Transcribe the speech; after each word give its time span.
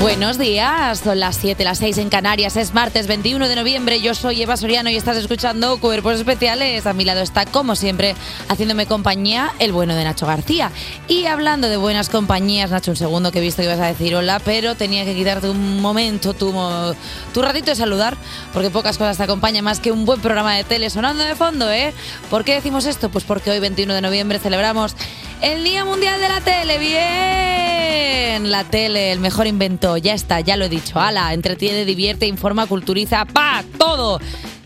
Buenos 0.00 0.36
días, 0.36 1.00
son 1.00 1.20
las 1.20 1.36
7, 1.36 1.64
las 1.64 1.78
6 1.78 1.96
en 1.96 2.10
Canarias, 2.10 2.58
es 2.58 2.74
martes 2.74 3.06
21 3.06 3.48
de 3.48 3.56
noviembre, 3.56 4.02
yo 4.02 4.14
soy 4.14 4.42
Eva 4.42 4.58
Soriano 4.58 4.90
y 4.90 4.96
estás 4.96 5.16
escuchando 5.16 5.80
Cuerpos 5.80 6.16
Especiales. 6.16 6.86
A 6.86 6.92
mi 6.92 7.06
lado 7.06 7.22
está, 7.22 7.46
como 7.46 7.74
siempre, 7.76 8.14
haciéndome 8.48 8.84
compañía 8.84 9.52
el 9.58 9.72
bueno 9.72 9.94
de 9.94 10.04
Nacho 10.04 10.26
García. 10.26 10.70
Y 11.08 11.24
hablando 11.24 11.68
de 11.68 11.78
buenas 11.78 12.10
compañías, 12.10 12.70
Nacho, 12.70 12.90
un 12.90 12.96
segundo 12.98 13.32
que 13.32 13.38
he 13.38 13.42
visto 13.42 13.62
que 13.62 13.68
ibas 13.68 13.80
a 13.80 13.86
decir 13.86 14.14
hola, 14.14 14.38
pero 14.38 14.74
tenía 14.74 15.06
que 15.06 15.14
quitarte 15.14 15.48
un 15.48 15.80
momento, 15.80 16.34
tu, 16.34 16.52
tu 17.32 17.40
ratito 17.40 17.70
de 17.70 17.76
saludar, 17.76 18.18
porque 18.52 18.68
pocas 18.68 18.98
cosas 18.98 19.16
te 19.16 19.22
acompañan 19.22 19.64
más 19.64 19.80
que 19.80 19.92
un 19.92 20.04
buen 20.04 20.20
programa 20.20 20.54
de 20.54 20.64
tele 20.64 20.90
sonando 20.90 21.24
de 21.24 21.34
fondo, 21.34 21.72
¿eh? 21.72 21.94
¿Por 22.28 22.44
qué 22.44 22.52
decimos 22.52 22.84
esto? 22.84 23.08
Pues 23.08 23.24
porque 23.24 23.50
hoy, 23.50 23.60
21 23.60 23.94
de 23.94 24.02
noviembre, 24.02 24.38
celebramos 24.38 24.94
el 25.42 25.64
Día 25.64 25.84
Mundial 25.84 26.20
de 26.20 26.28
la 26.28 26.40
Tele. 26.40 26.78
¡Bien! 26.78 28.50
La 28.50 28.64
tele, 28.64 29.12
el 29.12 29.20
mejor 29.20 29.46
invento. 29.46 29.96
Ya 29.96 30.14
está, 30.14 30.40
ya 30.40 30.56
lo 30.56 30.66
he 30.66 30.68
dicho. 30.68 31.00
Ala, 31.00 31.32
entretiene, 31.32 31.84
divierte, 31.84 32.26
informa, 32.26 32.66
culturiza. 32.66 33.24
¡Pa! 33.24 33.64
¡Todo! 33.78 34.20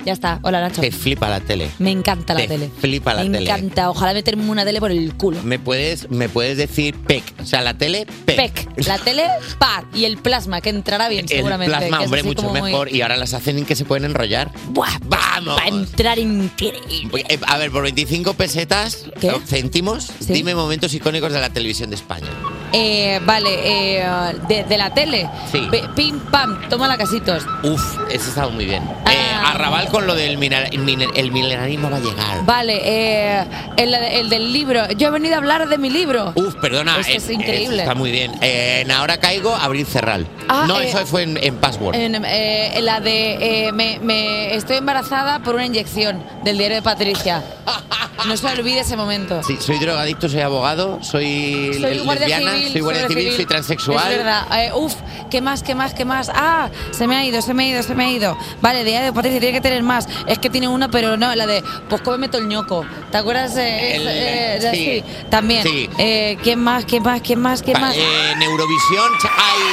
Ya 0.05 0.13
está. 0.15 0.39
Hola, 0.43 0.61
Nacho. 0.61 0.81
Te 0.81 0.91
flipa 0.91 1.29
la 1.29 1.41
tele. 1.41 1.71
Me 1.79 1.91
encanta 1.91 2.33
la 2.35 2.41
Te 2.41 2.49
tele. 2.49 2.71
flipa 2.81 3.13
la 3.15 3.23
Me 3.25 3.39
tele. 3.39 3.51
encanta. 3.51 3.91
Ojalá 3.91 4.15
meterme 4.15 4.49
una 4.51 4.65
tele 4.65 4.81
por 4.81 4.91
el 4.91 5.15
culo. 5.15 5.43
Me 5.43 5.59
puedes, 5.59 6.11
me 6.11 6.29
puedes 6.29 6.57
decir 6.57 6.97
PEC. 6.97 7.23
O 7.43 7.45
sea, 7.47 7.61
la 7.61 7.75
tele 7.75 8.07
PEC. 8.25 8.37
Pec. 8.67 8.87
La 8.87 8.99
tele, 8.99 9.25
pa. 9.59 9.85
Y 9.95 10.05
el 10.07 10.17
plasma, 10.17 10.61
que 10.63 10.71
entrará 10.71 11.09
bien, 11.09 11.25
El 11.25 11.29
seguramente. 11.29 11.77
plasma, 11.77 11.99
que 11.99 12.05
es 12.05 12.09
hombre, 12.09 12.23
mucho 12.23 12.43
muy- 12.49 12.63
mejor. 12.63 12.91
Y 12.93 13.03
ahora 13.03 13.17
las 13.17 13.35
hacen 13.35 13.59
en 13.59 13.67
que 13.67 13.77
se 13.77 13.85
pueden 13.85 14.05
enrollar. 14.07 14.51
¡Buah! 14.71 14.99
¡Vamos! 15.05 15.59
Va 15.59 15.65
a 15.65 15.69
entrar 15.69 16.19
increíble. 16.19 17.25
Eh, 17.29 17.39
A 17.47 17.59
ver, 17.59 17.71
por 17.71 17.83
25 17.83 18.35
pesetas, 18.35 19.05
¿Qué? 19.21 19.33
céntimos, 19.47 20.11
Sí. 20.21 20.33
dime 20.33 20.55
momentos 20.55 20.95
icónicos 20.95 21.33
de 21.33 21.41
la 21.41 21.51
televisión 21.51 21.91
de 21.91 21.97
España. 21.97 22.29
Eh, 22.73 23.21
vale, 23.25 23.51
eh, 23.99 24.05
de, 24.49 24.65
de 24.65 24.79
la 24.79 24.95
tele. 24.95 25.29
Sí. 25.51 25.61
Pim, 25.97 26.21
pam, 26.31 26.69
toma 26.69 26.87
la 26.89 26.97
casitos. 26.97 27.45
Uf, 27.65 27.83
ese 28.11 28.29
estaba 28.29 28.51
muy 28.51 28.65
bien. 28.65 28.83
Ah. 29.05 29.13
Eh, 29.13 29.17
Arrabal 29.45 29.89
con 29.89 30.00
lo 30.03 30.15
del 30.15 30.39
mina- 30.39 30.65
el, 30.65 31.31
milenarismo 31.33 31.91
va 31.91 31.97
a 31.97 32.01
llegar. 32.01 32.45
Vale, 32.45 32.81
eh, 32.85 33.45
el, 33.77 33.95
el 33.95 34.29
del 34.29 34.53
libro. 34.53 34.89
Yo 34.93 35.09
he 35.09 35.11
venido 35.11 35.35
a 35.35 35.39
hablar 35.39 35.69
de 35.69 35.79
mi 35.79 35.91
libro. 35.91 36.33
Uf, 36.35 36.55
perdona. 36.57 36.99
Esto 37.01 37.13
es 37.13 37.29
eh, 37.29 37.35
increíble. 37.35 37.83
está 37.83 37.95
muy 37.95 38.11
bien. 38.11 38.33
Eh, 38.41 38.83
en 38.85 38.91
ahora 38.91 39.19
caigo, 39.19 39.55
Abril 39.55 39.87
Cerral. 39.87 40.27
Ah, 40.49 40.65
no, 40.67 40.81
eh, 40.81 40.89
eso 40.89 41.05
fue 41.07 41.23
en, 41.23 41.39
en 41.43 41.57
Password. 41.57 41.95
En, 41.95 42.25
eh, 42.25 42.73
en 42.79 42.85
la 42.85 43.01
de 43.01 43.67
eh, 43.69 43.73
me, 43.73 43.99
me 44.01 44.55
estoy 44.55 44.77
embarazada 44.79 45.41
por 45.41 45.55
una 45.55 45.67
inyección 45.67 46.23
del 46.45 46.59
diario 46.59 46.77
de 46.77 46.83
Patricia. 46.83 47.43
No 48.27 48.37
se 48.37 48.47
olvide 48.49 48.81
ese 48.81 48.99
momento. 48.99 49.43
Sí, 49.43 49.57
soy 49.61 49.79
drogadicto, 49.79 50.29
soy 50.29 50.41
abogado, 50.41 50.99
soy, 51.03 51.73
Soy 51.81 52.01
lesbiana, 52.05 52.53
civil, 52.53 52.73
soy 52.73 52.81
guardia 52.83 53.09
civil, 53.09 53.33
soy 53.33 53.41
Es 53.41 53.47
transexual. 53.49 54.09
verdad. 54.11 54.43
Eh, 54.63 54.73
uf, 54.75 54.95
¿qué 55.31 55.41
más, 55.41 55.63
qué 55.63 55.75
más, 55.75 55.95
qué 55.95 56.05
más? 56.05 56.31
Ah, 56.35 56.69
se 56.91 57.07
me 57.07 57.17
ha 57.17 57.25
ido, 57.25 57.41
se 57.41 57.55
me 57.55 57.65
ha 57.65 57.69
ido, 57.69 57.83
se 57.83 57.95
me 57.95 58.05
ha 58.05 58.11
ido. 58.11 58.37
Vale, 58.61 58.85
diario 58.85 59.07
de 59.07 59.13
Patricia 59.15 59.41
tiene 59.41 59.55
que 59.55 59.63
tener 59.63 59.80
más. 59.83 60.09
Es 60.27 60.39
que 60.39 60.51
tiene 60.51 60.69
una, 60.69 60.89
pero 60.91 61.17
no, 61.17 61.35
la 61.35 61.47
de 61.47 61.63
pues 61.89 62.01
cómeme 62.03 62.29
el 62.33 62.49
ñoco. 62.49 62.85
¿Te 63.11 63.19
acuerdas? 63.19 63.57
Eh, 63.57 63.97
El- 63.97 64.07
eh, 64.09 64.59
sí. 64.73 64.77
sí, 65.05 65.05
también. 65.31 65.63
Sí. 65.63 65.89
Eh, 65.99 66.39
¿Quién 66.43 66.59
más, 66.61 66.85
quién 66.85 67.03
más, 67.03 67.21
quién 67.21 67.41
más, 67.41 67.63
quién 67.63 67.81
más? 67.81 67.97
eh, 67.97 68.31
en 68.33 68.43
Eurovisión. 68.43 69.13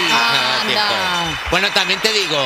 nada, 0.10 0.62
Anda. 0.62 0.88
tiempo. 0.88 1.42
Bueno, 1.52 1.68
también 1.74 2.00
te 2.02 2.12
digo, 2.14 2.38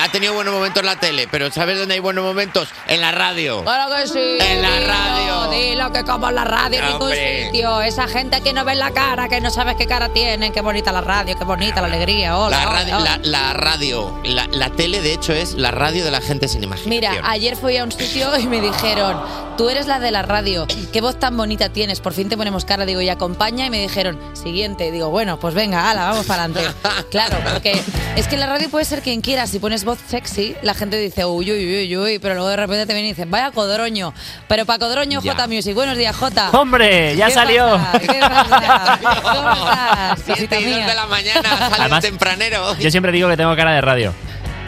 ha 0.00 0.08
tenido 0.10 0.34
buenos 0.34 0.54
momentos 0.54 0.84
la 0.84 0.96
tele, 0.96 1.26
pero 1.30 1.50
¿sabes 1.50 1.78
dónde 1.78 1.94
hay 1.94 2.00
buenos 2.00 2.24
momentos? 2.24 2.68
En 2.86 3.00
la 3.00 3.12
radio. 3.12 3.62
Claro 3.64 3.94
que 3.94 4.06
sí. 4.08 4.38
En 4.40 4.62
la 4.62 4.70
dilo, 4.72 4.86
radio. 4.86 5.50
Dilo 5.50 5.92
que 5.92 6.04
como 6.04 6.28
en 6.28 6.34
la 6.36 6.44
radio 6.44 6.80
en 6.80 6.86
ningún 6.92 7.10
sitio. 7.12 7.80
Esa 7.82 8.06
gente 8.08 8.40
que 8.40 8.52
no 8.52 8.64
ve 8.64 8.74
la 8.74 8.90
cara, 8.92 9.28
que 9.28 9.40
no 9.40 9.50
sabes 9.50 9.76
qué 9.76 9.86
cara 9.86 10.08
tienen. 10.10 10.52
Qué 10.52 10.60
bonita 10.60 10.92
la 10.92 11.00
radio, 11.00 11.36
qué 11.36 11.44
bonita 11.44 11.80
la 11.80 11.88
alegría. 11.88 12.36
Hola, 12.38 12.58
La 12.58 12.70
radio, 12.70 12.96
hola. 12.98 13.18
la, 13.22 13.28
la 13.30 13.52
radio, 13.54 14.20
la, 14.24 14.46
la 14.52 14.70
tele 14.70 15.00
de 15.00 15.12
hecho 15.14 15.32
es 15.32 15.54
la 15.54 15.70
radio 15.70 16.04
de 16.04 16.10
la 16.10 16.20
gente 16.20 16.48
sin 16.48 16.62
imaginación. 16.62 16.88
Mira, 17.14 17.30
ayer 17.30 17.56
fui 17.56 17.76
a 17.76 17.84
un 17.84 17.92
sitio 17.92 18.36
y 18.38 18.46
me 18.46 18.60
dijeron, 18.60 19.20
tú 19.56 19.68
eres 19.68 19.86
la 19.86 19.98
de 19.98 20.10
la 20.10 20.22
radio, 20.22 20.66
qué 20.92 21.00
voz 21.00 21.18
tan 21.18 21.36
bonita 21.36 21.68
tienes, 21.70 22.00
por 22.00 22.12
fin 22.12 22.28
te 22.28 22.36
ponemos 22.36 22.64
cara, 22.64 22.86
digo, 22.86 23.00
y 23.00 23.08
acompaña, 23.08 23.66
y 23.66 23.70
me 23.70 23.80
dijeron, 23.80 24.18
siguiente, 24.34 24.90
digo, 24.92 25.10
bueno, 25.10 25.38
pues 25.40 25.54
venga, 25.54 25.90
ala, 25.90 26.04
vamos 26.10 26.26
para 26.26 26.44
adelante. 26.44 26.70
Claro, 27.10 27.38
porque 27.52 27.80
es 28.16 28.26
que 28.28 28.34
en 28.34 28.40
la 28.40 28.46
radio 28.46 28.68
puede 28.68 28.84
ser 28.84 29.02
quien 29.02 29.20
quiera, 29.20 29.46
si 29.46 29.58
pones 29.58 29.84
voz 29.88 29.98
sexy, 30.06 30.54
la 30.62 30.74
gente 30.74 30.98
dice, 30.98 31.24
uy, 31.24 31.50
uy, 31.50 31.76
uy, 31.80 31.96
uy, 31.96 32.18
pero 32.18 32.34
luego 32.34 32.48
de 32.50 32.56
repente 32.56 32.84
te 32.86 32.92
vienen 32.92 33.06
y 33.06 33.12
dicen, 33.14 33.30
vaya 33.30 33.50
codroño, 33.50 34.12
pero 34.46 34.66
para 34.66 34.78
codroño, 34.78 35.20
Ya. 35.22 35.32
J 35.32 35.46
Music, 35.48 35.74
buenos 35.74 35.96
días, 35.96 36.14
J. 36.14 36.50
¡Hombre! 36.50 37.16
¡Ya 37.16 37.26
¿Qué 37.28 37.32
salió! 37.32 37.64
pasa? 37.70 37.98
¿Qué 37.98 38.06
pasa? 38.20 38.98
¿Cómo 39.22 39.50
estás? 39.52 40.20
Siete 40.26 40.32
Cosita 40.34 40.60
y 40.60 40.64
dos 40.64 40.74
mía. 40.76 40.86
de 40.88 40.94
la 40.94 41.06
mañana, 41.06 41.42
sale 41.58 41.74
Además, 41.80 42.04
tempranero. 42.04 42.76
Yo 42.78 42.90
siempre 42.90 43.12
digo 43.12 43.28
que 43.30 43.36
tengo 43.38 43.56
cara 43.56 43.72
de 43.72 43.80
radio. 43.80 44.14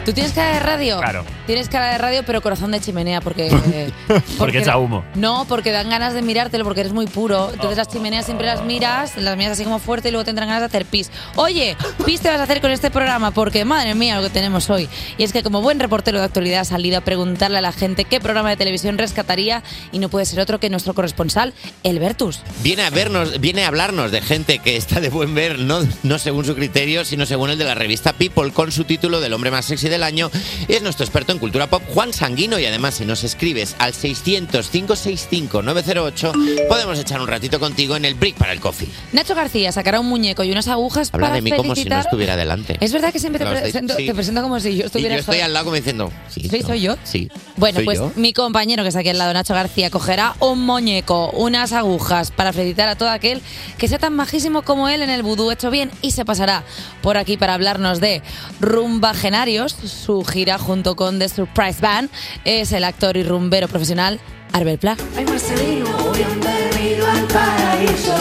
¿Tú 0.05 0.13
tienes 0.13 0.31
cara 0.33 0.53
de 0.55 0.59
radio? 0.59 0.99
Claro. 0.99 1.23
Tienes 1.45 1.69
cara 1.69 1.91
de 1.91 1.97
radio, 1.99 2.23
pero 2.25 2.41
corazón 2.41 2.71
de 2.71 2.79
chimenea, 2.79 3.21
porque. 3.21 3.47
eh, 3.47 3.91
Porque 4.37 4.59
echa 4.59 4.77
humo. 4.77 5.03
No, 5.15 5.45
porque 5.47 5.71
dan 5.71 5.89
ganas 5.89 6.13
de 6.13 6.21
mirártelo, 6.21 6.63
porque 6.63 6.79
eres 6.81 6.93
muy 6.93 7.05
puro. 7.05 7.49
Entonces 7.53 7.77
las 7.77 7.87
chimeneas 7.87 8.25
siempre 8.25 8.47
las 8.47 8.63
miras, 8.63 9.15
las 9.17 9.37
miras 9.37 9.53
así 9.53 9.63
como 9.63 9.77
fuerte 9.79 10.09
y 10.09 10.11
luego 10.11 10.25
tendrán 10.25 10.47
ganas 10.47 10.61
de 10.61 10.65
hacer 10.67 10.85
pis. 10.85 11.11
Oye, 11.35 11.77
pis 12.05 12.21
te 12.21 12.29
vas 12.29 12.39
a 12.39 12.43
hacer 12.43 12.61
con 12.61 12.71
este 12.71 12.89
programa, 12.89 13.31
porque 13.31 13.63
madre 13.65 13.93
mía 13.93 14.17
lo 14.17 14.23
que 14.23 14.29
tenemos 14.31 14.69
hoy. 14.69 14.89
Y 15.17 15.23
es 15.23 15.33
que 15.33 15.43
como 15.43 15.61
buen 15.61 15.79
reportero 15.79 16.17
de 16.19 16.25
actualidad 16.25 16.61
ha 16.61 16.65
salido 16.65 16.97
a 16.97 17.01
preguntarle 17.01 17.59
a 17.59 17.61
la 17.61 17.71
gente 17.71 18.05
qué 18.05 18.19
programa 18.19 18.49
de 18.49 18.57
televisión 18.57 18.97
rescataría 18.97 19.61
y 19.91 19.99
no 19.99 20.09
puede 20.09 20.25
ser 20.25 20.39
otro 20.39 20.59
que 20.59 20.69
nuestro 20.69 20.93
corresponsal, 20.95 21.53
Elbertus. 21.83 22.41
Viene 22.63 22.83
a 22.83 22.89
vernos, 22.89 23.39
viene 23.39 23.65
a 23.65 23.67
hablarnos 23.67 24.11
de 24.11 24.21
gente 24.21 24.59
que 24.59 24.77
está 24.77 24.99
de 24.99 25.09
buen 25.09 25.35
ver, 25.35 25.59
no, 25.59 25.81
no 26.03 26.17
según 26.17 26.45
su 26.45 26.55
criterio, 26.55 27.05
sino 27.05 27.25
según 27.25 27.51
el 27.51 27.57
de 27.57 27.65
la 27.65 27.75
revista 27.75 28.13
People, 28.13 28.51
con 28.51 28.71
su 28.71 28.83
título 28.85 29.19
del 29.19 29.33
hombre 29.33 29.51
más 29.51 29.65
sexy 29.65 29.89
del 29.91 30.01
año. 30.03 30.31
Es 30.67 30.81
nuestro 30.81 31.05
experto 31.05 31.31
en 31.31 31.37
cultura 31.39 31.67
pop, 31.69 31.83
Juan 31.93 32.11
Sanguino, 32.13 32.57
y 32.57 32.65
además 32.65 32.95
si 32.95 33.05
nos 33.05 33.23
escribes 33.23 33.75
al 33.77 33.93
600-565-908, 33.93 36.67
podemos 36.67 36.99
echar 36.99 37.21
un 37.21 37.27
ratito 37.27 37.59
contigo 37.59 37.95
en 37.95 38.05
el 38.05 38.15
break 38.15 38.35
para 38.35 38.53
el 38.53 38.59
coffee. 38.59 38.87
Nacho 39.13 39.35
García 39.35 39.71
sacará 39.71 39.99
un 39.99 40.07
muñeco 40.07 40.43
y 40.43 40.51
unas 40.51 40.67
agujas 40.67 41.09
Habla 41.13 41.27
para 41.27 41.35
de 41.35 41.41
mí 41.41 41.51
como 41.51 41.63
si 41.63 41.69
no 41.69 41.75
felicitar- 41.91 41.99
estuviera 42.05 42.35
delante. 42.35 42.77
Es 42.79 42.91
verdad 42.93 43.11
que 43.13 43.19
siempre 43.19 43.45
te 43.45 43.51
presento, 43.51 43.93
dicho, 43.93 43.97
sí. 43.97 44.05
te 44.07 44.13
presento 44.15 44.41
como 44.41 44.59
si 44.59 44.75
yo 44.75 44.83
Y 44.83 44.85
estuviera 44.87 45.15
yo 45.15 45.19
estoy 45.19 45.39
al 45.39 45.53
lado 45.53 45.65
como 45.65 45.75
diciendo, 45.75 46.11
sí, 46.29 46.47
¿Sí, 46.49 46.61
soy 46.61 46.81
yo? 46.81 46.95
Sí. 47.03 47.29
Bueno, 47.57 47.79
pues 47.83 47.99
yo. 47.99 48.11
mi 48.15 48.33
compañero 48.33 48.83
que 48.83 48.89
está 48.89 48.99
aquí 49.01 49.09
al 49.09 49.17
lado, 49.17 49.33
Nacho 49.33 49.53
García, 49.53 49.89
cogerá 49.89 50.35
un 50.39 50.65
muñeco, 50.65 51.29
unas 51.31 51.73
agujas 51.73 52.31
para 52.31 52.53
felicitar 52.53 52.87
a 52.87 52.95
todo 52.95 53.09
aquel 53.09 53.41
que 53.77 53.87
sea 53.87 53.99
tan 53.99 54.15
majísimo 54.15 54.61
como 54.63 54.89
él 54.89 55.01
en 55.01 55.09
el 55.09 55.23
vudú 55.23 55.51
hecho 55.51 55.69
bien 55.69 55.91
y 56.01 56.11
se 56.11 56.25
pasará 56.25 56.63
por 57.01 57.17
aquí 57.17 57.37
para 57.37 57.53
hablarnos 57.53 57.99
de 57.99 58.21
Rumbagenarios, 58.59 59.75
su 59.85 60.23
gira 60.23 60.57
junto 60.57 60.95
con 60.95 61.19
The 61.19 61.29
Surprise 61.29 61.81
Band, 61.81 62.09
es 62.45 62.71
el 62.71 62.83
actor 62.83 63.17
y 63.17 63.23
rumbero 63.23 63.67
profesional 63.67 64.19
Arbel 64.53 64.77
Pla. 64.77 64.97
Ay 65.17 65.25
Marcelino, 65.25 65.89
bienvenido 66.13 67.07
al 67.07 67.27
paraíso. 67.27 68.15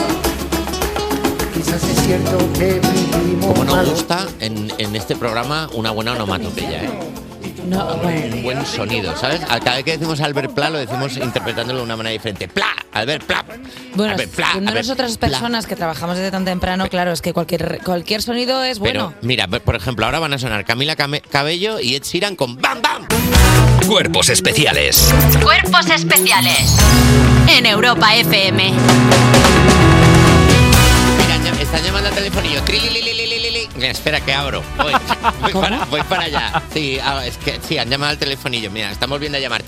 Quizás 1.54 1.82
es 1.84 2.00
cierto 2.04 2.38
que 2.54 2.80
vivimos 2.80 3.46
Como 3.46 3.64
nos 3.64 3.90
gusta 3.90 4.26
en, 4.40 4.72
en 4.78 4.96
este 4.96 5.16
programa 5.16 5.68
una 5.74 5.90
buena 5.90 6.12
onomatopeya, 6.12 6.84
¿eh? 6.84 6.90
No, 7.66 7.96
bueno. 7.98 8.36
Un 8.36 8.42
buen 8.42 8.66
sonido, 8.66 9.16
¿sabes? 9.16 9.40
Cada 9.40 9.76
vez 9.76 9.84
que 9.84 9.92
decimos 9.92 10.20
Albert 10.20 10.52
Pla 10.54 10.70
lo 10.70 10.78
decimos 10.78 11.16
interpretándolo 11.16 11.80
de 11.80 11.84
una 11.84 11.96
manera 11.96 12.12
diferente. 12.12 12.48
¡Pla! 12.48 12.66
Albert 12.92 13.24
Pla. 13.24 13.44
Bueno, 13.94 14.12
Albert 14.14 14.32
Pla. 14.34 14.48
siendo 14.52 14.70
Albert 14.70 14.86
nosotras 14.86 15.16
Pla. 15.18 15.28
personas 15.28 15.66
que 15.66 15.76
trabajamos 15.76 16.16
desde 16.16 16.30
tan 16.30 16.44
temprano, 16.44 16.88
claro, 16.88 17.12
es 17.12 17.22
que 17.22 17.32
cualquier, 17.32 17.80
cualquier 17.84 18.22
sonido 18.22 18.62
es 18.64 18.78
bueno. 18.78 19.12
Pero 19.20 19.26
mira, 19.26 19.46
por 19.46 19.76
ejemplo, 19.76 20.06
ahora 20.06 20.18
van 20.18 20.32
a 20.32 20.38
sonar 20.38 20.64
Camila 20.64 20.96
Came- 20.96 21.20
Cabello 21.22 21.78
y 21.80 21.94
Ed 21.94 22.02
Sheeran 22.02 22.34
con 22.36 22.56
¡Bam 22.60 22.80
Bam! 22.82 23.06
Cuerpos 23.86 24.28
especiales 24.28 25.12
Cuerpos 25.42 25.88
especiales 25.90 26.76
en 27.48 27.66
Europa 27.66 28.14
FM. 28.16 28.72
Mira, 31.18 31.62
están 31.62 31.82
llamando 31.84 32.08
al 32.08 32.14
telefonillo. 32.14 32.62
Trilililililili. 32.62 33.19
Espera 33.78 34.20
que 34.20 34.32
abro. 34.32 34.62
Voy, 34.76 34.92
voy, 35.40 35.52
para, 35.52 35.84
voy 35.86 36.02
para 36.02 36.24
allá. 36.24 36.62
Sí, 36.72 36.98
ah, 37.02 37.24
es 37.24 37.36
que 37.36 37.60
sí, 37.66 37.78
han 37.78 37.88
llamado 37.88 38.10
al 38.10 38.18
telefonillo. 38.18 38.70
Mira, 38.70 38.90
estamos 38.90 39.18
viendo 39.20 39.38
a 39.38 39.40
llamar. 39.40 39.62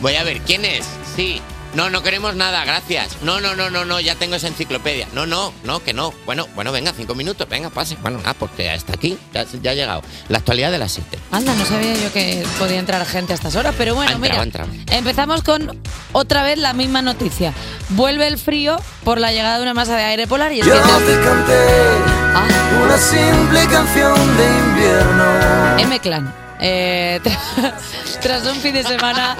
Voy 0.00 0.14
a 0.16 0.24
ver, 0.24 0.40
¿quién 0.40 0.64
es? 0.64 0.86
Sí. 1.16 1.40
No, 1.74 1.90
no 1.90 2.02
queremos 2.04 2.36
nada, 2.36 2.64
gracias. 2.64 3.16
No, 3.22 3.40
no, 3.40 3.56
no, 3.56 3.68
no, 3.68 3.84
no, 3.84 3.98
ya 3.98 4.14
tengo 4.14 4.36
esa 4.36 4.46
enciclopedia. 4.46 5.08
No, 5.12 5.26
no, 5.26 5.52
no, 5.64 5.82
que 5.82 5.92
no. 5.92 6.12
Bueno, 6.24 6.46
bueno, 6.54 6.70
venga, 6.70 6.92
cinco 6.96 7.14
minutos, 7.16 7.48
venga, 7.48 7.68
pase. 7.70 7.96
Bueno, 8.00 8.18
nada, 8.18 8.34
porque 8.34 8.64
ya 8.64 8.74
está 8.74 8.92
aquí, 8.94 9.18
ya, 9.32 9.44
ya 9.60 9.70
ha 9.72 9.74
llegado. 9.74 10.02
La 10.28 10.38
actualidad 10.38 10.70
de 10.70 10.78
las 10.78 10.92
siete. 10.92 11.18
Anda, 11.32 11.52
no 11.56 11.64
sabía 11.64 11.94
yo 11.94 12.12
que 12.12 12.44
podía 12.60 12.78
entrar 12.78 13.04
gente 13.06 13.32
a 13.32 13.36
estas 13.36 13.56
horas, 13.56 13.74
pero 13.76 13.94
bueno, 13.96 14.12
Ha 14.12 14.14
entrado, 14.14 14.30
mira. 14.32 14.40
ha 14.40 14.44
entrado. 14.44 14.70
Empezamos 14.98 15.42
con 15.42 15.80
otra 16.12 16.44
vez 16.44 16.58
la 16.58 16.72
misma 16.74 17.02
noticia. 17.02 17.52
Vuelve 17.90 18.28
el 18.28 18.38
frío 18.38 18.76
por 19.02 19.18
la 19.18 19.32
llegada 19.32 19.56
de 19.56 19.62
una 19.64 19.74
masa 19.74 19.96
de 19.96 20.04
aire 20.04 20.26
polar 20.28 20.52
y 20.52 20.60
es 20.60 20.64
que 20.64 20.70
Yo 20.70 20.76
te 20.76 21.20
canté 21.24 22.84
Una 22.84 22.98
simple 22.98 23.66
canción 23.66 24.36
de 24.36 24.46
invierno. 24.58 25.78
M-Clan. 25.78 26.34
Eh, 26.60 27.20
tra- 27.24 27.74
tras 28.22 28.46
un 28.46 28.54
fin 28.60 28.72
de 28.74 28.84
semana 28.84 29.36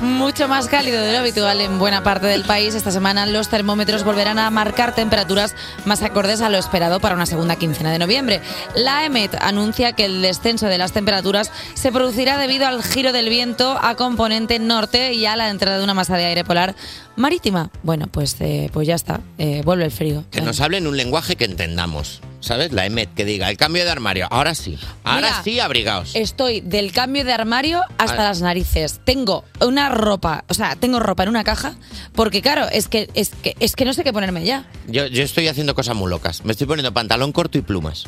mucho 0.00 0.48
más 0.48 0.68
cálido 0.68 1.00
de 1.00 1.12
lo 1.12 1.18
habitual 1.18 1.60
en 1.60 1.78
buena 1.78 2.02
parte 2.02 2.26
del 2.26 2.44
país, 2.44 2.74
esta 2.74 2.90
semana 2.90 3.26
los 3.26 3.48
termómetros 3.48 4.04
volverán 4.04 4.38
a 4.38 4.50
marcar 4.50 4.94
temperaturas 4.94 5.54
más 5.84 6.02
acordes 6.02 6.40
a 6.40 6.50
lo 6.50 6.58
esperado 6.58 7.00
para 7.00 7.14
una 7.14 7.26
segunda 7.26 7.56
quincena 7.56 7.92
de 7.92 7.98
noviembre. 7.98 8.40
La 8.74 9.04
EMET 9.04 9.34
anuncia 9.40 9.92
que 9.92 10.06
el 10.06 10.22
descenso 10.22 10.66
de 10.66 10.78
las 10.78 10.92
temperaturas 10.92 11.50
se 11.74 11.92
producirá 11.92 12.38
debido 12.38 12.66
al 12.66 12.82
giro 12.82 13.12
del 13.12 13.28
viento 13.28 13.78
a 13.80 13.94
componente 13.94 14.58
norte 14.58 15.12
y 15.12 15.26
a 15.26 15.36
la 15.36 15.50
entrada 15.50 15.78
de 15.78 15.84
una 15.84 15.94
masa 15.94 16.16
de 16.16 16.26
aire 16.26 16.44
polar 16.44 16.74
marítima. 17.16 17.70
Bueno, 17.82 18.06
pues, 18.06 18.36
eh, 18.40 18.70
pues 18.72 18.88
ya 18.88 18.94
está, 18.94 19.20
eh, 19.38 19.62
vuelve 19.64 19.84
el 19.84 19.90
frío. 19.90 20.24
Que 20.30 20.40
nos 20.40 20.60
hablen 20.60 20.86
un 20.86 20.96
lenguaje 20.96 21.36
que 21.36 21.44
entendamos. 21.44 22.20
¿Sabes? 22.40 22.72
La 22.72 22.86
EMET 22.86 23.12
que 23.12 23.26
diga 23.26 23.50
el 23.50 23.58
cambio 23.58 23.84
de 23.84 23.90
armario. 23.90 24.26
Ahora 24.30 24.54
sí. 24.54 24.78
Ahora 25.04 25.28
Mira, 25.28 25.42
sí, 25.44 25.60
abrigaos. 25.60 26.16
Estoy 26.16 26.62
del 26.62 26.90
cambio 26.90 27.22
de 27.22 27.34
armario 27.34 27.82
hasta 27.98 28.24
las 28.24 28.40
narices. 28.40 29.00
Tengo 29.04 29.44
una 29.60 29.89
ropa, 29.90 30.44
o 30.48 30.54
sea, 30.54 30.76
tengo 30.76 31.00
ropa 31.00 31.22
en 31.24 31.28
una 31.28 31.44
caja, 31.44 31.74
porque 32.14 32.42
claro, 32.42 32.68
es 32.70 32.88
que, 32.88 33.10
es 33.14 33.30
que, 33.30 33.56
es 33.60 33.76
que 33.76 33.84
no 33.84 33.92
sé 33.92 34.04
qué 34.04 34.12
ponerme 34.12 34.44
ya. 34.44 34.66
Yo, 34.86 35.06
yo 35.06 35.22
estoy 35.22 35.48
haciendo 35.48 35.74
cosas 35.74 35.96
muy 35.96 36.10
locas. 36.10 36.44
Me 36.44 36.52
estoy 36.52 36.66
poniendo 36.66 36.92
pantalón 36.92 37.32
corto 37.32 37.58
y 37.58 37.62
plumas. 37.62 38.04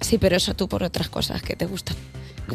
Sí, 0.00 0.18
pero 0.18 0.36
eso 0.36 0.54
tú 0.54 0.68
por 0.68 0.82
otras 0.82 1.08
cosas 1.08 1.42
que 1.42 1.56
te 1.56 1.66
gustan. 1.66 1.96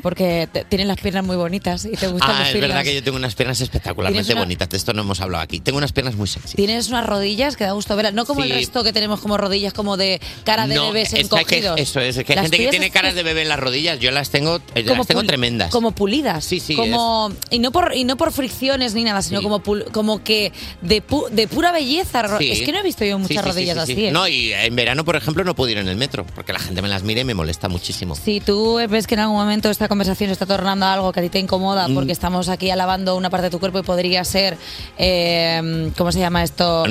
Porque 0.02 0.48
te- 0.52 0.64
tienes 0.66 0.88
las 0.88 0.98
piernas 1.00 1.24
muy 1.24 1.36
bonitas 1.36 1.86
y 1.86 1.92
te 1.92 2.08
gustan 2.08 2.30
Ah, 2.32 2.50
es 2.50 2.60
verdad 2.60 2.84
que 2.84 2.94
yo 2.94 3.04
tengo 3.04 3.18
unas 3.18 3.36
piernas 3.36 3.60
espectacularmente 3.62 4.24
Tienes 4.24 4.36
una- 4.36 4.42
bonitas. 4.46 4.70
De 4.70 4.78
esto 4.78 4.94
no 4.94 5.02
hemos 5.02 5.22
hablado 5.22 5.44
aquí. 5.44 5.60
Tengo 5.60 5.78
unas 5.78 5.92
piernas 5.92 6.16
muy 6.16 6.28
sexy. 6.28 6.56
Tienes 6.56 6.90
unas 6.90 7.06
rodillas 7.06 7.56
que 7.58 7.64
da 7.64 7.72
gusto 7.72 7.96
verlas, 7.96 8.14
no 8.14 8.26
como 8.26 8.44
Sí. 8.44 8.50
el 8.52 8.56
resto 8.58 8.84
que 8.84 8.94
tenemos 8.94 9.20
como 9.22 9.38
rodillas 9.38 9.74
como 9.74 9.98
de 9.98 10.20
cara 10.44 10.68
de 10.68 10.76
No, 10.76 10.88
bebés 10.88 11.14
es 11.14 11.28
que 11.30 11.36
hay 11.38 11.46
que- 11.46 11.56
encogidos. 11.58 11.80
eso 11.80 12.00
es, 12.00 12.18
es 12.18 12.26
que 12.26 12.34
hay 12.34 12.36
Las 12.38 12.44
gente 12.46 12.58
que 12.58 12.64
tuyas 12.64 12.72
tiene 12.72 12.86
es 12.88 12.92
caras 12.92 13.16
de 13.16 13.24
bebé 13.24 13.42
en 13.44 13.50
las 13.50 13.60
rodillas. 13.60 14.00
Yo 14.00 14.12
las 14.12 14.30
tengo, 14.30 14.58
eh, 14.76 14.84
como 14.84 14.98
las 15.00 15.08
tengo 15.08 15.22
pul- 15.22 15.28
tremendas. 15.28 15.72
Como 15.72 15.92
pulidas. 15.92 16.44
Sí, 16.44 16.60
sí, 16.60 16.76
Como, 16.76 17.32
y, 17.50 17.60
no 17.60 17.72
por, 17.72 17.96
y 17.96 18.04
no 18.04 18.18
por 18.18 18.32
fricciones 18.32 18.94
ni 18.94 19.04
nada, 19.04 19.22
sino 19.22 19.42
como, 19.42 19.64
pul- 19.64 19.86
como 19.92 20.24
que 20.24 20.52
de, 20.82 21.06
pu- 21.06 21.30
de 21.30 21.48
pura 21.48 21.72
belleza. 21.72 22.22
ro- 22.22 22.38
Sí. 22.38 22.52
Es 22.52 22.62
que 22.62 22.72
no 22.72 22.80
he 22.80 22.84
visto 22.84 23.04
yo 23.06 23.16
Sí, 23.18 23.22
muchas 23.22 23.38
sí, 23.38 23.42
sí, 23.44 23.50
rodillas 23.50 23.78
sí, 23.80 23.86
sí. 23.86 23.92
así. 23.94 24.06
¿eh? 24.08 24.12
No, 24.12 24.28
y 24.28 24.54
en 24.54 24.76
verano, 24.76 25.04
por 25.06 25.16
ejemplo, 25.16 25.44
no 25.44 25.56
puedo 25.56 25.72
ir 25.72 25.78
en 25.78 25.88
el 25.88 25.96
metro, 25.96 26.26
porque 26.36 26.54
la 26.54 26.60
gente 26.60 26.82
me 26.82 26.88
las 26.88 27.04
mira 27.04 27.22
y 27.22 27.26
me 27.26 27.34
molesta 27.34 27.70
muchísimo. 27.70 28.16
Si 28.16 28.40
tú 28.42 28.76
ves 28.90 29.08
que 29.08 29.16
en 29.16 29.22
algún 29.22 29.38
momento 29.38 29.70
esta 29.78 29.88
conversación 29.88 30.30
se 30.30 30.34
está 30.34 30.46
tornando 30.48 30.86
a 30.88 30.94
algo 30.94 31.12
que 31.14 31.20
a 31.20 31.24
ti 31.24 31.30
te 31.30 31.40
incomoda 31.40 31.88
Mm. 31.88 31.94
porque 31.94 32.12
estamos 32.12 32.50
aquí 32.50 32.70
alabando 32.72 33.16
una 33.16 33.30
parte 33.30 33.46
de 33.46 33.50
tu 33.52 33.60
cuerpo 33.60 33.80
y 33.80 33.84
podría 33.84 34.24
ser, 34.24 34.58
eh, 34.98 35.92
¿cómo 35.98 36.12
se 36.12 36.20
llama 36.20 36.44
esto? 36.44 36.84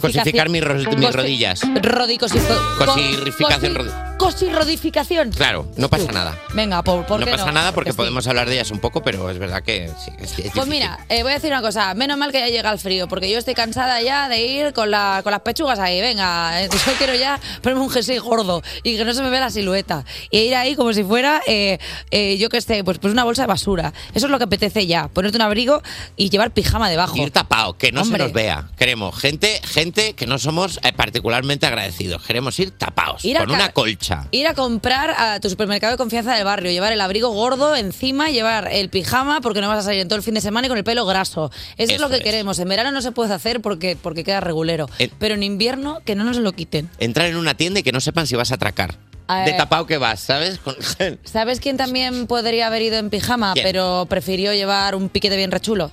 Cosificar 0.00 0.48
mis 0.48 0.62
ro- 0.62 0.74
mis 0.96 1.12
rodillas. 1.12 1.60
Rodicosificación. 1.82 2.58
Cosirrificación 2.78 3.74
rodi- 3.74 4.16
Cosirrodificación. 4.18 5.30
Claro, 5.32 5.66
no 5.76 5.88
pasa 5.88 6.12
nada. 6.12 6.38
Venga, 6.54 6.82
¿por, 6.84 7.04
por 7.06 7.18
no 7.18 7.26
qué 7.26 7.32
pasa 7.32 7.46
no? 7.46 7.52
nada 7.52 7.72
porque 7.72 7.92
podemos 7.92 8.24
hablar 8.28 8.48
de 8.48 8.54
ellas 8.54 8.70
un 8.70 8.78
poco, 8.78 9.02
pero 9.02 9.28
es 9.30 9.38
verdad 9.38 9.62
que 9.64 9.90
sí, 10.04 10.12
es, 10.18 10.38
es 10.38 10.52
Pues 10.54 10.68
mira, 10.68 11.00
eh, 11.08 11.22
voy 11.24 11.32
a 11.32 11.34
decir 11.34 11.50
una 11.50 11.60
cosa. 11.60 11.92
Menos 11.94 12.16
mal 12.18 12.30
que 12.30 12.38
ya 12.38 12.46
llega 12.48 12.70
el 12.70 12.78
frío, 12.78 13.08
porque 13.08 13.28
yo 13.30 13.38
estoy 13.38 13.54
cansada 13.54 14.00
ya 14.00 14.28
de 14.28 14.40
ir 14.46 14.72
con, 14.74 14.90
la, 14.92 15.20
con 15.24 15.32
las 15.32 15.40
pechugas 15.40 15.80
ahí. 15.80 16.00
Venga, 16.00 16.62
eh, 16.62 16.68
yo 16.86 16.92
quiero 16.98 17.14
ya 17.16 17.40
ponerme 17.62 17.82
un 17.82 17.90
jersey 17.90 18.18
gordo 18.18 18.62
y 18.84 18.96
que 18.96 19.04
no 19.04 19.12
se 19.12 19.22
me 19.22 19.30
vea 19.30 19.40
la 19.40 19.50
silueta. 19.50 20.04
Y 20.30 20.38
ir 20.38 20.54
ahí 20.54 20.76
como 20.76 20.92
si 20.92 21.02
fuera, 21.02 21.40
eh, 21.48 21.78
eh, 22.12 22.36
yo 22.38 22.48
qué 22.48 22.60
sé, 22.60 22.84
pues, 22.84 22.98
pues 22.98 23.12
una 23.12 23.24
bolsa 23.24 23.42
de 23.42 23.48
basura. 23.48 23.92
Eso 24.14 24.26
es 24.26 24.30
lo 24.30 24.38
que 24.38 24.44
apetece 24.44 24.86
ya. 24.86 25.08
Ponerte 25.08 25.36
un 25.38 25.42
abrigo 25.42 25.82
y 26.16 26.30
llevar 26.30 26.52
pijama 26.52 26.88
debajo. 26.88 27.16
Ir 27.16 27.32
tapado, 27.32 27.76
que 27.76 27.90
no 27.90 28.02
Hombre. 28.02 28.18
se 28.18 28.24
nos 28.24 28.32
vea. 28.32 28.68
Queremos 28.76 29.18
gente, 29.18 29.60
gente 29.64 30.12
que 30.14 30.26
no 30.28 30.38
somos 30.38 30.78
eh, 30.84 30.92
particularmente 30.92 31.66
agradecidos. 31.66 32.22
Queremos 32.22 32.58
ir 32.60 32.70
tapados, 32.70 33.24
Ir 33.24 33.36
a 33.38 33.40
con 33.40 33.48
ca- 33.48 33.54
una 33.54 33.72
colcha. 33.72 34.28
Ir 34.30 34.46
a 34.46 34.54
comprar 34.54 35.10
a 35.10 35.40
tu 35.40 35.50
supermercado 35.50 35.92
de 35.92 35.96
confianza 35.96 36.34
del 36.34 36.44
barrio, 36.44 36.70
llevar 36.70 36.92
el 36.92 37.00
abrigo 37.00 37.30
gordo 37.30 37.74
encima, 37.74 38.30
llevar 38.30 38.68
el 38.70 38.90
pijama 38.90 39.40
porque 39.40 39.60
no 39.60 39.68
vas 39.68 39.78
a 39.78 39.82
salir 39.82 40.00
en 40.00 40.08
todo 40.08 40.16
el 40.18 40.22
fin 40.22 40.34
de 40.34 40.40
semana 40.42 40.66
y 40.66 40.68
con 40.68 40.78
el 40.78 40.84
pelo 40.84 41.06
graso. 41.06 41.50
Eso, 41.78 41.94
es 41.94 42.00
lo 42.00 42.08
que 42.10 42.16
es. 42.16 42.22
queremos. 42.22 42.58
En 42.58 42.68
verano 42.68 42.92
no 42.92 43.00
se 43.02 43.12
puede 43.12 43.32
hacer 43.32 43.60
porque, 43.62 43.96
porque 44.00 44.22
queda 44.22 44.40
regulero. 44.40 44.88
En- 44.98 45.10
Pero 45.18 45.34
en 45.34 45.42
invierno 45.42 46.00
que 46.04 46.14
no 46.14 46.24
nos 46.24 46.36
lo 46.36 46.52
quiten. 46.52 46.90
Entrar 46.98 47.26
en 47.28 47.36
una 47.36 47.54
tienda 47.54 47.80
y 47.80 47.82
que 47.82 47.92
no 47.92 48.00
sepan 48.00 48.26
si 48.26 48.36
vas 48.36 48.52
a 48.52 48.56
atracar. 48.56 48.96
Eh. 49.40 49.50
De 49.50 49.52
tapado 49.54 49.86
que 49.86 49.98
vas, 49.98 50.20
¿sabes? 50.20 50.58
Con- 50.58 50.76
¿Sabes 51.24 51.60
quién 51.60 51.76
también 51.76 52.26
podría 52.26 52.66
haber 52.66 52.82
ido 52.82 52.98
en 52.98 53.10
pijama, 53.10 53.52
¿Quién? 53.54 53.64
pero 53.64 54.06
prefirió 54.08 54.52
llevar 54.52 54.94
un 54.94 55.08
piquete 55.08 55.36
bien 55.36 55.50
rechulo? 55.50 55.90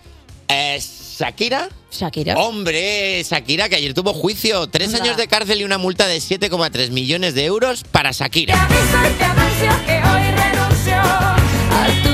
Eh, 0.48 0.80
Shakira. 1.18 1.70
Shakira. 1.92 2.36
Hombre, 2.38 3.22
Shakira, 3.24 3.68
que 3.70 3.76
ayer 3.76 3.94
tuvo 3.94 4.14
juicio. 4.14 4.68
Tres 4.68 4.94
Anda. 4.94 5.04
años 5.04 5.18
de 5.18 5.28
cárcel 5.28 5.62
y 5.62 5.64
una 5.64 5.78
multa 5.78 6.08
de 6.08 6.18
7,3 6.18 6.92
millones 6.92 7.34
de 7.36 7.46
euros 7.46 7.84
para 7.92 8.12
Shakira. 8.12 8.56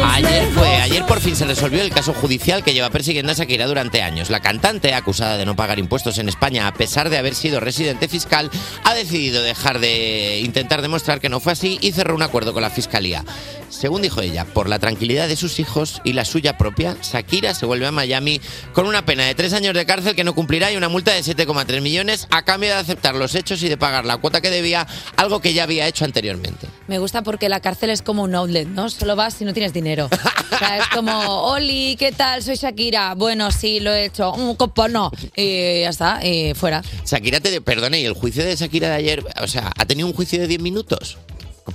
Ayer 0.08 0.48
fue, 0.54 0.68
ayer 0.68 1.06
por 1.06 1.20
fin 1.20 1.36
se 1.36 1.46
resolvió 1.46 1.82
el 1.82 1.90
caso 1.90 2.14
judicial 2.14 2.64
que 2.64 2.74
lleva 2.74 2.90
persiguiendo 2.90 3.32
a 3.32 3.36
Shakira 3.36 3.68
durante 3.68 4.02
años. 4.02 4.30
La 4.30 4.40
cantante, 4.40 4.94
acusada 4.94 5.38
de 5.38 5.46
no 5.46 5.56
pagar 5.56 5.80
impuestos 5.80 6.20
en 6.20 6.30
España 6.30 6.68
a 6.68 6.74
pesar 6.74 7.10
de 7.10 7.18
haber 7.18 7.36
sido 7.36 7.60
residente 7.60 8.08
fiscal, 8.08 8.50
ha 8.84 8.94
decidido 8.94 9.42
dejar 9.42 9.80
de 9.80 10.42
intentar 10.44 10.82
demostrar 10.82 11.20
que 11.20 11.30
no 11.30 11.40
fue 11.40 11.54
así 11.54 11.80
y 11.82 11.92
cerró 11.92 12.16
un 12.16 12.22
acuerdo 12.22 12.54
con 12.54 12.62
la 12.62 12.70
fiscalía. 12.70 13.26
Según 13.70 14.04
dijo 14.04 14.22
ella, 14.22 14.46
por 14.46 14.70
la 14.70 14.80
tranquilidad 14.80 15.28
de 15.28 15.36
sus 15.36 15.60
hijos 15.60 16.02
y 16.04 16.14
la 16.14 16.24
suya 16.24 16.58
propia, 16.58 16.96
Shakira 17.02 17.54
se 17.54 17.66
vuelve 17.66 17.88
a 17.88 17.92
Miami 17.92 18.40
con 18.74 18.86
una 18.86 19.06
pena 19.06 19.26
de 19.26 19.36
tres 19.36 19.54
años 19.54 19.74
de 19.74 19.86
cárcel 19.86 20.16
que 20.16 20.24
no 20.24 20.36
cumplirá 20.36 20.72
y 20.72 20.78
una 20.78 20.88
multa 20.88 21.12
de 21.12 21.22
7,3 21.22 21.82
millones 21.82 22.28
a 22.30 22.44
cambio 22.44 22.70
de 22.70 22.76
aceptar 22.76 23.16
los 23.16 23.36
hechos 23.36 23.62
y 23.64 23.70
de 23.70 23.76
pagar 23.76 24.06
la 24.06 24.18
cuota 24.18 24.40
que 24.40 24.50
debía, 24.50 24.88
algo 25.18 25.42
que 25.42 25.54
ya 25.54 25.64
había 25.64 25.88
hecho 25.88 26.06
anteriormente. 26.06 26.68
Me 26.88 27.00
gusta 27.00 27.24
porque 27.24 27.50
la 27.50 27.60
cárcel 27.60 27.90
es 27.90 28.02
como 28.02 28.24
un 28.24 28.36
outlet, 28.36 28.68
¿no? 28.68 28.90
Solo 28.90 29.16
vas 29.16 29.34
si 29.34 29.46
no 29.46 29.54
tienes 29.56 29.74
dinero. 29.74 30.10
O 30.56 30.58
sea, 30.58 30.78
es 30.78 30.88
como, 30.88 31.12
Oli, 31.52 31.98
¿qué 31.98 32.14
tal? 32.14 32.42
Soy 32.42 32.56
Shakira. 32.56 33.14
Bueno, 33.16 33.52
sí, 33.52 33.82
lo 33.82 33.92
he 33.92 34.06
hecho. 34.06 34.32
Un 34.32 34.56
copo 34.56 34.88
no. 34.88 35.12
Y 35.36 35.82
ya 35.82 35.90
está, 35.90 36.26
y 36.26 36.54
fuera. 36.54 36.82
Shakira, 37.06 37.42
te 37.42 37.60
perdone, 37.60 38.00
y 38.00 38.06
el 38.06 38.14
juicio 38.14 38.46
de 38.46 38.56
Shakira 38.56 38.88
de 38.88 38.96
ayer, 38.96 39.26
o 39.42 39.48
sea, 39.48 39.74
ha 39.78 39.86
tenido 39.86 40.08
un 40.08 40.14
juicio 40.14 40.40
de 40.40 40.48
10 40.48 40.62
minutos. 40.62 41.18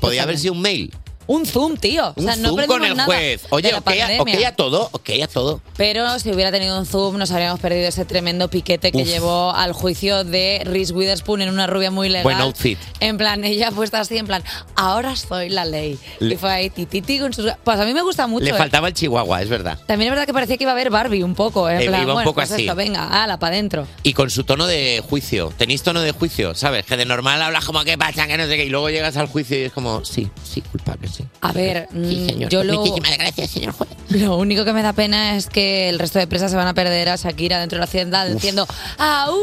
Podía 0.01 0.23
haber 0.23 0.39
sido 0.39 0.55
un 0.55 0.63
mail. 0.63 0.95
Un 1.27 1.47
zoom, 1.47 1.77
tío. 1.77 2.13
Un 2.17 2.25
o 2.25 2.27
sea, 2.27 2.37
no 2.37 2.49
zoom 2.49 2.67
con 2.67 2.85
el 2.85 2.97
nada 2.97 3.05
juez. 3.05 3.43
Oye, 3.51 3.73
ok, 3.75 3.87
a- 3.89 4.23
ok 4.23 4.29
a 4.47 4.53
todo, 4.57 4.89
ok 4.91 5.11
a 5.23 5.29
todo. 5.29 5.61
Pero 5.77 6.19
si 6.19 6.33
hubiera 6.33 6.51
tenido 6.51 6.77
un 6.77 6.87
zoom, 6.87 7.19
nos 7.19 7.31
habríamos 7.31 7.61
perdido 7.61 7.87
ese 7.89 8.05
tremendo 8.05 8.49
piquete 8.49 8.91
que 8.91 9.03
Uf. 9.03 9.07
llevó 9.09 9.53
al 9.53 9.73
juicio 9.73 10.25
de 10.25 10.63
Reese 10.65 10.93
Witherspoon 10.93 11.43
en 11.43 11.49
una 11.51 11.69
rubia 11.69 11.93
muy 11.93 12.09
legal. 12.09 12.25
Buen 12.25 12.39
outfit. 12.39 12.79
En 12.99 13.17
plan, 13.17 13.45
ella 13.45 13.71
puesta 13.71 14.01
así, 14.01 14.19
en 14.19 14.27
plan, 14.27 14.43
ahora 14.75 15.15
soy 15.15 15.51
la 15.51 15.65
ley. 15.65 15.99
Le- 16.19 16.35
y 16.35 16.37
fue 16.37 16.51
ahí, 16.51 16.69
tititi 16.71 17.21
con 17.21 17.33
sus. 17.33 17.47
Pues 17.63 17.79
a 17.79 17.85
mí 17.85 17.95
me 17.95 18.03
gusta 18.03 18.27
mucho. 18.27 18.45
Le 18.45 18.51
¿eh? 18.51 18.55
faltaba 18.55 18.89
el 18.89 18.95
chihuahua, 18.95 19.41
es 19.41 19.49
verdad. 19.49 19.79
También 19.87 20.09
es 20.09 20.13
verdad 20.13 20.27
que 20.27 20.33
parecía 20.35 20.57
que 20.57 20.65
iba 20.65 20.73
a 20.73 20.75
haber 20.75 20.91
Barbie 20.91 21.23
un 21.23 21.37
poco. 21.37 21.69
¿eh? 21.69 21.77
En 21.77 21.81
Eh, 21.83 21.87
plan, 21.87 22.03
iba 22.03 22.13
un 22.13 22.15
bueno, 22.17 22.31
poco 22.31 22.37
pues 22.41 22.51
así. 22.51 22.63
esto, 22.63 22.75
venga, 22.75 23.23
ala, 23.23 23.39
para 23.39 23.55
adentro. 23.55 23.87
Y 24.03 24.15
con 24.15 24.31
su 24.31 24.43
tono 24.43 24.67
de 24.67 25.01
juicio. 25.09 25.53
¿Tenéis 25.57 25.83
tono 25.85 26.01
de 26.01 26.11
juicio? 26.11 26.57
¿Sabes? 26.57 26.85
Que 26.87 26.97
de 26.97 27.05
normal 27.05 27.41
hablas 27.41 27.65
como 27.65 27.85
que 27.85 27.97
pasa, 27.97 28.27
que 28.27 28.37
no 28.37 28.47
sé 28.47 28.57
qué. 28.57 28.65
Y 28.65 28.69
luego 28.69 28.91
llegas 28.91 29.17
al 29.17 29.29
juicio 29.29 29.57
y 29.57 29.63
es 29.63 29.73
como, 29.73 30.05
sí, 30.05 30.29
sí, 30.43 30.61
culpable, 30.63 31.07
sí. 31.07 31.20
A 31.41 31.53
ver, 31.53 31.89
Sí, 31.93 31.99
mm, 31.99 32.27
señor. 32.29 32.51
yo 32.51 32.65
lo, 32.65 32.81
Muchísimas 32.81 33.17
gracias, 33.19 33.51
señor 33.51 33.73
juez. 33.75 33.91
lo 34.11 34.37
único 34.37 34.65
que 34.65 34.73
me 34.73 34.83
da 34.83 34.93
pena 34.93 35.37
es 35.37 35.47
que 35.47 35.89
el 35.89 35.99
resto 35.99 36.19
de 36.19 36.27
presas 36.27 36.51
se 36.51 36.57
van 36.57 36.67
a 36.69 36.75
perder 36.75 37.09
a 37.09 37.17
Shakira 37.17 37.59
dentro 37.61 37.77
de 37.77 37.81
la 37.81 37.85
hacienda 37.85 38.25
diciendo 38.27 38.67
¡Au! 38.99 39.37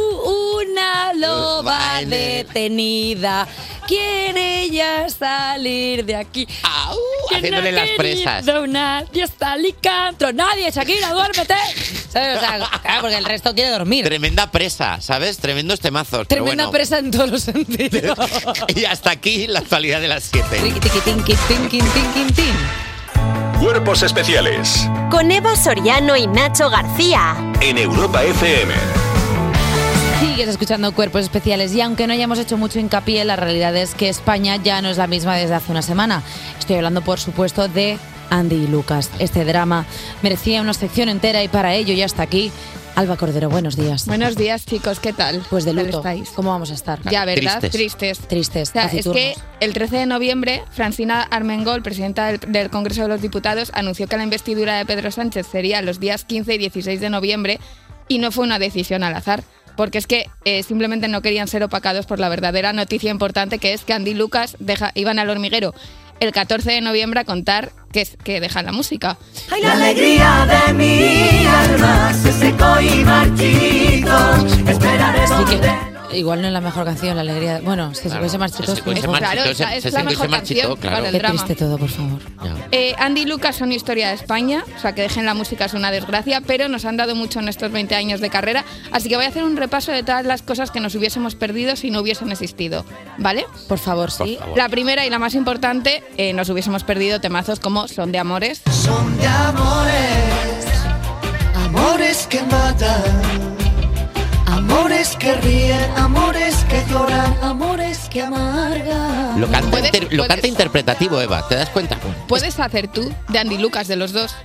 Una 0.58 1.14
loba 1.14 2.02
detenida. 2.06 3.48
Quiere 3.88 4.64
ella 4.64 5.08
salir 5.10 6.04
de 6.06 6.16
aquí. 6.16 6.46
Au, 6.64 6.98
haciéndole 7.34 7.72
las 7.72 7.90
presas. 7.92 8.46
Nadie 8.68 9.24
está 9.24 9.56
licantro. 9.56 10.34
Nadie, 10.34 10.70
Shakira, 10.72 11.14
duérmete. 11.14 11.54
¿Sabes? 12.10 12.38
O 12.38 12.40
sea, 12.40 12.58
claro, 12.82 13.02
porque 13.02 13.18
el 13.18 13.26
resto 13.26 13.54
quiere 13.54 13.70
dormir. 13.72 14.04
Tremenda 14.06 14.52
presa, 14.52 15.00
¿sabes? 15.02 15.38
Tremendos 15.38 15.80
temazos. 15.80 16.26
pero 16.28 16.44
Tremenda 16.44 16.66
bueno. 16.66 16.72
presa 16.72 17.00
en 17.00 17.12
todos 17.12 17.30
los 17.30 17.44
sentidos. 17.44 18.18
Y 18.76 18.86
hasta 18.86 19.12
aquí 19.12 19.48
la 19.48 19.60
actualidad 19.60 20.02
de 20.02 20.08
las 20.10 20.24
7. 20.26 20.58
Tinqui, 21.58 21.80
tin. 22.36 22.54
Cuerpos 23.60 24.04
especiales 24.04 24.88
Con 25.10 25.32
Eva 25.32 25.56
Soriano 25.56 26.16
y 26.16 26.28
Nacho 26.28 26.70
García. 26.70 27.36
en 27.62 27.80
Europa 27.80 28.24
FM. 28.24 28.74
Sigues 30.20 30.50
escuchando 30.50 30.94
Cuerpos 30.94 31.24
Especiales 31.24 31.74
y 31.74 31.82
aunque 31.82 32.06
no 32.06 32.14
hayamos 32.14 32.38
hecho 32.38 32.58
mucho 32.58 32.80
hincapié, 32.80 33.26
la 33.26 33.36
realidad 33.36 33.76
es 33.76 33.96
que 33.96 34.08
España 34.08 34.58
ya 34.58 34.84
no 34.84 34.90
es 34.90 34.98
la 34.98 35.08
misma 35.08 35.36
desde 35.36 35.56
hace 35.56 35.72
una 35.72 35.82
semana. 35.82 36.22
Estoy 36.60 36.76
hablando, 36.76 37.02
por 37.02 37.20
supuesto, 37.20 37.68
de 37.68 37.98
Andy 38.30 38.56
y 38.56 38.68
Lucas. 38.68 39.10
Este 39.18 39.44
drama 39.44 39.86
merecía 40.22 40.62
una 40.62 40.76
sección 40.76 41.10
entera 41.10 41.42
y 41.44 41.48
para 41.48 41.74
ello 41.74 41.94
ya 41.96 42.06
está 42.06 42.22
aquí 42.24 42.52
Alba 42.98 43.16
Cordero. 43.16 43.48
Buenos 43.52 43.76
días. 43.76 44.08
Buenos 44.08 44.36
días, 44.36 44.66
chicos, 44.66 45.00
¿qué 45.00 45.14
tal? 45.14 45.44
Pues 45.52 45.66
de 45.66 45.72
¿Qué 45.72 45.78
tal 45.78 45.86
luto. 45.86 45.98
estáis? 46.00 46.30
¿Cómo 46.32 46.50
vamos 46.50 46.72
a 46.72 46.74
estar? 46.74 47.00
Ya, 47.12 47.26
¿verdad? 47.26 47.60
Tristes. 47.60 47.72
Tristes. 47.72 48.20
Tristes, 48.28 48.70
O 48.70 48.74
sea, 48.74 48.86
es 48.88 49.08
que 49.08 49.36
el 49.60 49.74
13 49.74 49.98
de 49.98 50.06
noviembre, 50.08 50.64
Francina 50.72 51.22
Armengol, 51.22 51.84
presidenta 51.84 52.26
del, 52.26 52.40
del 52.52 52.72
Congreso 52.72 53.04
de 53.04 53.10
los 53.10 53.22
Diputados, 53.22 53.70
anunció 53.76 54.08
que 54.08 54.18
la 54.18 54.24
investidura 54.24 54.80
de 54.80 54.86
Pedro 54.88 55.12
Sánchez 55.12 55.46
sería 55.46 55.84
los 55.84 56.00
días 56.00 56.26
15 56.26 56.56
y 56.56 56.58
16 56.58 57.00
de 57.00 57.12
noviembre 57.12 57.60
y 58.08 58.18
no 58.18 58.32
fue 58.32 58.46
una 58.46 58.58
decisión 58.58 59.04
al 59.04 59.14
azar. 59.16 59.44
porque 59.76 60.00
es 60.00 60.08
que 60.08 60.28
eh, 60.44 60.64
simplemente 60.64 61.08
no 61.08 61.22
querían 61.22 61.48
ser 61.48 61.62
opacados 61.64 62.08
por 62.08 62.20
la 62.20 62.30
verdadera 62.30 62.74
noticia 62.74 63.12
importante 63.12 63.60
que 63.60 63.74
es 63.74 63.84
que 63.84 63.94
Andy 63.94 64.16
Lucas 64.16 64.56
deja, 64.60 64.92
iban 64.96 65.20
al 65.20 65.30
hormiguero 65.30 65.76
el 66.20 66.32
14 66.32 66.72
de 66.72 66.82
noviembre 66.82 67.20
a 67.20 67.24
contar 67.24 67.72
que, 67.92 68.08
que 68.24 68.40
dejan 68.40 68.66
la 68.66 68.72
música. 68.72 69.18
Ay, 69.52 69.62
la 69.62 69.74
alegría 69.74 70.46
de 70.68 70.74
mi 70.74 71.46
alma 71.46 72.14
se 72.14 72.32
secó 72.32 72.80
y 72.82 73.04
marchito. 73.04 74.70
Esperaré 74.70 75.28
donde... 75.28 75.97
que 76.10 76.18
igual 76.18 76.42
no 76.42 76.48
es 76.48 76.54
la 76.54 76.62
mejor 76.62 76.86
canción, 76.86 77.16
la 77.16 77.22
alegría. 77.22 77.60
Bueno, 77.64 77.94
se 77.94 78.04
Claro, 78.10 78.16
secó 78.16 78.26
y 78.26 78.30
se 78.30 78.38
marchitó. 78.38 78.66
se 78.66 78.72
es 78.74 78.78
se 78.80 78.84
Claro, 78.84 79.44
se- 79.44 79.52
esa 79.52 79.76
es 79.76 79.84
se 79.84 79.92
la 79.92 80.04
mejor 80.04 80.30
marchitó, 80.30 80.62
canción 80.62 80.76
claro. 80.78 81.06
Qué 81.12 81.18
drama. 81.18 81.34
triste 81.44 81.56
todo, 81.56 81.78
por 81.78 81.90
favor. 81.90 82.20
Eh, 82.72 82.96
Andy 82.98 83.22
y 83.22 83.26
Lucas 83.26 83.56
son 83.56 83.72
historia 83.72 84.10
de 84.10 84.16
España, 84.16 84.64
o 84.76 84.80
sea 84.80 84.94
que 84.94 85.02
dejen 85.02 85.26
la 85.26 85.34
música 85.34 85.66
es 85.66 85.74
una 85.74 85.92
desgracia, 85.92 86.42
pero 86.42 86.68
nos 86.70 86.86
han 86.86 86.98
dado 86.98 87.16
mucho 87.16 87.40
en 87.40 87.48
estos 87.50 87.72
20 87.72 87.96
años 87.96 88.20
de 88.22 88.30
carrera, 88.30 88.64
así 88.92 89.10
que 89.10 89.16
voy 89.16 89.26
a 89.26 89.30
hacer 89.30 89.44
un 89.44 89.58
repaso 89.58 89.92
de 89.92 90.04
todas 90.04 90.26
las 90.26 90.42
cosas 90.42 90.72
que 90.72 90.80
nos 90.80 90.96
hubiésemos 90.96 91.36
perdido 91.36 91.76
si 91.76 91.92
no 91.92 92.00
hubiesen 92.02 92.32
existido, 92.32 92.86
¿vale? 93.18 93.46
Por 93.68 93.80
favor, 93.80 94.10
Por 94.18 94.28
sí. 94.28 94.38
favor. 94.40 94.58
La 94.58 94.70
primera 94.70 95.06
y 95.06 95.10
la 95.10 95.20
más 95.20 95.34
importante, 95.36 96.04
eh, 96.18 96.34
nos 96.34 96.50
hubiésemos 96.50 96.84
perdido 96.84 97.20
temazos 97.22 97.60
como 97.60 97.88
Son 97.88 98.12
de 98.12 98.20
Amores, 98.20 98.62
Son 98.72 99.18
de 99.18 99.28
amores, 99.28 100.66
amores 101.56 102.28
que 102.28 102.42
matan, 102.44 103.57
amores 104.70 105.16
que 105.16 105.34
ríen, 105.36 105.80
amores 105.98 106.56
que 106.70 106.84
lloran, 106.92 107.34
amores 107.42 108.10
que 108.10 108.22
amargan. 108.22 109.40
Lo 109.40 109.48
canta, 109.50 109.70
Puedes- 109.72 109.86
inter- 109.94 110.04
lo 110.04 110.10
puedes- 110.10 110.28
canta 110.28 110.48
interpretativo, 110.48 111.22
Eva, 111.22 111.48
¿te 111.48 111.56
das 111.56 111.70
cuenta? 111.70 111.98
¿puedes 112.28 112.60
hacer 112.60 112.88
tú 112.88 113.12
de 113.30 113.40
Andy 113.40 113.58
Lucas 113.58 113.88
de 113.88 113.96
los 113.96 114.12
dos? 114.14 114.36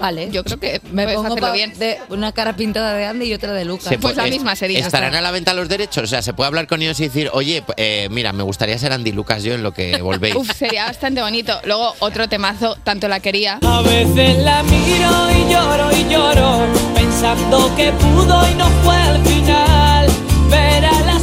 Vale. 0.00 0.28
Yo 0.30 0.44
creo 0.44 0.58
que 0.58 0.80
me 0.92 1.04
puedes 1.04 1.16
pongo 1.16 1.28
hacerlo 1.32 1.48
pa- 1.48 1.52
bien. 1.54 1.78
de 1.78 1.98
una 2.10 2.32
cara 2.32 2.54
pintada 2.54 2.94
de 2.94 3.06
Andy 3.06 3.26
y 3.26 3.34
otra 3.34 3.52
de 3.52 3.64
Lucas. 3.64 3.88
Se 3.88 3.98
Pues 3.98 4.14
la 4.16 4.24
puede- 4.24 4.34
misma 4.34 4.54
sería. 4.56 4.80
¿Estarán 4.80 5.14
a 5.14 5.20
la 5.20 5.30
venta 5.30 5.54
los 5.54 5.68
derechos? 5.68 6.04
O 6.04 6.06
sea, 6.06 6.22
se 6.22 6.32
puede 6.34 6.48
hablar 6.48 6.66
con 6.66 6.82
ellos 6.82 6.98
y 7.00 7.04
decir, 7.04 7.30
oye, 7.32 7.62
p- 7.62 7.72
eh, 7.76 8.08
mira, 8.10 8.32
me 8.32 8.42
gustaría 8.42 8.78
ser 8.78 8.92
Andy 8.92 9.12
Lucas 9.12 9.42
yo 9.42 9.54
en 9.54 9.62
lo 9.62 9.72
que 9.72 9.96
volvéis. 10.02 10.34
Uf, 10.36 10.50
sería 10.52 10.84
bastante 10.86 11.22
bonito. 11.22 11.58
Luego 11.64 11.94
otro 12.00 12.28
temazo, 12.28 12.76
tanto 12.84 13.08
la 13.08 13.20
quería. 13.20 13.58
A 13.62 13.80
veces 13.82 14.38
la 14.44 14.62
miro 14.64 15.30
y 15.32 15.52
lloro 15.52 15.92
y 15.96 16.08
lloro, 16.12 16.66
pensando 16.94 17.74
que 17.76 17.92
pudo 17.92 18.50
y 18.50 18.54
no 18.54 18.66
fue 18.84 18.96
al 18.96 19.24
final. 19.24 20.06
Ver 20.50 20.84
a 20.84 21.00
las 21.00 21.22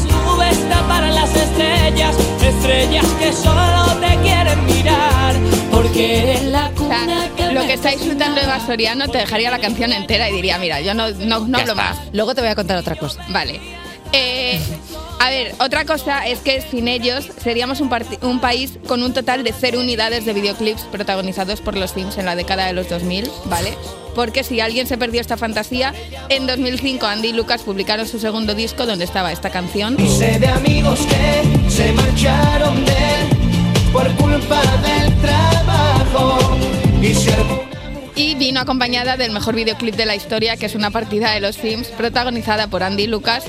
que 7.73 7.77
está 7.77 7.89
disfrutando 7.89 8.39
Eva 8.39 8.59
Soriano 8.59 9.07
te 9.07 9.17
dejaría 9.17 9.49
la 9.49 9.57
canción 9.57 9.93
entera 9.93 10.29
y 10.29 10.33
diría, 10.33 10.59
mira, 10.59 10.79
yo 10.81 10.93
no, 10.93 11.09
no, 11.09 11.39
no 11.39 11.57
hablo 11.57 11.71
está. 11.71 11.73
más. 11.73 11.97
Luego 12.13 12.35
te 12.35 12.41
voy 12.41 12.51
a 12.51 12.55
contar 12.55 12.77
otra 12.77 12.95
cosa. 12.95 13.25
Vale. 13.29 13.59
Eh, 14.11 14.61
a 15.19 15.31
ver, 15.31 15.55
otra 15.57 15.83
cosa 15.83 16.27
es 16.27 16.37
que 16.37 16.61
sin 16.61 16.87
ellos 16.87 17.27
seríamos 17.41 17.81
un, 17.81 17.89
país 17.89 18.77
con 18.87 19.01
un 19.01 19.11
total 19.11 19.43
de 19.43 19.55
cero 19.59 19.79
unidades 19.79 20.23
de 20.23 20.33
videoclips 20.33 20.83
protagonizados 20.83 21.61
por 21.61 21.75
los 21.75 21.89
Sims 21.89 22.19
en 22.19 22.25
la 22.25 22.35
década 22.35 22.67
de 22.67 22.73
los 22.73 22.89
2000, 22.89 23.27
¿vale? 23.45 23.75
Porque 24.13 24.43
si 24.43 24.59
alguien 24.59 24.85
se 24.85 24.99
perdió 24.99 25.19
esta 25.19 25.35
fantasía, 25.35 25.95
en 26.29 26.45
2005 26.45 27.07
Andy 27.07 27.29
y 27.29 27.33
Lucas 27.33 27.63
publicaron 27.63 28.07
su 28.07 28.19
segundo 28.19 28.53
disco 28.53 28.85
donde 28.85 29.05
estaba 29.05 29.31
esta 29.31 29.49
canción. 29.49 29.99
Y 29.99 30.07
sé 30.09 30.37
de 30.37 30.47
amigos 30.47 30.99
que 31.07 31.71
se 31.71 31.91
marcharon 31.93 32.85
de 32.85 32.91
él 32.91 33.91
por 33.91 34.07
culpa 34.17 34.61
del 34.83 35.21
trabajo. 35.21 36.82
Y 38.15 38.35
vino 38.35 38.61
acompañada 38.61 39.17
del 39.17 39.31
mejor 39.31 39.55
videoclip 39.55 39.95
de 39.95 40.05
la 40.05 40.15
historia, 40.15 40.55
que 40.55 40.67
es 40.67 40.75
una 40.75 40.89
partida 40.89 41.31
de 41.31 41.41
los 41.41 41.57
Sims 41.57 41.89
protagonizada 41.89 42.67
por 42.67 42.81
Andy 42.81 43.07
Lucas, 43.07 43.43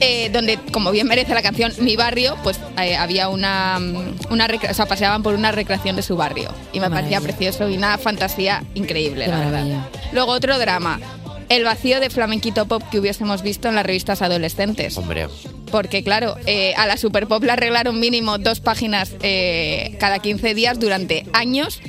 eh, 0.00 0.28
donde, 0.30 0.58
como 0.72 0.90
bien 0.90 1.06
merece 1.06 1.32
la 1.32 1.40
canción 1.40 1.72
Mi 1.78 1.96
Barrio, 1.96 2.36
pues 2.42 2.60
eh, 2.78 2.96
había 2.96 3.30
una, 3.30 3.78
mm, 3.78 4.16
una 4.30 4.46
o 4.68 4.74
sea, 4.74 4.84
paseaban 4.84 5.22
por 5.22 5.34
una 5.34 5.52
recreación 5.52 5.96
de 5.96 6.02
su 6.02 6.16
barrio. 6.16 6.52
Y 6.74 6.80
me 6.80 6.90
parecía 6.90 7.20
precioso 7.22 7.66
y 7.70 7.78
una 7.78 7.96
fantasía 7.96 8.62
increíble, 8.74 9.24
Qué 9.24 9.30
la 9.30 9.38
verdad. 9.38 9.52
maravilla. 9.52 9.88
Luego 10.12 10.32
otro 10.32 10.58
drama. 10.58 11.00
El 11.48 11.64
vacío 11.64 11.98
de 11.98 12.10
flamenquito 12.10 12.66
pop 12.66 12.82
que 12.90 12.98
hubiésemos 12.98 13.42
visto 13.42 13.68
en 13.68 13.74
las 13.74 13.86
revistas 13.86 14.20
adolescentes. 14.20 14.98
Hombre, 14.98 15.28
Porque, 15.70 16.02
claro, 16.04 16.36
eh, 16.44 16.74
a 16.76 16.86
la 16.86 16.98
Super 16.98 17.26
Pop 17.26 17.42
le 17.42 17.52
arreglaron 17.52 17.98
mínimo 17.98 18.36
dos 18.36 18.60
páginas 18.60 19.14
eh, 19.22 19.96
cada 19.98 20.18
15 20.18 20.54
días 20.54 20.78
durante 20.78 21.24
años. 21.32 21.80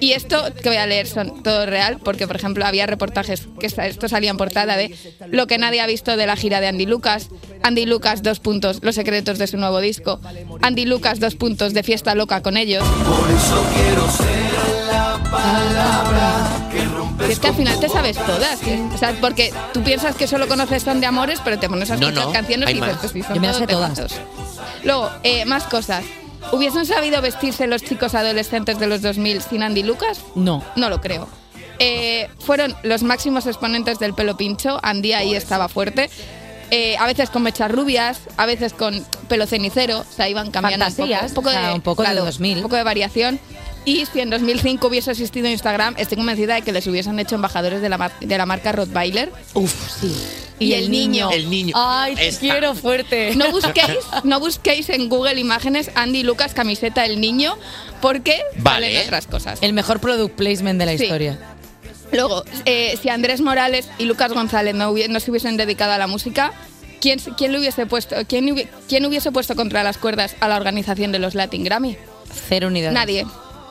Y 0.00 0.12
esto 0.12 0.42
que 0.62 0.68
voy 0.68 0.78
a 0.78 0.86
leer 0.86 1.06
son 1.06 1.42
todo 1.42 1.64
real, 1.66 1.98
porque, 2.04 2.26
por 2.26 2.36
ejemplo, 2.36 2.66
había 2.66 2.86
reportajes 2.86 3.48
que 3.58 3.66
esto 3.66 4.08
salía 4.08 4.30
en 4.30 4.36
portada 4.36 4.76
de 4.76 4.94
lo 5.28 5.46
que 5.46 5.58
nadie 5.58 5.80
ha 5.80 5.86
visto 5.86 6.16
de 6.16 6.26
la 6.26 6.36
gira 6.36 6.60
de 6.60 6.66
Andy 6.68 6.86
Lucas. 6.86 7.28
Andy 7.62 7.86
Lucas, 7.86 8.22
dos 8.22 8.40
puntos, 8.40 8.80
los 8.82 8.94
secretos 8.94 9.38
de 9.38 9.46
su 9.46 9.56
nuevo 9.56 9.80
disco. 9.80 10.20
Andy 10.62 10.84
Lucas, 10.84 11.18
dos 11.20 11.34
puntos, 11.34 11.72
de 11.72 11.82
fiesta 11.82 12.14
loca 12.14 12.42
con 12.42 12.56
ellos. 12.56 12.84
por 12.84 13.30
eso 13.30 13.64
quiero 13.74 14.10
ser 14.10 14.86
la 14.92 15.18
palabra 15.30 16.68
que 16.70 16.84
rompe 16.84 17.28
Y 17.28 17.32
es 17.32 17.38
que 17.40 17.48
al 17.48 17.54
final 17.54 17.80
te 17.80 17.88
sabes 17.88 18.16
todas. 18.18 18.62
¿eh? 18.64 18.82
O 18.94 18.98
sea, 18.98 19.16
porque 19.20 19.52
tú 19.72 19.82
piensas 19.82 20.14
que 20.16 20.26
solo 20.26 20.46
conoces 20.46 20.82
Son 20.82 21.00
de 21.00 21.06
Amores, 21.06 21.40
pero 21.44 21.58
te 21.58 21.68
pones 21.68 21.90
a 21.90 21.96
No, 21.96 22.08
escuchar 22.08 22.26
no, 22.26 22.32
canciones 22.32 22.68
hay 22.68 22.76
y 22.76 22.80
dices, 22.80 22.96
pues 23.00 23.12
sí, 23.12 23.22
son 23.22 23.34
Yo 23.34 23.40
me 23.40 23.46
las 23.48 23.56
sé 23.56 23.66
todas. 23.66 24.20
Luego, 24.84 25.10
eh, 25.22 25.44
más 25.46 25.64
cosas. 25.64 26.04
¿Hubiesen 26.52 26.86
sabido 26.86 27.20
vestirse 27.20 27.66
los 27.66 27.82
chicos 27.82 28.14
adolescentes 28.14 28.78
de 28.78 28.86
los 28.86 29.02
2000 29.02 29.42
sin 29.42 29.62
Andy 29.62 29.82
Lucas? 29.82 30.20
No. 30.34 30.62
No 30.76 30.88
lo 30.88 31.00
creo. 31.00 31.28
Eh, 31.78 32.28
fueron 32.38 32.74
los 32.82 33.02
máximos 33.02 33.46
exponentes 33.46 33.98
del 33.98 34.14
pelo 34.14 34.36
pincho. 34.36 34.78
Andy 34.82 35.12
ahí 35.12 35.34
estaba 35.34 35.68
fuerte. 35.68 36.10
Eh, 36.70 36.96
a 36.98 37.06
veces 37.06 37.30
con 37.30 37.42
mechas 37.42 37.70
rubias, 37.70 38.20
a 38.36 38.46
veces 38.46 38.72
con 38.72 39.04
pelo 39.28 39.46
cenicero. 39.46 40.00
O 40.00 40.04
sea, 40.04 40.28
iban 40.28 40.50
cambiando 40.50 40.86
un 40.86 40.92
poco, 40.92 41.08
Fantasías, 41.08 41.30
un 41.30 41.34
poco 41.34 41.48
o 41.48 41.52
sea, 41.52 41.74
un 41.74 41.80
poco 41.80 42.02
de 42.02 42.14
2000. 42.14 42.56
Un 42.58 42.62
poco 42.62 42.76
de 42.76 42.82
variación. 42.82 43.40
Y 43.86 44.04
si 44.06 44.20
en 44.20 44.28
2005 44.30 44.86
hubiese 44.88 45.12
existido 45.12 45.48
Instagram, 45.48 45.94
estoy 45.96 46.18
convencida 46.18 46.56
de 46.56 46.62
que 46.62 46.72
les 46.72 46.86
hubiesen 46.88 47.18
hecho 47.20 47.36
embajadores 47.36 47.80
de 47.80 47.88
la, 47.88 47.96
mar- 47.96 48.12
de 48.20 48.36
la 48.36 48.44
marca 48.44 48.72
Rottweiler. 48.72 49.32
Uf, 49.54 49.72
sí. 50.00 50.12
Y 50.58 50.72
el 50.72 50.90
niño. 50.90 51.30
el 51.30 51.48
niño. 51.48 51.74
Ay, 51.78 52.14
te 52.16 52.28
Esta. 52.28 52.40
quiero 52.40 52.74
fuerte. 52.74 53.34
No 53.36 53.50
busquéis, 53.50 53.98
no 54.24 54.40
busquéis 54.40 54.88
en 54.90 55.08
Google 55.08 55.38
Imágenes 55.40 55.90
Andy 55.94 56.22
Lucas 56.24 56.52
camiseta 56.52 57.02
del 57.02 57.20
niño, 57.20 57.56
porque 58.02 58.40
Vale. 58.58 58.86
salen 58.88 59.06
otras 59.06 59.26
cosas. 59.28 59.58
El 59.62 59.72
mejor 59.72 60.00
product 60.00 60.34
placement 60.34 60.78
de 60.80 60.86
la 60.86 60.96
Sí. 60.98 61.04
historia. 61.04 61.38
Luego, 62.12 62.42
eh, 62.64 62.98
si 63.00 63.08
Andrés 63.08 63.40
Morales 63.40 63.88
y 63.98 64.04
Lucas 64.04 64.32
González 64.32 64.74
no, 64.74 64.94
se 65.20 65.30
hubiesen 65.30 65.56
dedicado 65.56 65.92
a 65.92 65.98
la 65.98 66.06
música, 66.08 66.52
¿quién, 67.00 67.18
quién 67.36 67.52
le 67.52 67.58
hubiese 67.60 67.86
puesto, 67.86 68.16
quién, 68.28 68.46
hubi- 68.48 68.66
quién 68.88 69.04
hubiese 69.06 69.30
puesto 69.30 69.54
contra 69.54 69.82
las 69.84 69.96
cuerdas 69.98 70.34
a 70.40 70.48
la 70.48 70.56
organización 70.56 71.12
de 71.12 71.18
los 71.20 71.34
Latin 71.36 71.62
Grammy? 71.64 71.96
Cero 72.48 72.66
unidades. 72.68 72.94
Nadie. 72.94 73.26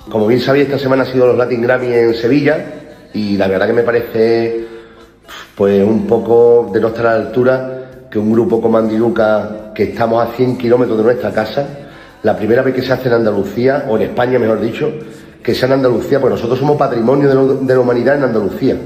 Como 0.10 0.28
bien 0.28 0.40
sabéis, 0.40 0.66
esta 0.66 0.78
semana 0.78 1.02
ha 1.04 1.06
sido 1.08 1.26
los 1.26 1.38
Latin 1.38 1.62
Grammy 1.62 1.92
en 1.92 2.14
Sevilla 2.14 2.64
y 3.14 3.38
la 3.38 3.48
verdad 3.48 3.66
que 3.66 3.74
me 3.74 3.82
parece 3.82 4.68
pues 5.56 5.84
un 5.84 6.06
poco 6.06 6.70
de 6.72 6.80
no 6.80 6.90
estar 6.90 7.08
a 7.08 7.18
la 7.18 7.26
altura 7.26 8.08
que 8.12 8.20
un 8.20 8.32
grupo 8.32 8.62
como 8.62 8.78
Andy 8.78 8.98
Luca, 8.98 9.72
que 9.74 9.84
estamos 9.84 10.24
a 10.24 10.32
100 10.34 10.58
kilómetros 10.58 10.98
de 10.98 11.04
nuestra 11.04 11.32
casa, 11.32 11.68
la 12.22 12.38
primera 12.38 12.62
vez 12.62 12.76
que 12.76 12.82
se 12.84 12.94
hace 12.94 13.08
en 13.08 13.16
Andalucía, 13.16 13.86
o 13.90 13.98
en 13.98 14.04
España 14.04 14.38
mejor 14.38 14.62
dicho, 14.62 14.92
que 15.42 15.56
sea 15.56 15.68
en 15.68 15.74
Andalucía, 15.74 16.22
pues 16.22 16.32
nosotros 16.32 16.60
somos 16.60 16.78
patrimonio 16.78 17.58
de 17.60 17.74
la 17.74 17.80
humanidad 17.80 18.18
en 18.18 18.24
Andalucía. 18.26 18.78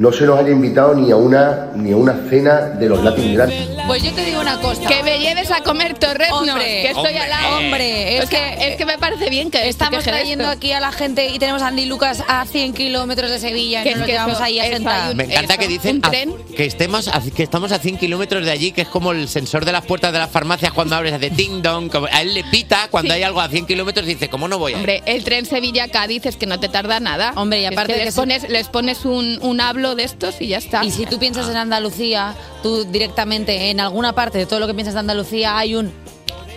No 0.00 0.10
se 0.10 0.24
nos 0.24 0.38
haya 0.38 0.48
invitado 0.48 0.94
ni 0.94 1.10
a 1.10 1.16
una 1.16 1.72
ni 1.76 1.92
a 1.92 1.96
una 1.98 2.14
cena 2.30 2.60
de 2.70 2.88
los 2.88 3.04
Latin 3.04 3.34
Grammy. 3.34 3.68
Pues 3.86 4.02
yo 4.02 4.10
te 4.14 4.24
digo 4.24 4.40
una 4.40 4.58
cosa. 4.58 4.88
Que 4.88 5.02
me 5.02 5.18
lleves 5.18 5.50
a 5.50 5.60
comer 5.62 5.98
torreznos, 5.98 6.40
Hombre, 6.48 6.64
que 6.64 6.86
estoy 6.86 7.04
hombre, 7.04 7.18
al 7.20 7.28
lado. 7.28 7.56
hombre, 7.58 8.16
es 8.16 8.24
O 8.24 8.26
sea, 8.28 8.56
que- 8.56 8.68
es 8.70 8.76
que 8.76 8.86
me 8.86 8.96
parece 8.96 9.28
bien 9.28 9.50
que 9.50 9.68
Estamos 9.68 10.02
que 10.02 10.10
de 10.10 10.16
trayendo 10.16 10.44
esto. 10.44 10.56
aquí 10.56 10.72
a 10.72 10.80
la 10.80 10.90
gente 10.92 11.26
y 11.28 11.38
tenemos 11.38 11.60
a 11.60 11.66
Andy 11.66 11.84
Lucas 11.84 12.24
a 12.28 12.46
100 12.46 12.72
kilómetros 12.72 13.30
de 13.30 13.38
Sevilla 13.38 13.82
y 13.82 13.84
Que 13.90 13.94
nos 13.96 14.06
que 14.06 14.14
eso- 14.14 14.42
ahí 14.42 14.58
a 14.58 14.64
sentar. 14.68 15.14
Me 15.14 15.24
encanta 15.24 15.52
Eso, 15.52 15.60
que 15.60 15.68
dicen 15.68 16.00
a- 16.02 16.10
que, 16.10 16.64
estemos 16.64 17.06
a- 17.08 17.20
que 17.20 17.42
estamos 17.42 17.70
a 17.70 17.78
100 17.78 17.98
kilómetros 17.98 18.42
de 18.46 18.52
allí, 18.52 18.72
que 18.72 18.80
es 18.80 18.88
como 18.88 19.12
el 19.12 19.28
sensor 19.28 19.66
de 19.66 19.72
las 19.72 19.84
puertas 19.84 20.14
de 20.14 20.18
las 20.18 20.30
farmacias 20.30 20.72
cuando 20.72 20.96
abres, 20.96 21.12
hace 21.12 21.28
ding 21.28 21.60
dong. 21.60 21.90
como- 21.90 22.06
a 22.10 22.22
él 22.22 22.32
le 22.32 22.42
pita 22.44 22.88
cuando 22.90 23.10
Sí. 23.12 23.16
hay 23.18 23.22
algo 23.24 23.42
a 23.42 23.48
100 23.50 23.66
kilómetros 23.66 24.06
y 24.06 24.14
dice, 24.14 24.30
¿cómo 24.30 24.48
no 24.48 24.58
voy 24.58 24.72
a? 24.72 24.76
Hombre, 24.76 25.02
el 25.04 25.24
tren 25.24 25.44
Sevilla-Cádiz 25.44 26.24
es 26.24 26.36
que 26.36 26.46
no 26.46 26.58
te 26.58 26.70
tarda 26.70 27.00
nada. 27.00 27.34
Hombre, 27.36 27.60
y 27.60 27.66
aparte 27.66 27.92
que 27.96 28.04
les, 28.06 28.14
pones, 28.14 28.48
les 28.48 28.68
pones 28.68 29.04
un, 29.04 29.38
un 29.42 29.60
hablo 29.60 29.89
de 29.94 30.04
estos 30.04 30.40
y 30.40 30.48
ya 30.48 30.58
está. 30.58 30.84
Y 30.84 30.90
si 30.90 31.06
tú 31.06 31.18
piensas 31.18 31.48
en 31.48 31.56
Andalucía, 31.56 32.34
tú 32.62 32.84
directamente 32.84 33.70
en 33.70 33.80
alguna 33.80 34.12
parte 34.14 34.38
de 34.38 34.46
todo 34.46 34.60
lo 34.60 34.66
que 34.66 34.74
piensas 34.74 34.94
de 34.94 35.00
Andalucía 35.00 35.56
hay 35.58 35.74
un 35.74 35.92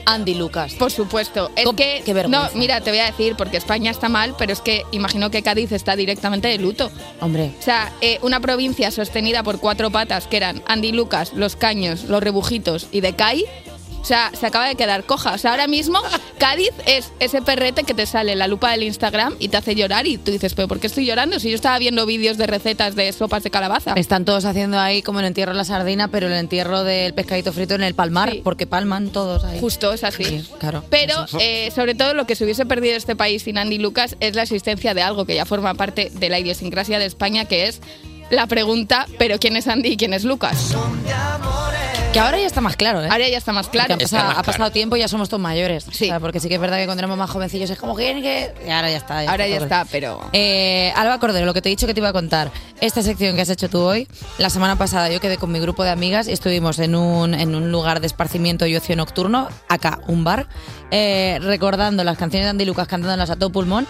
Andy 0.05 0.33
Lucas. 0.33 0.73
Por 0.73 0.91
supuesto. 0.91 1.49
Es 1.55 1.63
Com- 1.65 1.75
que. 1.77 2.01
qué 2.05 2.13
vergüenza. 2.13 2.49
No, 2.53 2.59
mira, 2.59 2.81
te 2.81 2.89
voy 2.91 2.99
a 2.99 3.05
decir, 3.05 3.35
porque 3.37 3.55
España 3.55 3.89
está 3.89 4.09
mal, 4.09 4.35
pero 4.37 4.51
es 4.51 4.59
que 4.59 4.83
imagino 4.91 5.31
que 5.31 5.41
Cádiz 5.41 5.71
está 5.71 5.95
directamente 5.95 6.49
de 6.49 6.57
luto. 6.57 6.91
Hombre, 7.21 7.51
O 7.57 7.61
sea, 7.63 7.91
eh, 8.01 8.19
una 8.21 8.41
provincia 8.41 8.91
sostenida 8.91 9.43
por 9.43 9.59
cuatro 9.59 9.91
patas 9.91 10.27
que 10.27 10.35
eran 10.37 10.61
Andy 10.67 10.91
Lucas, 10.91 11.31
Los 11.33 11.55
Caños, 11.55 12.03
Los 12.03 12.21
Rebujitos 12.21 12.87
y 12.91 12.99
Decay, 12.99 13.45
O 14.03 14.05
sea, 14.05 14.31
se 14.37 14.45
acaba 14.45 14.67
de 14.67 14.75
quedar 14.75 15.05
coja. 15.05 15.33
O 15.33 15.37
sea, 15.37 15.51
ahora 15.51 15.67
mismo 15.67 15.97
Cádiz 16.37 16.71
es 16.85 17.13
ese 17.21 17.41
perrete 17.41 17.85
que 17.85 17.93
te 17.93 18.05
sale 18.05 18.33
en 18.33 18.39
la 18.39 18.47
lupa 18.47 18.71
del 18.71 18.83
Instagram 18.83 19.35
y 19.39 19.47
te 19.47 19.55
hace 19.55 19.75
llorar 19.75 20.05
y 20.07 20.17
tú 20.17 20.31
dices, 20.31 20.53
pero 20.55 20.67
¿por 20.67 20.81
qué 20.81 20.87
estoy 20.87 21.05
llorando 21.05 21.39
si 21.39 21.49
yo 21.49 21.55
estaba 21.55 21.79
viendo 21.79 22.05
vídeos 22.05 22.37
de 22.37 22.45
recetas 22.45 22.95
de 22.95 23.13
sopas 23.13 23.43
de 23.43 23.49
calabaza? 23.49 23.93
Están 23.95 24.25
todos 24.25 24.43
haciendo 24.43 24.77
ahí 24.77 25.01
como 25.01 25.21
el 25.21 25.25
entierro 25.25 25.53
de 25.53 25.57
la 25.57 25.63
sardina, 25.63 26.09
pero 26.09 26.27
el 26.27 26.33
entierro 26.33 26.83
del 26.83 27.13
pescadito 27.13 27.53
frito 27.53 27.75
en 27.75 27.83
el 27.83 27.93
palmar, 27.93 28.35
porque 28.43 28.67
palman 28.67 29.09
todos 29.09 29.45
ahí. 29.45 29.61
Justo, 29.61 29.93
es 29.93 30.03
así. 30.03 30.25
Sí, 30.25 30.49
claro. 30.59 30.83
Pero, 30.89 31.25
eh, 31.39 31.71
sobre 31.73 31.95
todo, 31.95 32.13
lo 32.13 32.27
que 32.27 32.35
se 32.35 32.43
hubiese 32.43 32.65
perdido 32.65 32.97
este 32.97 33.15
país 33.15 33.43
sin 33.43 33.57
Andy 33.57 33.77
Lucas 33.77 34.17
es 34.19 34.35
la 34.35 34.43
existencia 34.43 34.93
de 34.93 35.01
algo 35.01 35.25
que 35.25 35.35
ya 35.35 35.45
forma 35.45 35.75
parte 35.75 36.11
de 36.13 36.29
la 36.29 36.39
idiosincrasia 36.39 36.99
de 36.99 37.05
España, 37.05 37.45
que 37.45 37.67
es 37.67 37.79
la 38.33 38.47
pregunta, 38.47 39.05
¿pero 39.17 39.37
quién 39.39 39.55
es 39.57 39.67
Andy 39.67 39.89
y 39.93 39.97
quién 39.97 40.13
es 40.13 40.23
Lucas? 40.23 40.75
Que 42.11 42.19
ahora 42.19 42.37
ya 42.37 42.45
está 42.45 42.61
más 42.61 42.75
claro, 42.75 43.01
¿eh? 43.03 43.07
Ahora 43.09 43.27
ya 43.27 43.39
está 43.39 43.53
más 43.53 43.69
claro. 43.69 43.87
Porque 43.89 44.03
ha 44.03 44.07
pasado, 44.07 44.39
ha 44.39 44.43
pasado 44.43 44.71
tiempo 44.71 44.95
y 44.95 44.99
ya 44.99 45.07
somos 45.07 45.29
todos 45.29 45.41
mayores. 45.41 45.87
Sí. 45.91 46.11
porque 46.21 46.39
sí 46.39 46.47
que 46.47 46.55
es 46.55 46.61
verdad 46.61 46.77
que 46.77 46.85
cuando 46.85 47.01
éramos 47.01 47.17
más 47.17 47.27
jovencillos 47.31 47.71
es 47.71 47.77
como 47.79 47.95
que... 47.95 48.21
que- 48.21 48.53
Y 48.67 48.69
ahora 48.69 48.91
ya 48.91 48.97
está. 48.97 49.19
Ahora 49.21 49.47
ya 49.47 49.55
todo. 49.55 49.65
está, 49.65 49.85
pero... 49.91 50.21
Eh, 50.31 50.93
Alba 50.95 51.19
Cordero, 51.19 51.47
lo 51.47 51.55
que 51.55 51.63
te 51.63 51.69
he 51.69 51.71
dicho 51.71 51.87
que 51.87 51.95
te 51.95 52.01
iba 52.01 52.09
a 52.09 52.13
contar. 52.13 52.51
Esta 52.81 53.01
sección 53.01 53.35
que 53.35 53.41
has 53.41 53.49
hecho 53.49 53.67
tú 53.67 53.79
hoy, 53.81 54.07
la 54.37 54.51
semana 54.51 54.75
pasada 54.77 55.09
yo 55.09 55.19
quedé 55.19 55.37
con 55.37 55.51
mi 55.51 55.59
grupo 55.59 55.83
de 55.83 55.89
amigas 55.89 56.27
y 56.27 56.33
estuvimos 56.33 56.77
en 56.77 56.93
un, 56.93 57.33
en 57.33 57.55
un 57.55 57.71
lugar 57.71 57.99
de 57.99 58.05
esparcimiento 58.05 58.67
y 58.67 58.75
ocio 58.75 58.95
nocturno, 58.95 59.47
acá, 59.67 59.99
un 60.05 60.23
bar, 60.23 60.47
eh, 60.91 61.39
recordando 61.41 62.03
las 62.03 62.19
canciones 62.19 62.45
de 62.45 62.49
Andy 62.51 62.65
Lucas 62.65 62.87
cantándolas 62.87 63.31
a 63.31 63.37
todo 63.37 63.49
pulmón. 63.51 63.87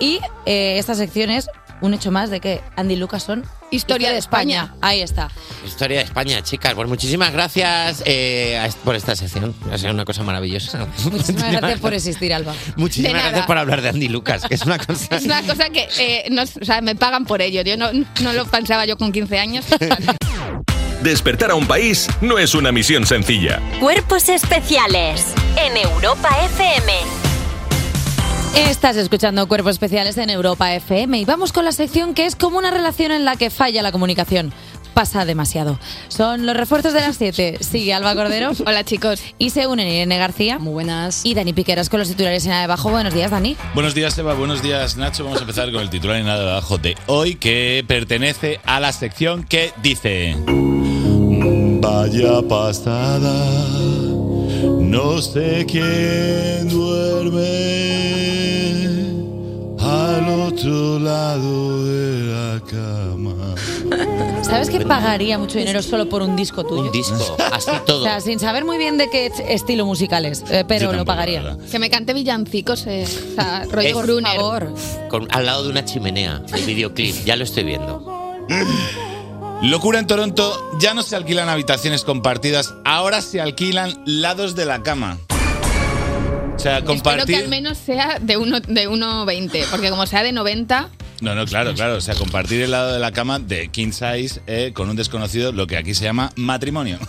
Y 0.00 0.18
eh, 0.44 0.76
esta 0.80 0.96
sección 0.96 1.30
es 1.30 1.48
un 1.84 1.92
hecho 1.92 2.10
más 2.10 2.30
de 2.30 2.40
que 2.40 2.62
Andy 2.76 2.96
Lucas 2.96 3.22
son 3.22 3.44
historia 3.70 4.10
de 4.10 4.18
España. 4.18 4.74
Ahí 4.80 5.00
está. 5.02 5.30
Historia 5.66 5.98
de 5.98 6.04
España, 6.04 6.42
chicas. 6.42 6.74
Pues 6.74 6.88
muchísimas 6.88 7.32
gracias 7.32 8.02
eh, 8.06 8.58
a 8.58 8.68
por 8.84 8.94
esta 8.94 9.14
sección. 9.14 9.54
Ha 9.70 9.76
sido 9.76 9.92
una 9.92 10.04
cosa 10.04 10.22
maravillosa. 10.22 10.86
Muchísimas 11.10 11.52
gracias 11.52 11.80
por 11.80 11.92
existir, 11.92 12.32
Alba. 12.32 12.54
Muchísimas 12.76 13.12
De 13.12 13.18
nada. 13.18 13.28
gracias 13.28 13.46
por 13.46 13.58
hablar 13.58 13.82
de 13.82 13.90
Andy 13.90 14.08
Lucas, 14.08 14.44
que 14.48 14.54
es 14.54 14.62
una 14.62 14.78
cosa... 14.78 15.16
Es 15.16 15.24
una 15.24 15.42
cosa 15.42 15.68
que 15.70 15.88
eh, 15.98 16.24
no, 16.30 16.42
o 16.42 16.64
sea, 16.64 16.80
me 16.80 16.94
pagan 16.96 17.24
por 17.26 17.42
ello. 17.42 17.62
Yo 17.62 17.76
no, 17.76 17.90
no 18.20 18.32
lo 18.32 18.46
pensaba 18.46 18.86
yo 18.86 18.96
con 18.96 19.12
15 19.12 19.38
años. 19.38 19.64
Despertar 21.02 21.50
a 21.50 21.54
un 21.54 21.66
país 21.66 22.08
no 22.22 22.38
es 22.38 22.54
una 22.54 22.72
misión 22.72 23.04
sencilla. 23.06 23.60
Cuerpos 23.78 24.30
especiales 24.30 25.26
en 25.56 25.76
Europa 25.76 26.30
FM. 26.46 27.33
Estás 28.56 28.96
escuchando 28.96 29.48
Cuerpos 29.48 29.72
Especiales 29.72 30.16
en 30.16 30.30
Europa 30.30 30.72
FM 30.72 31.18
y 31.18 31.24
vamos 31.24 31.52
con 31.52 31.64
la 31.64 31.72
sección 31.72 32.14
que 32.14 32.24
es 32.24 32.36
como 32.36 32.56
una 32.56 32.70
relación 32.70 33.10
en 33.10 33.24
la 33.24 33.34
que 33.34 33.50
falla 33.50 33.82
la 33.82 33.90
comunicación. 33.90 34.52
Pasa 34.94 35.24
demasiado. 35.24 35.76
Son 36.06 36.46
los 36.46 36.56
refuerzos 36.56 36.92
de 36.92 37.00
las 37.00 37.16
7. 37.16 37.58
Sigue 37.60 37.92
Alba 37.92 38.14
Cordero. 38.14 38.52
Hola 38.64 38.84
chicos. 38.84 39.20
Y 39.38 39.50
se 39.50 39.66
unen 39.66 39.88
Irene 39.88 40.18
García. 40.18 40.60
Muy 40.60 40.72
buenas. 40.72 41.26
Y 41.26 41.34
Dani 41.34 41.52
Piqueras 41.52 41.88
con 41.88 41.98
los 41.98 42.08
titulares 42.08 42.44
en 42.44 42.52
la 42.52 42.58
de 42.58 42.64
abajo. 42.64 42.90
Buenos 42.90 43.12
días, 43.12 43.32
Dani. 43.32 43.56
Buenos 43.74 43.92
días, 43.92 44.16
Eva. 44.18 44.34
Buenos 44.34 44.62
días, 44.62 44.96
Nacho. 44.96 45.24
Vamos 45.24 45.40
a 45.40 45.42
empezar 45.42 45.72
con 45.72 45.82
el 45.82 45.90
titular 45.90 46.18
en 46.18 46.26
nada 46.26 46.44
de 46.44 46.50
abajo 46.52 46.78
de 46.78 46.96
hoy, 47.08 47.34
que 47.34 47.84
pertenece 47.88 48.60
a 48.64 48.78
la 48.78 48.92
sección 48.92 49.42
que 49.42 49.72
dice: 49.82 50.36
Vaya 51.80 52.40
pasada, 52.48 53.34
no 54.78 55.20
sé 55.20 55.66
quién 55.68 56.68
duerme 56.68 57.93
otro 60.54 60.98
lado 60.98 61.84
de 61.84 62.22
la 62.32 62.60
cama. 62.60 63.54
¿Sabes 64.42 64.70
que 64.70 64.80
pagaría 64.80 65.38
mucho 65.38 65.58
dinero 65.58 65.82
solo 65.82 66.08
por 66.08 66.22
un 66.22 66.36
disco 66.36 66.64
tuyo? 66.64 66.82
Un 66.84 66.92
disco, 66.92 67.36
así 67.52 67.70
O 67.74 67.80
todo. 67.82 68.04
sea, 68.04 68.20
sin 68.20 68.38
saber 68.38 68.64
muy 68.64 68.78
bien 68.78 68.96
de 68.98 69.08
qué 69.10 69.30
estilo 69.48 69.84
musical 69.86 70.24
es, 70.26 70.44
eh, 70.50 70.64
pero 70.66 70.92
lo 70.92 71.04
pagaría. 71.04 71.56
que 71.70 71.78
me 71.78 71.90
cante 71.90 72.12
villancicos, 72.14 72.86
eh, 72.86 73.04
o 73.06 73.34
sea, 73.34 73.64
rollo 73.70 74.00
Es- 74.00 74.06
Gruner. 74.06 74.68
Con- 75.08 75.28
al 75.30 75.46
lado 75.46 75.64
de 75.64 75.70
una 75.70 75.84
chimenea, 75.84 76.42
el 76.54 76.62
videoclip. 76.64 77.24
Ya 77.24 77.36
lo 77.36 77.44
estoy 77.44 77.64
viendo. 77.64 78.04
Locura 79.62 79.98
en 79.98 80.06
Toronto, 80.06 80.72
ya 80.78 80.92
no 80.94 81.02
se 81.02 81.16
alquilan 81.16 81.48
habitaciones 81.48 82.04
compartidas, 82.04 82.74
ahora 82.84 83.22
se 83.22 83.40
alquilan 83.40 84.02
lados 84.04 84.54
de 84.54 84.66
la 84.66 84.82
cama. 84.82 85.18
O 86.54 86.58
sea, 86.58 86.78
Espero 86.78 87.26
que 87.26 87.36
al 87.36 87.48
menos 87.48 87.76
sea 87.78 88.18
de 88.20 88.36
1 88.36 88.60
de 88.60 88.88
1,20, 88.88 89.66
porque 89.70 89.90
como 89.90 90.06
sea 90.06 90.22
de 90.22 90.32
90, 90.32 90.88
No, 91.20 91.34
no, 91.34 91.44
claro, 91.46 91.74
claro. 91.74 91.96
O 91.96 92.00
sea, 92.00 92.14
compartir 92.14 92.62
el 92.62 92.70
lado 92.70 92.92
de 92.92 92.98
la 92.98 93.12
cama 93.12 93.38
de 93.38 93.68
king 93.68 93.92
size 93.92 94.40
eh, 94.46 94.72
con 94.74 94.88
un 94.88 94.96
desconocido, 94.96 95.52
lo 95.52 95.66
que 95.66 95.76
aquí 95.76 95.94
se 95.94 96.04
llama 96.04 96.30
matrimonio. 96.36 96.98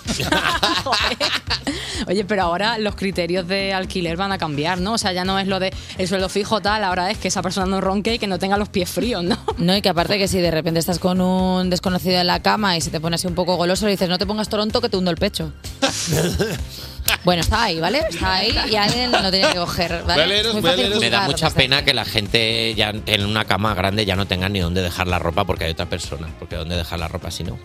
Oye, 2.08 2.24
pero 2.26 2.44
ahora 2.44 2.78
los 2.78 2.96
criterios 2.96 3.48
de 3.48 3.74
alquiler 3.74 4.18
van 4.18 4.32
a 4.32 4.38
cambiar, 4.38 4.80
¿no? 4.80 4.94
O 4.94 4.98
sea, 4.98 5.12
ya 5.14 5.24
no 5.24 5.40
es 5.40 5.48
lo 5.48 5.60
de 5.60 5.74
el 5.98 6.08
sueldo 6.08 6.30
fijo 6.30 6.62
tal, 6.62 6.84
ahora 6.84 7.10
es 7.10 7.18
que 7.18 7.30
esa 7.30 7.42
persona 7.42 7.66
no 7.66 7.82
ronque 7.82 8.16
y 8.16 8.20
que 8.20 8.28
no 8.28 8.38
tenga 8.38 8.58
los 8.58 8.70
pies 8.70 8.90
fríos, 8.90 9.24
¿no? 9.24 9.38
No, 9.58 9.76
y 9.76 9.82
que 9.82 9.90
aparte 9.90 10.18
que 10.18 10.28
si 10.28 10.40
de 10.40 10.52
repente 10.52 10.80
estás 10.80 11.00
con 11.00 11.22
un 11.22 11.70
desconocido 11.70 12.20
en 12.20 12.28
la 12.28 12.42
cama 12.42 12.78
y 12.78 12.82
se 12.82 12.92
te 12.92 13.00
pone 13.00 13.16
así 13.16 13.26
un 13.28 13.36
poco 13.36 13.56
goloso, 13.56 13.86
le 13.86 13.92
dices, 13.92 14.10
no 14.10 14.18
te 14.18 14.26
pongas 14.26 14.50
Toronto 14.50 14.82
que 14.82 14.90
te 14.90 14.98
hundo 14.98 15.12
el 15.12 15.18
pecho. 15.18 15.52
bueno, 17.24 17.42
está 17.42 17.64
ahí, 17.64 17.80
¿vale? 17.80 18.02
Está 18.10 18.36
ahí 18.36 18.56
y 18.70 18.76
alguien 18.76 19.12
lo 19.12 19.32
tiene 19.32 19.50
que 19.50 19.58
coger, 19.58 20.04
¿vale? 20.06 20.42
Es 20.42 20.54
muy 20.54 20.62
fácil 20.62 20.94
Me 21.00 21.10
da 21.10 21.22
mucha 21.26 21.50
pena 21.50 21.84
que 21.84 21.94
la 21.94 22.06
gente 22.06 22.74
ya 22.76 22.94
en 23.06 23.26
una 23.26 23.46
cama 23.46 23.74
grande 23.74 24.06
ya 24.06 24.16
no 24.16 24.26
tenga 24.28 24.50
ni 24.50 24.60
dónde 24.60 24.82
dejar 24.82 25.08
la 25.08 25.20
ropa 25.20 25.46
porque 25.46 25.66
hay 25.66 25.72
otra 25.72 25.86
persona. 25.88 26.28
Porque 26.40 26.56
dónde 26.56 26.76
dejar 26.76 27.00
la 27.00 27.08
ropa 27.08 27.32
si 27.32 27.44
no. 27.44 27.58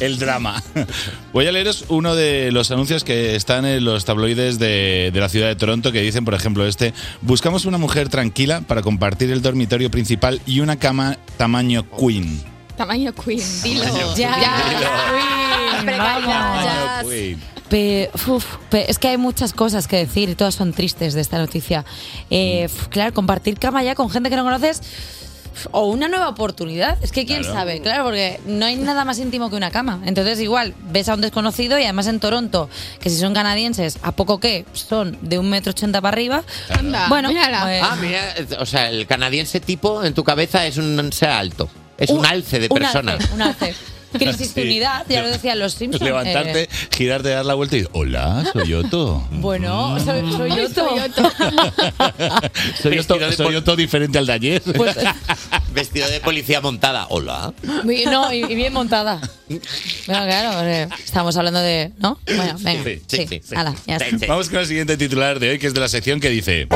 el 0.00 0.18
drama. 0.18 0.62
Voy 1.32 1.46
a 1.46 1.52
leeros 1.52 1.84
uno 1.88 2.14
de 2.14 2.50
los 2.52 2.70
anuncios 2.70 3.04
que 3.04 3.34
están 3.36 3.64
en 3.64 3.84
los 3.84 4.04
tabloides 4.04 4.58
de, 4.58 5.10
de 5.12 5.20
la 5.20 5.28
ciudad 5.28 5.48
de 5.48 5.56
Toronto 5.56 5.92
que 5.92 6.00
dicen, 6.00 6.24
por 6.24 6.34
ejemplo, 6.34 6.66
este, 6.66 6.92
buscamos 7.22 7.64
una 7.64 7.78
mujer 7.78 8.08
tranquila 8.08 8.60
para 8.62 8.82
compartir 8.82 9.30
el 9.30 9.42
dormitorio 9.42 9.90
principal 9.90 10.40
y 10.46 10.60
una 10.60 10.76
cama 10.78 11.16
tamaño 11.36 11.84
queen. 11.90 12.42
tamaño 12.76 13.12
Queen, 13.14 13.62
dilo. 13.62 13.84
Tamaño 13.84 14.16
Ya, 14.16 14.34
Queen, 14.34 15.78
Hombre, 15.80 15.98
vamos. 15.98 16.26
ya, 16.26 17.02
ya. 17.04 17.51
Pe- 17.72 18.10
uf, 18.28 18.44
pe- 18.68 18.90
es 18.90 18.98
que 18.98 19.08
hay 19.08 19.16
muchas 19.16 19.54
cosas 19.54 19.88
que 19.88 19.96
decir 19.96 20.28
y 20.28 20.34
todas 20.34 20.54
son 20.54 20.74
tristes 20.74 21.14
de 21.14 21.22
esta 21.22 21.38
noticia. 21.38 21.86
Eh, 22.28 22.64
f- 22.64 22.90
claro, 22.90 23.14
compartir 23.14 23.58
cama 23.58 23.82
ya 23.82 23.94
con 23.94 24.10
gente 24.10 24.28
que 24.28 24.36
no 24.36 24.44
conoces 24.44 24.80
f- 25.54 25.68
o 25.70 25.86
una 25.86 26.06
nueva 26.08 26.28
oportunidad. 26.28 26.98
Es 27.02 27.12
que 27.12 27.24
quién 27.24 27.38
Claro. 27.40 27.54
sabe, 27.54 27.80
claro, 27.80 28.04
porque 28.04 28.40
no 28.44 28.66
hay 28.66 28.76
nada 28.76 29.06
más 29.06 29.18
íntimo 29.18 29.48
que 29.48 29.56
una 29.56 29.70
cama. 29.70 30.00
Entonces, 30.04 30.38
igual 30.40 30.74
ves 30.90 31.08
a 31.08 31.14
un 31.14 31.22
desconocido 31.22 31.78
y 31.78 31.84
además 31.84 32.08
en 32.08 32.20
Toronto, 32.20 32.68
que 33.00 33.08
si 33.08 33.16
son 33.16 33.32
canadienses, 33.32 33.96
a 34.02 34.12
poco 34.12 34.38
que 34.38 34.66
son 34.74 35.16
de 35.22 35.38
un 35.38 35.48
metro 35.48 35.70
ochenta 35.70 36.02
para 36.02 36.12
arriba. 36.14 36.42
Anda, 36.78 37.08
bueno, 37.08 37.30
mírala. 37.30 37.62
pues- 37.62 37.82
Ah, 37.82 37.96
mira, 37.98 38.34
o 38.60 38.66
sea, 38.66 38.90
el 38.90 39.06
canadiense 39.06 39.60
tipo 39.60 40.04
en 40.04 40.12
tu 40.12 40.24
cabeza 40.24 40.66
es 40.66 40.76
un 40.76 41.10
ser 41.10 41.30
alto. 41.30 41.70
Es 41.96 42.10
un, 42.10 42.26
alce 42.26 42.58
de 42.60 42.66
un 42.70 42.76
persona. 42.78 43.12
alce, 43.12 43.32
un 43.32 43.40
alce. 43.40 43.74
Crisis 44.12 44.54
de 44.54 44.62
unidad, 44.66 45.04
ya 45.08 45.22
lo 45.22 45.28
decían 45.28 45.58
los 45.58 45.74
Simpsons. 45.74 46.02
Levantarte, 46.04 46.62
Eh, 46.64 46.68
girarte, 46.94 47.30
dar 47.30 47.44
la 47.46 47.54
vuelta 47.54 47.76
y 47.76 47.86
hola, 47.92 48.44
soy 48.52 48.74
Otto. 48.74 49.26
bueno, 49.32 49.98
soy, 49.98 50.20
soy 50.32 50.50
soy 50.50 50.98
Otto. 51.00 51.30
soy 52.82 52.98
Otto, 52.98 53.32
soy 53.32 53.56
Otto 53.56 53.76
diferente 53.76 54.18
al 54.18 54.26
de 54.26 54.32
ayer. 54.32 54.62
Pues, 54.76 54.96
Vestido 55.72 56.08
de 56.08 56.20
policía 56.20 56.60
montada. 56.60 57.06
Hola. 57.08 57.52
Muy- 57.84 58.04
No, 58.04 58.32
y, 58.32 58.44
y 58.44 58.54
bien 58.54 58.72
montada. 58.72 59.20
Bueno, 59.48 60.24
claro, 60.24 60.50
porque 60.58 60.88
estamos 61.04 61.36
hablando 61.36 61.60
de. 61.60 61.92
¿No? 61.98 62.18
Bueno, 62.26 62.54
venga. 62.60 62.84
Sí, 62.84 63.02
Sí, 63.06 63.26
sí, 63.28 63.40
sí. 63.44 63.54
Hala, 63.54 63.74
ya 63.86 63.96
está. 63.96 64.26
Vamos 64.26 64.48
con 64.48 64.60
el 64.60 64.66
siguiente 64.66 64.96
titular 64.96 65.38
de 65.40 65.50
hoy, 65.50 65.58
que 65.58 65.66
es 65.66 65.74
de 65.74 65.80
la 65.80 65.88
sección 65.88 66.20
que 66.20 66.28
dice: 66.30 66.68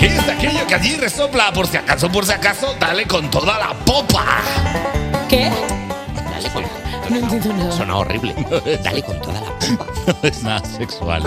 ¿Qué 0.00 0.06
es 0.06 0.28
aquello 0.28 0.66
que 0.66 0.74
allí 0.74 0.94
resopla? 0.96 1.52
Por 1.52 1.66
si 1.66 1.76
acaso, 1.76 2.10
por 2.10 2.26
si 2.26 2.32
acaso, 2.32 2.74
dale 2.80 3.06
con 3.06 3.30
toda 3.30 3.58
la 3.58 3.74
popa. 3.84 4.42
¿Qué? 5.28 5.50
Dale 6.36 6.50
con 6.50 6.62
No 7.10 7.16
entiendo 7.16 7.52
nada. 7.54 7.72
Suena 7.72 7.96
horrible. 7.96 8.34
Dale 8.84 9.02
con 9.02 9.20
toda 9.20 9.40
la 9.40 9.58
pompa. 9.58 9.86
No 10.22 10.28
es 10.28 10.42
nada 10.42 10.64
sexual. 10.64 11.22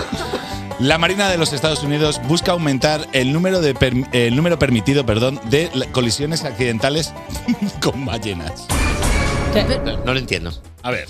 La 0.78 0.96
Marina 0.96 1.28
de 1.28 1.36
los 1.36 1.52
Estados 1.52 1.82
Unidos 1.82 2.20
busca 2.26 2.52
aumentar 2.52 3.06
el 3.12 3.32
número, 3.32 3.60
de 3.60 3.74
per- 3.74 3.92
el 4.12 4.34
número 4.34 4.58
permitido 4.58 5.04
perdón, 5.04 5.38
de 5.50 5.68
colisiones 5.92 6.44
accidentales 6.44 7.12
con 7.82 8.06
ballenas. 8.06 8.66
No, 9.84 9.96
no 10.04 10.14
lo 10.14 10.18
entiendo. 10.18 10.52
A 10.82 10.90
ver. 10.90 11.08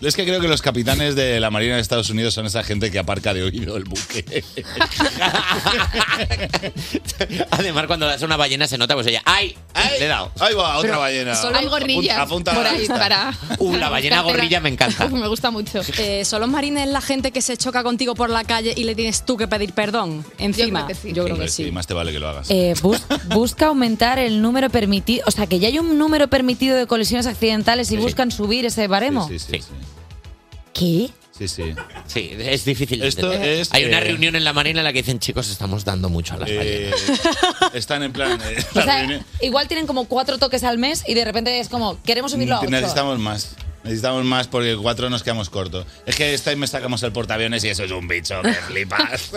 Es 0.00 0.16
que 0.16 0.24
creo 0.24 0.40
que 0.40 0.48
los 0.48 0.62
capitanes 0.62 1.14
de 1.14 1.40
la 1.40 1.50
Marina 1.50 1.74
de 1.74 1.80
Estados 1.82 2.08
Unidos 2.10 2.32
son 2.32 2.46
esa 2.46 2.62
gente 2.62 2.90
que 2.90 2.98
aparca 2.98 3.34
de 3.34 3.42
oído 3.42 3.76
el 3.76 3.84
buque. 3.84 4.44
Además, 7.50 7.86
cuando 7.86 8.06
das 8.06 8.22
a 8.22 8.26
una 8.26 8.36
ballena 8.36 8.66
se 8.66 8.78
nota, 8.78 8.94
pues 8.94 9.06
ella, 9.06 9.22
¡ay! 9.24 9.56
Le 9.98 10.04
he 10.06 10.08
dado. 10.08 10.32
Ahí 10.40 10.54
va, 10.54 10.76
otra 10.78 10.88
Pero 10.90 11.00
ballena. 11.00 11.34
Solo 11.34 11.58
hay 11.58 11.66
gorrillas 11.66 12.18
Apunta- 12.18 12.52
apunta 12.52 12.54
por 12.54 12.64
la 12.64 12.70
ahí 12.70 12.86
para... 12.88 13.34
Uh, 13.58 13.76
la 13.76 13.90
ballena 13.90 14.22
gorrilla 14.22 14.60
me 14.60 14.70
encanta. 14.70 15.08
Me 15.08 15.28
gusta 15.28 15.50
mucho. 15.50 15.82
Eh, 15.98 16.24
¿Son 16.24 16.40
los 16.40 16.48
marines 16.48 16.88
la 16.88 17.00
gente 17.02 17.30
que 17.30 17.42
se 17.42 17.56
choca 17.58 17.82
contigo 17.82 18.14
por 18.14 18.30
la 18.30 18.44
calle 18.44 18.72
y 18.74 18.84
le 18.84 18.94
tienes 18.94 19.24
tú 19.26 19.36
que 19.36 19.48
pedir 19.48 19.74
perdón 19.74 20.24
encima? 20.38 20.86
creo 20.86 20.88
que 20.88 20.94
sí. 20.94 21.12
Yo 21.12 21.24
creo 21.24 21.38
que 21.38 21.48
sí. 21.48 21.70
más 21.72 21.86
te 21.86 21.92
vale 21.94 22.10
que 22.12 22.18
lo 22.18 22.28
hagas. 22.28 22.50
Eh, 22.50 22.74
bus- 22.80 23.02
busca 23.26 23.66
aumentar 23.66 24.18
el 24.18 24.40
número 24.40 24.70
permitido. 24.70 25.24
O 25.26 25.30
sea, 25.30 25.46
que 25.46 25.58
ya 25.58 25.68
hay 25.68 25.78
un 25.78 25.98
número 25.98 26.28
permitido 26.28 26.76
de 26.76 26.86
colisiones 26.86 27.26
accidentales 27.26 27.90
y 27.92 27.96
buscan 27.98 28.30
subir 28.30 28.64
ese 28.64 28.86
baremo. 28.86 29.28
Sí, 29.28 29.38
sí, 29.38 29.58
sí. 29.58 29.64
Sí. 30.80 31.12
¿Qué? 31.12 31.20
Sí, 31.38 31.48
sí. 31.48 31.74
Sí, 32.06 32.30
es 32.38 32.64
difícil. 32.66 33.00
de 33.00 33.08
Esto 33.08 33.32
entender. 33.32 33.60
es, 33.60 33.72
Hay 33.72 33.84
una 33.86 33.98
eh, 33.98 34.04
reunión 34.04 34.36
en 34.36 34.44
la 34.44 34.52
marina 34.52 34.80
en 34.80 34.84
la 34.84 34.92
que 34.92 34.98
dicen, 35.00 35.18
chicos, 35.20 35.48
estamos 35.50 35.84
dando 35.86 36.10
mucho 36.10 36.34
a 36.34 36.38
las 36.38 36.50
Eh, 36.50 36.90
ballenas. 36.98 37.74
están 37.74 38.02
en 38.02 38.12
plan. 38.12 38.38
eh, 38.42 38.56
O 38.74 38.78
la 38.78 38.84
sea, 38.84 38.98
reunión- 38.98 39.24
igual 39.40 39.66
tienen 39.66 39.86
como 39.86 40.04
cuatro 40.06 40.36
toques 40.38 40.64
al 40.64 40.76
mes 40.76 41.02
y 41.06 41.14
de 41.14 41.24
repente 41.24 41.58
es 41.60 41.68
como, 41.70 42.02
queremos 42.02 42.32
subirlo 42.32 42.56
a 42.56 42.60
ocho. 42.60 42.68
Necesitamos 42.70 43.18
más. 43.20 43.54
Necesitamos 43.84 44.24
más 44.24 44.46
porque 44.46 44.76
cuatro 44.76 45.08
nos 45.08 45.22
quedamos 45.22 45.48
cortos. 45.50 45.86
Es 46.06 46.14
que 46.16 46.34
esta 46.34 46.50
vez 46.50 46.58
me 46.58 46.66
sacamos 46.66 47.02
el 47.02 47.12
portaaviones 47.12 47.64
y 47.64 47.68
eso 47.68 47.82
es 47.84 47.90
un 47.90 48.06
bicho 48.08 48.40
que 48.42 48.52
flipas. 48.68 49.30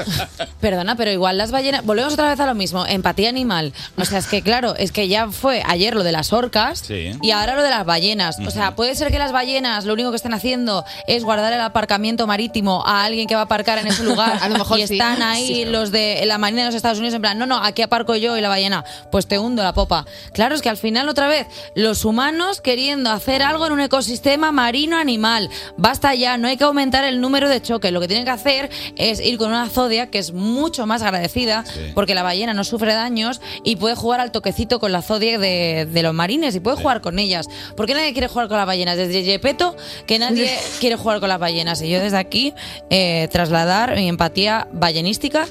Perdona, 0.59 0.95
pero 0.95 1.11
igual 1.11 1.37
las 1.37 1.51
ballenas. 1.51 1.85
Volvemos 1.85 2.13
otra 2.13 2.29
vez 2.29 2.39
a 2.39 2.45
lo 2.45 2.53
mismo. 2.55 2.85
Empatía 2.85 3.29
animal. 3.29 3.73
O 3.97 4.05
sea, 4.05 4.19
es 4.19 4.27
que 4.27 4.41
claro, 4.41 4.75
es 4.75 4.91
que 4.91 5.07
ya 5.07 5.29
fue 5.31 5.63
ayer 5.65 5.95
lo 5.95 6.03
de 6.03 6.11
las 6.11 6.33
orcas 6.33 6.79
Sí. 6.79 7.11
y 7.21 7.31
ahora 7.31 7.55
lo 7.55 7.63
de 7.63 7.69
las 7.69 7.85
ballenas. 7.85 8.37
O 8.45 8.51
sea, 8.51 8.75
puede 8.75 8.95
ser 8.95 9.11
que 9.11 9.19
las 9.19 9.31
ballenas 9.31 9.85
lo 9.85 9.93
único 9.93 10.09
que 10.09 10.17
están 10.17 10.33
haciendo 10.33 10.83
es 11.07 11.23
guardar 11.23 11.53
el 11.53 11.61
aparcamiento 11.61 12.27
marítimo 12.27 12.83
a 12.85 13.05
alguien 13.05 13.27
que 13.27 13.35
va 13.35 13.41
a 13.41 13.45
aparcar 13.45 13.77
en 13.77 13.87
ese 13.87 14.03
lugar. 14.03 14.37
A 14.41 14.49
lo 14.49 14.57
mejor 14.57 14.79
y 14.79 14.87
sí. 14.87 14.95
están 14.95 15.21
ahí 15.21 15.47
Sí. 15.47 15.65
los 15.65 15.91
de 15.91 16.23
la 16.25 16.37
Marina 16.37 16.63
de 16.63 16.67
los 16.67 16.75
Estados 16.75 16.97
Unidos 16.97 17.15
en 17.15 17.21
plan, 17.21 17.37
no, 17.37 17.45
no, 17.45 17.57
aquí 17.63 17.81
aparco 17.81 18.15
yo 18.15 18.37
y 18.37 18.41
la 18.41 18.49
ballena. 18.49 18.83
Pues 19.11 19.27
te 19.27 19.39
hundo 19.39 19.63
la 19.63 19.73
popa. 19.73 20.05
Claro, 20.33 20.55
es 20.55 20.61
que 20.61 20.69
al 20.69 20.77
final 20.77 21.07
otra 21.07 21.27
vez, 21.27 21.47
los 21.75 22.03
humanos 22.05 22.59
queriendo 22.61 23.09
hacer 23.11 23.41
algo 23.41 23.65
en 23.67 23.73
un 23.73 23.79
ecosistema 23.81 24.32
marino 24.37 24.97
animal. 24.97 25.49
Basta 25.77 26.15
ya, 26.15 26.37
no 26.37 26.47
hay 26.47 26.57
que 26.57 26.63
aumentar 26.63 27.03
el 27.03 27.21
número 27.21 27.49
de 27.49 27.61
choques. 27.61 27.91
Lo 27.91 27.99
que 27.99 28.07
tienen 28.07 28.25
que 28.25 28.31
hacer 28.31 28.69
es 28.95 29.19
ir 29.19 29.37
con 29.37 29.49
una 29.49 29.69
zodia 29.69 30.09
que 30.09 30.19
es 30.19 30.33
mucho 30.33 30.85
más 30.85 31.01
agradecida 31.01 31.63
porque 31.93 32.15
la 32.15 32.23
ballena 32.23 32.53
no 32.53 32.63
sufre 32.63 32.93
daños 32.93 33.41
y 33.63 33.75
puede 33.75 33.95
jugar 33.95 34.19
al 34.19 34.31
toquecito 34.31 34.79
con 34.79 34.91
la 34.91 35.01
zodia 35.01 35.37
de, 35.37 35.87
de 35.91 36.03
los 36.03 36.13
marines 36.13 36.55
y 36.55 36.59
puede 36.59 36.77
jugar 36.77 37.01
con 37.01 37.19
ellas. 37.19 37.47
¿Por 37.75 37.85
qué 37.85 37.93
nadie 37.93 38.13
quiere 38.13 38.27
jugar 38.27 38.47
con 38.47 38.57
las 38.57 38.67
ballenas? 38.67 38.97
Desde 38.97 39.23
Yepeto 39.23 39.75
que 40.05 40.19
nadie 40.19 40.49
quiere 40.79 40.95
jugar 40.95 41.19
con 41.19 41.29
las 41.29 41.39
ballenas. 41.39 41.81
Y 41.81 41.89
yo 41.89 41.99
desde 41.99 42.17
aquí 42.17 42.53
eh, 42.89 43.27
trasladar 43.31 43.95
mi 43.95 44.09
empatía 44.09 44.67
ballenística 44.71 45.47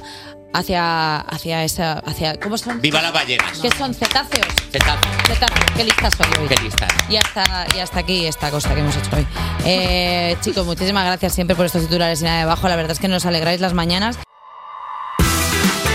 hacia 0.52 1.18
hacia 1.20 1.64
esa 1.64 1.98
hacia 2.00 2.38
¿cómo 2.38 2.58
son? 2.58 2.80
¡Viva 2.80 3.00
las 3.02 3.12
ballenas! 3.12 3.58
¿Qué 3.60 3.70
son 3.70 3.94
cetáceos? 3.94 4.46
Cetáceos. 4.70 5.16
Cetáceos. 5.26 5.70
Qué 5.76 5.84
lista 5.84 6.10
soy 6.10 6.26
hoy. 6.40 6.48
Qué 6.48 6.62
lista. 6.62 6.88
Y 7.08 7.16
hasta, 7.16 7.66
y 7.76 7.80
hasta 7.80 8.00
aquí 8.00 8.26
esta 8.26 8.50
cosa 8.50 8.74
que 8.74 8.80
hemos 8.80 8.96
hecho 8.96 9.10
hoy. 9.16 9.26
Eh, 9.64 10.36
chicos, 10.42 10.66
muchísimas 10.66 11.04
gracias 11.06 11.34
siempre 11.34 11.56
por 11.56 11.66
estos 11.66 11.82
titulares 11.82 12.20
y 12.20 12.24
nada 12.24 12.40
debajo. 12.40 12.68
La 12.68 12.76
verdad 12.76 12.92
es 12.92 12.98
que 12.98 13.08
nos 13.08 13.26
alegráis 13.26 13.60
las 13.60 13.74
mañanas. 13.74 14.18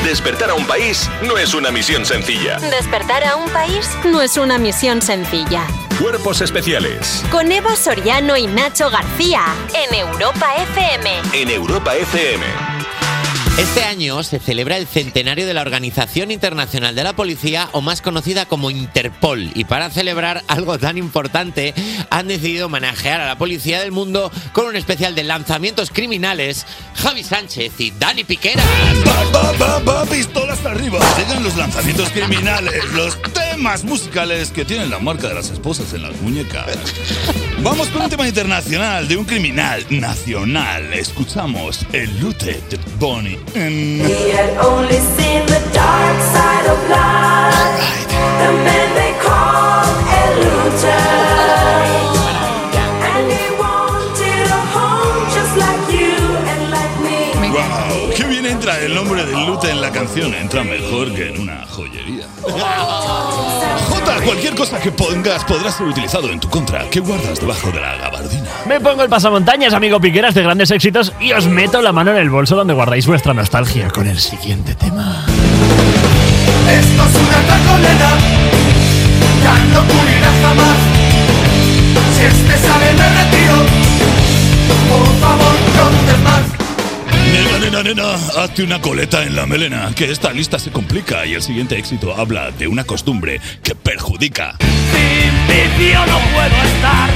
Despertar 0.03 0.51
a 0.51 0.53
un 0.53 0.65
país 0.65 1.09
no 1.23 1.37
es 1.37 1.53
una 1.53 1.69
misión 1.69 2.05
sencilla. 2.05 2.57
Despertar 2.59 3.25
a 3.25 3.35
un 3.35 3.49
país 3.49 3.89
no 4.05 4.21
es 4.21 4.37
una 4.37 4.57
misión 4.57 5.01
sencilla. 5.01 5.65
Cuerpos 5.99 6.39
especiales 6.41 7.23
Con 7.31 7.51
Eva 7.51 7.75
Soriano 7.75 8.37
y 8.37 8.47
Nacho 8.47 8.89
García 8.89 9.41
en 9.73 9.93
Europa 9.95 10.47
FM. 10.55 11.21
en 11.33 11.49
Europa 11.49 11.93
FM. 11.95 12.76
Este 13.57 13.83
año 13.83 14.21
se 14.21 14.37
celebra 14.37 14.77
el 14.77 14.85
centenario 14.85 15.47
de 15.47 15.53
la 15.55 15.61
Organización 15.61 16.29
Internacional 16.29 16.93
de 16.93 17.03
la 17.03 17.15
Policía, 17.15 17.69
o 17.71 17.81
más 17.81 18.03
conocida 18.03 18.45
como 18.45 18.69
Interpol. 18.69 19.49
Y 19.55 19.63
para 19.65 19.89
celebrar 19.89 20.43
algo 20.47 20.77
tan 20.77 20.99
importante, 20.99 21.73
han 22.11 22.27
decidido 22.27 22.67
homenajear 22.67 23.19
a 23.19 23.25
la 23.25 23.39
policía 23.39 23.79
del 23.79 23.91
mundo 23.91 24.31
con 24.53 24.67
un 24.67 24.75
especial 24.75 25.15
de 25.15 25.23
lanzamientos 25.23 25.89
criminales. 25.89 26.67
Javi 26.97 27.23
Sánchez 27.23 27.73
y 27.79 27.89
Dani 27.89 28.23
Piquera. 28.25 28.63
Va, 29.33 29.51
va, 29.53 29.79
va, 29.79 30.05
pistolas 30.05 30.63
arriba. 30.63 30.99
Llegan 31.17 31.43
los 31.43 31.57
lanzamientos 31.57 32.09
criminales, 32.11 32.83
los 32.93 33.15
temas 33.57 33.83
musicales 33.83 34.51
que 34.51 34.63
tienen 34.65 34.91
la 34.91 34.99
marca 34.99 35.27
de 35.27 35.33
las 35.33 35.49
esposas 35.49 35.91
en 35.93 36.03
las 36.03 36.21
muñecas. 36.21 36.67
Vamos 37.63 37.87
con 37.87 38.03
un 38.03 38.09
tema 38.09 38.27
internacional 38.27 39.07
de 39.07 39.17
un 39.17 39.25
criminal 39.25 39.83
nacional. 39.89 40.93
Escuchamos 40.93 41.83
el 41.91 42.19
lute 42.19 42.61
de 42.69 42.77
Bonnie. 42.99 43.39
He 43.55 44.47
lute 59.47 59.71
en 59.71 59.79
la 59.79 59.89
canción! 59.91 60.33
Entra 60.33 60.63
mejor 60.63 61.13
que 61.13 61.29
en 61.29 61.41
una 61.41 61.65
joyería. 61.67 62.27
Jota, 62.43 64.21
cualquier 64.25 64.55
cosa 64.55 64.77
que 64.79 64.91
pongas 64.91 65.45
podrá 65.45 65.71
ser 65.71 65.87
utilizado 65.87 66.29
en 66.29 66.39
tu 66.39 66.49
contra. 66.49 66.89
¿Qué 66.89 66.99
guardas 66.99 67.39
debajo 67.39 67.71
de 67.71 67.79
la 67.79 67.95
gabardina? 67.95 68.49
Me 68.67 68.81
pongo 68.81 69.03
el 69.03 69.09
pasamontañas, 69.09 69.73
amigo 69.73 70.01
Piqueras, 70.01 70.35
de 70.35 70.43
grandes 70.43 70.69
éxitos 70.71 71.13
y 71.21 71.31
os 71.31 71.47
meto 71.47 71.81
la 71.81 71.93
mano 71.93 72.11
en 72.11 72.17
el 72.17 72.29
bolso 72.29 72.57
donde 72.57 72.73
guardáis 72.73 73.07
vuestra 73.07 73.33
nostalgia 73.33 73.89
con 73.89 74.05
el 74.07 74.19
siguiente 74.19 74.75
tema. 74.75 75.25
Esto 76.69 77.03
es 77.03 77.15
un 77.15 77.33
atraco, 77.33 77.77
nena. 77.77 78.11
Ya 79.43 79.55
no 79.71 79.79
ocurrirá 79.79 80.31
jamás. 80.43 80.77
Si 82.17 82.25
este 82.25 82.67
sale, 82.67 82.93
me 82.93 83.09
retiro. 83.09 83.55
Por 84.89 85.07
favor, 85.21 85.55
no 85.77 86.11
te 86.11 86.17
más. 86.23 86.36
Nena, 87.31 87.59
nena, 87.59 87.83
nena, 87.83 88.13
hazte 88.37 88.63
una 88.63 88.79
coleta 88.79 89.23
en 89.23 89.35
la 89.35 89.45
melena, 89.45 89.91
que 89.95 90.11
esta 90.11 90.31
lista 90.31 90.57
se 90.59 90.71
complica 90.71 91.25
y 91.25 91.33
el 91.33 91.41
siguiente 91.41 91.77
éxito 91.77 92.15
habla 92.15 92.51
de 92.51 92.67
una 92.67 92.83
costumbre 92.83 93.39
que 93.61 93.75
perjudica. 93.75 94.55
Sin 94.59 95.47
vicio 95.47 95.99
no 96.05 96.19
puedo 96.33 96.63
estar. 96.63 97.09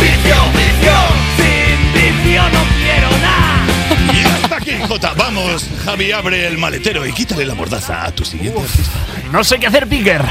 Vicio, 0.00 0.36
vicio. 0.52 0.96
Sin 1.36 1.92
vicio 1.94 2.42
no 2.50 2.64
quiero 2.78 3.10
nada. 3.22 3.66
Y 4.12 4.26
hasta 4.26 4.56
aquí, 4.56 4.72
Jota. 4.88 5.14
Vamos, 5.16 5.66
Javi, 5.84 6.12
abre 6.12 6.46
el 6.46 6.58
maletero 6.58 7.06
y 7.06 7.12
quítale 7.12 7.46
la 7.46 7.54
mordaza 7.54 8.04
a 8.04 8.10
tu 8.10 8.24
siguiente 8.24 8.60
artista. 8.60 8.98
No 9.32 9.44
sé 9.44 9.58
qué 9.58 9.68
hacer, 9.68 9.88
Piquer. 9.88 10.22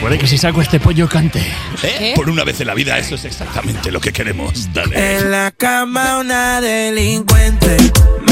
Puede 0.00 0.16
que 0.16 0.26
si 0.26 0.38
saco 0.38 0.62
este 0.62 0.80
pollo 0.80 1.06
cante. 1.08 1.42
¿Eh? 1.82 2.14
Por 2.16 2.30
una 2.30 2.42
vez 2.42 2.58
en 2.62 2.68
la 2.68 2.74
vida, 2.74 2.98
eso 2.98 3.16
es 3.16 3.24
exactamente 3.26 3.92
lo 3.92 4.00
que 4.00 4.12
queremos. 4.14 4.72
Dale. 4.72 5.18
En 5.18 5.30
la 5.30 5.50
cama 5.50 6.16
una 6.18 6.60
delincuente. 6.62 7.76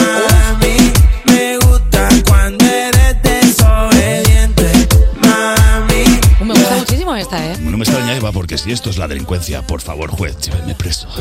Mami, 0.09 0.93
me 1.27 1.59
gusta 1.59 2.09
cuando 2.27 2.65
eres 2.65 3.23
desobediente. 3.23 4.89
Mami. 5.23 6.05
Me 6.45 6.55
gusta 6.55 6.77
muchísimo 6.77 7.15
esta, 7.17 7.53
¿eh? 7.53 7.57
No 7.61 7.77
me 7.77 7.85
extraña, 7.85 8.17
Eva, 8.17 8.33
porque 8.33 8.59
si 8.59 8.73
esto 8.73 8.91
es 8.91 8.99
la 8.99 9.09
delincuencia, 9.09 9.67
por 9.67 9.81
favor, 9.81 10.11
juez, 10.11 10.37
lléveme 10.41 10.75
preso. 10.75 11.09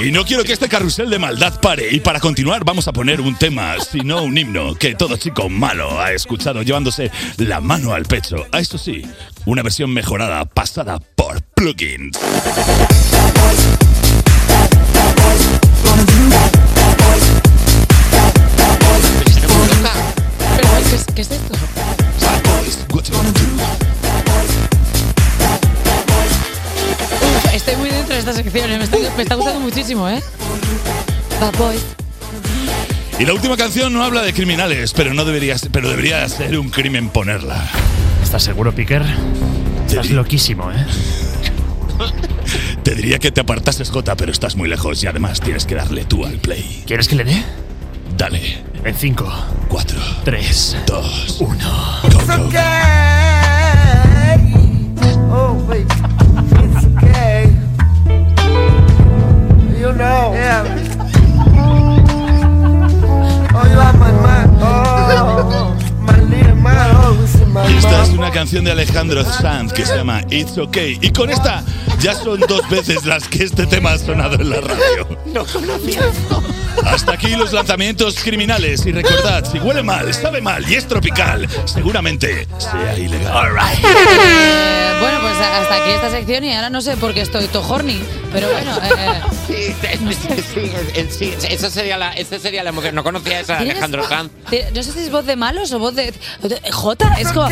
Y 0.00 0.12
no 0.12 0.24
quiero 0.24 0.44
que 0.44 0.52
este 0.52 0.68
carrusel 0.68 1.10
de 1.10 1.18
maldad 1.18 1.60
pare. 1.60 1.88
Y 1.90 2.00
para 2.00 2.20
continuar, 2.20 2.64
vamos 2.64 2.86
a 2.86 2.92
poner 2.92 3.20
un 3.20 3.34
tema, 3.34 3.80
si 3.80 4.00
no 4.00 4.22
un 4.22 4.38
himno, 4.38 4.74
que 4.76 4.94
todo 4.94 5.16
chico 5.16 5.48
malo 5.48 6.00
ha 6.00 6.12
escuchado 6.12 6.62
llevándose 6.62 7.10
la 7.36 7.60
mano 7.60 7.92
al 7.92 8.04
pecho. 8.04 8.46
A 8.52 8.60
eso 8.60 8.78
sí, 8.78 9.02
una 9.44 9.62
versión 9.62 9.92
mejorada, 9.92 10.44
pasada 10.44 11.00
por 11.16 11.42
plugins. 11.58 12.16
Pero, 20.56 20.68
¿qué 20.88 20.94
es, 20.94 21.04
qué 21.16 21.22
es 21.22 21.30
esto? 21.32 21.54
Uf, 27.20 27.54
estoy 27.54 27.76
muy 27.76 27.90
dentro 27.90 28.14
de 28.14 28.20
esta 28.20 28.32
sección, 28.32 28.70
¿eh? 28.70 28.78
me, 28.78 28.84
está, 28.84 28.96
me 29.16 29.22
está 29.24 29.34
gustando 29.34 29.58
muchísimo, 29.60 30.08
¿eh? 30.08 30.22
Bad 31.40 31.56
Boy. 31.56 31.76
Y 33.18 33.26
la 33.26 33.32
última 33.32 33.56
canción 33.56 33.92
no 33.92 34.04
habla 34.04 34.22
de 34.22 34.32
criminales, 34.32 34.92
pero 34.92 35.12
no 35.12 35.24
debería, 35.24 35.56
pero 35.72 35.90
debería 35.90 36.28
ser 36.28 36.56
un 36.56 36.70
crimen 36.70 37.08
ponerla. 37.08 37.68
¿Estás 38.22 38.44
seguro, 38.44 38.72
Piquer? 38.72 39.02
Estás 39.88 40.10
loquísimo, 40.10 40.70
¿eh? 40.70 40.86
Te 42.82 42.94
diría 42.94 43.18
que 43.18 43.30
te 43.30 43.40
apartases, 43.40 43.90
Jota, 43.90 44.16
pero 44.16 44.32
estás 44.32 44.56
muy 44.56 44.68
lejos 44.68 45.02
y 45.02 45.06
además 45.06 45.40
tienes 45.40 45.66
que 45.66 45.74
darle 45.74 46.04
tú 46.04 46.24
al 46.24 46.38
play. 46.38 46.84
¿Quieres 46.86 47.08
que 47.08 47.16
le 47.16 47.24
dé? 47.24 47.44
Dale. 48.16 48.64
En 48.84 48.94
5, 48.94 49.32
4, 49.68 50.00
3, 50.24 50.76
2, 50.86 51.36
1. 51.40 51.58
It's 52.04 52.30
okay. 52.30 52.60
Oh, 55.30 55.54
wait. 55.68 55.86
It's 56.62 56.84
okay. 56.96 57.50
You 59.78 59.92
know. 59.92 60.32
Yeah. 60.34 60.64
Oh, 63.54 63.66
you 63.66 63.78
are 63.78 63.92
my 63.94 64.17
Esta 67.66 68.02
es 68.02 68.10
una 68.10 68.30
canción 68.30 68.64
de 68.64 68.72
Alejandro 68.72 69.24
Sanz 69.24 69.72
que 69.72 69.84
se 69.84 69.96
llama 69.96 70.22
It's 70.30 70.58
Okay. 70.58 70.98
Y 71.00 71.10
con 71.10 71.30
esta 71.30 71.64
ya 72.00 72.14
son 72.14 72.40
dos 72.40 72.68
veces 72.68 73.04
las 73.04 73.26
que 73.28 73.44
este 73.44 73.66
tema 73.66 73.92
ha 73.92 73.98
sonado 73.98 74.34
en 74.34 74.50
la 74.50 74.60
radio. 74.60 75.08
No 75.32 75.44
conocía. 75.44 76.02
Hasta 76.86 77.12
aquí 77.12 77.28
los 77.36 77.52
lanzamientos 77.52 78.16
criminales. 78.22 78.84
Y 78.86 78.92
recordad, 78.92 79.44
si 79.50 79.58
huele 79.58 79.82
mal, 79.82 80.12
sabe 80.14 80.40
mal 80.40 80.68
y 80.68 80.74
es 80.74 80.86
tropical, 80.86 81.48
seguramente 81.66 82.46
sea 82.58 82.96
ilegal. 82.98 83.48
Eh, 83.58 84.96
bueno, 85.00 85.20
pues 85.20 85.34
hasta 85.36 85.74
aquí 85.76 85.90
esta 85.90 86.10
sección 86.10 86.44
y 86.44 86.54
ahora 86.54 86.70
no 86.70 86.80
sé 86.80 86.96
por 86.96 87.14
qué 87.14 87.20
estoy 87.22 87.46
to 87.48 87.60
horny, 87.66 88.00
pero 88.32 88.48
bueno. 88.50 88.76
eh, 88.82 89.20
Sí, 89.46 89.74
sí, 89.80 90.34
sí, 91.10 91.34
sí, 91.40 91.46
esa 91.48 91.70
sería 91.70 91.96
la, 91.96 92.12
esa 92.12 92.38
sería 92.38 92.62
la 92.62 92.72
mujer. 92.72 92.94
No 92.94 93.02
conocía 93.02 93.38
a 93.38 93.40
esa 93.40 93.58
¿Tienes- 93.58 93.72
Alejandro 93.72 94.08
Sanz. 94.08 94.30
no 94.74 94.82
sé 94.82 94.92
si 94.92 95.00
es 95.00 95.10
voz 95.10 95.26
de 95.26 95.36
malos 95.36 95.72
o 95.72 95.78
voz 95.78 95.94
de. 95.94 96.12
de- 96.42 96.70
J, 96.72 97.14
es 97.18 97.32
como. 97.32 97.48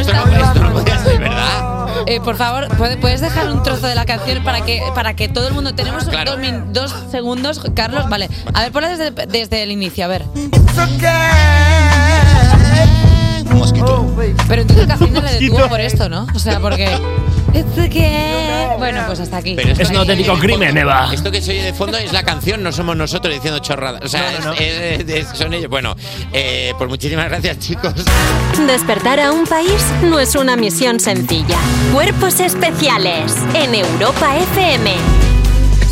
Esto 0.00 0.12
no, 0.12 0.26
esto 0.46 0.60
no 0.62 0.72
podía 0.72 0.98
ser 0.98 1.18
verdad. 1.18 1.70
Eh, 2.06 2.20
por 2.20 2.36
favor, 2.36 2.68
¿puede- 2.76 2.96
¿puedes 2.96 3.20
dejar 3.20 3.48
un 3.50 3.62
trozo 3.62 3.86
de 3.86 3.94
la 3.94 4.04
canción 4.04 4.42
para 4.44 4.60
que, 4.62 4.82
para 4.94 5.14
que 5.14 5.28
todo 5.28 5.48
el 5.48 5.54
mundo. 5.54 5.74
Tenemos 5.74 6.04
Claro. 6.04 6.32
dos, 6.32 6.40
min- 6.40 6.72
dos 6.72 6.94
segundos, 7.10 7.60
Carlos. 7.74 8.08
Vale. 8.08 8.28
A 8.52 8.62
ver, 8.62 8.72
ponla 8.72 8.88
desde, 8.88 9.10
desde 9.26 9.62
el 9.62 9.70
inicio, 9.70 10.04
a 10.04 10.08
ver. 10.08 10.24
Pero 14.48 14.62
entiendo 14.62 14.86
que 14.86 14.92
a 14.92 14.94
Hacienda 14.94 15.20
le 15.20 15.32
detuvo 15.40 15.68
por 15.68 15.80
esto, 15.80 16.08
¿no? 16.08 16.26
O 16.34 16.38
sea, 16.38 16.60
porque. 16.60 16.88
It's 17.52 17.78
okay. 17.78 18.66
Bueno, 18.78 19.02
pues 19.06 19.20
hasta 19.20 19.36
aquí. 19.36 19.54
Pero 19.54 19.70
esto 19.70 19.82
Es 19.82 19.88
un 19.88 19.94
que- 19.94 20.00
auténtico 20.00 20.34
crimen, 20.38 20.76
Eva. 20.76 21.10
Esto 21.12 21.30
que 21.30 21.40
se 21.40 21.52
oye 21.52 21.62
de 21.62 21.72
fondo 21.72 21.96
es 21.98 22.12
la 22.12 22.24
canción, 22.24 22.62
no 22.62 22.72
somos 22.72 22.96
nosotros 22.96 23.32
diciendo 23.34 23.60
chorradas. 23.60 24.02
O 24.04 24.08
sea, 24.08 24.28
es- 24.58 25.00
es- 25.00 25.08
es- 25.08 25.28
son 25.38 25.52
ellos. 25.54 25.70
Bueno, 25.70 25.94
eh, 26.32 26.72
pues 26.78 26.90
muchísimas 26.90 27.26
gracias, 27.28 27.58
chicos. 27.60 27.94
Despertar 28.66 29.20
a 29.20 29.30
un 29.32 29.46
país 29.46 29.84
no 30.02 30.18
es 30.18 30.34
una 30.34 30.56
misión 30.56 30.98
sencilla. 30.98 31.56
Cuerpos 31.92 32.40
especiales 32.40 33.32
en 33.54 33.74
Europa 33.76 34.36
FM. 34.36 34.90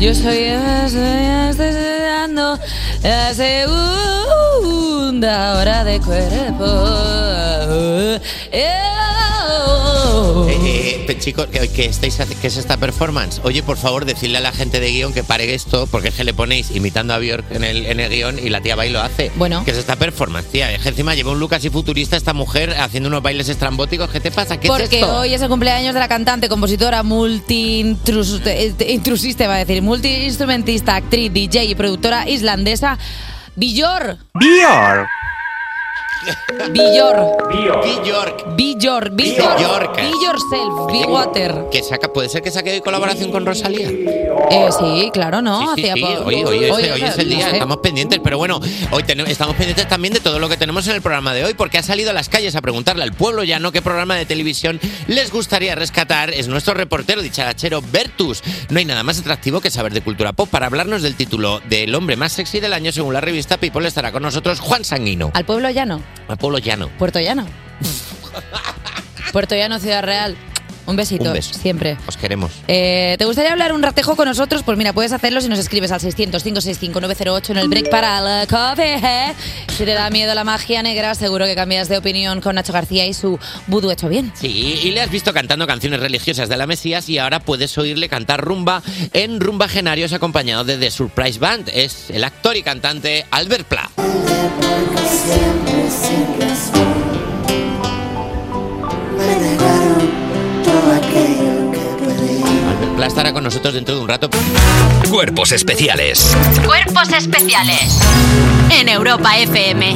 Yo 0.00 0.12
soy 0.14 0.36
Eva, 0.38 0.88
soy 0.88 1.00
estoy 1.50 1.72
dando 2.02 2.58
la 3.02 3.32
segunda 3.34 4.21
hora 5.20 5.84
de 5.84 6.00
cuerpo. 6.00 6.64
Eh, 8.50 8.78
eh, 10.64 11.04
pe- 11.06 11.18
chicos, 11.18 11.46
que, 11.46 11.68
que 11.68 11.84
estáis, 11.86 12.18
¿qué 12.40 12.46
es 12.46 12.56
esta 12.56 12.76
performance? 12.78 13.40
Oye, 13.44 13.62
por 13.62 13.76
favor, 13.76 14.04
decidle 14.06 14.38
a 14.38 14.40
la 14.40 14.52
gente 14.52 14.80
de 14.80 14.90
guion 14.90 15.12
que 15.12 15.22
pare 15.22 15.52
esto, 15.54 15.86
porque 15.86 16.08
es 16.08 16.14
que 16.14 16.24
le 16.24 16.32
ponéis 16.34 16.70
imitando 16.70 17.12
a 17.14 17.18
Björk 17.18 17.44
en 17.52 17.64
el, 17.64 17.86
en 17.86 18.00
el 18.00 18.10
guion 18.10 18.38
y 18.38 18.48
la 18.48 18.60
tía 18.60 18.74
va 18.76 18.86
y 18.86 18.90
lo 18.90 19.00
hace. 19.00 19.30
Bueno. 19.36 19.62
¿Qué 19.64 19.70
es 19.72 19.76
esta 19.78 19.96
performance, 19.96 20.46
tía? 20.48 20.72
Es 20.72 20.82
que 20.82 20.88
encima 20.90 21.14
lleva 21.14 21.30
un 21.32 21.40
look 21.40 21.54
así 21.54 21.68
futurista 21.70 22.16
esta 22.16 22.32
mujer 22.32 22.74
haciendo 22.78 23.08
unos 23.08 23.22
bailes 23.22 23.48
estrambóticos. 23.48 24.10
¿Qué 24.10 24.20
te 24.20 24.30
pasa? 24.30 24.58
¿Qué 24.58 24.68
Porque 24.68 24.84
es 24.84 24.92
esto? 24.94 25.18
hoy 25.18 25.34
es 25.34 25.42
el 25.42 25.48
cumpleaños 25.48 25.94
de 25.94 26.00
la 26.00 26.08
cantante, 26.08 26.48
compositora, 26.48 27.02
multi-intrusista, 27.02 29.46
va 29.46 29.56
a 29.56 29.64
decir, 29.64 29.82
multi-instrumentista, 29.82 30.96
actriz, 30.96 31.32
DJ 31.32 31.64
y 31.64 31.74
productora 31.74 32.28
islandesa, 32.28 32.98
Björk. 33.56 34.18
Bior. 34.34 35.06
Björk. 36.72 37.48
Björk. 37.50 38.46
Björk. 38.56 39.96
Be 39.96 40.10
yourself. 40.22 40.92
Be 40.92 41.04
water. 41.06 41.64
Que 41.70 41.82
saca, 41.82 42.08
¿Puede 42.12 42.28
ser 42.28 42.42
que 42.42 42.50
saque 42.50 42.72
hoy 42.72 42.80
colaboración 42.80 43.30
con 43.32 43.44
Rosalía? 43.44 43.88
Eh, 43.90 44.68
sí, 44.78 45.10
claro, 45.12 45.42
¿no? 45.42 45.74
Sí, 45.74 45.82
sí, 45.82 45.88
Hacía 45.90 45.94
sí. 45.94 46.04
Hoy, 46.24 46.34
hoy 46.44 46.64
es, 46.64 46.70
hoy 46.70 46.84
hoy 46.90 47.02
es 47.02 47.18
el 47.18 47.28
no 47.30 47.36
día, 47.36 47.46
sé. 47.48 47.52
estamos 47.54 47.78
pendientes, 47.78 48.20
pero 48.22 48.38
bueno, 48.38 48.60
hoy 48.90 49.02
tenemos- 49.02 49.30
estamos 49.32 49.56
pendientes 49.56 49.88
también 49.88 50.14
de 50.14 50.20
todo 50.20 50.38
lo 50.38 50.48
que 50.48 50.56
tenemos 50.56 50.86
en 50.88 50.94
el 50.94 51.02
programa 51.02 51.32
de 51.34 51.44
hoy, 51.44 51.54
porque 51.54 51.78
ha 51.78 51.82
salido 51.82 52.10
a 52.10 52.12
las 52.12 52.28
calles 52.28 52.54
a 52.54 52.60
preguntarle 52.60 53.02
al 53.02 53.12
pueblo 53.12 53.42
llano 53.44 53.72
qué 53.72 53.82
programa 53.82 54.14
de 54.16 54.26
televisión 54.26 54.78
les 55.08 55.32
gustaría 55.32 55.74
rescatar. 55.74 56.30
Es 56.30 56.48
nuestro 56.48 56.74
reportero 56.74 57.22
dicharachero 57.22 57.82
Bertus. 57.90 58.42
No 58.70 58.78
hay 58.78 58.84
nada 58.84 59.02
más 59.02 59.18
atractivo 59.18 59.60
que 59.60 59.70
saber 59.70 59.92
de 59.92 60.02
cultura 60.02 60.32
pop. 60.32 60.48
Para 60.48 60.66
hablarnos 60.66 61.02
del 61.02 61.14
título 61.16 61.60
del 61.68 61.94
hombre 61.94 62.16
más 62.16 62.32
sexy 62.32 62.60
del 62.60 62.72
año, 62.74 62.92
según 62.92 63.14
la 63.14 63.20
revista 63.20 63.56
People, 63.58 63.86
estará 63.88 64.12
con 64.12 64.22
nosotros 64.22 64.60
Juan 64.60 64.84
Sanguino. 64.84 65.30
Al 65.34 65.44
pueblo 65.44 65.70
llano. 65.70 66.02
Al 66.28 66.36
pueblo 66.38 66.58
llano. 66.58 66.88
Puerto 66.98 67.20
Llano. 67.20 67.46
Puerto 69.32 69.54
Llano, 69.54 69.78
Ciudad 69.78 70.02
Real. 70.02 70.36
Un 70.86 70.96
besito. 70.96 71.24
Un 71.24 71.32
beso. 71.32 71.54
Siempre. 71.54 71.96
Os 72.06 72.16
queremos. 72.16 72.50
Eh, 72.66 73.14
¿Te 73.18 73.24
gustaría 73.24 73.52
hablar 73.52 73.72
un 73.72 73.82
ratejo 73.82 74.16
con 74.16 74.26
nosotros? 74.26 74.62
Pues 74.64 74.76
mira, 74.76 74.92
puedes 74.92 75.12
hacerlo 75.12 75.40
si 75.40 75.48
nos 75.48 75.58
escribes 75.58 75.92
al 75.92 76.00
600-565-908 76.00 77.50
en 77.50 77.56
el 77.58 77.68
break 77.68 77.88
para 77.88 78.20
la 78.20 78.46
coffee. 78.46 78.96
¿eh? 78.96 79.32
Si 79.68 79.84
te 79.84 79.94
da 79.94 80.10
miedo 80.10 80.34
la 80.34 80.42
magia 80.44 80.82
negra, 80.82 81.14
seguro 81.14 81.46
que 81.46 81.54
cambias 81.54 81.88
de 81.88 81.98
opinión 81.98 82.40
con 82.40 82.56
Nacho 82.56 82.72
García 82.72 83.06
y 83.06 83.14
su 83.14 83.38
vudú 83.68 83.90
hecho 83.90 84.08
bien. 84.08 84.32
Sí, 84.34 84.80
y 84.82 84.90
le 84.90 85.00
has 85.02 85.10
visto 85.10 85.32
cantando 85.32 85.66
canciones 85.66 86.00
religiosas 86.00 86.48
de 86.48 86.56
la 86.56 86.66
Mesías 86.66 87.08
y 87.08 87.18
ahora 87.18 87.40
puedes 87.40 87.76
oírle 87.78 88.08
cantar 88.08 88.40
rumba 88.40 88.82
en 89.12 89.38
Rumba 89.40 89.68
Genarios 89.68 90.12
acompañado 90.12 90.64
de 90.64 90.78
The 90.78 90.90
Surprise 90.90 91.38
Band. 91.38 91.70
Es 91.72 92.10
el 92.10 92.24
actor 92.24 92.56
y 92.56 92.62
cantante 92.62 93.24
Albert 93.30 93.68
Pla. 93.68 93.90
Siempre 95.92 96.46
así. 96.46 96.72
Me 99.18 99.36
negaron 99.36 100.10
todo 100.64 100.92
aquello 100.94 101.70
que 101.70 102.04
pedí. 102.04 103.04
Estará 103.06 103.32
con 103.32 103.44
nosotros 103.44 103.74
dentro 103.74 103.96
de 103.96 104.00
un 104.00 104.08
rato. 104.08 104.30
Cuerpos 105.10 105.52
especiales. 105.52 106.34
Cuerpos 106.64 107.12
especiales 107.12 108.00
en 108.70 108.88
Europa 108.88 109.36
FM. 109.36 109.94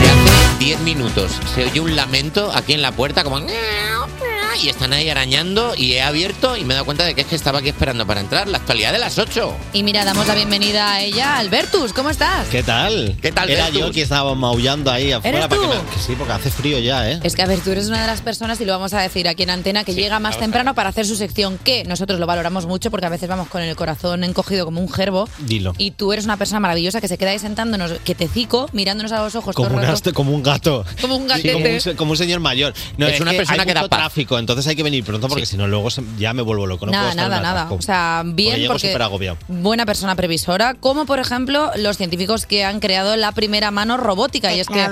De 0.00 0.10
hace 0.10 0.58
10 0.58 0.80
minutos 0.80 1.32
se 1.54 1.64
oye 1.64 1.80
un 1.80 1.94
lamento 1.94 2.50
aquí 2.54 2.72
en 2.72 2.80
la 2.80 2.92
puerta 2.92 3.24
como... 3.24 3.40
Y 4.62 4.68
están 4.70 4.92
ahí 4.94 5.10
arañando 5.10 5.74
y 5.76 5.92
he 5.92 6.00
abierto 6.02 6.56
y 6.56 6.64
me 6.64 6.72
he 6.72 6.74
dado 6.76 6.86
cuenta 6.86 7.04
de 7.04 7.14
que 7.14 7.20
es 7.22 7.26
que 7.26 7.34
estaba 7.36 7.58
aquí 7.58 7.68
esperando 7.68 8.06
para 8.06 8.20
entrar. 8.20 8.48
La 8.48 8.58
actualidad 8.58 8.92
de 8.92 8.98
las 8.98 9.18
8. 9.18 9.54
Y 9.74 9.82
mira, 9.82 10.04
damos 10.06 10.26
la 10.26 10.34
bienvenida 10.34 10.92
a 10.94 11.02
ella, 11.02 11.36
Albertus. 11.36 11.92
¿Cómo 11.92 12.08
estás? 12.08 12.48
¿Qué 12.48 12.62
tal? 12.62 13.16
¿Qué 13.20 13.30
tal, 13.30 13.50
Era 13.50 13.64
Bertus? 13.64 13.80
yo 13.80 13.90
que 13.92 14.02
estaba 14.02 14.34
maullando 14.34 14.90
ahí 14.90 15.12
afuera 15.12 15.36
¿Eres 15.38 15.48
para 15.48 15.60
que 15.60 15.66
tú? 15.66 15.74
me- 15.84 15.90
que 15.94 15.98
sí, 16.00 16.14
porque 16.16 16.32
hace 16.32 16.50
frío 16.50 16.78
ya, 16.78 17.10
¿eh? 17.10 17.20
Es 17.22 17.34
que, 17.36 17.42
a 17.42 17.46
ver, 17.46 17.60
tú 17.60 17.72
eres 17.72 17.88
una 17.88 18.00
de 18.00 18.06
las 18.06 18.22
personas, 18.22 18.58
y 18.60 18.64
lo 18.64 18.72
vamos 18.72 18.94
a 18.94 19.02
decir 19.02 19.28
aquí 19.28 19.42
en 19.42 19.50
antena, 19.50 19.84
que 19.84 19.92
llega 19.94 20.18
más 20.18 20.38
temprano 20.38 20.74
para 20.74 20.88
hacer 20.88 21.04
su 21.06 21.16
sección, 21.16 21.58
que 21.62 21.84
nosotros 21.84 22.18
lo 22.18 22.26
valoramos 22.26 22.64
mucho 22.66 22.90
porque 22.90 23.06
a 23.06 23.10
veces 23.10 23.28
vamos 23.28 23.48
con 23.48 23.60
el 23.60 23.76
corazón 23.76 24.24
encogido 24.24 24.64
como 24.64 24.80
un 24.80 24.90
gerbo. 24.90 25.28
Dilo. 25.40 25.74
Y 25.76 25.90
tú 25.90 26.12
eres 26.12 26.24
una 26.24 26.36
persona 26.38 26.60
maravillosa 26.60 27.00
que 27.02 27.08
se 27.08 27.18
queda 27.18 27.30
ahí 27.32 27.38
sentándonos, 27.38 27.92
que 28.04 28.14
te 28.14 28.28
cico, 28.28 28.70
mirándonos 28.72 29.12
a 29.12 29.22
los 29.22 29.34
ojos 29.34 29.54
Como, 29.54 29.68
todo 29.68 29.76
un 29.76 29.82
el 29.82 29.88
rato. 29.88 29.98
aste- 29.98 30.12
como 30.14 30.32
un 30.32 30.42
gato. 30.42 30.86
Como 31.02 31.16
un 31.16 31.22
Sí, 31.24 31.28
gatete. 31.28 31.52
como, 31.52 31.66
un, 31.74 31.80
se- 31.80 31.96
como 31.96 32.10
un 32.12 32.16
señor 32.16 32.40
mayor. 32.40 32.72
No, 32.96 33.06
Es 33.08 33.20
una 33.20 33.32
persona 33.32 33.62
hay 33.62 33.66
que 33.68 33.74
da 33.74 33.80
mucho 33.82 33.90
paz. 33.90 33.98
tráfico, 33.98 34.38
entonces 34.44 34.66
hay 34.68 34.76
que 34.76 34.82
venir 34.82 35.02
pronto 35.04 35.28
porque 35.28 35.46
si 35.46 35.56
no 35.56 35.66
luego 35.66 35.90
se- 35.90 36.02
ya 36.18 36.32
me 36.32 36.42
vuelvo 36.42 36.66
loco. 36.66 36.86
No 36.86 36.92
puedo 36.92 37.14
nada, 37.14 37.40
nada, 37.40 37.40
nada. 37.40 37.72
O 37.72 37.82
sea, 37.82 38.22
bien 38.24 38.54
Porque 38.68 38.88
buena 39.48 39.84
persona 39.86 40.14
previsora, 40.14 40.74
como 40.74 41.06
por 41.06 41.18
ejemplo 41.18 41.70
los 41.76 41.96
científicos 41.96 42.46
que 42.46 42.64
han 42.64 42.80
creado 42.80 43.16
la 43.16 43.32
primera 43.32 43.70
mano 43.70 43.96
robótica. 43.96 44.54
Y 44.54 44.60
es 44.60 44.68
que, 44.68 44.86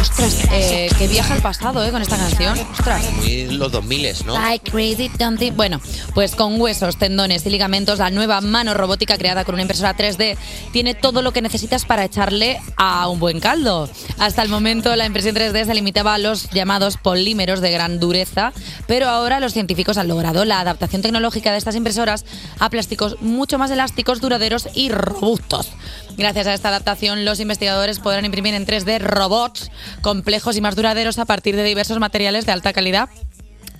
ostras, 0.00 0.44
eh, 0.52 0.88
que 0.98 1.08
viaja 1.08 1.34
al 1.34 1.42
pasado, 1.42 1.84
¿eh? 1.84 1.90
Con 1.90 2.02
esta 2.02 2.16
canción. 2.16 2.58
Ostras. 2.72 3.04
Muy 3.16 3.46
los 3.46 3.70
2000, 3.72 4.26
¿no? 4.26 4.34
Like 4.34 4.70
crazy. 4.70 5.10
Bueno, 5.54 5.80
pues 6.14 6.34
con 6.34 6.60
huesos, 6.60 6.96
tendones 6.96 7.44
y 7.46 7.50
ligamentos, 7.50 7.98
la 7.98 8.10
nueva 8.10 8.40
mano 8.40 8.74
robótica 8.74 9.18
creada 9.18 9.44
con 9.44 9.54
una 9.54 9.62
impresora 9.62 9.96
3D 9.96 10.36
tiene 10.72 10.94
todo 10.94 11.22
lo 11.22 11.32
que 11.32 11.42
necesitas 11.42 11.84
para 11.84 12.04
echarle 12.04 12.60
a 12.76 13.08
un 13.08 13.20
buen 13.20 13.40
caldo. 13.40 13.88
Hasta 14.18 14.42
el 14.42 14.48
momento 14.48 14.94
la 14.96 15.06
impresión 15.06 15.36
3D 15.36 15.66
se 15.66 15.74
limitaba 15.74 16.14
a 16.14 16.18
los 16.18 16.50
llamados 16.50 16.96
polímeros 16.96 17.60
de 17.60 17.70
gran 17.70 18.00
dureza, 18.00 18.52
pero 18.86 19.08
ahora 19.08 19.40
los 19.40 19.52
científicos 19.52 19.98
han 19.98 20.08
logrado 20.08 20.44
la 20.44 20.60
adaptación 20.60 21.02
tecnológica 21.02 21.52
de 21.52 21.58
estas 21.58 21.76
impresoras 21.76 22.24
a 22.58 22.70
plásticos 22.70 23.20
mucho 23.20 23.58
más 23.58 23.70
elásticos, 23.70 24.20
duraderos 24.20 24.68
y 24.74 24.90
robustos. 24.90 25.68
Gracias 26.16 26.46
a 26.46 26.54
esta 26.54 26.68
adaptación, 26.68 27.24
los 27.24 27.40
investigadores 27.40 27.98
podrán 27.98 28.24
imprimir 28.24 28.54
en 28.54 28.66
3D 28.66 28.98
robots 29.00 29.70
complejos 30.02 30.56
y 30.56 30.60
más 30.60 30.76
duraderos 30.76 31.18
a 31.18 31.24
partir 31.24 31.56
de 31.56 31.64
diversos 31.64 31.98
materiales 31.98 32.46
de 32.46 32.52
alta 32.52 32.72
calidad 32.72 33.08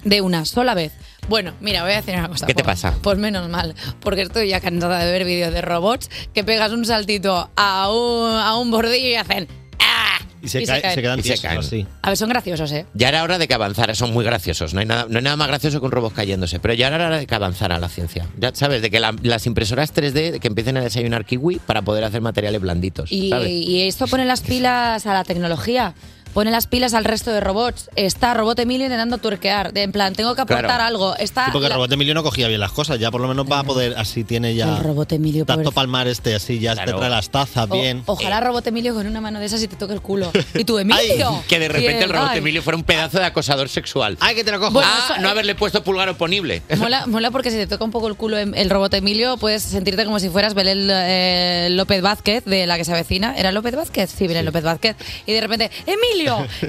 de 0.04 0.20
una 0.22 0.44
sola 0.44 0.74
vez. 0.74 0.92
Bueno, 1.28 1.52
mira, 1.60 1.82
voy 1.82 1.92
a 1.92 1.96
decir 1.96 2.14
una 2.16 2.28
cosa. 2.28 2.46
¿Qué 2.46 2.54
te 2.54 2.64
pues- 2.64 2.80
pasa? 2.80 2.98
Pues 3.02 3.18
menos 3.18 3.48
mal, 3.48 3.74
porque 4.00 4.22
estoy 4.22 4.48
ya 4.48 4.60
cansada 4.60 5.04
de 5.04 5.12
ver 5.12 5.24
vídeos 5.24 5.52
de 5.52 5.60
robots 5.60 6.10
que 6.32 6.42
pegas 6.44 6.72
un 6.72 6.84
saltito 6.84 7.50
a 7.56 7.90
un, 7.92 8.32
a 8.36 8.56
un 8.56 8.70
bordillo 8.70 9.08
y 9.08 9.14
hacen... 9.14 9.46
¡ah! 9.78 10.18
Y 10.42 10.48
se, 10.48 10.62
y 10.62 10.66
cae- 10.66 10.80
caen. 10.82 10.94
se 10.94 11.02
quedan 11.02 11.18
Y 11.18 11.22
se 11.22 11.38
caen. 11.38 11.58
así. 11.58 11.86
A 12.02 12.08
ver, 12.10 12.16
son 12.16 12.28
graciosos, 12.28 12.72
¿eh? 12.72 12.86
Ya 12.94 13.08
era 13.08 13.22
hora 13.22 13.38
de 13.38 13.46
que 13.48 13.54
avanzara, 13.54 13.94
son 13.94 14.12
muy 14.12 14.24
graciosos. 14.24 14.72
No 14.74 14.80
hay 14.80 14.86
nada, 14.86 15.06
no 15.08 15.18
hay 15.18 15.24
nada 15.24 15.36
más 15.36 15.48
gracioso 15.48 15.80
que 15.80 15.86
un 15.86 15.92
robot 15.92 16.14
cayéndose. 16.14 16.60
Pero 16.60 16.74
ya 16.74 16.86
era 16.88 16.96
hora 17.06 17.18
de 17.18 17.26
que 17.26 17.34
avanzara 17.34 17.78
la 17.78 17.88
ciencia. 17.88 18.26
Ya 18.38 18.50
sabes, 18.54 18.82
de 18.82 18.90
que 18.90 19.00
la- 19.00 19.14
las 19.22 19.46
impresoras 19.46 19.92
3D 19.94 20.38
que 20.40 20.48
empiecen 20.48 20.76
a 20.76 20.80
desayunar 20.82 21.24
kiwi 21.24 21.56
para 21.66 21.82
poder 21.82 22.04
hacer 22.04 22.20
materiales 22.20 22.60
blanditos. 22.60 23.12
Y, 23.12 23.28
¿sabes? 23.30 23.48
y 23.50 23.82
esto 23.82 24.06
pone 24.06 24.24
las 24.24 24.40
pilas 24.40 25.06
a 25.06 25.12
la 25.14 25.24
tecnología. 25.24 25.94
Pone 26.34 26.50
las 26.50 26.66
pilas 26.66 26.94
al 26.94 27.04
resto 27.04 27.30
de 27.32 27.40
robots. 27.40 27.90
Está 27.96 28.34
Robot 28.34 28.58
Emilio 28.60 28.86
intentando 28.86 29.18
tuerquear. 29.18 29.72
De, 29.72 29.82
en 29.82 29.92
plan, 29.92 30.14
tengo 30.14 30.34
que 30.34 30.42
aportar 30.42 30.64
Claro. 30.66 30.84
algo. 30.84 31.16
Está 31.16 31.46
Sí, 31.46 31.50
porque 31.52 31.66
el 31.66 31.70
la- 31.70 31.76
robot 31.76 31.92
Emilio 31.92 32.14
no 32.14 32.22
cogía 32.22 32.48
bien 32.48 32.60
las 32.60 32.72
cosas, 32.72 32.98
ya 32.98 33.10
por 33.10 33.20
lo 33.20 33.28
menos 33.28 33.46
va 33.50 33.60
a 33.60 33.64
poder, 33.64 33.94
así 33.96 34.24
tiene 34.24 34.54
ya... 34.54 34.76
El 34.76 34.82
robot 34.84 35.12
Emilio, 35.12 35.44
Tanto 35.44 35.72
palmar 35.72 36.06
este, 36.08 36.34
así 36.34 36.58
ya 36.58 36.74
te 36.76 36.92
trae 36.92 37.10
las 37.10 37.30
tazas 37.30 37.66
O- 37.70 37.74
bien. 37.74 38.02
ojalá 38.06 38.40
Robot 38.40 38.66
Emilio 38.66 38.94
con 38.94 39.06
una 39.06 39.20
mano 39.20 39.38
de 39.40 39.46
esas 39.46 39.62
y 39.62 39.68
te 39.68 39.76
toque 39.76 39.94
el 39.94 40.00
culo. 40.00 40.30
Y 40.54 40.64
tú, 40.64 40.78
Emilio. 40.78 41.42
Que 41.48 41.58
de 41.58 41.68
repente 41.68 42.04
el 42.04 42.10
robot 42.10 42.28
ay, 42.32 42.38
Emilio 42.38 42.62
fuera 42.62 42.76
un 42.76 42.84
pedazo 42.84 43.18
de 43.18 43.24
acosador 43.26 43.68
sexual. 43.68 44.16
¡Ay, 44.20 44.34
que 44.34 44.44
te 44.44 44.50
lo 44.52 44.58
cojo! 44.60 44.72
Bueno, 44.72 44.88
ah, 44.92 45.10
eso- 45.12 45.20
no 45.20 45.28
haberle 45.28 45.54
puesto 45.54 45.82
pulgar 45.82 46.08
oponible. 46.08 46.62
Mola, 46.76 47.06
mola 47.06 47.30
porque 47.30 47.50
si 47.50 47.56
te 47.56 47.66
toca 47.66 47.84
un 47.84 47.90
poco 47.90 48.08
el 48.08 48.14
culo 48.16 48.38
em- 48.38 48.54
el 48.54 48.70
robot 48.70 48.94
Emilio, 48.94 49.36
puedes 49.36 49.62
sentirte 49.62 50.04
como 50.04 50.18
si 50.20 50.28
fueras 50.28 50.54
Belén 50.54 50.88
eh, 50.90 51.68
López 51.70 52.02
Vázquez, 52.02 52.44
de 52.44 52.66
la 52.66 52.76
que 52.76 52.84
se 52.84 52.92
avecina. 52.92 53.34
¿Era 53.36 53.52
López 53.52 53.74
Vázquez? 53.74 54.10
Sí, 54.16 54.26
Belén 54.26 54.44
López 54.44 54.62
Vázquez. 54.64 54.96
Y 55.26 55.32
de 55.32 55.40
repente, 55.40 55.70
¡Emilio! 55.86 56.19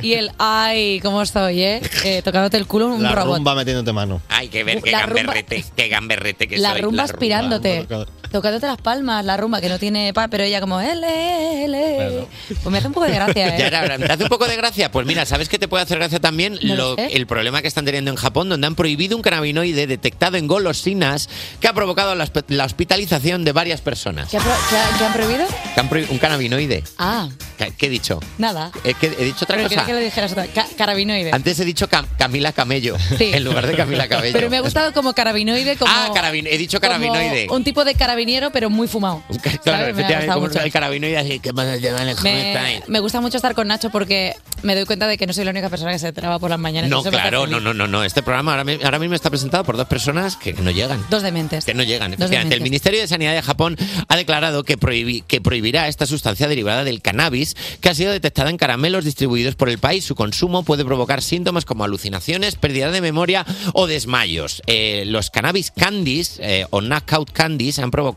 Y 0.01 0.13
él, 0.13 0.31
¡ay, 0.37 0.99
cómo 1.01 1.21
estoy, 1.21 1.61
eh! 1.63 1.81
Eh, 2.05 2.21
tocándote 2.23 2.57
el 2.57 2.67
culo 2.67 2.87
un 2.87 3.03
La 3.03 3.11
robot. 3.13 3.37
rumba 3.37 3.55
metiéndote 3.55 3.91
mano. 3.93 4.21
Hay 4.29 4.47
que 4.49 4.63
ver 4.63 4.81
qué 4.81 4.91
La 4.91 5.05
rumba- 5.05 5.15
gamberrete, 5.23 5.65
qué 5.75 5.87
gamberrete 5.87 6.47
que 6.47 6.57
la 6.57 6.71
soy. 6.73 6.81
rumba 6.81 7.03
aspirándote, 7.03 7.87
tocándote 8.31 8.65
las 8.67 8.77
palmas, 8.77 9.25
la 9.25 9.37
rumba 9.37 9.61
que 9.61 9.69
no 9.69 9.77
tiene 9.79 10.13
pa, 10.13 10.27
pero 10.27 10.43
ella 10.43 10.61
como 10.61 10.79
L, 10.79 11.65
L. 11.65 12.25
Pues 12.47 12.65
me 12.67 12.77
hace 12.77 12.87
un 12.87 12.93
poco 12.93 13.05
de 13.07 13.13
gracia, 13.13 13.47
¿eh? 13.57 13.69
Ya 13.71 13.97
¿Te 13.97 14.13
hace 14.13 14.23
un 14.23 14.29
poco 14.29 14.47
de 14.47 14.55
gracia? 14.55 14.91
Pues 14.91 15.05
mira, 15.05 15.25
¿sabes 15.25 15.49
qué 15.49 15.59
te 15.59 15.67
puede 15.67 15.83
hacer 15.83 15.97
gracia 15.97 16.19
también? 16.19 16.57
No 16.63 16.75
lo 16.75 16.89
Lo- 16.91 16.95
sé. 16.95 17.07
el 17.15 17.27
problema 17.27 17.61
que 17.61 17.67
están 17.67 17.85
teniendo 17.85 18.11
en 18.11 18.17
Japón, 18.17 18.49
donde 18.49 18.67
han 18.67 18.75
prohibido 18.75 19.15
un 19.15 19.21
cannabinoide 19.21 19.87
detectado 19.87 20.37
en 20.37 20.47
golosinas 20.47 21.29
que 21.59 21.67
ha 21.67 21.73
provocado 21.73 22.15
la, 22.15 22.29
la 22.47 22.65
hospitalización 22.65 23.43
de 23.43 23.51
varias 23.51 23.81
personas. 23.81 24.29
¿Qué, 24.29 24.37
ha 24.37 24.41
pro- 24.41 24.51
qué 24.69 24.77
ha- 24.77 24.97
qué 24.97 25.05
han 25.05 25.13
prohibido? 25.13 25.45
Que 25.73 25.79
han 25.79 25.89
prohi- 25.89 26.09
un 26.09 26.17
cannabinoide. 26.17 26.83
Ah, 26.97 27.29
¿Qué, 27.57 27.73
qué 27.77 27.85
he 27.87 27.89
dicho? 27.89 28.19
nada. 28.37 28.71
Eh, 28.83 28.93
¿qué- 28.99 29.13
¿He 29.19 29.25
dicho 29.25 29.45
otra 29.45 29.57
Pero 29.57 29.69
cosa? 29.69 29.85
que 29.85 29.93
le 29.93 30.01
dijeras 30.01 30.31
otra. 30.31 30.47
Ca- 30.47 30.67
carabinoide. 30.77 31.31
Antes 31.33 31.59
he 31.59 31.65
dicho 31.65 31.87
Cam- 31.89 32.07
Camila 32.17 32.51
Camello, 32.53 32.97
Sí. 33.17 33.31
en 33.33 33.43
lugar 33.43 33.67
de 33.67 33.75
Camila 33.75 34.07
Cabello. 34.09 34.33
Pero 34.33 34.49
me 34.49 34.57
ha 34.57 34.61
gustado 34.61 34.93
como 34.93 35.13
carabinoide, 35.13 35.75
como. 35.77 35.91
Ah, 35.93 36.09
carabin- 36.13 36.47
he 36.49 36.57
dicho 36.57 36.79
carabinoide. 36.79 37.47
un 37.49 37.63
tipo 37.63 37.83
de 37.85 37.93
carabiniero, 38.21 38.51
pero 38.51 38.69
muy 38.69 38.87
fumado. 38.87 39.23
Claro, 39.63 39.87
efectivamente, 39.87 40.33
como 40.33 40.47
el 40.47 40.71
carabinoide 40.71 41.17
así, 41.17 41.39
¿qué 41.39 41.53
pasa, 41.53 41.77
Me, 42.23 42.81
me 42.87 42.99
gusta 42.99 43.21
mucho 43.21 43.37
estar 43.37 43.55
con 43.55 43.67
Nacho 43.67 43.89
porque 43.89 44.35
me 44.63 44.75
doy 44.75 44.85
cuenta 44.85 45.07
de 45.07 45.17
que 45.17 45.25
no 45.25 45.33
soy 45.33 45.43
la 45.45 45.51
única 45.51 45.69
persona 45.69 45.91
que 45.91 45.99
se 45.99 46.13
traba 46.13 46.39
por 46.39 46.49
las 46.49 46.59
mañanas. 46.59 46.89
No, 46.89 47.03
claro, 47.03 47.47
no, 47.47 47.59
no, 47.59 47.73
no, 47.73 47.87
no. 47.87 48.03
Este 48.03 48.21
programa 48.21 48.55
ahora, 48.57 48.73
ahora 48.83 48.99
mismo 48.99 49.15
está 49.15 49.29
presentado 49.29 49.63
por 49.63 49.77
dos 49.77 49.87
personas 49.87 50.35
que 50.35 50.53
no 50.53 50.71
llegan. 50.71 51.03
Dos 51.09 51.23
dementes. 51.23 51.65
Que 51.65 51.73
no 51.73 51.83
llegan, 51.83 52.13
efectivamente. 52.13 52.55
El. 52.55 52.61
Ministerio 52.61 53.01
de 53.01 53.07
Sanidad 53.07 53.33
de 53.33 53.41
Japón 53.41 53.75
ha 54.07 54.15
declarado 54.15 54.63
que, 54.63 54.77
prohibi- 54.77 55.23
que 55.25 55.41
prohibirá 55.41 55.87
esta 55.87 56.05
sustancia 56.05 56.47
derivada 56.47 56.83
del 56.83 57.01
cannabis 57.01 57.55
que 57.81 57.89
ha 57.89 57.95
sido 57.95 58.11
detectada 58.11 58.49
en 58.49 58.57
caramelos 58.57 59.03
distribuidos 59.03 59.55
por 59.55 59.67
el 59.67 59.77
país. 59.79 60.05
Su 60.05 60.15
consumo 60.15 60.63
puede 60.63 60.85
provocar 60.85 61.21
síntomas 61.21 61.65
como 61.65 61.83
alucinaciones, 61.83 62.55
pérdida 62.55 62.91
de 62.91 63.01
memoria 63.01 63.45
o 63.73 63.87
desmayos. 63.87 64.61
Eh, 64.67 65.03
los 65.07 65.31
cannabis 65.31 65.71
candies 65.71 66.39
eh, 66.41 66.65
o 66.69 66.81
knockout 66.81 67.31
candies 67.31 67.79
han 67.79 67.89
provocado 67.91 68.10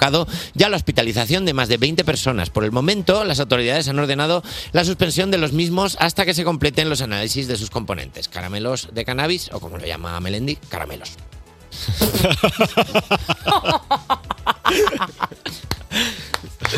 ya 0.54 0.68
la 0.68 0.76
hospitalización 0.76 1.44
de 1.44 1.52
más 1.54 1.68
de 1.68 1.76
20 1.76 2.04
personas. 2.04 2.50
Por 2.50 2.64
el 2.64 2.72
momento, 2.72 3.24
las 3.24 3.40
autoridades 3.40 3.88
han 3.88 3.98
ordenado 3.98 4.42
la 4.72 4.84
suspensión 4.84 5.30
de 5.30 5.38
los 5.38 5.52
mismos 5.52 5.96
hasta 6.00 6.24
que 6.24 6.34
se 6.34 6.44
completen 6.44 6.88
los 6.88 7.00
análisis 7.02 7.48
de 7.48 7.56
sus 7.56 7.70
componentes. 7.70 8.28
Caramelos 8.28 8.88
de 8.92 9.04
cannabis, 9.04 9.50
o 9.52 9.60
como 9.60 9.78
lo 9.78 9.86
llama 9.86 10.18
Melendi, 10.20 10.56
caramelos. 10.56 11.12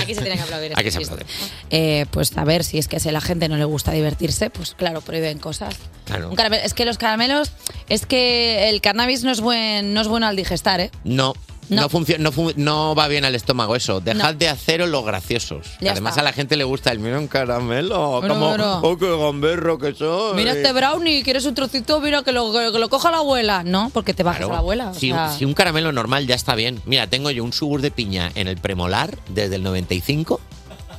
Aquí 0.01 0.15
se 0.15 0.21
tiene 0.21 0.37
que 0.37 0.43
aplaudir. 0.43 0.73
Aquí 0.77 0.91
se 0.91 0.99
aplaude. 0.99 1.25
Eh, 1.71 2.07
pues 2.11 2.37
a 2.37 2.45
ver, 2.45 2.65
si 2.65 2.79
es 2.79 2.87
que 2.89 3.01
si 3.01 3.09
a 3.09 3.13
la 3.13 3.21
gente 3.21 3.49
no 3.49 3.57
le 3.57 3.65
gusta 3.65 3.93
divertirse, 3.93 4.51
pues 4.51 4.75
claro, 4.75 5.01
prohíben 5.01 5.39
cosas. 5.39 5.75
Claro. 6.05 6.31
Un 6.31 6.37
caramelo- 6.37 6.63
es 6.65 6.75
que 6.75 6.85
los 6.85 6.99
caramelos, 6.99 7.53
es 7.89 8.05
que 8.07 8.69
el 8.69 8.81
cannabis 8.81 9.25
no 9.25 9.31
es 9.31 9.41
buen, 9.41 9.95
no 9.95 10.01
es 10.01 10.09
bueno 10.09 10.27
al 10.27 10.37
digestar, 10.37 10.81
¿eh? 10.81 10.91
No. 11.05 11.35
No. 11.69 11.83
No, 11.83 11.89
funciona, 11.89 12.23
no, 12.31 12.33
no 12.57 12.95
va 12.95 13.09
bien 13.09 13.25
al 13.25 13.35
estómago 13.35 13.75
eso. 13.77 14.01
Dejad 14.01 14.33
No. 14.35 14.39
de 14.39 14.49
haceros 14.49 14.89
los 14.89 15.05
graciosos. 15.05 15.67
Ya 15.81 15.93
Además 15.93 16.13
está. 16.13 16.21
a 16.21 16.25
la 16.25 16.33
gente 16.33 16.57
le 16.57 16.65
gusta 16.65 16.93
el 16.93 16.99
mira 17.01 17.19
un 17.19 17.27
caramelo. 17.29 18.21
Como, 18.27 18.49
bueno. 18.51 18.81
oh, 18.83 18.97
qué 18.97 19.09
gamberro 19.17 19.77
que 19.79 19.93
soy. 19.95 20.37
Mira 20.37 20.53
este 20.53 20.73
brownie, 20.73 21.23
¿quieres 21.25 21.45
un 21.45 21.55
trocito? 21.55 22.01
Mira, 22.01 22.23
que 22.23 22.33
lo, 22.33 22.53
que 22.53 22.79
lo 22.79 22.89
coja 22.89 23.11
la 23.11 23.19
abuela. 23.19 23.65
No, 23.65 23.91
porque 23.93 24.15
te 24.15 24.23
bajas 24.23 24.39
Claro. 24.39 24.53
a 24.53 24.57
la 24.57 24.61
abuela. 24.61 24.91
o 24.91 24.95
si, 24.95 25.11
sea, 25.11 25.33
si 25.33 25.45
un 25.45 25.55
caramelo 25.55 25.91
normal 25.93 26.27
ya 26.27 26.35
está 26.37 26.55
bien. 26.55 26.81
Mira, 26.87 27.07
tengo 27.09 27.31
yo 27.31 27.43
un 27.43 27.53
sugur 27.53 27.81
de 27.83 27.91
piña 27.91 28.31
en 28.37 28.47
el 28.49 28.59
premolar 28.59 29.19
desde 29.31 29.57
el 29.57 29.63
95 29.65 30.41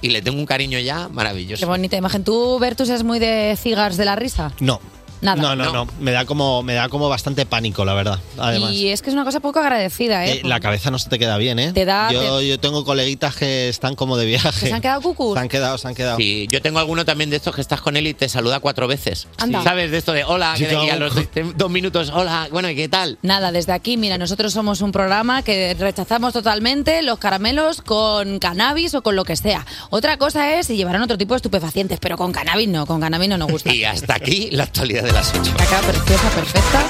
y 0.01 0.09
le 0.09 0.21
tengo 0.21 0.37
un 0.37 0.45
cariño 0.45 0.79
ya 0.79 1.07
maravilloso. 1.07 1.59
Qué 1.61 1.65
bonita 1.65 1.95
imagen. 1.97 2.23
¿Tú, 2.23 2.59
Bertus, 2.59 2.89
es 2.89 3.03
muy 3.03 3.19
de 3.19 3.57
cigars 3.61 3.97
de 3.97 4.05
la 4.05 4.15
risa? 4.15 4.51
No. 4.59 4.79
Nada. 5.21 5.41
No, 5.41 5.55
no, 5.55 5.71
no. 5.71 5.87
Me 5.99 6.11
da 6.11 6.25
como, 6.25 6.63
me 6.63 6.73
da 6.73 6.89
como 6.89 7.09
bastante 7.09 7.45
pánico, 7.45 7.85
la 7.85 7.93
verdad. 7.93 8.19
Además. 8.37 8.71
Y 8.73 8.89
es 8.89 9.01
que 9.01 9.09
es 9.09 9.13
una 9.13 9.23
cosa 9.25 9.39
poco 9.39 9.59
agradecida, 9.59 10.25
¿eh? 10.25 10.33
Eh, 10.33 10.41
la 10.43 10.59
cabeza 10.59 10.91
no 10.91 10.99
se 10.99 11.09
te 11.09 11.17
queda 11.19 11.37
bien, 11.37 11.59
¿eh? 11.59 11.71
Te 11.73 11.85
da- 11.85 12.11
yo, 12.11 12.39
te- 12.39 12.47
yo 12.47 12.59
tengo 12.59 12.85
coleguitas 12.85 13.35
que 13.35 13.69
están 13.69 13.95
como 13.95 14.17
de 14.17 14.25
viaje. 14.25 14.59
¿Que 14.59 14.67
se 14.67 14.73
han 14.73 14.81
quedado 14.81 15.01
cucus? 15.01 15.33
Se 15.33 15.39
han 15.39 15.49
quedado, 15.49 15.77
se 15.77 15.87
han 15.87 15.95
quedado. 15.95 16.17
Sí, 16.17 16.47
yo 16.51 16.61
tengo 16.61 16.79
alguno 16.79 17.05
también 17.05 17.29
de 17.29 17.35
estos 17.37 17.55
que 17.55 17.61
estás 17.61 17.81
con 17.81 17.97
él 17.97 18.07
y 18.07 18.13
te 18.13 18.29
saluda 18.29 18.59
cuatro 18.59 18.87
veces. 18.87 19.27
Anda. 19.37 19.63
¿Sabes? 19.63 19.91
De 19.91 19.97
esto 19.97 20.13
de 20.13 20.23
hola, 20.23 20.55
Sí, 20.55 20.63
que 20.63 20.69
de 20.69 20.77
aquí 20.77 20.89
a 20.89 20.93
tengo- 20.93 21.05
los 21.05 21.15
dos, 21.15 21.25
dos 21.55 21.71
minutos, 21.71 22.11
hola, 22.13 22.47
bueno, 22.51 22.69
¿y 22.69 22.75
qué 22.75 22.87
tal? 22.89 23.17
Nada, 23.21 23.51
desde 23.51 23.73
aquí, 23.73 23.97
mira, 23.97 24.17
nosotros 24.17 24.53
somos 24.53 24.81
un 24.81 24.91
programa 24.91 25.41
que 25.41 25.75
rechazamos 25.79 26.33
totalmente 26.33 27.01
los 27.01 27.17
caramelos 27.19 27.81
con 27.81 28.39
cannabis 28.39 28.93
o 28.95 29.01
con 29.01 29.15
lo 29.15 29.23
que 29.25 29.35
sea. 29.35 29.65
Otra 29.89 30.17
cosa 30.17 30.57
es 30.59 30.67
si 30.67 30.75
llevarán 30.77 31.01
otro 31.01 31.17
tipo 31.17 31.33
de 31.33 31.37
estupefacientes, 31.37 31.99
pero 31.99 32.17
con 32.17 32.31
cannabis 32.31 32.67
no, 32.69 32.85
con 32.85 33.01
cannabis 33.01 33.29
no 33.29 33.37
nos 33.37 33.51
gusta. 33.51 33.73
Y 33.77 33.83
hasta 33.83 34.15
aquí 34.15 34.49
la 34.51 34.63
actualidad 34.63 35.06
de 35.07 35.13
las 35.13 35.33
8. 35.33 35.53
Acá, 35.53 35.79
preciosa, 35.87 36.29
perfecta. 36.31 36.83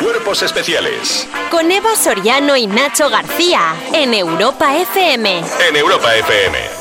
Cuerpos 0.00 0.42
especiales 0.42 1.28
Con 1.50 1.70
Eva 1.70 1.94
Soriano 1.94 2.56
y 2.56 2.66
Nacho 2.66 3.10
García 3.10 3.74
en 3.92 4.14
Europa 4.14 4.74
FM. 4.78 5.44
en 5.68 5.76
Europa 5.76 6.14
FM. 6.16 6.79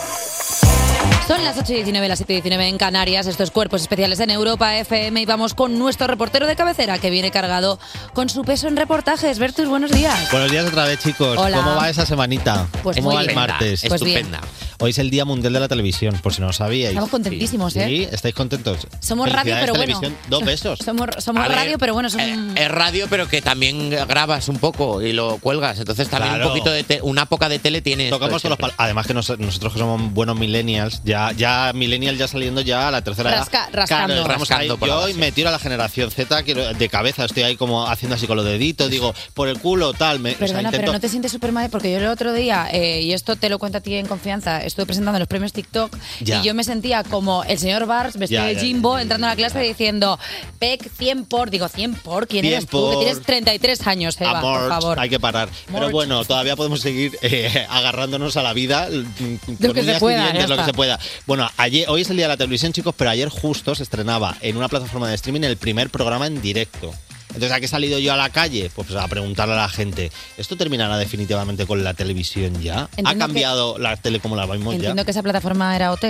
Son 1.29 1.43
las 1.43 1.55
8 1.59 1.73
y 1.73 1.75
19, 1.75 2.07
las 2.07 2.17
7 2.17 2.33
y 2.33 2.35
19 2.37 2.67
en 2.69 2.77
Canarias, 2.79 3.27
estos 3.27 3.51
cuerpos 3.51 3.81
especiales 3.83 4.19
en 4.19 4.31
Europa 4.31 4.75
FM 4.79 5.21
y 5.21 5.25
vamos 5.27 5.53
con 5.53 5.77
nuestro 5.77 6.07
reportero 6.07 6.47
de 6.47 6.55
cabecera 6.55 6.97
que 6.97 7.11
viene 7.11 7.29
cargado 7.29 7.77
con 8.15 8.29
su 8.29 8.41
peso 8.41 8.67
en 8.67 8.75
reportajes. 8.75 9.37
Bertus, 9.37 9.67
buenos 9.67 9.91
días. 9.91 10.31
Buenos 10.31 10.49
días 10.49 10.65
otra 10.65 10.85
vez, 10.85 10.97
chicos. 10.99 11.37
Hola. 11.37 11.57
¿Cómo 11.57 11.75
va 11.75 11.87
esa 11.87 12.07
semanita? 12.07 12.67
Pues 12.81 12.97
¿Cómo 12.97 13.09
muy 13.09 13.15
va 13.17 13.21
el 13.21 13.27
bien. 13.27 13.35
martes? 13.39 13.85
Pues 13.87 14.01
bien. 14.01 14.17
Estupenda. 14.25 14.41
Hoy 14.81 14.91
es 14.91 14.97
el 14.97 15.09
Día 15.11 15.25
Mundial 15.25 15.51
de 15.53 15.59
la 15.59 15.67
Televisión, 15.67 16.17
por 16.23 16.33
si 16.33 16.39
no 16.41 16.47
lo 16.47 16.53
sabíais. 16.53 16.91
Estamos 16.91 17.09
contentísimos, 17.09 17.73
Sí, 17.73 17.79
¿eh? 17.79 18.09
¿estáis 18.13 18.33
contentos? 18.33 18.87
Somos 19.01 19.29
radio, 19.29 19.55
pero 19.59 19.73
bueno. 19.73 19.99
televisión, 19.99 20.15
Dos 20.29 20.43
besos. 20.45 20.79
Somos, 20.83 21.09
somos 21.19 21.43
ver, 21.47 21.51
radio, 21.55 21.77
pero 21.77 21.93
bueno, 21.93 22.09
son... 22.09 22.57
Es 22.57 22.71
radio, 22.71 23.05
pero 23.09 23.27
que 23.27 23.41
también 23.41 23.89
grabas 23.89 24.47
un 24.47 24.57
poco 24.57 25.01
y 25.03 25.11
lo 25.13 25.37
cuelgas. 25.37 25.77
Entonces 25.79 26.07
también 26.09 26.33
Claro. 26.35 26.47
un 26.47 26.51
poquito 26.53 26.71
de 26.71 26.83
te- 26.85 27.01
una 27.03 27.25
poca 27.27 27.49
de 27.49 27.59
tele 27.59 27.81
tiene. 27.81 28.05
esto 28.05 28.15
Tocamos 28.17 28.41
de 28.41 28.49
todos 28.49 28.59
los 28.61 28.73
Además 28.77 29.05
que 29.05 29.13
nos- 29.13 29.37
nosotros 29.37 29.73
que 29.73 29.79
somos 29.79 30.13
buenos 30.13 30.37
millennials, 30.39 31.01
ya, 31.03 31.18
ya 31.35 31.71
millennial 31.73 32.17
ya 32.17 32.27
saliendo 32.27 32.61
ya 32.61 32.87
a 32.87 32.91
la 32.91 33.01
tercera 33.03 33.31
Rasca- 33.31 33.65
edad. 33.65 33.69
rascando. 33.73 34.13
Claro, 34.23 34.27
Rascando 34.39 34.73
ahí. 34.73 34.79
por 34.79 34.87
Yo 34.89 34.95
base. 35.01 35.13
me 35.15 35.31
tiro 35.31 35.49
a 35.49 35.51
la 35.51 35.59
generación 35.59 36.11
Z, 36.11 36.43
quiero- 36.43 36.73
de 36.73 36.89
cabeza 36.89 37.25
estoy 37.25 37.43
ahí 37.43 37.55
como 37.55 37.87
haciendo 37.87 38.15
así 38.15 38.27
con 38.27 38.37
los 38.37 38.45
deditos, 38.45 38.89
digo, 38.89 39.13
por 39.33 39.47
el 39.47 39.59
culo, 39.59 39.93
tal. 39.93 40.19
Me, 40.19 40.31
o 40.31 40.37
sea, 40.37 40.47
Perdona, 40.47 40.71
pero 40.71 40.91
no 40.91 40.99
te 40.99 41.09
sientes 41.09 41.31
súper 41.31 41.51
mal 41.51 41.69
porque 41.69 41.91
yo 41.91 41.97
el 41.97 42.07
otro 42.07 42.33
día, 42.33 42.67
eh, 42.71 43.01
y 43.01 43.13
esto 43.13 43.35
te 43.35 43.49
lo 43.49 43.59
cuento 43.59 43.77
a 43.79 43.81
ti 43.81 43.95
en 43.95 44.05
confianza, 44.07 44.63
estuve 44.63 44.85
presentando 44.85 45.19
los 45.19 45.27
premios 45.27 45.53
TikTok 45.53 45.95
Ya. 46.21 46.39
y 46.41 46.43
yo 46.45 46.53
me 46.53 46.63
sentía 46.63 47.03
como 47.03 47.43
el 47.43 47.57
señor 47.59 47.85
Bars 47.85 48.17
vestido 48.17 48.43
de 48.43 48.55
Jimbo 48.55 48.95
ya, 48.97 49.01
entrando 49.03 49.27
a 49.27 49.31
la 49.31 49.35
clase 49.35 49.59
diciendo 49.59 50.19
PEC 50.59 50.89
100 50.97 51.25
por, 51.25 51.49
digo 51.49 51.67
100 51.67 51.93
por, 51.95 52.27
¿quién 52.27 52.43
100 52.43 52.53
eres 52.53 52.67
tú? 52.67 52.89
Que 52.89 52.95
por. 52.95 53.03
tienes 53.05 53.21
33 53.23 53.87
años, 53.87 54.19
Eva, 54.19 54.39
Amor, 54.39 54.59
por 54.61 54.69
favor. 54.69 54.99
hay 54.99 55.09
que 55.09 55.19
parar. 55.19 55.49
Pero 55.71 55.89
bueno, 55.91 56.23
todavía 56.25 56.55
podemos 56.55 56.81
seguir 56.81 57.17
eh, 57.21 57.65
agarrándonos 57.69 58.35
a 58.37 58.43
la 58.43 58.53
vida 58.53 58.87
mm, 58.89 59.33
Lo 59.59 59.67
con 59.67 59.75
que 59.75 59.83
se 59.83 59.95
y 59.95 59.99
pueda, 59.99 60.47
lo 60.47 60.57
que 60.57 60.63
se 60.65 60.73
pueda. 60.73 60.99
Bueno, 61.25 61.49
ayer, 61.57 61.87
hoy 61.89 62.01
es 62.01 62.09
el 62.09 62.17
día 62.17 62.25
de 62.25 62.33
la 62.33 62.37
televisión, 62.37 62.73
chicos, 62.73 62.93
pero 62.97 63.09
ayer 63.09 63.29
justo 63.29 63.75
se 63.75 63.83
estrenaba 63.83 64.35
en 64.41 64.57
una 64.57 64.67
plataforma 64.69 65.07
de 65.09 65.15
streaming 65.15 65.41
el 65.41 65.57
primer 65.57 65.89
programa 65.89 66.27
en 66.27 66.41
directo. 66.41 66.93
Entonces, 67.29 67.51
¿a 67.51 67.59
qué 67.59 67.67
he 67.67 67.69
salido 67.69 67.99
yo 67.99 68.11
a 68.11 68.17
la 68.17 68.31
calle? 68.31 68.71
Pues 68.73 68.89
a 68.95 69.07
preguntarle 69.07 69.53
a 69.53 69.57
la 69.57 69.69
gente, 69.69 70.11
¿esto 70.37 70.55
terminará 70.57 70.97
definitivamente 70.97 71.67
con 71.67 71.83
la 71.83 71.93
televisión 71.93 72.59
ya? 72.61 72.89
Entiendo 72.97 73.09
¿Ha 73.09 73.13
que- 73.13 73.19
cambiado 73.19 73.77
la 73.77 73.97
tele 73.97 74.19
como 74.19 74.35
la 74.35 74.47
vemos 74.47 74.73
ya? 74.73 74.77
Entiendo 74.77 75.05
que 75.05 75.11
esa 75.11 75.21
plataforma 75.21 75.75
era 75.75 75.91
OT. 75.91 76.05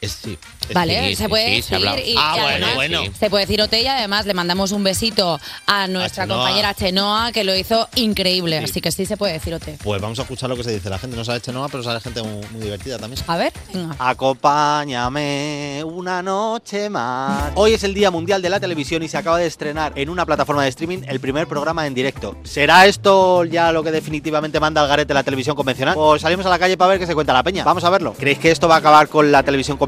Es, 0.00 0.12
sí, 0.12 0.38
es- 0.68 0.74
Vale, 0.74 1.08
sí, 1.08 1.16
se 1.16 1.28
puede 1.28 1.60
sí, 1.62 1.74
decir. 1.74 1.78
se 1.80 2.10
y 2.10 2.14
Ah, 2.16 2.34
y 2.36 2.40
bueno, 2.40 2.66
además 2.66 2.74
bueno. 2.76 3.02
Se 3.18 3.30
puede 3.30 3.46
decir 3.46 3.60
OT 3.62 3.72
y 3.82 3.86
además 3.88 4.26
le 4.26 4.34
mandamos 4.34 4.70
un 4.70 4.84
besito 4.84 5.40
a 5.66 5.88
nuestra 5.88 6.24
Chenoa. 6.24 6.38
compañera 6.38 6.74
Chenoa 6.74 7.32
que 7.32 7.42
lo 7.42 7.56
hizo 7.56 7.88
increíble. 7.96 8.58
Así 8.58 8.80
que 8.80 8.92
sí 8.92 9.06
se 9.06 9.16
puede 9.16 9.32
decir 9.32 9.54
OT. 9.54 9.76
Pues 9.82 10.00
vamos 10.00 10.16
a 10.20 10.22
escuchar 10.22 10.48
lo 10.50 10.56
que 10.56 10.62
se 10.62 10.72
dice 10.72 10.88
la 10.88 10.98
gente. 11.00 11.16
No 11.16 11.24
sabe 11.24 11.40
Chenoa, 11.40 11.68
pero 11.68 11.82
sale 11.82 12.00
gente 12.00 12.22
muy, 12.22 12.46
muy 12.52 12.62
divertida 12.62 12.96
también. 12.98 13.20
A 13.26 13.36
ver, 13.36 13.52
venga. 13.74 13.96
Acompáñame 13.98 15.82
una 15.84 16.22
noche 16.22 16.88
más. 16.90 17.50
Hoy 17.56 17.72
es 17.72 17.82
el 17.82 17.92
Día 17.92 18.12
Mundial 18.12 18.40
de 18.40 18.50
la 18.50 18.60
Televisión 18.60 19.02
y 19.02 19.08
se 19.08 19.16
acaba 19.18 19.38
de 19.38 19.46
estrenar 19.46 19.92
en 19.96 20.10
una 20.10 20.24
plataforma 20.24 20.62
de 20.62 20.68
streaming 20.68 20.98
el 21.08 21.18
primer 21.18 21.48
programa 21.48 21.86
en 21.88 21.94
directo. 21.94 22.36
¿Será 22.44 22.86
esto 22.86 23.44
ya 23.44 23.72
lo 23.72 23.82
que 23.82 23.90
definitivamente 23.90 24.60
manda 24.60 24.80
al 24.80 24.86
garete 24.88 25.12
la 25.12 25.24
televisión 25.24 25.56
convencional? 25.56 25.94
Pues 25.96 26.22
salimos 26.22 26.46
a 26.46 26.50
la 26.50 26.58
calle 26.60 26.76
para 26.76 26.90
ver 26.90 27.00
qué 27.00 27.06
se 27.06 27.14
cuenta 27.14 27.32
la 27.32 27.42
peña. 27.42 27.64
Vamos 27.64 27.82
a 27.82 27.90
verlo. 27.90 28.14
¿Creéis 28.16 28.38
que 28.38 28.52
esto 28.52 28.68
va 28.68 28.76
a 28.76 28.78
acabar 28.78 29.08
con 29.08 29.32
la 29.32 29.42
televisión 29.42 29.76
convencional? 29.76 29.87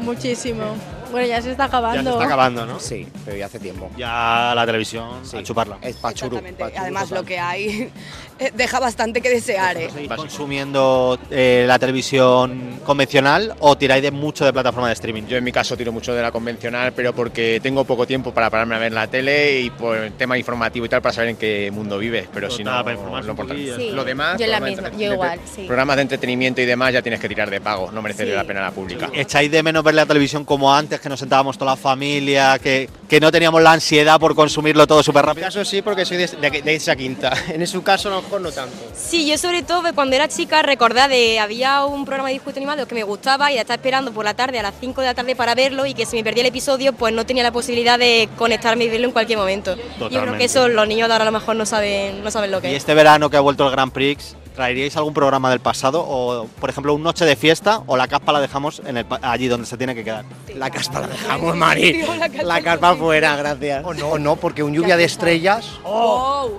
Muchísimo. 0.00 0.76
Bueno, 1.10 1.26
ya 1.26 1.40
se 1.40 1.52
está 1.52 1.64
acabando. 1.64 1.96
Ya 1.96 2.02
se 2.02 2.10
está 2.10 2.24
acabando, 2.24 2.66
¿no? 2.66 2.78
Sí, 2.78 3.08
pero 3.24 3.36
ya 3.36 3.46
hace 3.46 3.58
tiempo. 3.58 3.90
Ya 3.96 4.52
la 4.54 4.66
televisión, 4.66 5.22
a 5.34 5.42
chuparla. 5.42 5.78
Es 5.80 5.96
pachuru. 5.96 6.36
Exactamente. 6.36 6.78
Además, 6.78 7.10
lo 7.10 7.24
que 7.24 7.38
hay 7.38 7.90
deja 8.54 8.80
bastante 8.80 9.20
que 9.20 9.30
desear, 9.30 9.76
¿eh? 9.76 9.90
¿Seguís 9.92 10.08
consumiendo 10.10 11.18
eh, 11.30 11.64
la 11.66 11.78
televisión 11.78 12.80
convencional 12.84 13.54
o 13.60 13.76
tiráis 13.76 14.02
de 14.02 14.10
mucho 14.10 14.44
de 14.44 14.52
plataforma 14.52 14.88
de 14.88 14.94
streaming? 14.94 15.22
Yo 15.26 15.36
en 15.36 15.44
mi 15.44 15.52
caso 15.52 15.76
tiro 15.76 15.92
mucho 15.92 16.14
de 16.14 16.22
la 16.22 16.30
convencional, 16.32 16.92
pero 16.92 17.12
porque 17.12 17.60
tengo 17.62 17.84
poco 17.84 18.06
tiempo 18.06 18.32
para 18.32 18.50
pararme 18.50 18.74
a 18.76 18.78
ver 18.78 18.92
la 18.92 19.06
tele 19.06 19.60
y 19.60 19.70
por 19.70 19.96
el 19.96 20.12
tema 20.12 20.38
informativo 20.38 20.86
y 20.86 20.88
tal 20.88 21.02
para 21.02 21.12
saber 21.12 21.30
en 21.30 21.36
qué 21.36 21.70
mundo 21.72 21.98
vives. 21.98 22.28
Pero 22.32 22.50
si 22.50 22.64
no, 22.64 22.82
poquillo. 22.84 23.30
importante. 23.30 23.76
Sí, 23.76 23.90
Lo 23.90 24.04
demás, 24.04 24.38
yo 24.40 24.46
la 24.46 24.60
misma, 24.60 24.90
yo 24.96 25.12
igual, 25.12 25.38
sí. 25.54 25.64
Programas 25.66 25.96
de 25.96 26.02
entretenimiento 26.02 26.60
y 26.60 26.66
demás 26.66 26.92
ya 26.92 27.02
tienes 27.02 27.20
que 27.20 27.28
tirar 27.28 27.50
de 27.50 27.60
pago, 27.60 27.90
no 27.92 28.02
merece 28.02 28.24
Sí. 28.24 28.30
la 28.32 28.44
pena 28.44 28.60
la 28.62 28.70
pública. 28.72 29.10
¿Echáis 29.12 29.50
de 29.50 29.62
menos 29.62 29.82
ver 29.84 29.94
la 29.94 30.06
televisión 30.06 30.44
como 30.44 30.74
antes, 30.74 31.00
que 31.00 31.08
nos 31.08 31.20
sentábamos 31.20 31.56
toda 31.58 31.72
la 31.72 31.76
familia, 31.76 32.58
que, 32.58 32.88
que 33.08 33.20
no 33.20 33.30
teníamos 33.30 33.62
la 33.62 33.72
ansiedad 33.72 34.18
por 34.18 34.34
consumirlo 34.34 34.86
todo 34.86 35.02
súper 35.02 35.20
En 35.20 35.26
mi 35.26 35.28
rápido? 35.28 35.46
caso 35.46 35.64
sí, 35.64 35.82
porque 35.82 36.04
soy 36.04 36.16
de, 36.18 36.26
de- 36.26 36.62
de 36.62 36.74
esa 36.74 36.94
quinta. 36.96 37.32
En 37.48 37.66
su 37.66 37.82
caso 37.82 38.08
lo 38.10 38.22
mejor 38.28 38.40
no 38.40 38.52
tanto. 38.52 38.76
Sí, 38.94 39.26
yo 39.26 39.38
sobre 39.38 39.62
todo 39.62 39.82
cuando 39.94 40.14
era 40.16 40.28
chica 40.28 40.62
recordaba 40.62 41.08
de 41.08 41.38
había 41.40 41.84
un 41.84 42.04
programa 42.04 42.28
de 42.28 42.34
dibujo 42.34 42.50
animado 42.56 42.86
que 42.86 42.94
me 42.94 43.02
gustaba 43.02 43.50
y 43.50 43.54
la 43.56 43.62
estaba 43.62 43.76
esperando 43.76 44.12
por 44.12 44.24
la 44.24 44.34
tarde 44.34 44.58
a 44.58 44.62
las 44.62 44.74
5 44.80 45.00
de 45.00 45.06
la 45.06 45.14
tarde 45.14 45.34
para 45.34 45.54
verlo 45.54 45.86
y 45.86 45.94
que 45.94 46.06
si 46.06 46.16
me 46.16 46.24
perdía 46.24 46.42
el 46.42 46.48
episodio 46.48 46.92
pues 46.92 47.12
no 47.14 47.24
tenía 47.26 47.42
la 47.42 47.52
posibilidad 47.52 47.98
de 47.98 48.28
conectarme 48.36 48.84
y 48.84 48.88
verlo 48.88 49.06
en 49.06 49.12
cualquier 49.12 49.38
momento. 49.38 49.76
Yo 49.76 49.82
creo 49.82 50.08
Totalmente. 50.08 50.38
que 50.38 50.44
eso 50.44 50.68
los 50.68 50.86
niños 50.86 51.08
de 51.08 51.14
ahora 51.14 51.22
a 51.24 51.30
lo 51.30 51.32
mejor 51.32 51.56
no 51.56 51.66
saben, 51.66 52.22
no 52.22 52.30
saben 52.30 52.50
lo 52.50 52.60
que 52.60 52.68
Y 52.70 52.74
es. 52.74 52.78
este 52.78 52.94
verano 52.94 53.30
que 53.30 53.36
ha 53.36 53.40
vuelto 53.40 53.64
el 53.64 53.70
Grand 53.72 53.92
Prix, 53.92 54.36
¿traeríais 54.58 54.96
algún 54.96 55.14
programa 55.14 55.50
del 55.50 55.60
pasado? 55.60 56.04
O, 56.04 56.48
por 56.60 56.68
ejemplo, 56.68 56.92
un 56.92 57.00
noche 57.04 57.24
de 57.24 57.36
fiesta 57.36 57.80
o 57.86 57.96
la 57.96 58.08
caspa 58.08 58.32
la 58.32 58.40
dejamos 58.40 58.82
en 58.84 58.96
el, 58.96 59.04
pa- 59.04 59.20
allí 59.22 59.46
donde 59.46 59.68
se 59.68 59.76
tiene 59.76 59.94
que 59.94 60.02
quedar? 60.02 60.24
La 60.56 60.68
caspa 60.68 60.98
la 60.98 61.06
dejamos, 61.06 61.54
Mari. 61.54 62.02
La 62.42 62.60
caspa 62.60 62.96
fuera, 62.96 63.36
gracias. 63.36 63.84
O 63.84 63.94
no, 63.94 64.18
no, 64.18 64.34
porque 64.34 64.64
un 64.64 64.74
lluvia 64.74 64.96
de 64.96 65.04
estrellas. 65.04 65.64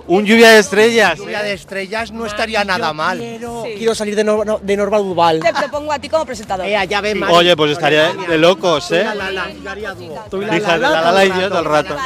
Un 0.06 0.24
lluvia 0.24 0.48
de 0.52 0.60
estrellas. 0.60 1.18
Lluvia 1.18 1.42
de 1.42 1.52
estrellas 1.52 2.10
no 2.10 2.24
estaría 2.24 2.64
nada 2.64 2.94
mal. 2.94 3.18
Quiero 3.76 3.94
salir 3.94 4.16
de, 4.16 4.24
Nor- 4.24 4.60
de 4.60 4.76
Norval 4.78 5.02
Duval. 5.02 5.40
Te 5.40 5.52
propongo 5.52 5.92
a 5.92 5.98
ti 5.98 6.08
como 6.08 6.24
presentador. 6.24 6.64
Eh, 6.66 6.78
ya 6.88 7.02
ves, 7.02 7.14
Mari. 7.16 7.34
Oye, 7.34 7.54
pues 7.54 7.72
estaría 7.72 8.14
de 8.14 8.38
locos, 8.38 8.90
¿eh? 8.92 9.04
La, 9.04 9.14
la, 9.14 9.30
la. 9.30 9.94
Tú 10.30 10.40
Fíjate, 10.40 10.78
la 10.78 11.00
Lala 11.02 11.24
y 11.26 11.28
yo 11.28 11.48
todo 11.50 11.58
el 11.58 11.64
rato. 11.66 11.96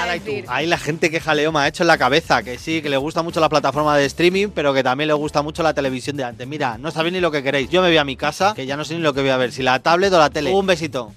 Hay 0.49 0.67
la 0.67 0.79
gente 0.79 1.09
que 1.11 1.21
jaleo 1.21 1.53
me 1.53 1.61
ha 1.61 1.69
hecho 1.69 1.85
en 1.85 1.87
la 1.87 1.99
cabeza, 1.99 2.43
que 2.43 2.59
sí, 2.59 2.83
que 2.83 2.89
le 2.89 2.97
gusta 2.97 3.23
mucho 3.23 3.39
la 3.39 3.49
plataforma 3.49 3.97
de 3.97 4.07
streaming, 4.07 4.49
pero 4.55 4.75
que 4.75 4.83
también 4.83 5.09
le 5.09 5.15
gusta 5.15 5.43
mucho 5.43 5.63
la 5.63 5.73
televisión 5.85 6.17
de 6.17 6.25
antes. 6.25 6.49
Mira, 6.49 6.79
no 6.79 6.91
sabéis 6.91 7.13
ni 7.13 7.21
lo 7.21 7.31
que 7.31 7.43
queréis. 7.43 7.69
Yo 7.69 7.83
me 7.83 7.89
voy 7.89 7.99
a 7.99 8.05
mi 8.05 8.17
casa, 8.17 8.55
que 8.55 8.65
ya 8.65 8.75
no 8.75 8.87
sé 8.87 8.95
ni 8.95 9.01
lo 9.01 9.13
que 9.13 9.21
voy 9.21 9.29
a 9.29 9.37
ver, 9.37 9.53
si 9.53 9.63
la 9.63 9.81
tablet 9.81 10.11
o 10.15 10.19
la 10.19 10.31
tele. 10.31 10.51
Un 10.51 10.67
besito. 10.67 11.13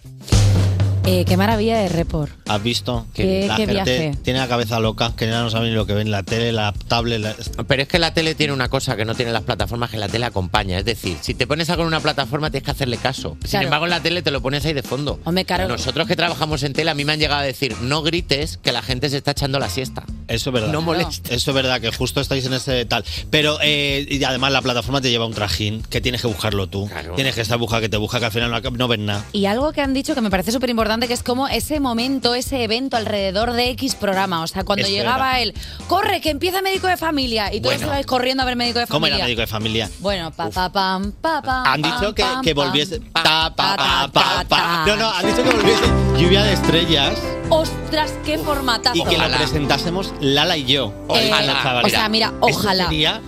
Eh, 1.09 1.23
qué 1.25 1.37
maravilla 1.37 1.77
de 1.79 1.87
report. 1.87 2.29
¿Has 2.49 2.61
visto? 2.61 3.07
Qué- 3.13 3.45
la 3.47 3.55
qué 3.55 3.65
gente 3.65 3.73
viaje. 3.73 4.17
tiene 4.23 4.39
la 4.39 4.47
cabeza 4.49 4.77
loca, 4.81 5.13
que 5.15 5.25
ya 5.25 5.41
no 5.41 5.49
sabe 5.49 5.69
ni 5.69 5.73
lo 5.73 5.85
que 5.85 5.93
ve 5.93 6.01
en 6.01 6.11
la 6.11 6.21
tele, 6.23 6.51
la 6.51 6.73
tablet. 6.89 7.21
la- 7.21 7.35
Pero 7.65 7.81
es 7.83 7.87
que 7.87 7.97
la 7.97 8.13
tele 8.13 8.35
tiene 8.35 8.51
una 8.51 8.67
cosa 8.67 8.97
que 8.97 9.05
no 9.05 9.15
tienen 9.15 9.33
las 9.33 9.43
plataformas, 9.43 9.89
que 9.89 9.97
la 9.97 10.09
tele 10.09 10.25
acompaña. 10.25 10.77
Es 10.77 10.83
decir, 10.85 11.17
si 11.21 11.33
te 11.33 11.47
pones 11.47 11.69
algo 11.69 11.83
en 11.83 11.87
una 11.87 12.01
plataforma 12.01 12.49
tienes 12.51 12.65
que 12.65 12.71
hacerle 12.71 12.97
caso. 12.97 13.37
Sin 13.41 13.51
Claro. 13.51 13.65
embargo, 13.67 13.85
en 13.85 13.91
la 13.91 14.01
tele 14.01 14.21
te 14.21 14.31
lo 14.31 14.41
pones 14.41 14.65
ahí 14.65 14.73
de 14.73 14.83
fondo. 14.83 15.19
Hombre, 15.23 15.45
claro. 15.45 15.67
Nosotros 15.69 16.07
que 16.07 16.17
trabajamos 16.17 16.61
en 16.63 16.73
tele, 16.73 16.91
a 16.91 16.93
mí 16.93 17.05
me 17.05 17.13
han 17.13 17.19
llegado 17.19 17.39
a 17.39 17.45
decir, 17.45 17.75
no 17.81 18.01
grites 18.01 18.57
que 18.57 18.73
la 18.73 18.81
gente 18.81 19.09
se 19.09 19.15
está 19.17 19.31
echando 19.31 19.59
la 19.59 19.69
siesta. 19.69 20.03
Eso 20.27 20.49
es 20.49 20.53
verdad. 20.53 20.73
No 20.73 20.81
molestes. 20.81 21.31
Eso 21.31 21.51
es 21.51 21.55
verdad, 21.55 21.79
que 21.79 21.89
justo 21.93 22.19
estáis 22.19 22.45
en 22.45 22.53
ese 22.53 22.83
tal. 22.85 23.05
Pero, 23.29 23.59
eh, 23.61 24.05
y 24.09 24.21
además 24.25 24.51
la 24.51 24.61
plataforma 24.61 24.99
te 24.99 25.09
lleva 25.09 25.25
un 25.25 25.33
trajín, 25.33 25.83
que 25.89 26.01
tienes 26.01 26.21
que 26.21 26.27
buscarlo 26.27 26.67
tú. 26.67 26.89
Tienes 27.15 27.33
que 27.33 27.41
estar 27.41 27.57
busca 27.57 27.79
que 27.79 27.87
te 27.87 27.95
busca, 27.95 28.19
que 28.19 28.25
al 28.25 28.31
final 28.33 28.51
no, 28.51 28.59
no 28.71 28.87
ves 28.89 28.99
nada. 28.99 29.23
Y 29.31 29.45
algo 29.45 29.71
que 29.71 29.79
han 29.81 29.93
dicho 29.93 30.13
que 30.13 30.19
me 30.21 30.29
parece 30.29 30.51
súper 30.51 30.69
importante, 30.69 30.96
que 31.05 31.13
es 31.13 31.21
como 31.21 31.47
ese 31.47 31.79
momento, 31.79 32.33
ese 32.33 32.63
evento 32.63 32.97
alrededor 32.97 33.53
de 33.53 33.69
X 33.71 33.93
programa. 33.95 34.41
O 34.41 34.47
sea, 34.47 34.63
cuando 34.63 34.85
Es 34.85 34.91
llegaba 34.91 35.39
él, 35.41 35.53
corre, 35.87 36.21
que 36.21 36.29
empieza 36.31 36.61
médico 36.63 36.87
de 36.87 36.97
familia. 36.97 37.53
Y 37.53 37.61
todos 37.61 37.75
Bueno. 37.75 37.87
ibais 37.91 38.05
corriendo 38.05 38.41
a 38.41 38.45
ver 38.47 38.55
médico 38.55 38.79
de 38.79 38.87
¿Cómo 38.87 39.01
familia. 39.01 39.17
era 39.17 39.25
médico 39.25 39.41
de 39.41 39.47
familia? 39.47 39.89
Bueno, 39.99 40.31
pa, 40.31 40.49
pa, 40.49 40.71
pam, 40.71 41.11
pa, 41.11 41.41
pam, 41.41 41.65
Han 41.67 41.81
pam, 41.81 41.91
dicho 41.91 42.15
que, 42.15 42.23
pam, 42.23 42.41
que 42.41 42.55
pam. 42.55 42.65
volviese. 42.65 42.99
Pa, 43.11 43.53
pa, 43.55 43.75
pa, 43.75 44.09
pa, 44.11 44.45
pa. 44.47 44.83
No, 44.87 44.95
no, 44.95 45.11
han 45.11 45.25
dicho 45.27 45.43
que 45.43 45.49
volviese 45.51 45.83
lluvia 46.17 46.41
de 46.43 46.53
estrellas 46.53 47.13
¡Ostras, 47.49 48.11
qué 48.25 48.37
formatazo! 48.37 48.97
y 48.97 49.03
que 49.05 49.17
lo 49.17 49.27
presentásemos 49.37 50.13
Lala 50.19 50.57
y 50.57 50.65
yo. 50.65 50.93
Eh, 51.15 51.29
Ojalá, 51.31 51.63
chaval. 51.63 51.85
o 51.85 51.89
sea, 51.89 52.09
mira, 52.09 52.33
ojalá. 52.41 52.85
sería 52.85 53.21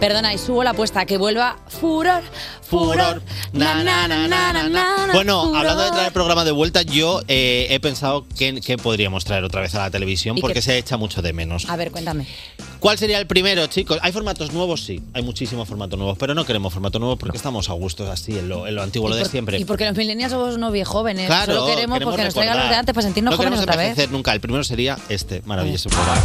Perdona, 0.00 0.32
y 0.34 0.38
subo 0.38 0.62
la 0.64 0.70
apuesta, 0.70 1.06
que 1.06 1.18
vuelva 1.18 1.56
furor, 1.68 2.22
furor. 2.68 3.22
Na, 3.52 3.82
na, 3.82 4.06
na, 4.08 4.28
na, 4.28 4.52
na, 4.52 4.68
na, 4.68 5.12
Bueno, 5.12 5.42
furor. 5.44 5.56
hablando 5.58 5.84
de 5.84 5.90
traer 5.90 6.06
el 6.08 6.12
programa 6.12 6.44
de 6.44 6.50
vuelta, 6.52 6.82
yo 6.82 7.22
eh, 7.28 7.66
he 7.70 7.80
pensado 7.80 8.26
que, 8.36 8.60
que 8.60 8.76
podríamos 8.78 9.24
traer 9.24 9.44
otra 9.44 9.60
vez 9.60 9.74
a 9.74 9.78
la 9.80 9.90
televisión 9.90 10.36
¿Y 10.36 10.40
porque 10.40 10.54
qué? 10.54 10.62
se 10.62 10.78
echa 10.78 10.96
mucho 10.96 11.22
de 11.22 11.32
menos. 11.32 11.68
A 11.68 11.76
ver, 11.76 11.90
cuéntame. 11.90 12.26
¿Cuál 12.80 12.98
sería 12.98 13.18
el 13.18 13.26
primero, 13.26 13.66
chicos? 13.68 13.98
¿Hay 14.02 14.12
formatos 14.12 14.52
nuevos? 14.52 14.84
Sí, 14.84 15.00
hay 15.14 15.22
muchísimos 15.22 15.66
formatos 15.68 15.98
nuevos, 15.98 16.18
pero 16.18 16.34
no 16.34 16.44
queremos 16.44 16.72
formatos 16.72 17.00
nuevos 17.00 17.18
porque 17.18 17.36
estamos 17.38 17.70
a 17.70 17.72
gusto 17.72 18.10
así, 18.10 18.38
en 18.38 18.48
lo, 18.48 18.66
en 18.66 18.74
lo 18.74 18.82
antiguo, 18.82 19.08
lo 19.08 19.16
de 19.16 19.22
por- 19.22 19.30
siempre. 19.30 19.58
Y 19.58 19.64
porque 19.64 19.86
los 19.86 19.96
millennials 19.96 20.32
somos 20.32 20.54
unos 20.56 20.72
viejos 20.72 20.92
jóvenes. 20.92 21.26
Claro, 21.26 21.54
Solo 21.54 21.66
queremos, 21.66 22.00
porque 22.00 22.24
nos 22.24 22.34
traigan 22.34 22.58
los 22.58 22.68
de 22.68 22.74
antes 22.76 22.94
para 22.94 23.04
sentirnos 23.04 23.32
no 23.32 23.36
jóvenes 23.38 23.60
otra 23.60 23.76
vez. 23.76 24.10
nunca. 24.10 24.32
El 24.32 24.40
primero 24.40 24.62
sería 24.62 24.98
este, 25.08 25.42
maravilloso 25.46 25.88
programa. 25.88 26.22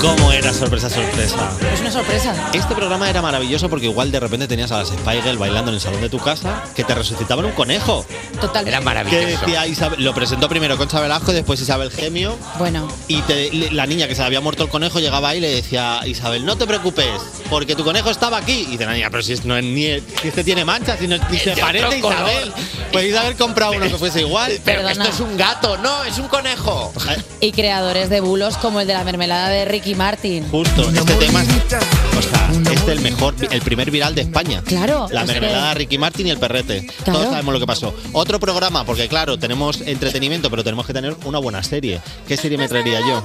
¿Cómo 0.00 0.32
era 0.32 0.52
sorpresa, 0.54 0.88
sorpresa? 0.88 1.36
Es 1.74 1.80
una 1.80 1.90
sorpresa. 1.90 2.34
Este 2.54 2.74
programa 2.74 3.10
era 3.10 3.20
maravilloso 3.20 3.68
porque 3.68 3.84
igual 3.86 4.10
de 4.10 4.18
repente 4.18 4.48
tenías 4.48 4.72
a 4.72 4.78
las 4.78 4.88
Spy 4.88 5.20
Girl 5.22 5.36
bailando 5.36 5.70
en 5.70 5.74
el 5.74 5.80
salón 5.80 6.00
de 6.00 6.08
tu 6.08 6.18
casa 6.18 6.64
que 6.74 6.84
te 6.84 6.94
resucitaban 6.94 7.44
un 7.44 7.52
conejo. 7.52 8.06
Totalmente. 8.40 8.70
Era 8.70 8.78
Que 8.78 8.84
maravilloso. 8.84 9.26
decía 9.40 9.66
Isabel, 9.66 10.02
lo 10.02 10.14
presentó 10.14 10.48
primero 10.48 10.78
Concha 10.78 11.00
Velasco 11.00 11.32
y 11.32 11.34
después 11.34 11.60
Isabel 11.60 11.90
Gemio. 11.90 12.36
Bueno. 12.58 12.88
Y 13.08 13.20
te- 13.22 13.50
la 13.72 13.84
niña 13.86 14.08
que 14.08 14.14
se 14.14 14.22
le 14.22 14.26
había 14.26 14.40
muerto 14.40 14.62
el 14.64 14.70
conejo 14.70 15.00
llegaba 15.00 15.28
ahí 15.30 15.38
y 15.38 15.40
le 15.42 15.50
decía 15.56 16.00
Isabel, 16.06 16.46
no 16.46 16.56
te 16.56 16.66
preocupes, 16.66 17.06
porque 17.50 17.76
tu 17.76 17.84
conejo 17.84 18.10
estaba 18.10 18.38
aquí. 18.38 18.60
Y 18.68 18.72
dice 18.72 18.86
la 18.86 18.94
niña, 18.94 19.10
pero 19.10 19.22
si 19.22 19.34
es- 19.34 19.44
no 19.44 19.56
es 19.56 19.64
ni 19.64 19.84
si 20.22 20.28
este 20.28 20.44
tiene 20.44 20.64
manchas, 20.64 20.98
si 20.98 21.08
no, 21.08 21.16
ni 21.30 21.38
se 21.38 21.54
parece 21.56 21.84
a. 21.84 21.96
Isabel. 21.96 22.52
Podéis 22.90 23.16
haber 23.16 23.36
comprado 23.36 23.72
uno 23.72 23.84
que 23.86 23.98
fuese 23.98 24.20
igual. 24.22 24.52
Pero 24.64 24.82
Perdona. 24.82 25.04
esto 25.04 25.14
es 25.14 25.20
un 25.30 25.36
gato, 25.36 25.76
no, 25.78 26.04
es 26.04 26.18
un 26.18 26.26
conejo. 26.28 26.92
Y 27.40 27.52
creadores 27.52 28.08
de 28.08 28.20
bulos 28.20 28.56
como 28.56 28.80
el 28.80 28.86
de 28.86 28.94
la 28.94 29.04
mermelada 29.04 29.48
de 29.48 29.64
Ricky 29.64 29.89
Martin. 29.94 30.48
Justo, 30.50 30.90
este 30.90 31.14
tema 31.14 31.42
es, 31.42 31.48
o 31.48 32.22
sea, 32.22 32.50
este 32.72 32.72
es 32.72 32.88
el 32.88 33.00
mejor, 33.00 33.34
el 33.50 33.62
primer 33.62 33.90
viral 33.90 34.14
de 34.14 34.22
España. 34.22 34.62
Claro, 34.64 35.08
La 35.10 35.22
que- 35.24 35.32
mermelada 35.32 35.74
Ricky 35.74 35.98
Martin 35.98 36.26
y 36.26 36.30
el 36.30 36.38
perrete. 36.38 36.86
Claro. 37.04 37.18
Todos 37.20 37.30
sabemos 37.32 37.54
lo 37.54 37.60
que 37.60 37.66
pasó. 37.66 37.94
Otro 38.12 38.38
programa, 38.40 38.84
porque 38.84 39.08
claro, 39.08 39.38
tenemos 39.38 39.80
entretenimiento, 39.82 40.50
pero 40.50 40.64
tenemos 40.64 40.86
que 40.86 40.92
tener 40.92 41.16
una 41.24 41.38
buena 41.38 41.62
serie. 41.62 42.00
¿Qué 42.26 42.36
serie 42.36 42.58
me 42.58 42.68
traería 42.68 43.00
yo? 43.00 43.24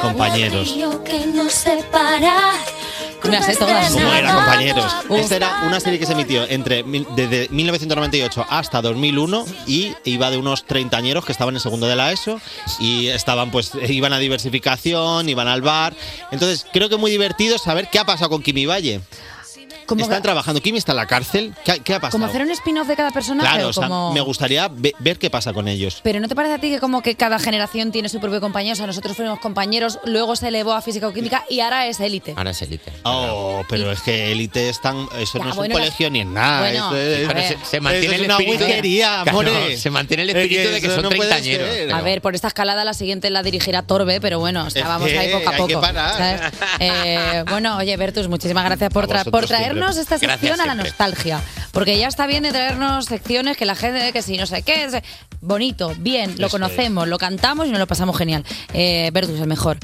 Compañeros. 0.00 0.74
que 1.04 1.26
nos 1.26 1.52
separa. 1.52 2.52
Me 3.24 3.30
las 3.30 3.46
sé 3.46 3.54
todas. 3.54 3.92
¿Cómo 3.92 4.12
era, 4.12 4.34
compañeros? 4.34 4.92
Uf. 5.08 5.18
Esta 5.20 5.36
era 5.36 5.62
una 5.64 5.78
serie 5.78 5.98
que 6.00 6.06
se 6.06 6.12
emitió 6.12 6.44
entre 6.48 6.82
mil- 6.82 7.06
desde 7.14 7.48
1998 7.50 8.44
hasta 8.50 8.82
2001 8.82 9.44
y 9.66 9.94
iba 10.04 10.28
de 10.32 10.38
unos 10.38 10.64
treintañeros 10.64 11.24
que 11.24 11.30
estaban 11.30 11.54
en 11.54 11.60
segundo 11.60 11.86
de 11.86 11.94
la 11.94 12.10
ESO 12.10 12.40
y 12.80 13.06
estaban 13.08 13.52
pues 13.52 13.72
iban 13.88 14.12
a 14.12 14.18
diversificación, 14.18 15.28
iban 15.28 15.46
al 15.46 15.62
bar. 15.62 15.94
Entonces, 16.32 16.66
creo 16.72 16.88
que 16.88 16.96
muy 16.96 17.12
divertido 17.12 17.58
saber 17.58 17.88
qué 17.90 18.00
ha 18.00 18.04
pasado 18.04 18.30
con 18.30 18.42
Kimi 18.42 18.66
Valle. 18.66 19.00
Como 19.86 20.02
Están 20.02 20.18
que- 20.18 20.22
trabajando. 20.22 20.60
Kimi 20.60 20.78
está 20.78 20.92
en 20.92 20.96
la 20.96 21.06
cárcel. 21.06 21.54
¿Qué, 21.64 21.72
ha- 21.72 21.78
qué 21.78 21.94
ha 21.94 22.00
pasado? 22.00 22.12
Como 22.12 22.26
hacer 22.26 22.42
un 22.42 22.50
spin-off 22.50 22.86
de 22.88 22.96
cada 22.96 23.10
personaje. 23.10 23.48
Claro, 23.48 23.66
o 23.66 23.70
o 23.70 23.72
sea, 23.72 23.88
como... 23.88 24.12
me 24.12 24.20
gustaría 24.20 24.68
ve- 24.68 24.94
ver 24.98 25.18
qué 25.18 25.30
pasa 25.30 25.52
con 25.52 25.68
ellos. 25.68 26.00
Pero 26.02 26.20
¿no 26.20 26.28
te 26.28 26.34
parece 26.34 26.54
a 26.54 26.58
ti 26.58 26.70
que 26.70 26.80
como 26.80 27.02
que 27.02 27.14
cada 27.14 27.38
generación 27.38 27.92
tiene 27.92 28.08
su 28.08 28.20
propio 28.20 28.40
compañero? 28.40 28.72
O 28.74 28.76
sea, 28.76 28.86
nosotros 28.86 29.16
fuimos 29.16 29.38
compañeros, 29.40 29.98
luego 30.04 30.36
se 30.36 30.48
elevó 30.48 30.72
a 30.72 30.82
física 30.82 31.08
o 31.08 31.12
química 31.12 31.44
y 31.50 31.60
ahora 31.60 31.86
es 31.86 32.00
élite. 32.00 32.34
Ahora 32.36 32.50
es 32.50 32.62
élite. 32.62 32.92
Oh, 33.04 33.62
pero 33.68 33.90
es 33.92 34.00
que 34.02 34.32
élite 34.32 34.68
es 34.68 34.80
tan. 34.80 35.06
Eso 35.18 35.38
Ya, 35.38 35.44
no 35.44 35.50
es 35.50 35.56
bueno, 35.56 35.74
un 35.74 35.80
colegio 35.80 36.10
ni 36.10 36.20
es 36.20 36.26
nada. 36.26 36.60
bueno, 36.60 36.96
es, 36.96 37.48
se, 37.48 37.58
se 37.64 37.80
mantiene 37.80 38.14
el 38.16 38.20
es 38.22 38.26
una 38.28 38.34
espíritu. 38.38 38.64
Claro, 39.02 39.32
more. 39.32 39.76
se 39.76 39.90
mantiene 39.90 40.22
el 40.24 40.30
Es 40.30 40.34
que 40.34 40.42
espíritu 40.42 40.70
de 40.70 40.80
que 40.80 40.88
son 40.90 41.02
no 41.02 41.08
treintañeros. 41.08 41.68
A 41.92 42.00
ver, 42.02 42.22
por 42.22 42.34
esta 42.34 42.48
escalada 42.48 42.84
la 42.84 42.94
siguiente 42.94 43.30
la 43.30 43.42
dirigirá 43.42 43.82
Torbe, 43.82 44.20
pero 44.20 44.38
bueno, 44.38 44.66
estábamos 44.66 45.08
que 45.08 45.18
ahí 45.18 45.32
poco 45.32 45.48
a 45.48 45.52
hay 45.52 45.56
poco. 45.56 45.68
que 45.68 45.76
parar. 45.78 46.16
¿sabes? 46.16 46.40
Eh, 46.80 47.44
bueno, 47.48 47.76
oye, 47.78 47.96
Bertus, 47.96 48.28
muchísimas 48.28 48.64
gracias 48.64 48.90
por, 48.92 49.08
tra- 49.08 49.28
por 49.30 49.46
traernos 49.72 49.96
esta 49.96 50.18
Gracias 50.18 50.40
sección 50.40 50.60
a 50.60 50.66
la 50.66 50.72
siempre. 50.72 50.90
nostalgia. 50.90 51.40
Porque 51.72 51.98
ya 51.98 52.08
está 52.08 52.26
bien 52.26 52.42
de 52.42 52.50
traernos 52.50 53.06
secciones 53.06 53.56
que 53.56 53.64
la 53.64 53.74
gente, 53.74 54.12
que 54.12 54.22
si 54.22 54.36
no 54.36 54.46
sé 54.46 54.62
qué, 54.62 54.84
es 54.84 54.96
bonito, 55.40 55.94
bien, 55.98 56.34
lo 56.38 56.46
Eso 56.48 56.58
conocemos, 56.58 57.08
lo 57.08 57.18
cantamos 57.18 57.66
y 57.66 57.70
nos 57.70 57.78
lo 57.78 57.86
pasamos 57.86 58.16
genial. 58.16 58.44
Eh, 58.74 59.10
Bertus, 59.12 59.40
el 59.40 59.46
mejor. 59.46 59.78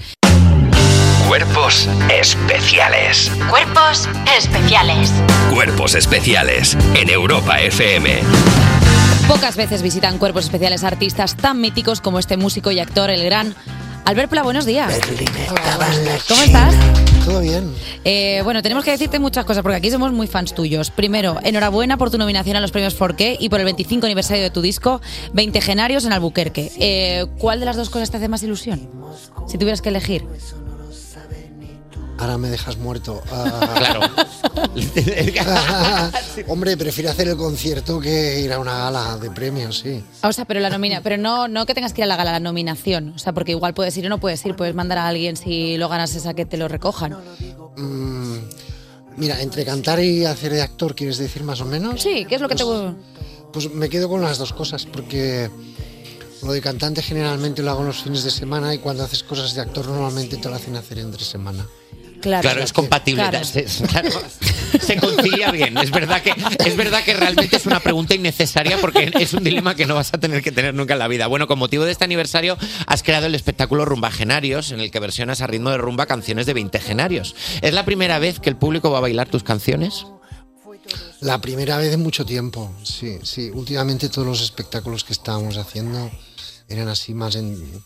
Cuerpos 1.26 1.89
especiales. 2.11 3.30
Cuerpos 3.51 4.09
especiales. 4.36 5.12
Cuerpos 5.53 5.95
especiales 5.95 6.76
en 6.95 7.11
Europa 7.11 7.61
FM. 7.61 8.20
Pocas 9.26 9.57
veces 9.57 9.82
visitan 9.82 10.16
cuerpos 10.16 10.45
especiales 10.45 10.84
artistas 10.84 11.36
tan 11.36 11.61
míticos 11.61 12.01
como 12.01 12.18
este 12.18 12.39
músico 12.39 12.70
y 12.70 12.80
actor, 12.80 13.11
el 13.11 13.22
gran 13.24 13.55
Albert 14.07 14.30
Pla. 14.30 14.43
Buenos 14.43 14.64
días. 14.64 14.99
¿Cómo 16.28 16.43
estás? 16.43 16.74
Todo 17.29 17.41
bien. 17.41 17.74
Eh, 18.05 18.41
bueno, 18.43 18.62
tenemos 18.62 18.85
que 18.85 18.91
decirte 18.91 19.18
muchas 19.18 19.45
cosas 19.45 19.62
porque 19.62 19.76
aquí 19.76 19.91
somos 19.91 20.12
muy 20.12 20.26
fans 20.26 20.55
tuyos. 20.55 20.91
Primero, 20.91 21.37
enhorabuena 21.43 21.99
por 21.99 22.11
tu 22.11 22.16
nominación 22.16 22.57
a 22.57 22.61
los 22.61 22.70
premios 22.70 22.99
4K 22.99 23.37
y 23.39 23.49
por 23.49 23.61
el 23.61 23.66
25 23.66 24.07
aniversario 24.07 24.43
de 24.43 24.51
tu 24.51 24.62
disco 24.62 25.01
20 25.35 25.61
Genarios 25.61 26.05
en 26.07 26.12
Albuquerque. 26.12 26.72
Eh, 26.79 27.26
¿Cuál 27.39 27.61
de 27.61 27.66
las 27.66 27.76
dos 27.76 27.91
cosas 27.91 28.11
te 28.11 28.16
hace 28.16 28.29
más 28.29 28.43
ilusión? 28.43 28.89
Si 29.47 29.59
tuvieras 29.59 29.83
que 29.83 29.91
elegir. 29.91 30.24
Ahora 32.19 32.37
me 32.37 32.49
dejas 32.49 32.77
muerto. 32.77 33.23
claro. 33.29 34.01
Hombre, 36.49 36.77
prefiero 36.77 37.11
hacer 37.11 37.29
el 37.29 37.37
concierto 37.37 38.01
que 38.01 38.41
ir 38.41 38.53
a 38.53 38.59
una 38.59 38.77
gala 38.77 39.16
de 39.19 39.31
premios, 39.31 39.79
sí. 39.79 40.03
O 40.23 40.33
sea, 40.33 40.45
pero 40.45 40.59
la 40.59 40.69
nomina, 40.69 41.01
pero 41.01 41.16
no, 41.16 41.47
no 41.47 41.64
que 41.64 41.75
tengas 41.75 41.93
que 41.93 42.01
ir 42.01 42.05
a 42.05 42.07
la 42.07 42.16
gala, 42.16 42.33
la 42.33 42.41
nominación. 42.41 43.12
O 43.14 43.19
sea, 43.19 43.33
porque 43.33 43.53
igual 43.53 43.73
puedes 43.73 43.97
ir 43.97 44.07
o 44.07 44.09
no 44.09 44.19
puedes 44.19 44.45
ir, 44.45 44.57
puedes 44.57 44.75
mandar 44.75 44.99
a 44.99 45.07
alguien 45.07 45.37
si 45.37 45.77
lo 45.77 45.89
ganas 45.89 46.14
esa 46.16 46.35
que 46.35 46.45
te 46.45 46.57
lo 46.57 46.66
recojan. 46.66 47.16
Mm, 47.77 48.39
mira, 49.16 49.41
entre 49.41 49.64
cantar 49.64 50.01
y 50.01 50.25
hacer 50.25 50.53
de 50.53 50.62
actor, 50.62 50.97
¿quieres 50.97 51.19
decir 51.19 51.45
más 51.45 51.61
o 51.61 51.66
menos? 51.66 52.03
Sí, 52.03 52.25
¿qué 52.29 52.35
es 52.35 52.41
lo 52.41 52.49
que 52.49 52.57
te 52.57 52.64
Pues 53.53 53.73
me 53.73 53.89
quedo 53.89 54.09
con 54.09 54.23
las 54.23 54.39
dos 54.39 54.53
cosas, 54.53 54.87
porque 54.87 55.51
lo 56.43 56.53
de 56.53 56.61
cantante 56.61 57.03
generalmente 57.03 57.62
lo 57.62 57.71
hago 57.71 57.81
en 57.81 57.87
los 57.87 58.03
fines 58.03 58.25
de 58.25 58.31
semana 58.31 58.75
y 58.75 58.79
cuando 58.79 59.05
haces 59.05 59.23
cosas 59.23 59.55
de 59.55 59.61
actor 59.61 59.87
normalmente 59.87 60.37
te 60.37 60.49
lo 60.49 60.55
hacen 60.55 60.77
hacer 60.77 60.99
entre 60.99 61.25
semana. 61.25 61.66
Claro, 62.21 62.62
es 62.62 62.73
compatible. 62.73 63.23
Claro. 63.29 63.45
Se, 63.45 63.64
claro, 63.64 64.11
se 64.81 64.97
concilia 64.97 65.51
bien. 65.51 65.77
Es 65.79 65.91
verdad, 65.91 66.23
que, 66.23 66.35
es 66.64 66.77
verdad 66.77 67.03
que 67.05 67.14
realmente 67.14 67.57
es 67.57 67.66
una 67.66 67.81
pregunta 67.81 68.14
innecesaria 68.14 68.79
porque 68.79 69.12
es 69.14 69.33
un 69.35 69.45
dilema 69.45 69.75
que 69.75 69.87
no 69.87 69.95
vas 69.95 70.12
a 70.12 70.19
tener 70.19 70.43
que 70.43 70.53
tener 70.53 70.75
nunca 70.75 70.95
en 70.95 70.99
la 70.99 71.09
vida. 71.09 71.27
Bueno, 71.27 71.47
con 71.47 71.59
motivo 71.59 71.85
de 71.85 71.93
este 71.93 72.05
aniversario 72.05 72.57
has 72.87 73.03
creado 73.03 73.27
el 73.27 73.35
espectáculo 73.35 73.85
Rumba 73.85 74.11
Genarios, 74.11 74.73
en 74.73 74.81
el 74.81 74.91
que 74.91 75.01
versionas 75.01 75.41
a 75.41 75.47
ritmo 75.47 75.71
de 75.71 75.79
rumba 75.79 76.07
canciones 76.07 76.47
de 76.47 76.55
20 76.55 76.81
genarios. 76.81 77.35
¿Es 77.62 77.73
la 77.73 77.85
primera 77.85 78.19
vez 78.19 78.41
que 78.41 78.51
el 78.51 78.57
público 78.57 78.91
va 78.91 78.99
a 78.99 79.03
bailar 79.03 79.29
tus 79.29 79.43
canciones? 79.43 80.07
La 81.21 81.41
primera 81.41 81.77
vez 81.79 81.93
en 81.93 82.03
mucho 82.03 82.25
tiempo, 82.25 82.73
sí, 82.83 83.19
sí. 83.23 83.51
Últimamente 83.53 84.09
todos 84.09 84.27
los 84.27 84.41
espectáculos 84.41 85.05
que 85.05 85.12
estábamos 85.12 85.57
haciendo 85.57 86.11
eran 86.69 86.89
así 86.89 87.14
más 87.14 87.35
en 87.35 87.83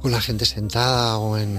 con 0.00 0.12
la 0.12 0.20
gente 0.20 0.46
sentada 0.46 1.18
o 1.18 1.36
en 1.36 1.58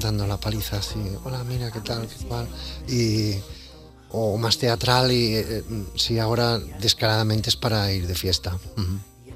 dando 0.00 0.26
la 0.26 0.38
paliza 0.38 0.78
así, 0.78 1.00
hola, 1.24 1.42
mira, 1.44 1.70
qué 1.70 1.80
tal, 1.80 2.06
qué 2.06 2.26
cual, 2.26 2.46
y 2.88 3.34
o 4.10 4.38
más 4.38 4.58
teatral 4.58 5.12
y 5.12 5.36
eh, 5.36 5.62
sí, 5.94 6.18
ahora 6.18 6.58
descaradamente 6.58 7.50
es 7.50 7.56
para 7.56 7.92
ir 7.92 8.06
de 8.06 8.14
fiesta. 8.14 8.56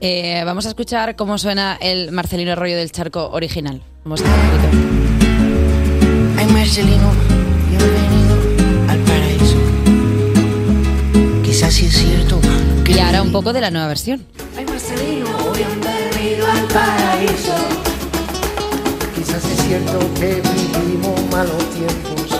Eh, 0.01 0.43
vamos 0.45 0.67
a 0.67 0.71
escuchar 0.71 1.15
cómo 1.15 1.39
suena 1.39 1.79
el 1.81 2.11
Marcelino 2.11 2.53
Arroyo 2.53 2.77
del 2.77 2.91
Charco 2.91 3.31
original. 3.31 3.83
Vamos 4.05 4.23
a 4.23 4.25
Ay, 6.39 6.47
Marcelino, 6.47 7.13
bienvenido 7.69 8.35
al 8.89 8.99
paraíso. 9.01 9.57
Quizás 11.45 11.75
sí 11.75 11.87
es 11.87 11.97
cierto. 11.97 12.41
Y 12.87 12.99
ahora 12.99 13.23
un 13.23 13.33
poco 13.33 13.53
de 13.53 13.61
la 13.61 13.71
nueva 13.71 13.87
versión. 13.89 14.27
Ay, 14.57 14.65
Marcelino, 14.65 15.53
bienvenido 15.53 16.47
al 16.47 16.67
paraíso. 16.69 17.82
Cierto 19.73 19.99
que 20.21 20.43
vivimos 20.77 21.19
malos 21.31 21.71
tiempos. 21.71 22.39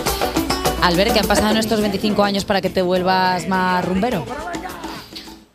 Al 0.83 0.95
ver 0.95 1.11
que 1.11 1.17
han 1.19 1.25
pasado 1.25 1.51
nuestros 1.55 1.81
25 1.81 2.23
años 2.23 2.45
para 2.45 2.61
que 2.61 2.69
te 2.69 2.83
vuelvas 2.83 3.47
más 3.47 3.83
rumbero. 3.83 4.23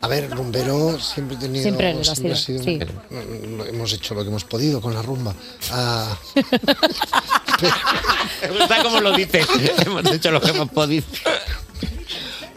A 0.00 0.08
ver, 0.08 0.28
rumbero 0.28 0.98
siempre 0.98 1.36
he 1.36 1.38
tenido. 1.38 1.62
Siempre 1.62 1.94
lo 1.94 2.00
has 2.00 2.08
siempre 2.08 2.34
sido, 2.36 2.60
ha 2.60 2.64
sí. 2.64 2.80
mm, 3.10 3.14
mm, 3.14 3.60
Hemos 3.68 3.92
hecho 3.92 4.16
lo 4.16 4.22
que 4.22 4.28
hemos 4.28 4.42
podido 4.42 4.80
con 4.80 4.92
la 4.92 5.02
rumba. 5.02 5.32
Ah, 5.70 6.18
Me 8.42 8.48
gusta 8.58 8.82
cómo 8.82 9.00
lo 9.00 9.12
dices. 9.12 9.46
hemos 9.86 10.04
hecho 10.10 10.32
lo 10.32 10.40
que 10.40 10.50
hemos 10.50 10.70
podido. 10.70 11.06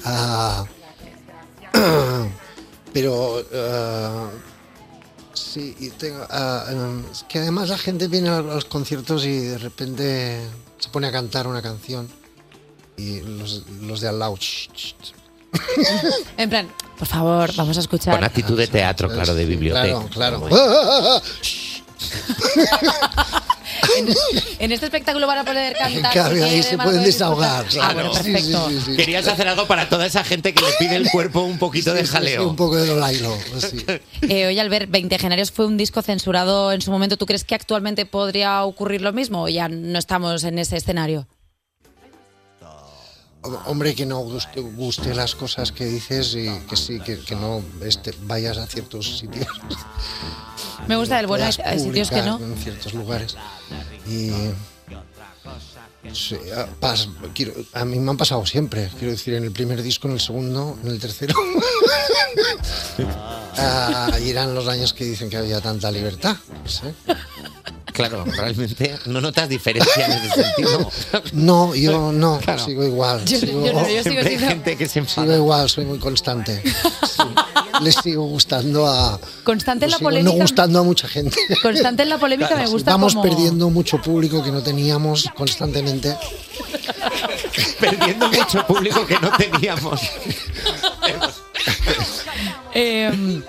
ah, 0.03 0.65
pero. 2.91 3.43
ah, 3.53 4.29
sí, 5.33 5.75
y 5.79 5.89
tengo, 5.89 6.25
es 7.11 7.23
que 7.23 7.39
además 7.39 7.69
la 7.69 7.77
gente 7.77 8.07
viene 8.07 8.29
a 8.29 8.41
los 8.41 8.65
conciertos 8.65 9.25
y 9.25 9.37
de 9.37 9.57
repente 9.57 10.41
se 10.79 10.89
pone 10.89 11.07
a 11.07 11.11
cantar 11.11 11.47
una 11.47 11.61
canción. 11.61 12.07
Y 12.97 13.21
los, 13.21 13.63
los 13.81 14.01
de 14.01 14.09
al 14.09 14.19
lado. 14.19 14.37
En 16.37 16.49
plan, 16.49 16.71
por 16.97 17.07
favor, 17.07 17.53
vamos 17.55 17.75
a 17.77 17.81
escuchar. 17.81 18.15
Con 18.15 18.23
actitud 18.23 18.57
de 18.57 18.67
teatro, 18.67 19.09
claro, 19.09 19.33
de 19.33 19.45
biblioteca. 19.45 20.07
Claro, 20.09 20.41
claro. 20.47 21.21
En, 23.97 24.07
en 24.59 24.71
este 24.71 24.85
espectáculo 24.85 25.27
van 25.27 25.39
a 25.39 25.45
poder 25.45 25.75
cantar. 25.75 26.33
Ahí 26.33 26.61
se 26.63 26.77
pueden 26.77 26.99
de- 27.01 27.05
desahogar. 27.07 27.65
Ah, 27.81 27.91
bueno, 27.93 28.13
Sí, 28.13 28.23
sí, 28.23 28.31
perfecto. 28.31 28.69
sí, 28.69 28.79
sí. 28.85 28.95
Querías 28.97 29.27
hacer 29.27 29.47
algo 29.47 29.67
para 29.67 29.89
toda 29.89 30.05
esa 30.05 30.23
gente 30.23 30.53
que 30.53 30.61
le 30.63 30.71
pide 30.79 30.95
el 30.95 31.09
cuerpo 31.09 31.41
un 31.41 31.57
poquito 31.57 31.93
de 31.93 32.01
Sí, 32.01 32.05
sí, 32.07 32.11
sí, 32.11 32.13
jaleo. 32.17 32.49
un 32.49 32.55
poco 32.55 32.75
de 32.77 32.87
Lolailo. 32.87 33.35
sí. 33.59 33.85
Eh, 34.29 34.47
oye, 34.47 34.61
Albert, 34.61 34.89
20 34.91 35.17
Genarios 35.19 35.51
fue 35.51 35.65
un 35.65 35.77
disco 35.77 36.01
censurado 36.01 36.71
en 36.71 36.81
su 36.81 36.91
momento. 36.91 37.17
¿Tú 37.17 37.25
crees 37.25 37.43
que 37.43 37.55
actualmente 37.55 38.05
podría 38.05 38.63
ocurrir 38.63 39.01
lo 39.01 39.11
mismo 39.13 39.43
o 39.43 39.49
ya 39.49 39.67
no 39.67 39.97
estamos 39.99 40.43
en 40.43 40.59
ese 40.59 40.77
escenario? 40.77 41.27
Hombre, 43.65 43.95
que 43.95 44.05
no 44.05 44.19
guste, 44.19 44.61
guste 44.61 45.15
las 45.15 45.33
cosas 45.33 45.71
que 45.71 45.85
dices 45.85 46.35
y 46.35 46.47
que 46.69 46.75
sí, 46.77 46.99
que, 46.99 47.19
que 47.19 47.35
no 47.35 47.63
este, 47.83 48.13
vayas 48.21 48.57
a 48.59 48.67
ciertos 48.67 49.17
sitios. 49.17 49.47
Me 50.87 50.95
gusta 50.95 51.19
el 51.19 51.27
bueno, 51.27 51.45
hay, 51.63 51.79
sitios 51.79 52.09
que 52.09 52.21
no. 52.21 52.37
En 52.39 52.57
ciertos 52.57 52.93
lugares. 52.93 53.35
Y. 54.07 54.31
sí, 56.13 56.35
a, 56.55 56.67
pas- 56.81 57.07
quiero- 57.33 57.53
a 57.73 57.85
mí 57.85 57.99
me 57.99 58.09
han 58.11 58.17
pasado 58.17 58.45
siempre. 58.45 58.89
Quiero 58.97 59.11
decir, 59.11 59.33
en 59.35 59.43
el 59.43 59.51
primer 59.51 59.81
disco, 59.81 60.07
en 60.07 60.15
el 60.15 60.19
segundo, 60.19 60.77
en 60.83 60.91
el 60.91 60.99
tercero. 60.99 61.35
Ah, 63.57 64.11
y 64.23 64.29
eran 64.29 64.55
los 64.55 64.67
años 64.67 64.93
que 64.93 65.03
dicen 65.03 65.29
que 65.29 65.37
había 65.37 65.59
tanta 65.61 65.91
libertad. 65.91 66.37
no 66.63 66.69
sé. 66.69 66.93
Claro, 67.93 68.23
realmente 68.25 68.97
no 69.07 69.19
notas 69.19 69.49
diferencia 69.49 70.05
en 70.05 70.11
ese 70.13 70.43
sentido. 70.43 70.89
No, 71.33 71.75
yo 71.75 72.11
no, 72.13 72.39
Claro. 72.39 72.63
sigo 72.63 72.83
igual. 72.85 73.23
Yo- 73.25 73.37
sigo, 73.39 73.65
yo 73.65 73.73
no, 73.73 73.89
yo 73.89 74.03
sigo 74.03 74.21
gente 74.23 74.77
que 74.77 74.87
se 74.87 74.99
enfada. 74.99 75.27
sigo 75.27 75.37
igual, 75.37 75.69
soy 75.69 75.85
muy 75.85 75.99
constante. 75.99 76.61
Sí. 76.63 77.21
Le 77.81 77.91
sigo 77.91 78.23
gustando 78.25 78.85
a. 78.87 79.19
Constante 79.43 79.85
en 79.85 79.91
la 79.91 79.99
polémica. 79.99 80.35
no 80.35 80.41
gustando 80.41 80.79
a 80.79 80.83
mucha 80.83 81.07
gente. 81.07 81.37
Constante 81.61 82.03
en 82.03 82.09
la 82.09 82.17
polémica 82.17 82.55
me 82.55 82.67
gusta 82.67 82.91
Vamos 82.91 83.13
como... 83.13 83.23
perdiendo 83.23 83.69
mucho 83.69 84.01
público 84.01 84.43
que 84.43 84.51
no 84.51 84.61
teníamos 84.61 85.29
constantemente. 85.35 86.15
Perdiendo 87.79 88.27
mucho 88.29 88.65
público 88.67 89.05
que 89.05 89.19
no 89.19 89.31
teníamos. 89.31 90.01
Eh, 92.73 93.41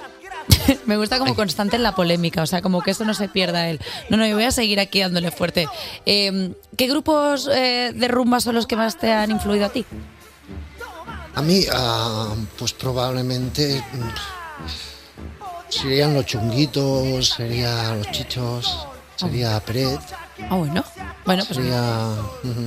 me 0.86 0.96
gusta 0.96 1.18
como 1.18 1.34
constante 1.34 1.76
en 1.76 1.82
la 1.82 1.94
polémica, 1.94 2.42
o 2.42 2.46
sea, 2.46 2.62
como 2.62 2.80
que 2.82 2.92
eso 2.92 3.04
no 3.04 3.14
se 3.14 3.28
pierda 3.28 3.68
él. 3.68 3.80
No, 4.08 4.16
no, 4.16 4.26
yo 4.26 4.34
voy 4.34 4.44
a 4.44 4.50
seguir 4.50 4.80
aquí 4.80 5.00
dándole 5.00 5.30
fuerte. 5.30 5.66
Eh, 6.06 6.52
¿Qué 6.76 6.86
grupos 6.86 7.48
eh, 7.52 7.92
de 7.94 8.08
rumba 8.08 8.40
son 8.40 8.54
los 8.54 8.66
que 8.66 8.76
más 8.76 8.98
te 8.98 9.12
han 9.12 9.30
influido 9.30 9.66
a 9.66 9.68
ti? 9.68 9.84
A 11.34 11.42
mí, 11.42 11.64
ah, 11.72 12.34
pues 12.58 12.72
probablemente 12.72 13.82
mm, 13.92 15.70
serían 15.70 16.14
los 16.14 16.26
chunguitos, 16.26 17.28
serían 17.28 17.98
los 17.98 18.10
chichos, 18.10 18.86
sería 19.16 19.58
Peret, 19.60 20.00
Ah, 20.50 20.56
bueno. 20.56 20.84
Bueno, 21.24 21.44
pues 21.46 21.56
sería 21.56 22.14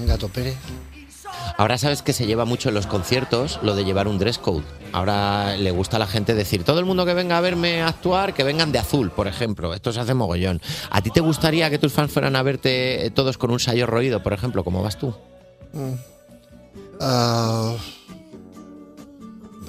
Gato 0.05 0.29
Pérez. 0.29 0.55
Ahora 1.57 1.77
sabes 1.77 2.01
que 2.01 2.13
se 2.13 2.25
lleva 2.25 2.45
mucho 2.45 2.69
en 2.69 2.75
los 2.75 2.87
conciertos 2.87 3.59
lo 3.61 3.75
de 3.75 3.85
llevar 3.85 4.07
un 4.07 4.17
dress 4.17 4.37
code. 4.37 4.63
Ahora 4.91 5.55
le 5.57 5.71
gusta 5.71 5.97
a 5.97 5.99
la 5.99 6.07
gente 6.07 6.33
decir, 6.33 6.63
todo 6.63 6.79
el 6.79 6.85
mundo 6.85 7.05
que 7.05 7.13
venga 7.13 7.37
a 7.37 7.41
verme 7.41 7.81
actuar, 7.81 8.33
que 8.33 8.43
vengan 8.43 8.71
de 8.71 8.79
azul, 8.79 9.11
por 9.11 9.27
ejemplo. 9.27 9.73
Esto 9.73 9.91
se 9.93 9.99
hace 9.99 10.13
mogollón. 10.13 10.61
¿A 10.89 11.01
ti 11.01 11.11
te 11.11 11.21
gustaría 11.21 11.69
que 11.69 11.79
tus 11.79 11.93
fans 11.93 12.11
fueran 12.11 12.35
a 12.35 12.43
verte 12.43 13.05
eh, 13.05 13.11
todos 13.11 13.37
con 13.37 13.51
un 13.51 13.59
sayo 13.59 13.85
roído, 13.85 14.23
por 14.23 14.33
ejemplo, 14.33 14.63
como 14.63 14.81
vas 14.81 14.97
tú? 14.97 15.13
Mm. 15.73 15.93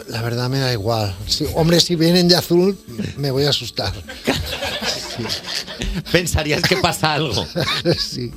La 0.08 0.22
verdad 0.22 0.48
me 0.48 0.58
da 0.60 0.72
igual. 0.72 1.14
Si- 1.26 1.46
hombre, 1.54 1.80
si 1.80 1.96
vienen 1.96 2.28
de 2.28 2.36
azul, 2.36 2.78
me 3.16 3.30
voy 3.30 3.44
a 3.44 3.50
asustar. 3.50 3.92
Pensarías 6.12 6.62
que 6.62 6.76
pasa 6.76 7.14
algo. 7.14 7.44
sí. 7.98 8.30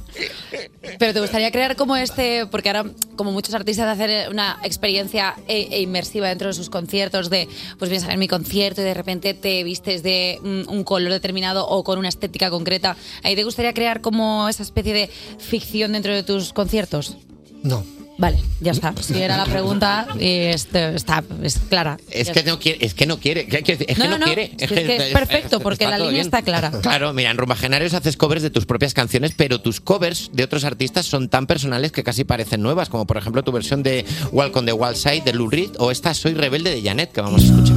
Pero 0.97 1.13
te 1.13 1.19
gustaría 1.21 1.51
crear 1.51 1.75
como 1.75 1.95
este, 1.95 2.45
porque 2.47 2.69
ahora 2.69 2.85
como 3.15 3.31
muchos 3.31 3.53
artistas 3.53 3.87
hacer 3.87 4.29
una 4.29 4.57
experiencia 4.63 5.35
e, 5.47 5.67
e 5.71 5.81
inmersiva 5.81 6.27
dentro 6.29 6.47
de 6.47 6.53
sus 6.53 6.69
conciertos, 6.69 7.29
de 7.29 7.47
pues 7.77 7.89
vienes 7.89 8.05
a 8.05 8.07
ver 8.09 8.17
mi 8.17 8.27
concierto 8.27 8.81
y 8.81 8.85
de 8.85 8.93
repente 8.93 9.33
te 9.33 9.63
vistes 9.63 10.01
de 10.03 10.39
mm, 10.41 10.69
un 10.71 10.83
color 10.83 11.11
determinado 11.11 11.67
o 11.67 11.83
con 11.83 11.99
una 11.99 12.09
estética 12.09 12.49
concreta. 12.49 12.95
¿Ahí 13.23 13.35
te 13.35 13.43
gustaría 13.43 13.73
crear 13.73 14.01
como 14.01 14.47
esa 14.49 14.63
especie 14.63 14.93
de 14.93 15.09
ficción 15.37 15.91
dentro 15.91 16.13
de 16.13 16.23
tus 16.23 16.53
conciertos? 16.53 17.17
No. 17.61 17.83
Vale, 18.19 18.37
ya 18.59 18.73
está. 18.73 18.93
Si 19.01 19.17
era 19.17 19.37
la 19.37 19.45
pregunta, 19.45 20.05
este- 20.19 20.93
está, 20.93 21.23
es 21.41 21.57
clara. 21.69 21.97
Es 22.11 22.29
que 22.29 22.43
no 22.43 22.59
quiere, 22.59 22.85
es 22.85 22.93
que 22.93 23.05
no 23.05 23.17
quiere, 23.17 23.47
es 23.49 23.97
No, 23.97 24.03
que 24.03 24.09
no, 24.09 24.09
no, 24.09 24.17
no, 24.17 24.25
quiere. 24.25 24.51
es 24.59 24.69
que 24.69 24.95
es 24.97 25.03
perfecto, 25.13 25.61
porque 25.61 25.87
la 25.87 25.97
línea 25.97 26.21
está 26.21 26.41
clara. 26.41 26.69
Claro, 26.81 27.13
mira, 27.13 27.31
en 27.31 27.37
Rumbagenarios 27.37 27.93
haces 27.93 28.17
covers 28.17 28.41
de 28.41 28.49
tus 28.49 28.65
propias 28.65 28.93
canciones, 28.93 29.31
pero 29.37 29.61
tus 29.61 29.79
covers 29.79 30.31
de 30.33 30.43
otros 30.43 30.65
artistas 30.65 31.05
son 31.05 31.29
tan 31.29 31.47
personales 31.47 31.93
que 31.93 32.03
casi 32.03 32.25
parecen 32.25 32.61
nuevas, 32.61 32.89
como 32.89 33.07
por 33.07 33.15
ejemplo 33.15 33.41
tu 33.43 33.53
versión 33.53 33.83
de 33.83 34.05
Walk 34.33 34.53
on 34.57 34.65
the 34.65 34.73
Wild 34.73 34.95
Side 34.97 35.21
de 35.23 35.31
Lou 35.33 35.49
Reed 35.49 35.71
o 35.77 35.89
esta 35.89 36.13
Soy 36.13 36.33
Rebelde 36.33 36.71
de 36.71 36.81
Janet, 36.81 37.13
que 37.13 37.21
vamos 37.21 37.41
a 37.41 37.45
escuchar. 37.45 37.75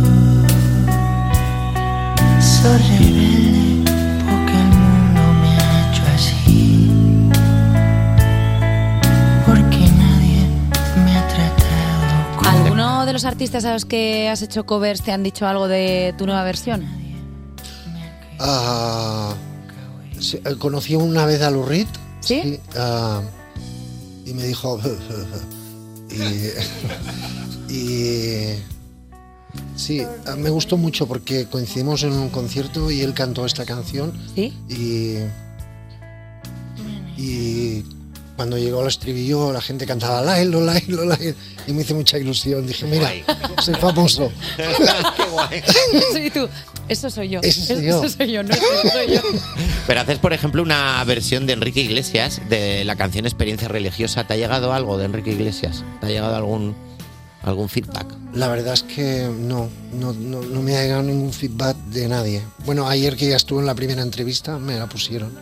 Soy 2.42 2.78
rebelde 2.98 3.31
de 13.12 13.14
los 13.14 13.24
artistas 13.26 13.66
a 13.66 13.74
los 13.74 13.84
que 13.84 14.30
has 14.30 14.40
hecho 14.40 14.64
covers 14.64 15.02
te 15.02 15.12
han 15.12 15.22
dicho 15.22 15.46
algo 15.46 15.68
de 15.68 16.14
tu 16.16 16.24
nueva 16.24 16.44
versión? 16.44 16.86
Ah, 18.38 19.34
sí, 20.18 20.38
eh, 20.42 20.54
conocí 20.58 20.94
una 20.94 21.26
vez 21.26 21.42
a 21.42 21.50
Lurid. 21.50 21.86
¿Sí? 22.20 22.58
ah, 22.74 23.20
y 24.24 24.32
me 24.32 24.44
dijo. 24.44 24.80
y, 27.68 27.72
y- 27.74 28.62
Sí, 29.76 30.02
ah, 30.26 30.36
me 30.36 30.48
gustó 30.48 30.78
mucho 30.78 31.06
porque 31.06 31.46
coincidimos 31.46 32.02
en 32.04 32.12
un 32.12 32.30
concierto 32.30 32.90
y 32.90 33.02
él 33.02 33.12
cantó 33.12 33.44
esta 33.44 33.66
canción. 33.66 34.12
¿Sí? 34.34 34.54
Y. 34.70 35.18
Y 37.20 37.84
cuando 38.42 38.58
llegó 38.58 38.80
al 38.80 38.88
estribillo, 38.88 39.52
la 39.52 39.60
gente 39.60 39.86
cantaba 39.86 40.20
Lailo, 40.20 40.60
Lailo, 40.60 41.04
Lailo. 41.04 41.36
Y 41.68 41.72
me 41.72 41.82
hizo 41.82 41.94
mucha 41.94 42.18
ilusión. 42.18 42.66
Dije, 42.66 42.86
mira, 42.86 43.08
soy 43.62 43.74
famoso. 43.76 44.32
Sí, 46.12 46.28
tú. 46.34 46.48
Eso 46.88 47.08
soy 47.08 47.28
yo. 47.28 47.40
Ese 47.40 47.64
soy 47.64 47.84
yo. 47.84 48.02
Eso 48.02 48.16
soy 48.16 48.32
yo, 48.32 48.42
no 48.42 48.50
ese 48.52 48.90
soy 48.90 49.14
yo. 49.14 49.20
Pero 49.86 50.00
haces, 50.00 50.18
por 50.18 50.32
ejemplo, 50.32 50.60
una 50.60 51.04
versión 51.04 51.46
de 51.46 51.52
Enrique 51.52 51.82
Iglesias 51.82 52.40
de 52.48 52.84
la 52.84 52.96
canción 52.96 53.26
Experiencia 53.26 53.68
Religiosa. 53.68 54.26
¿Te 54.26 54.34
ha 54.34 54.36
llegado 54.36 54.72
algo 54.72 54.98
de 54.98 55.04
Enrique 55.04 55.30
Iglesias? 55.30 55.84
¿Te 56.00 56.06
ha 56.06 56.08
llegado 56.08 56.34
algún, 56.34 56.74
algún 57.42 57.68
feedback? 57.68 58.06
La 58.34 58.48
verdad 58.48 58.74
es 58.74 58.82
que 58.82 59.30
no, 59.32 59.68
no, 59.92 60.12
no, 60.12 60.42
no 60.42 60.62
me 60.62 60.76
ha 60.76 60.82
llegado 60.82 61.04
ningún 61.04 61.32
feedback 61.32 61.76
de 61.76 62.08
nadie. 62.08 62.42
Bueno, 62.66 62.88
ayer 62.88 63.16
que 63.16 63.28
ya 63.28 63.36
estuve 63.36 63.60
en 63.60 63.66
la 63.66 63.76
primera 63.76 64.02
entrevista 64.02 64.58
me 64.58 64.76
la 64.76 64.88
pusieron, 64.88 65.32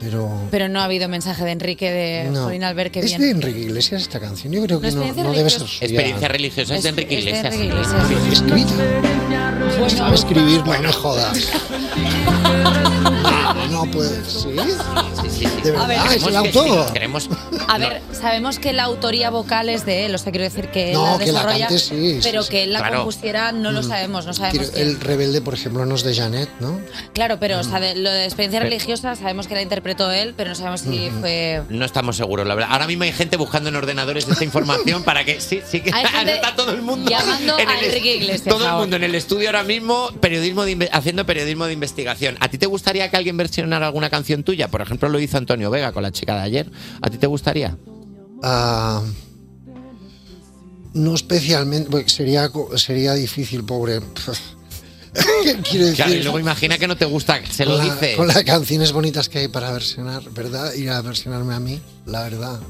pero 0.00 0.30
Pero 0.50 0.68
no 0.68 0.80
ha 0.80 0.84
habido 0.84 1.08
mensaje 1.08 1.44
de 1.44 1.50
Enrique 1.52 1.90
de 1.90 2.30
no. 2.30 2.44
Jolín 2.44 2.64
Albert, 2.64 2.92
qué 2.92 3.00
¿Es 3.00 3.06
bien. 3.06 3.20
de 3.20 3.30
Enrique 3.30 3.60
Iglesias 3.60 4.02
esta 4.02 4.20
canción? 4.20 4.52
Yo 4.52 4.62
creo 4.62 4.80
que 4.80 4.90
No, 4.92 5.04
no, 5.04 5.04
debe 5.04 5.14
ser 5.14 5.26
religiosa. 5.26 5.58
suya. 5.66 5.86
Experiencia 5.86 6.28
Religiosa 6.28 6.76
es 6.76 6.82
de 6.82 6.88
Enrique 6.90 7.18
Es 7.18 7.24
de 7.24 7.30
Iglesias. 7.30 7.54
Enrique 7.54 7.74
Iglesias. 7.74 8.32
Escrita. 8.32 9.96
Sabe 9.96 10.14
escribir, 10.14 10.62
no 10.64 10.78
me 10.80 10.92
jodas. 10.92 11.38
No, 13.70 13.84
no 13.84 13.90
puede. 13.90 14.18
A 15.46 15.86
ver, 15.86 15.98
verdad, 15.98 16.06
es 16.06 16.12
el 16.14 16.18
Queremos 16.24 16.42
que 16.42 16.58
autor. 16.58 16.86
sí, 16.86 16.92
queremos- 16.92 17.28
A 17.68 17.78
ver, 17.78 18.02
sabemos 18.12 18.58
que 18.58 18.72
la 18.72 18.84
autoría 18.84 19.30
vocal 19.30 19.68
es 19.68 19.84
de 19.86 20.06
él, 20.06 20.14
o 20.14 20.18
sea, 20.18 20.32
quiero 20.32 20.44
decir 20.44 20.68
que 20.68 20.88
él 20.88 20.94
No, 20.94 21.12
la 21.12 21.18
que 21.24 21.26
la 21.32 21.32
desarrolla, 21.40 21.66
cante, 21.68 21.78
sí, 21.78 22.12
sí, 22.14 22.20
pero 22.22 22.42
sí. 22.42 22.50
que 22.50 22.62
él 22.64 22.72
la 22.72 22.80
Claro. 22.80 22.96
compusiera 22.96 23.52
no 23.52 23.70
lo 23.72 23.80
Mm. 23.82 23.88
sabemos, 23.88 24.26
no 24.26 24.32
sabemos 24.34 24.70
Quiero-. 24.70 24.90
El 24.90 25.00
rebelde, 25.00 25.40
por 25.40 25.54
ejemplo, 25.54 25.84
no 25.86 25.94
es 25.94 26.02
de 26.02 26.14
Janet, 26.14 26.48
¿no? 26.60 26.80
Claro, 27.12 27.38
pero 27.38 27.58
o 27.60 27.64
sea, 27.64 27.80
de- 27.80 27.94
lo 27.96 28.10
de 28.10 28.24
experiencia 28.24 28.60
Pero- 28.60 28.70
religiosa 28.70 29.14
sabemos 29.16 29.46
que 29.46 29.54
la 29.54 29.62
interpretó 29.62 30.10
él, 30.10 30.34
pero 30.36 30.50
no 30.50 30.56
sabemos 30.56 30.80
si 30.80 31.10
fue... 31.20 31.62
No 31.68 31.84
estamos 31.84 32.16
seguros, 32.16 32.46
la 32.46 32.54
verdad. 32.54 32.70
Ahora 32.72 32.86
mismo 32.86 33.04
hay 33.04 33.12
gente 33.12 33.36
buscando 33.36 33.68
en 33.68 33.76
ordenadores 33.76 34.26
esta 34.28 34.44
información 34.44 35.02
para 35.04 35.24
que 35.24 35.40
sí, 35.40 35.60
sí 35.68 35.80
que 35.80 35.90
está 36.42 36.54
todo 36.56 36.72
el 36.72 36.82
mundo 36.82 37.10
llamando 37.10 37.58
en 37.58 37.68
a 37.68 37.78
el- 37.78 37.84
Enrique 37.86 38.16
Iglesias 38.16 38.42
Todo 38.54 38.66
el 38.66 38.74
mundo 38.74 38.96
en 38.96 39.04
el 39.04 39.14
estudio 39.14 39.48
ahora 39.48 39.62
mismo 39.64 40.10
periodismo 40.20 40.64
de 40.64 40.88
haciendo 40.92 41.26
periodismo 41.26 41.66
de 41.66 41.72
investigación. 41.72 42.36
¿A 42.40 42.48
ti 42.48 42.58
te 42.58 42.66
gustaría 42.66 43.08
que 43.10 43.16
alguien 43.16 43.36
versionara 43.36 43.86
alguna 43.86 44.10
canción 44.10 44.42
tuya? 44.42 44.68
Por 44.68 44.80
ejemplo, 44.80 45.08
lo 45.08 45.18
hizo 45.20 45.27
Antonio 45.36 45.70
Vega 45.70 45.92
con 45.92 46.02
la 46.02 46.10
chica 46.12 46.34
de 46.36 46.40
ayer. 46.42 46.70
¿A 47.02 47.10
ti 47.10 47.18
te 47.18 47.26
gustaría? 47.26 47.76
Ah, 48.42 49.02
no 50.94 51.14
especialmente, 51.14 52.08
sería, 52.08 52.50
sería 52.76 53.14
difícil, 53.14 53.64
pobre. 53.64 54.00
Quiero 55.68 55.86
decir, 55.86 55.96
Claro, 55.96 56.14
y 56.14 56.22
luego 56.22 56.38
imagina 56.38 56.78
que 56.78 56.86
no 56.86 56.96
te 56.96 57.04
gusta, 57.04 57.40
se 57.50 57.64
lo 57.64 57.76
la- 57.76 57.84
dice. 57.84 58.14
Con 58.16 58.28
las 58.28 58.42
canciones 58.44 58.92
bonitas 58.92 59.28
que 59.28 59.38
hay 59.40 59.48
para 59.48 59.70
versionar, 59.72 60.22
¿verdad? 60.30 60.72
Ir 60.74 60.90
a 60.90 61.00
versionarme 61.02 61.54
a 61.54 61.60
mí, 61.60 61.80
la 62.06 62.22
verdad. 62.22 62.60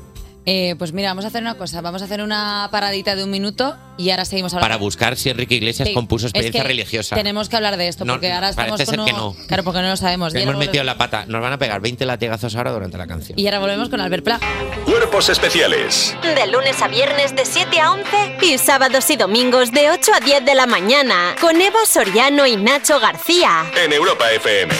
Eh, 0.50 0.76
pues 0.78 0.94
mira, 0.94 1.10
vamos 1.10 1.26
a 1.26 1.28
hacer 1.28 1.42
una 1.42 1.56
cosa, 1.56 1.82
vamos 1.82 2.00
a 2.00 2.06
hacer 2.06 2.22
una 2.22 2.68
paradita 2.72 3.14
de 3.16 3.22
un 3.22 3.30
minuto 3.30 3.76
y 3.98 4.08
ahora 4.08 4.24
seguimos 4.24 4.54
hablando. 4.54 4.64
Para 4.64 4.76
buscar 4.78 5.16
si 5.18 5.28
Enrique 5.28 5.56
Iglesias 5.56 5.88
Sí, 5.88 5.94
compuso 5.94 6.26
es 6.26 6.30
experiencia 6.30 6.62
que 6.62 6.68
religiosa. 6.68 7.16
Tenemos 7.16 7.50
que 7.50 7.56
hablar 7.56 7.76
de 7.76 7.88
esto, 7.88 8.06
No, 8.06 8.14
porque 8.14 8.32
ahora 8.32 8.48
estamos 8.48 8.70
parece 8.78 8.86
con 8.96 9.04
ser 9.06 9.14
que 9.14 9.20
no. 9.20 9.36
Claro, 9.46 9.62
porque 9.62 9.82
no 9.82 9.88
lo 9.88 9.96
sabemos. 9.98 10.34
Y 10.34 10.38
Hemos 10.38 10.56
metido 10.56 10.84
la 10.84 10.96
pata. 10.96 11.26
Nos 11.26 11.42
van 11.42 11.52
a 11.52 11.58
pegar 11.58 11.82
20 11.82 12.06
latigazos 12.06 12.56
ahora 12.56 12.70
durante 12.72 12.96
la 12.96 13.06
canción. 13.06 13.38
y 13.38 13.44
ahora 13.46 13.58
volvemos 13.58 13.90
con 13.90 14.00
Albert 14.00 14.24
Pla. 14.24 14.40
Cuerpos 14.86 15.28
especiales 15.28 16.16
De 16.22 16.46
lunes 16.46 16.80
a 16.80 16.88
viernes 16.88 17.36
de 17.36 17.44
7 17.44 17.78
a 17.80 17.92
11 17.92 18.06
y 18.40 18.56
sábados 18.56 19.10
y 19.10 19.16
domingos 19.16 19.70
de 19.72 19.90
8 19.90 20.12
a 20.14 20.20
10 20.20 20.46
de 20.46 20.54
la 20.54 20.64
mañana 20.66 21.34
con 21.42 21.60
Eva 21.60 21.80
Soriano 21.86 22.46
y 22.46 22.56
Nacho 22.56 22.98
García. 23.00 23.64
en 23.84 23.92
Europa 23.92 24.30
FM. 24.32 24.72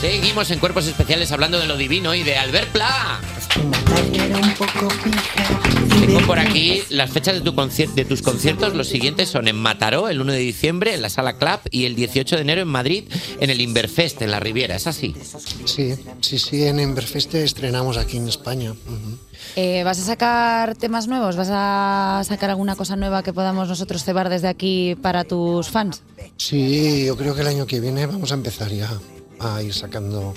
Seguimos 0.00 0.50
en 0.50 0.58
Cuerpos 0.58 0.86
Especiales 0.86 1.30
hablando 1.32 1.58
de 1.58 1.66
lo 1.66 1.76
divino 1.76 2.14
y 2.14 2.22
de 2.22 2.36
Albert 2.36 2.68
Pla. 2.70 3.20
Tengo 6.06 6.20
por 6.26 6.38
aquí 6.38 6.82
las 6.90 7.10
fechas 7.10 7.34
de, 7.34 7.40
tu 7.40 7.52
de 7.52 8.04
tus 8.04 8.22
conciertos. 8.22 8.74
Los 8.74 8.88
siguientes 8.88 9.28
son 9.28 9.48
en 9.48 9.56
Mataró, 9.56 10.08
el 10.08 10.20
1 10.20 10.32
de 10.32 10.38
diciembre, 10.38 10.94
en 10.94 11.02
la 11.02 11.08
Sala 11.08 11.36
Club, 11.36 11.60
y 11.70 11.84
el 11.84 11.96
18 11.96 12.36
de 12.36 12.42
enero 12.42 12.60
en 12.62 12.68
Madrid, 12.68 13.04
en 13.40 13.50
el 13.50 13.60
Inverfest, 13.60 14.22
en 14.22 14.30
la 14.30 14.40
Riviera. 14.40 14.76
¿Es 14.76 14.86
así? 14.86 15.14
Sí, 15.64 15.94
sí, 16.20 16.38
sí, 16.38 16.64
en 16.64 16.80
Emberfeste 16.80 17.42
estrenamos 17.42 17.96
aquí 17.96 18.18
en 18.18 18.28
España. 18.28 18.74
Eh, 19.56 19.84
¿Vas 19.84 19.98
a 19.98 20.02
sacar 20.02 20.76
temas 20.76 21.08
nuevos? 21.08 21.36
¿Vas 21.36 21.48
a 21.50 22.22
sacar 22.24 22.50
alguna 22.50 22.76
cosa 22.76 22.96
nueva 22.96 23.22
que 23.22 23.32
podamos 23.32 23.68
nosotros 23.68 24.04
cebar 24.04 24.28
desde 24.28 24.48
aquí 24.48 24.96
para 25.00 25.24
tus 25.24 25.68
fans? 25.68 26.02
Sí, 26.36 27.04
yo 27.06 27.16
creo 27.16 27.34
que 27.34 27.40
el 27.40 27.48
año 27.48 27.66
que 27.66 27.80
viene 27.80 28.06
vamos 28.06 28.30
a 28.32 28.34
empezar 28.34 28.70
ya 28.70 28.90
a 29.40 29.62
ir 29.62 29.72
sacando 29.74 30.34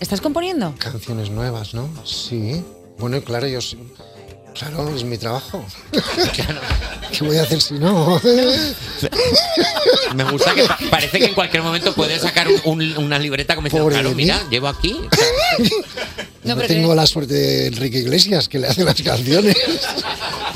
¿Estás 0.00 0.20
componiendo? 0.20 0.74
canciones 0.78 1.30
nuevas, 1.30 1.74
¿no? 1.74 1.88
Sí. 2.04 2.62
Bueno, 2.98 3.20
claro, 3.22 3.46
yo 3.46 3.60
sí. 3.60 3.78
Claro, 4.54 4.88
es 4.96 5.04
mi 5.04 5.18
trabajo. 5.18 5.62
¿Qué 7.12 7.24
voy 7.24 7.36
a 7.36 7.42
hacer 7.42 7.60
si 7.60 7.74
no? 7.74 8.18
Me 10.14 10.24
gusta 10.24 10.54
que 10.54 10.64
pa- 10.64 10.78
parece 10.90 11.18
que 11.18 11.26
en 11.26 11.34
cualquier 11.34 11.62
momento 11.62 11.94
puedes 11.94 12.22
sacar 12.22 12.48
un- 12.48 12.60
un- 12.64 12.96
una 13.04 13.18
libreta 13.18 13.54
como 13.54 13.66
diciendo, 13.66 13.90
claro, 13.90 14.08
mí. 14.10 14.14
mira, 14.14 14.40
llevo 14.50 14.68
aquí. 14.68 14.96
No, 16.44 16.56
tengo 16.58 16.94
la 16.94 17.08
suerte 17.08 17.34
de 17.34 17.66
Enrique 17.66 17.98
Iglesias, 17.98 18.48
que 18.48 18.60
le 18.60 18.68
hace 18.68 18.84
las 18.84 19.02
canciones. 19.02 19.56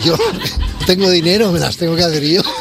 Yo 0.04 0.16
tengo 0.86 1.10
dinero, 1.10 1.50
me 1.50 1.58
las 1.58 1.76
tengo 1.76 1.96
que 1.96 2.04
hacer 2.04 2.22
yo. 2.22 2.42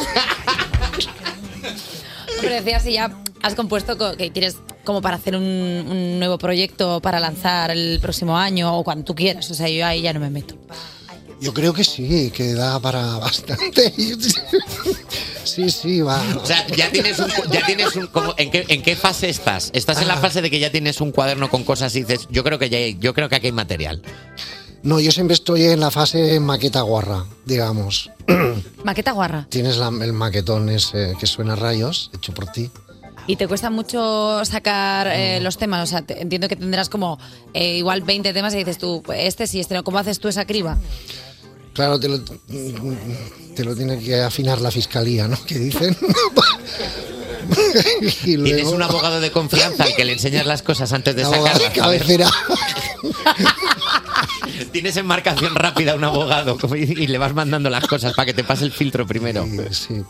Pero 2.41 2.55
decía 2.55 2.79
si 2.79 2.93
ya 2.93 3.11
has 3.41 3.55
compuesto 3.55 3.97
co- 3.97 4.15
que 4.17 4.31
quieres 4.31 4.57
como 4.83 5.01
para 5.01 5.15
hacer 5.17 5.35
un, 5.35 5.43
un 5.43 6.19
nuevo 6.19 6.37
proyecto 6.37 6.99
para 7.01 7.19
lanzar 7.19 7.71
el 7.71 7.99
próximo 8.01 8.37
año 8.37 8.77
o 8.77 8.83
cuando 8.83 9.03
tú 9.05 9.15
quieras. 9.15 9.49
O 9.51 9.53
sea, 9.53 9.69
yo 9.69 9.85
ahí 9.85 10.01
ya 10.01 10.13
no 10.13 10.19
me 10.19 10.29
meto. 10.29 10.55
Yo 11.41 11.53
creo 11.53 11.73
que 11.73 11.85
sí, 11.85 12.31
que 12.35 12.53
da 12.53 12.79
para 12.79 13.17
bastante. 13.17 13.93
Sí, 15.43 15.69
sí, 15.71 16.01
va. 16.01 16.21
O 16.41 16.45
sea, 16.45 16.67
ya 16.67 16.91
tienes 16.91 17.17
un, 17.17 17.27
ya 17.51 17.65
tienes 17.65 17.95
un 17.95 18.07
como- 18.07 18.35
¿en, 18.37 18.51
qué, 18.51 18.65
¿en 18.67 18.83
qué 18.83 18.95
fase 18.95 19.29
estás? 19.29 19.71
¿Estás 19.73 19.99
en 20.01 20.07
la 20.07 20.13
Ah. 20.15 20.17
fase 20.17 20.41
de 20.43 20.49
que 20.51 20.59
ya 20.59 20.69
tienes 20.71 21.01
un 21.01 21.11
cuaderno 21.11 21.49
con 21.49 21.63
cosas 21.63 21.95
y 21.95 22.03
dices, 22.03 22.27
yo 22.29 22.43
creo 22.43 22.59
que 22.59 22.69
ya 22.69 22.77
hay- 22.77 22.97
yo 22.99 23.13
creo 23.15 23.29
que 23.29 23.35
aquí 23.35 23.47
hay 23.47 23.51
material? 23.51 24.01
No, 24.83 24.99
yo 24.99 25.11
siempre 25.11 25.33
estoy 25.33 25.63
en 25.63 25.79
la 25.79 25.89
fase 25.91 26.39
maqueta 26.39 26.81
guarra, 26.81 27.25
digamos. 27.45 28.11
Maqueta 28.83 29.11
guarra. 29.11 29.47
Tienes 29.49 29.77
la- 29.77 29.87
el 29.87 30.13
maquetón 30.13 30.69
ese 30.69 31.15
que 31.19 31.25
suena 31.25 31.53
a 31.53 31.55
rayos, 31.55 32.11
hecho 32.13 32.31
por 32.33 32.45
ti. 32.51 32.69
¿Y 33.29 33.35
te 33.35 33.47
cuesta 33.47 33.69
mucho 33.69 34.43
sacar 34.43 35.05
eh, 35.07 35.39
los 35.39 35.59
temas? 35.59 35.83
O 35.83 35.85
sea, 35.85 36.01
te- 36.01 36.19
entiendo 36.19 36.47
que 36.47 36.55
tendrás 36.55 36.89
como 36.89 37.19
eh, 37.53 37.77
igual 37.77 38.01
20 38.01 38.33
temas 38.33 38.55
y 38.55 38.57
dices 38.57 38.79
tú, 38.79 39.03
este 39.13 39.45
sí, 39.45 39.59
este 39.59 39.75
no. 39.75 39.83
¿Cómo 39.83 39.99
haces 39.99 40.19
tú 40.19 40.29
esa 40.29 40.45
criba? 40.45 40.79
Claro, 41.73 41.99
te 41.99 42.09
lo, 42.09 42.19
te 42.23 43.63
lo 43.63 43.75
tiene 43.75 43.99
que 43.99 44.19
afinar 44.19 44.59
la 44.61 44.71
fiscalía, 44.71 45.27
¿no? 45.27 45.37
Que 45.45 45.59
dicen. 45.59 45.95
y 48.25 48.35
luego, 48.37 48.55
Tienes 48.55 48.73
un 48.73 48.81
abogado 48.81 49.21
de 49.21 49.29
confianza 49.31 49.83
al 49.83 49.95
que 49.95 50.05
le 50.05 50.13
enseñas 50.13 50.47
las 50.47 50.63
cosas 50.63 50.91
antes 50.91 51.15
de 51.15 51.23
sacarlas. 51.23 51.71
Cabecera. 51.75 52.31
Tienes 54.71 54.97
en 54.97 55.05
marcación 55.05 55.53
rápida 55.53 55.93
un 55.93 56.03
abogado 56.03 56.57
como- 56.57 56.75
y, 56.75 57.05
le 57.05 57.17
vas 57.19 57.35
mandando 57.35 57.69
las 57.69 57.85
cosas 57.85 58.13
para 58.15 58.25
que 58.25 58.33
te 58.33 58.43
pase 58.43 58.65
el 58.65 58.71
filtro 58.71 59.05
primero. 59.05 59.45
Sí, 59.71 60.01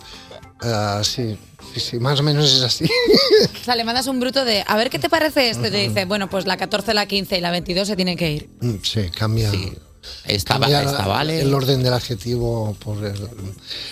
Ah, 0.61 1.01
sí, 1.03 1.37
sí, 1.73 1.79
sí, 1.79 1.99
más 1.99 2.19
o 2.19 2.23
menos 2.23 2.51
es 2.53 2.61
así. 2.63 2.85
O 3.61 3.63
sea, 3.63 3.75
le 3.75 3.83
mandas 3.83 4.07
un 4.07 4.19
bruto 4.19 4.45
de, 4.45 4.63
a 4.67 4.75
ver 4.77 4.89
qué 4.89 4.97
te 4.99 5.09
parece 5.09 5.49
este. 5.49 5.69
Te 5.69 5.77
dice, 5.87 6.05
bueno, 6.05 6.29
pues 6.29 6.45
la 6.47 6.57
14, 6.57 6.93
la 6.93 7.05
15 7.05 7.37
y 7.37 7.41
la 7.41 7.51
22 7.51 7.87
se 7.87 7.95
tienen 7.95 8.17
que 8.17 8.31
ir. 8.31 8.49
Mm, 8.61 8.75
Sí, 8.83 9.09
cambia. 9.15 9.51
Estaba- 10.25 10.61
cambiar 10.61 10.85
estaba 10.85 11.19
Ale. 11.19 11.41
el 11.41 11.53
orden 11.53 11.83
del 11.83 11.93
adjetivo 11.93 12.75
por 12.79 13.03
el, 13.05 13.19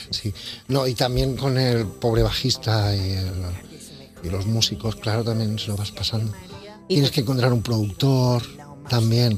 sí. 0.09 0.33
No, 0.69 0.87
y 0.87 0.93
también 0.93 1.35
con 1.35 1.57
el 1.57 1.85
pobre 1.85 2.23
bajista 2.23 2.95
y, 2.95 3.11
el- 3.11 3.31
y 4.23 4.29
los 4.29 4.45
músicos, 4.47 4.95
claro, 4.95 5.23
también 5.23 5.59
se 5.59 5.67
lo 5.67 5.75
vas 5.75 5.91
pasando. 5.91 6.33
Tienes 6.87 7.11
que 7.11 7.21
encontrar 7.21 7.51
un 7.53 7.61
productor 7.61 8.41
también. 8.89 9.37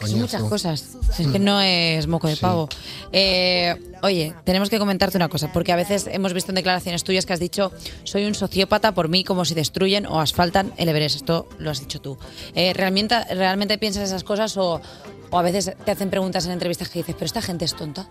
Son 0.00 0.20
muchas 0.20 0.42
cosas. 0.42 0.84
Es 1.18 1.26
que 1.26 1.38
no 1.38 1.60
es 1.60 2.06
moco 2.06 2.28
de 2.28 2.36
pavo. 2.36 2.68
Eh, 3.12 3.74
oye, 4.02 4.34
tenemos 4.44 4.70
que 4.70 4.78
comentarte 4.78 5.16
una 5.16 5.28
cosa, 5.28 5.52
porque 5.52 5.72
a 5.72 5.76
veces 5.76 6.06
hemos 6.10 6.32
visto 6.32 6.50
en 6.50 6.56
declaraciones 6.56 7.04
tuyas 7.04 7.26
que 7.26 7.32
has 7.32 7.40
dicho 7.40 7.72
soy 8.04 8.24
un 8.26 8.34
sociópata 8.34 8.92
por 8.92 9.08
mí 9.08 9.24
como 9.24 9.44
si 9.44 9.54
destruyen 9.54 10.06
o 10.06 10.20
asfaltan 10.20 10.72
el 10.76 10.88
Everest. 10.88 11.16
Esto 11.16 11.48
lo 11.58 11.70
has 11.70 11.80
dicho 11.80 12.00
tú. 12.00 12.18
Eh, 12.54 12.72
¿realmente, 12.74 13.16
¿Realmente 13.34 13.78
piensas 13.78 14.04
esas 14.04 14.24
cosas 14.24 14.56
o, 14.56 14.80
o 15.30 15.38
a 15.38 15.42
veces 15.42 15.72
te 15.84 15.90
hacen 15.90 16.10
preguntas 16.10 16.46
en 16.46 16.52
entrevistas 16.52 16.88
que 16.88 17.00
dices, 17.00 17.14
pero 17.14 17.26
esta 17.26 17.42
gente 17.42 17.64
es 17.64 17.74
tonta? 17.74 18.08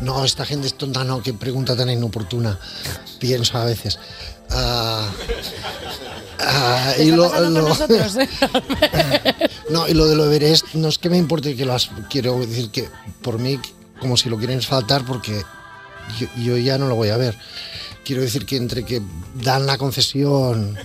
No, 0.00 0.24
esta 0.24 0.44
gente 0.44 0.66
es 0.66 0.74
tonta, 0.74 1.04
no, 1.04 1.22
qué 1.22 1.32
pregunta 1.32 1.76
tan 1.76 1.90
inoportuna. 1.90 2.58
Pienso 3.18 3.58
a 3.58 3.64
veces. 3.64 3.98
Ah, 4.52 5.08
ah, 6.40 6.94
y 6.98 7.10
lo, 7.10 7.28
nosotros, 7.50 8.16
¿eh? 8.16 8.28
no, 9.70 9.86
y 9.88 9.94
lo 9.94 10.06
de 10.06 10.16
lo 10.16 10.24
Everest, 10.24 10.74
no 10.74 10.88
es 10.88 10.98
que 10.98 11.08
me 11.08 11.16
importe 11.16 11.54
que 11.54 11.64
lo 11.64 11.74
has, 11.74 11.90
quiero 12.08 12.38
decir 12.40 12.70
que 12.70 12.88
por 13.22 13.38
mí, 13.38 13.60
como 14.00 14.16
si 14.16 14.28
lo 14.28 14.38
quieren 14.38 14.60
faltar, 14.60 15.04
porque 15.04 15.42
yo, 16.18 16.26
yo 16.36 16.56
ya 16.56 16.78
no 16.78 16.88
lo 16.88 16.96
voy 16.96 17.10
a 17.10 17.16
ver. 17.16 17.36
Quiero 18.04 18.22
decir 18.22 18.44
que 18.44 18.56
entre 18.56 18.84
que 18.84 19.00
dan 19.34 19.66
la 19.66 19.78
concesión, 19.78 20.76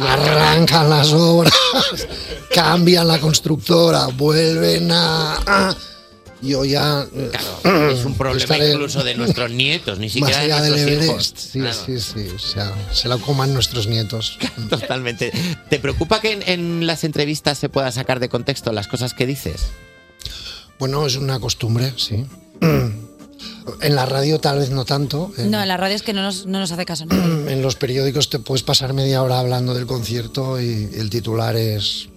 arrancan 0.00 0.88
las 0.88 1.12
obras, 1.12 1.52
cambian 2.54 3.08
la 3.08 3.18
constructora, 3.18 4.06
vuelven 4.06 4.90
a... 4.92 5.76
a- 6.46 6.50
yo 6.50 6.64
ya... 6.64 7.06
eh, 7.14 7.30
Es 7.92 8.04
un 8.04 8.14
problema 8.14 8.56
incluso 8.58 9.02
de 9.04 9.14
nuestros 9.14 9.50
nietos, 9.50 9.98
ni 9.98 10.06
Más 10.06 10.12
siquiera 10.12 10.38
de 10.40 10.44
allá 10.52 10.62
del 10.62 10.72
nuestros 10.72 11.04
hijos. 11.04 11.54
Everest, 11.54 11.86
sí, 11.86 12.00
sí, 12.00 12.12
sí, 12.28 12.34
o 12.34 12.38
sea, 12.38 12.72
se 12.92 13.08
la 13.08 13.16
coman 13.18 13.52
nuestros 13.54 13.86
nietos. 13.86 14.38
Totalmente. 14.70 15.32
¿Te 15.70 15.78
preocupa 15.78 16.20
que 16.20 16.32
en, 16.32 16.42
en 16.46 16.86
las 16.86 17.04
entrevistas 17.04 17.58
se 17.58 17.68
pueda 17.68 17.90
sacar 17.92 18.20
de 18.20 18.28
contexto 18.28 18.72
las 18.72 18.88
cosas 18.88 19.14
que 19.14 19.26
dices? 19.26 19.66
Bueno, 20.78 21.06
es 21.06 21.16
una 21.16 21.40
costumbre, 21.40 21.92
sí. 21.96 22.24
En 23.82 23.96
la 23.96 24.06
radio 24.06 24.38
tal 24.38 24.60
vez 24.60 24.70
no 24.70 24.84
tanto. 24.84 25.32
En, 25.36 25.50
No, 25.50 25.60
en 25.60 25.66
la 25.68 25.76
radio 25.76 25.96
es 25.96 26.02
que 26.02 26.12
no 26.12 26.22
nos, 26.22 26.46
no 26.46 26.60
nos 26.60 26.70
hace 26.70 26.84
caso. 26.86 27.04
nadie. 27.06 27.52
en 27.52 27.62
los 27.62 27.74
periódicos 27.74 28.30
te 28.30 28.38
puedes 28.38 28.62
pasar 28.62 28.92
media 28.92 29.22
hora 29.22 29.40
hablando 29.40 29.74
del 29.74 29.86
concierto 29.86 30.60
y 30.60 30.88
el 30.94 31.10
titular 31.10 31.56
es 31.56 32.08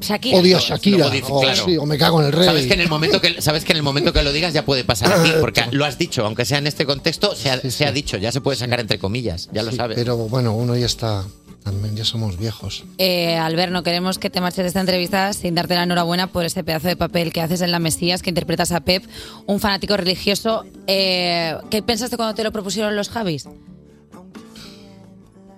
Shakira. 0.00 0.38
Odio 0.38 0.56
a 0.56 0.60
Shakira 0.60 1.10
dice, 1.10 1.26
o, 1.30 1.40
claro. 1.40 1.64
sí, 1.64 1.76
o 1.76 1.86
me 1.86 1.98
cago 1.98 2.20
en 2.20 2.26
el 2.26 2.32
rey. 2.32 2.46
Sabes 2.46 2.66
que 2.66 2.74
en 2.74 2.80
el 2.80 2.88
momento 2.88 3.20
que 3.20 3.40
sabes 3.42 3.64
que 3.64 3.72
en 3.72 3.78
el 3.78 3.82
momento 3.82 4.12
que 4.12 4.22
lo 4.22 4.32
digas 4.32 4.52
ya 4.52 4.64
puede 4.64 4.84
pasar 4.84 5.12
a 5.12 5.22
ti, 5.22 5.30
porque 5.40 5.64
lo 5.70 5.84
has 5.84 5.98
dicho, 5.98 6.24
aunque 6.24 6.44
sea 6.44 6.58
en 6.58 6.66
este 6.66 6.86
contexto, 6.86 7.34
se 7.34 7.50
ha, 7.50 7.58
se 7.58 7.86
ha 7.86 7.92
dicho, 7.92 8.16
ya 8.16 8.32
se 8.32 8.40
puede 8.40 8.56
sacar 8.56 8.80
entre 8.80 8.98
comillas, 8.98 9.48
ya 9.52 9.62
lo 9.62 9.72
sabes. 9.72 9.96
Pero 9.96 10.16
bueno, 10.16 10.54
uno 10.54 10.76
ya 10.76 10.86
está, 10.86 11.24
también 11.64 11.96
ya 11.96 12.04
somos 12.04 12.38
viejos. 12.38 12.84
Eh, 12.98 13.36
Albert, 13.36 13.72
no 13.72 13.82
queremos 13.82 14.18
que 14.18 14.30
te 14.30 14.40
marches 14.40 14.64
de 14.64 14.68
esta 14.68 14.80
entrevista 14.80 15.32
sin 15.32 15.54
darte 15.54 15.74
la 15.74 15.82
enhorabuena 15.82 16.26
por 16.28 16.44
ese 16.44 16.64
pedazo 16.64 16.88
de 16.88 16.96
papel 16.96 17.32
que 17.32 17.40
haces 17.40 17.60
en 17.60 17.70
La 17.72 17.78
Mesías, 17.78 18.22
que 18.22 18.30
interpretas 18.30 18.72
a 18.72 18.80
Pep, 18.80 19.04
un 19.46 19.60
fanático 19.60 19.96
religioso. 19.96 20.64
Eh, 20.86 21.56
¿Qué 21.70 21.82
pensaste 21.82 22.16
cuando 22.16 22.34
te 22.34 22.44
lo 22.44 22.52
propusieron 22.52 22.96
los 22.96 23.08
Javis? 23.10 23.46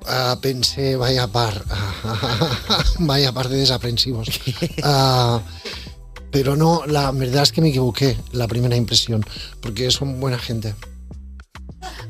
Ah, 0.06 0.38
pensé, 0.40 0.96
vaya 0.96 1.26
par, 1.28 1.62
vaya 2.98 3.32
par 3.32 3.48
de 3.48 3.56
desaprensivos. 3.58 4.28
Ah, 4.82 5.40
pero 6.32 6.54
no, 6.56 6.84
la 6.86 7.10
verdad 7.10 7.42
es 7.42 7.52
que 7.52 7.60
me 7.60 7.68
equivoqué, 7.70 8.16
la 8.32 8.46
primera 8.48 8.76
impresión, 8.76 9.24
porque 9.60 9.90
son 9.90 10.20
buena 10.20 10.38
gente. 10.38 10.74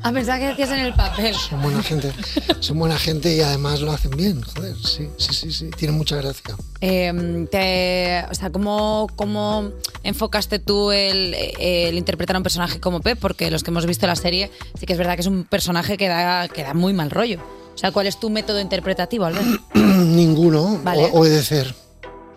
A 0.03 0.11
pensar 0.11 0.39
que 0.39 0.47
decías 0.47 0.69
en 0.71 0.79
el 0.79 0.93
papel. 0.93 1.33
Son 1.35 1.61
buena 1.61 1.81
gente, 1.83 2.11
son 2.59 2.77
buena 2.79 2.97
gente 2.97 3.35
y 3.35 3.41
además 3.41 3.81
lo 3.81 3.91
hacen 3.91 4.11
bien, 4.11 4.41
joder, 4.41 4.75
sí, 4.77 5.07
sí, 5.17 5.33
sí, 5.33 5.51
sí, 5.51 5.69
tienen 5.77 5.97
mucha 5.97 6.15
gracia. 6.17 6.55
Eh, 6.81 7.47
te- 7.51 8.25
o 8.31 8.33
sea, 8.35 8.51
¿cómo, 8.51 9.07
¿cómo 9.15 9.71
enfocaste 10.03 10.59
tú 10.59 10.91
el, 10.91 11.35
el 11.59 11.97
interpretar 11.97 12.35
a 12.35 12.39
un 12.39 12.43
personaje 12.43 12.79
como 12.79 13.01
Pep? 13.01 13.17
Porque 13.19 13.49
los 13.51 13.63
que 13.63 13.71
hemos 13.71 13.85
visto 13.85 14.05
la 14.07 14.15
serie, 14.15 14.51
sí 14.79 14.85
que 14.85 14.93
es 14.93 14.99
verdad 14.99 15.15
que 15.15 15.21
es 15.21 15.27
un 15.27 15.43
personaje 15.45 15.97
que 15.97 16.07
da, 16.07 16.47
que 16.47 16.63
da 16.63 16.73
muy 16.73 16.93
mal 16.93 17.09
rollo. 17.11 17.39
O 17.81 17.83
sea, 17.83 17.91
¿cuál 17.91 18.05
es 18.05 18.17
tu 18.19 18.29
método 18.29 18.59
interpretativo, 18.59 19.25
Albert? 19.25 19.47
Ninguno, 19.73 20.79
Vale. 20.83 21.05
o- 21.05 21.19
obedecer. 21.21 21.73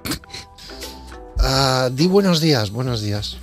Ah, 1.47 1.91
di 1.93 2.07
buenos 2.07 2.41
días, 2.41 2.71
buenos 2.71 3.03
días. 3.03 3.37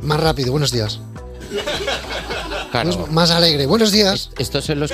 Más 0.00 0.18
rápido, 0.18 0.50
buenos 0.50 0.72
días. 0.72 0.98
Claro. 2.72 3.06
Más 3.12 3.30
alegre, 3.30 3.66
buenos 3.66 3.92
días. 3.92 4.30
Estos 4.36 4.64
son 4.64 4.80
los 4.80 4.90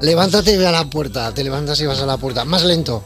Levántate 0.00 0.54
y 0.54 0.56
ve 0.56 0.66
a 0.66 0.72
la 0.72 0.90
puerta. 0.90 1.32
Te 1.32 1.44
levantas 1.44 1.80
y 1.80 1.86
vas 1.86 2.00
a 2.00 2.06
la 2.06 2.16
puerta. 2.16 2.44
Más 2.44 2.64
lento. 2.64 3.04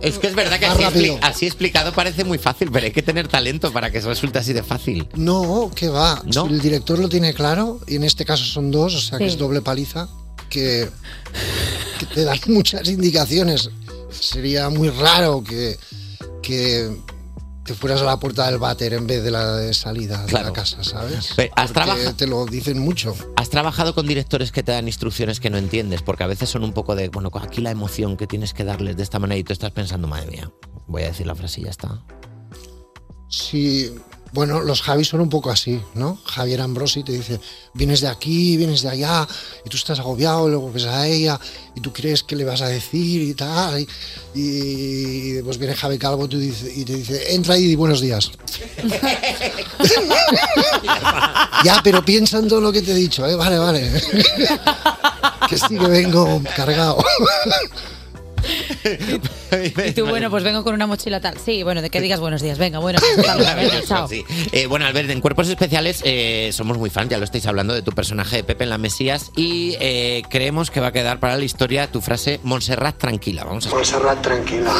Es 0.00 0.18
que 0.18 0.26
es 0.28 0.34
verdad 0.34 0.58
que 0.58 0.66
así, 0.66 0.82
rápido. 0.82 1.16
expli- 1.16 1.18
así 1.22 1.46
explicado 1.46 1.92
parece 1.92 2.24
muy 2.24 2.38
fácil, 2.38 2.70
pero 2.72 2.86
hay 2.86 2.92
que 2.92 3.02
tener 3.02 3.28
talento 3.28 3.72
para 3.72 3.90
que 3.90 4.00
resulte 4.00 4.38
así 4.38 4.52
de 4.52 4.62
fácil. 4.62 5.08
No, 5.14 5.70
que 5.74 5.88
va. 5.88 6.22
No. 6.34 6.46
El 6.46 6.60
director 6.60 6.98
lo 6.98 7.08
tiene 7.08 7.34
claro, 7.34 7.80
y 7.86 7.96
en 7.96 8.04
este 8.04 8.24
caso 8.24 8.44
son 8.44 8.70
dos, 8.70 8.94
o 8.94 9.00
sea 9.00 9.18
que 9.18 9.26
es 9.26 9.36
doble 9.38 9.60
paliza, 9.62 10.08
que, 10.50 10.88
que 11.98 12.06
te 12.06 12.24
dan 12.24 12.38
muchas 12.48 12.88
indicaciones. 12.88 13.70
Sería 14.10 14.68
muy 14.70 14.90
raro 14.90 15.42
que, 15.42 15.76
que 16.42 16.88
te 17.64 17.74
fueras 17.74 18.02
a 18.02 18.04
la 18.04 18.18
puerta 18.18 18.46
del 18.50 18.58
váter 18.58 18.92
en 18.92 19.06
vez 19.06 19.24
de 19.24 19.30
la 19.30 19.56
de 19.56 19.72
salida 19.74 20.24
de 20.26 20.32
la 20.32 20.52
casa, 20.52 20.84
¿sabes? 20.84 21.32
Pero 21.34 21.52
has 21.56 21.72
trabajado- 21.72 22.14
te 22.14 22.26
lo 22.26 22.44
dicen 22.46 22.78
mucho. 22.78 23.14
¿Has 23.36 23.48
trabajado 23.48 23.94
con 23.94 24.06
directores 24.06 24.52
que 24.52 24.62
te 24.62 24.72
dan 24.72 24.86
instrucciones 24.86 25.40
que 25.40 25.48
no 25.50 25.56
entiendes? 25.56 26.02
Porque 26.02 26.24
a 26.24 26.26
veces 26.26 26.50
son 26.50 26.62
un 26.62 26.72
poco 26.74 26.94
de, 26.94 27.08
bueno, 27.08 27.30
aquí 27.40 27.60
la 27.62 27.70
emoción 27.70 28.16
que 28.16 28.26
tienes 28.26 28.52
que 28.52 28.64
darles 28.64 28.96
de 28.96 29.02
esta 29.02 29.18
manera 29.18 29.38
y 29.38 29.44
tú 29.44 29.52
estás 29.52 29.70
pensando, 29.70 30.06
madre 30.08 30.30
mía, 30.30 30.50
voy 30.86 31.02
a 31.02 31.06
decir 31.06 31.26
la 31.26 31.34
frase 31.34 31.62
y 31.62 31.64
ya 31.64 31.70
está. 31.70 32.02
Sí, 33.28 33.94
bueno, 34.34 34.60
los 34.60 34.82
Javis 34.82 35.08
son 35.08 35.20
un 35.20 35.28
poco 35.28 35.50
así, 35.50 35.80
¿no? 35.94 36.18
Javier 36.24 36.60
Ambrosi 36.60 37.04
te 37.04 37.12
dice, 37.12 37.38
vienes 37.72 38.00
de 38.00 38.08
aquí, 38.08 38.56
vienes 38.56 38.82
de 38.82 38.88
allá, 38.88 39.28
y 39.64 39.70
tú 39.70 39.76
estás 39.76 40.00
agobiado, 40.00 40.48
luego 40.48 40.72
ves 40.72 40.86
a 40.86 41.06
ella, 41.06 41.38
y 41.76 41.80
tú 41.80 41.92
crees 41.92 42.24
que 42.24 42.34
le 42.34 42.44
vas 42.44 42.60
a 42.60 42.66
decir 42.66 43.22
y 43.22 43.34
tal, 43.34 43.80
y, 43.80 43.88
y 44.34 45.30
después 45.34 45.56
viene 45.56 45.76
Javi 45.76 45.98
Calvo 45.98 46.24
y 46.24 46.84
te 46.84 46.96
dice, 46.96 47.32
entra 47.32 47.56
y 47.56 47.68
di 47.68 47.76
buenos 47.76 48.00
días. 48.00 48.32
ya, 51.64 51.80
pero 51.84 52.04
piensa 52.04 52.38
en 52.38 52.48
todo 52.48 52.60
lo 52.60 52.72
que 52.72 52.82
te 52.82 52.90
he 52.90 52.96
dicho, 52.96 53.24
¿eh? 53.24 53.36
Vale, 53.36 53.56
vale. 53.56 53.88
que 55.48 55.56
sí 55.56 55.78
que 55.78 55.86
vengo 55.86 56.42
cargado. 56.56 56.98
Y 58.84 59.92
tú, 59.94 60.06
bueno, 60.06 60.30
pues 60.30 60.44
vengo 60.44 60.62
con 60.62 60.74
una 60.74 60.86
mochila 60.86 61.20
tal. 61.20 61.36
Sí, 61.42 61.62
bueno, 61.62 61.82
de 61.82 61.90
que 61.90 62.00
digas 62.00 62.20
buenos 62.20 62.42
días. 62.42 62.58
Venga, 62.58 62.78
bueno, 62.78 62.98
venga, 63.16 63.36
Maravilloso, 63.36 63.82
chao. 63.88 64.08
sí. 64.08 64.24
Eh, 64.52 64.66
bueno, 64.66 64.86
Albert, 64.86 65.10
en 65.10 65.20
Cuerpos 65.20 65.48
Especiales 65.48 66.02
eh, 66.04 66.50
somos 66.52 66.78
muy 66.78 66.90
fans, 66.90 67.10
ya 67.10 67.18
lo 67.18 67.24
estáis 67.24 67.46
hablando, 67.46 67.74
de 67.74 67.82
tu 67.82 67.92
personaje 67.92 68.36
de 68.36 68.44
Pepe 68.44 68.64
en 68.64 68.70
las 68.70 68.78
Mesías 68.78 69.30
y 69.36 69.76
eh, 69.80 70.22
creemos 70.28 70.70
que 70.70 70.80
va 70.80 70.88
a 70.88 70.92
quedar 70.92 71.20
para 71.20 71.36
la 71.36 71.44
historia 71.44 71.90
tu 71.90 72.00
frase 72.00 72.40
Montserrat 72.42 72.98
tranquila. 72.98 73.44
Vamos 73.44 73.66
a 73.66 73.70
Montserrat 73.70 74.20
tranquila. 74.22 74.74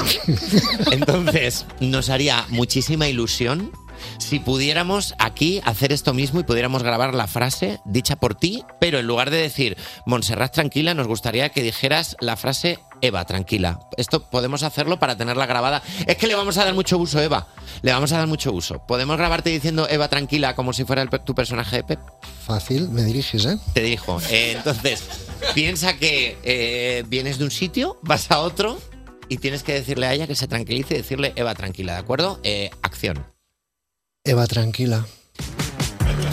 Entonces, 0.92 1.66
nos 1.80 2.10
haría 2.10 2.44
muchísima 2.48 3.08
ilusión 3.08 3.72
si 4.18 4.38
pudiéramos 4.38 5.14
aquí 5.18 5.60
hacer 5.64 5.92
esto 5.92 6.14
mismo 6.14 6.40
y 6.40 6.44
pudiéramos 6.44 6.82
grabar 6.82 7.14
la 7.14 7.26
frase 7.26 7.80
dicha 7.84 8.16
por 8.16 8.34
ti, 8.34 8.64
pero 8.80 8.98
en 8.98 9.06
lugar 9.06 9.30
de 9.30 9.38
decir 9.38 9.76
Montserrat 10.06 10.52
tranquila, 10.52 10.94
nos 10.94 11.06
gustaría 11.06 11.48
que 11.50 11.62
dijeras 11.62 12.16
la 12.20 12.36
frase 12.36 12.78
Eva 13.06 13.24
tranquila. 13.24 13.80
Esto 13.96 14.28
podemos 14.30 14.62
hacerlo 14.62 14.98
para 14.98 15.16
tenerla 15.16 15.46
grabada. 15.46 15.82
Es 16.06 16.16
que 16.16 16.26
le 16.26 16.34
vamos 16.34 16.56
a 16.58 16.64
dar 16.64 16.74
mucho 16.74 16.98
uso, 16.98 17.20
Eva. 17.20 17.48
Le 17.82 17.92
vamos 17.92 18.12
a 18.12 18.18
dar 18.18 18.26
mucho 18.26 18.52
uso. 18.52 18.84
¿Podemos 18.86 19.16
grabarte 19.16 19.50
diciendo 19.50 19.86
Eva 19.88 20.08
tranquila 20.08 20.54
como 20.54 20.72
si 20.72 20.84
fuera 20.84 21.02
el 21.02 21.10
tu 21.24 21.34
personaje 21.34 21.76
de 21.76 21.84
Pep? 21.84 22.00
Fácil, 22.46 22.88
me 22.88 23.02
diriges, 23.02 23.44
¿eh? 23.46 23.58
Te 23.72 23.82
dijo. 23.82 24.20
Eh, 24.30 24.52
entonces, 24.56 25.04
piensa 25.54 25.96
que 25.96 26.38
eh, 26.42 27.04
vienes 27.06 27.38
de 27.38 27.44
un 27.44 27.50
sitio, 27.50 27.98
vas 28.02 28.30
a 28.30 28.40
otro 28.40 28.78
y 29.28 29.38
tienes 29.38 29.62
que 29.62 29.72
decirle 29.72 30.06
a 30.06 30.14
ella 30.14 30.26
que 30.26 30.34
se 30.34 30.48
tranquilice 30.48 30.94
y 30.94 30.98
decirle 30.98 31.32
Eva 31.36 31.54
tranquila, 31.54 31.94
¿de 31.94 31.98
acuerdo? 31.98 32.40
Eh, 32.42 32.70
acción. 32.82 33.26
Eva, 34.24 34.46
tranquila. 34.46 35.06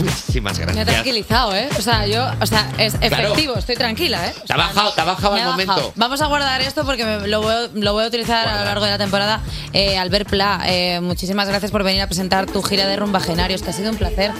Muchísimas 0.04 0.58
Me 0.58 0.64
ha 0.64 0.66
gracias. 0.68 0.88
tranquilizado, 0.88 1.56
¿eh? 1.56 1.70
O 1.78 1.82
sea, 1.82 2.06
yo, 2.08 2.26
o 2.39 2.45
sea, 2.45 2.70
es 2.78 2.93
Claro. 2.95 3.16
efectivo, 3.28 3.56
estoy 3.56 3.76
tranquila, 3.76 4.28
¿eh? 4.28 4.34
Te 4.45 4.54
ha 4.54 4.58
bajado, 4.58 4.91
te 4.93 5.02
ha 5.02 5.04
bajado 5.06 5.36
al 5.36 5.43
momento. 5.45 5.74
bajado. 5.74 5.93
Vamos 5.95 6.22
a 6.22 6.26
guardar 6.28 6.62
esto 6.62 6.86
porque 6.86 7.06
me- 7.06 7.28
lo, 7.28 7.41
voy, 7.41 7.54
lo 7.76 7.93
voy 7.93 8.04
a 8.04 8.08
utilizar 8.08 8.47
a 8.47 8.60
lo 8.60 8.66
largo 8.66 8.86
de 8.86 8.91
la 8.91 8.97
temporada. 8.97 9.41
Eh, 9.74 9.97
Albert 9.97 10.30
Pla, 10.30 10.62
eh, 10.66 10.99
muchísimas 11.02 11.47
gracias 11.47 11.72
por 11.72 11.84
venir 11.84 12.02
a 12.02 12.08
presentar 12.08 12.45
tu 12.45 12.62
gira 12.64 12.88
de 12.88 12.95
rumbagenarios, 12.95 13.62
que 13.62 13.70
ha 13.70 13.74
sido 13.74 13.91
un 13.91 13.97
placer. 13.97 14.32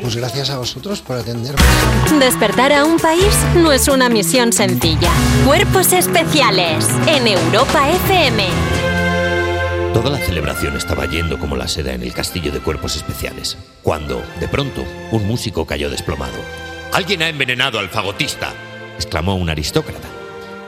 Pues 0.00 0.14
gracias 0.14 0.50
a 0.50 0.58
vosotros 0.58 1.00
por 1.00 1.16
atenderme. 1.16 1.60
Despertar 2.20 2.72
a 2.72 2.84
un 2.84 2.98
país 2.98 3.34
no 3.56 3.72
es 3.72 3.88
una 3.88 4.08
misión 4.08 4.52
sencilla. 4.52 5.10
Cuerpos 5.44 5.92
especiales 5.92 6.86
en 7.08 7.26
Europa 7.26 7.88
FM. 8.06 8.87
Toda 9.98 10.10
la 10.10 10.24
celebración 10.24 10.76
estaba 10.76 11.06
yendo 11.06 11.40
como 11.40 11.56
la 11.56 11.66
seda 11.66 11.92
en 11.92 12.04
el 12.04 12.14
castillo 12.14 12.52
de 12.52 12.60
cuerpos 12.60 12.94
especiales, 12.94 13.58
cuando, 13.82 14.22
de 14.38 14.46
pronto, 14.46 14.84
un 15.10 15.26
músico 15.26 15.66
cayó 15.66 15.90
desplomado. 15.90 16.38
¡Alguien 16.92 17.20
ha 17.20 17.28
envenenado 17.28 17.80
al 17.80 17.88
fagotista! 17.88 18.54
exclamó 18.94 19.34
un 19.34 19.50
aristócrata. 19.50 20.06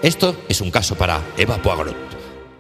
Esto 0.03 0.37
es 0.49 0.61
un 0.61 0.73
caso 0.73 0.97
para 0.97 1.23
Eva 1.37 1.63
Poirot, 1.63 1.95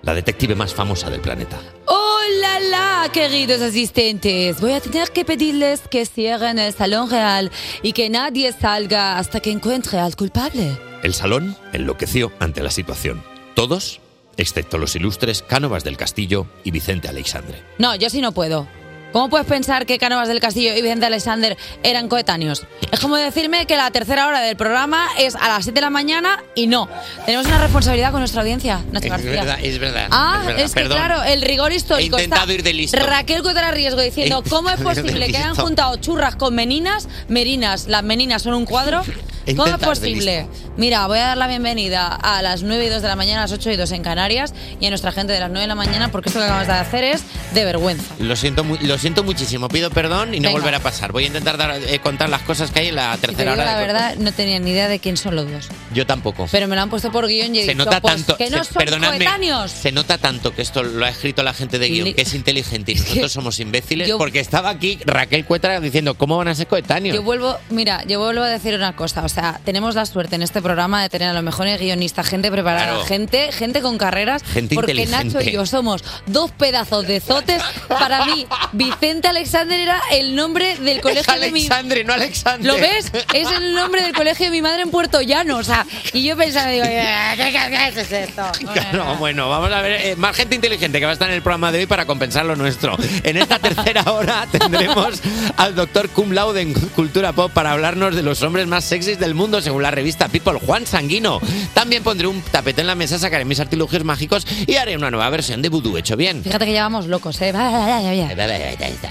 la 0.03 0.15
detective 0.15 0.55
más 0.55 0.73
famosa 0.73 1.11
del 1.11 1.21
planeta. 1.21 1.59
¡Hola, 1.87 2.61
la, 2.61 3.11
queridos 3.13 3.61
asistentes! 3.63 4.61
Voy 4.61 4.75
a 4.75 4.81
tener 4.81 5.11
que 5.11 5.25
pedirles 5.25 5.81
que 5.91 6.07
cierren 6.07 6.61
el 6.61 6.73
salón 6.73 7.11
real 7.11 7.51
y 7.83 7.95
que 7.95 8.09
nadie 8.11 8.53
salga 8.53 9.19
hasta 9.19 9.41
que 9.41 9.51
encuentre 9.51 9.99
al 9.99 10.15
culpable. 10.15 10.79
El 11.03 11.15
salón 11.15 11.57
enloqueció 11.73 12.31
ante 12.39 12.63
la 12.63 12.71
situación. 12.71 13.25
Todos, 13.57 14.01
excepto 14.41 14.79
los 14.79 14.97
ilustres 14.97 15.43
Cánovas 15.43 15.85
del 15.85 15.97
Castillo 15.97 16.47
y 16.65 16.71
Vicente 16.71 17.09
Alexandre. 17.09 17.63
No, 17.79 17.95
yo 17.95 18.11
sí 18.11 18.21
no 18.21 18.33
puedo. 18.33 18.67
¿Cómo 19.13 19.29
puedes 19.29 19.47
pensar 19.47 19.87
que 19.87 19.99
Cánovas 19.99 20.29
del 20.29 20.39
Castillo 20.41 20.73
y 20.75 20.83
Vicente 20.83 21.07
Alexander 21.07 21.57
eran 21.83 22.09
coetáneos? 22.09 22.65
Es 22.93 23.01
como 23.01 23.17
decirme 23.17 23.67
que 23.67 23.77
la 23.77 23.91
tercera 23.91 24.29
hora 24.29 24.41
del 24.41 24.57
programa 24.57 25.09
es 25.19 25.35
a 25.35 25.49
las 25.49 25.65
7 25.65 25.75
de 25.75 25.81
la 25.81 25.91
mañana 25.91 26.45
y 26.55 26.69
no. 26.69 26.89
Tenemos 27.27 27.47
una 27.47 27.59
responsabilidad 27.59 28.13
con 28.13 28.21
nuestra 28.21 28.43
audiencia, 28.43 28.81
Nacho 28.93 29.07
Es 29.07 29.11
García. 29.11 29.31
verdad, 29.31 29.59
es 29.63 29.79
verdad. 29.81 30.09
Ah, 30.13 30.39
es, 30.43 30.47
verdad. 30.47 30.65
es 30.65 30.75
que 30.75 30.81
Perdón. 30.83 30.99
claro, 30.99 31.23
el 31.25 31.43
rigor 31.43 31.73
histórico. 31.73 32.19
He 32.19 32.23
intentado 32.25 32.53
ir 32.53 32.63
de 32.63 32.73
listo. 32.73 32.99
Raquel 33.05 33.43
Cotara 33.43 33.73
Riesgo 33.73 34.01
diciendo, 34.01 34.43
He 34.47 34.49
¿cómo 34.49 34.71
es 34.71 34.81
posible 34.81 35.27
que 35.27 35.37
hayan 35.39 35.57
juntado 35.57 35.97
churras 35.97 36.37
con 36.37 36.55
meninas? 36.55 37.09
Merinas, 37.29 37.89
las 37.89 38.05
meninas 38.05 38.43
son 38.43 38.55
un 38.55 38.65
cuadro. 38.65 39.03
¿Cómo 39.57 39.67
es 39.67 39.79
posible? 39.79 40.47
Mira, 40.77 41.07
voy 41.09 41.19
a 41.19 41.29
dar 41.29 41.37
la 41.37 41.49
bienvenida 41.49 42.07
a 42.15 42.41
las 42.43 42.63
9 42.63 42.85
y 42.85 42.89
2 42.89 43.03
de 43.03 43.09
la 43.09 43.17
mañana, 43.17 43.41
a 43.41 43.45
las 43.45 43.53
8 43.53 43.71
y 43.73 43.77
2 43.77 43.91
en 43.93 44.03
Canarias 44.03 44.55
y 44.79 44.87
a 44.87 44.91
nuestra 44.91 45.11
gente 45.13 45.33
de 45.33 45.41
las 45.41 45.49
9 45.49 45.63
de 45.63 45.67
la 45.67 45.75
mañana 45.75 46.13
porque 46.13 46.29
esto 46.29 46.39
que 46.39 46.45
acabas 46.45 46.67
de 46.69 46.75
hacer 46.75 47.05
es 47.05 47.23
de 47.55 47.65
vergüenza. 47.65 48.15
Lo 48.21 48.37
siento, 48.37 48.63
mu- 48.63 48.77
lo 48.81 48.97
siento 49.01 49.25
muchísimo. 49.25 49.69
Pido 49.69 49.91
perdón 49.91 50.35
y 50.35 50.39
no 50.41 50.49
Venga. 50.49 50.61
volverá 50.61 50.77
a 50.79 50.81
pasar. 50.81 51.13
Voy 51.13 51.25
a 51.25 51.27
intentar 51.29 51.57
dar- 51.57 51.73
eh, 51.83 51.99
contar 52.01 52.29
las 52.29 52.43
cosas 52.43 52.71
que 52.71 52.81
hay 52.81 52.89
en 52.89 52.97
la 52.97 53.17
tercera 53.17 53.53
hora. 53.53 53.65
la 53.65 53.77
de 53.79 53.87
verdad, 53.87 54.17
no 54.17 54.33
tenía 54.33 54.59
ni 54.59 54.71
idea 54.71 54.89
de 54.89 54.99
quién 54.99 55.17
son 55.17 55.35
los 55.37 55.51
dos. 55.51 55.69
Yo 55.95 56.07
tampoco. 56.07 56.47
Pero 56.51 56.69
me 56.69 56.77
lo 56.77 56.83
han 56.83 56.91
puesto 56.91 57.11
por 57.11 57.27
guion 57.27 57.55
y 57.55 57.61
he 57.61 57.65
se 57.65 57.73
dicho, 57.73 57.85
nota 57.85 58.01
pues, 58.01 58.15
tanto. 58.15 58.37
que 58.37 58.51
no 58.51 58.63
se- 58.65 58.73
son 58.73 58.83
perdonadme, 58.83 59.17
coetáneos. 59.19 59.71
se 59.71 59.93
nota 59.93 60.19
tanto 60.19 60.55
que 60.55 60.63
esto 60.63 60.83
lo 60.83 61.05
ha 61.05 61.09
escrito 61.09 61.43
la 61.43 61.53
gente 61.55 61.79
de 61.79 61.89
guion, 61.89 62.15
que 62.15 62.23
es 62.23 62.35
inteligente 62.35 62.93
y 62.93 62.95
nosotros 63.01 63.33
somos 63.33 63.59
imbéciles, 63.61 64.09
yo- 64.09 64.19
porque 64.19 64.41
estaba 64.41 64.71
aquí 64.71 64.99
Raquel 65.05 65.45
Cuetra 65.45 65.81
diciendo 65.81 66.15
cómo 66.15 66.37
van 66.37 66.49
a 66.49 66.55
ser 66.55 66.67
coetáneos. 66.67 67.15
Yo 67.17 67.23
vuelvo, 67.23 67.57
mira, 67.71 68.05
yo 68.07 68.19
vuelvo 68.21 68.43
a 68.45 68.49
decir 68.49 68.75
una 68.75 68.95
cosa, 68.97 69.25
o 69.25 69.29
sea, 69.29 69.61
tenemos 69.65 69.95
la 69.95 70.07
suerte 70.07 70.37
en 70.37 70.43
este 70.43 70.61
programa 70.63 71.03
de 71.03 71.09
tener 71.09 71.29
a 71.29 71.33
los 71.33 71.43
mejores 71.43 71.81
guionistas, 71.81 72.27
gente 72.29 72.51
preparada, 72.51 72.87
Claro. 72.91 73.05
gente, 73.05 73.53
gente 73.53 73.81
con 73.81 73.99
carreras, 73.99 74.43
Gente 74.43 74.75
porque 74.75 74.93
inteligente. 74.93 75.25
Nacho 75.39 75.49
y 75.49 75.53
yo 75.53 75.67
somos 75.67 76.03
dos 76.27 76.51
pedazos 76.53 77.07
de 77.07 77.21
zotes. 77.21 77.63
Para 77.89 78.25
mí, 78.27 78.47
Vicente 78.91 79.29
Alexander 79.29 79.79
era 79.79 80.01
el 80.13 80.35
nombre 80.35 80.77
del 80.79 81.01
colegio 81.01 81.33
de 81.35 81.53
mi 81.53 81.61
Alexandre, 81.61 82.05
no 82.05 82.13
Alexandre. 82.13 82.67
¿Lo 82.67 82.75
ves? 82.75 83.13
Es 83.35 83.51
el 83.51 83.75
nombre 83.75 84.03
del 84.03 84.13
colegio 84.15 84.47
de 84.47 84.51
mi 84.51 84.63
madre 84.63 84.83
en 84.83 84.91
Puerto 84.91 85.21
Llano, 85.23 85.59
o 85.59 85.65
sea, 85.65 85.87
y 86.13 86.23
yo 86.25 86.37
pensaba, 86.37 86.71
digo, 86.71 86.85
"Eh, 86.87 87.05
¿qué, 87.37 88.01
es 88.01 88.13
esto? 88.13 88.43
Claro, 88.73 89.17
bueno, 89.17 89.49
vamos 89.49 89.71
a 89.73 89.81
ver, 89.83 90.01
eh, 90.07 90.17
más 90.17 90.37
gente 90.37 90.55
inteligente 90.55 90.99
que 90.99 91.05
va 91.05 91.11
a 91.11 91.15
estar 91.15 91.29
en 91.29 91.35
el 91.35 91.43
programa 91.43 91.73
de 91.73 91.81
hoy 91.81 91.87
para 91.87 92.07
compensar 92.07 92.45
lo 92.45 92.57
nuestro. 92.57 92.97
En 93.23 93.37
esta 93.37 93.59
tercera 93.59 94.03
hora 94.13 94.47
tendremos 94.53 95.21
al 95.57 95.75
doctor 95.75 96.09
Cum 96.11 96.33
Laude 96.33 96.61
en 96.61 96.73
Cultura 96.73 97.33
Pop 97.33 97.53
para 97.53 97.73
hablarnos 97.73 98.15
de 98.15 98.23
los 98.23 98.43
hombres 98.43 98.67
más 98.67 98.85
sexys 98.85 99.19
del 99.19 99.35
mundo 99.35 99.61
según 99.61 99.83
la 99.83 99.91
revista 99.91 100.29
People, 100.29 100.59
Juan 100.65 100.87
Sanguino. 100.87 101.41
También 101.75 102.03
pondré 102.03 102.27
un 102.27 102.41
tapete 102.43 102.81
en 102.81 102.87
la 102.87 102.95
mesa, 102.95 103.19
sacaré 103.19 103.45
mis 103.45 103.61
artilugios 103.61 104.05
mágicos 104.05 104.47
y 104.67 104.77
haré 104.77 104.97
una 104.97 105.11
nueva 105.11 105.29
versión 105.31 105.63
de 105.63 105.69
Voodoo 105.69 105.99
hecho 105.99 106.17
bien. 106.17 106.43
Fíjate 106.43 106.67
que 106.67 106.73
ya 106.73 106.83
vamos 106.85 107.07
locos, 107.07 107.41
¿eh? 107.43 107.53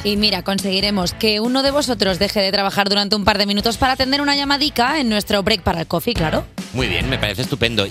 Y 0.03 0.17
mira, 0.17 0.43
conseguiremos 0.43 1.13
que 1.13 1.39
uno 1.39 1.63
de 1.63 1.71
vosotros 1.71 2.19
deje 2.19 2.41
de 2.41 2.51
trabajar 2.51 2.89
durante 2.89 3.15
un 3.15 3.23
par 3.23 3.37
de 3.37 3.45
minutos 3.45 3.77
para 3.77 3.93
atender 3.93 4.21
una 4.21 4.35
llamadica 4.35 4.99
en 4.99 5.09
nuestro 5.09 5.43
break 5.43 5.61
para 5.61 5.81
el 5.81 5.87
coffee, 5.87 6.13
claro. 6.13 6.45
Muy 6.73 6.87
bien, 6.87 7.09
me 7.09 7.17
parece 7.17 7.43
estupendo. 7.43 7.87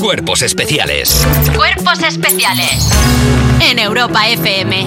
Cuerpos 0.00 0.42
especiales. 0.42 1.26
Cuerpos 1.56 2.02
especiales 2.02 2.90
en 3.60 3.78
Europa 3.78 4.28
FM. 4.28 4.86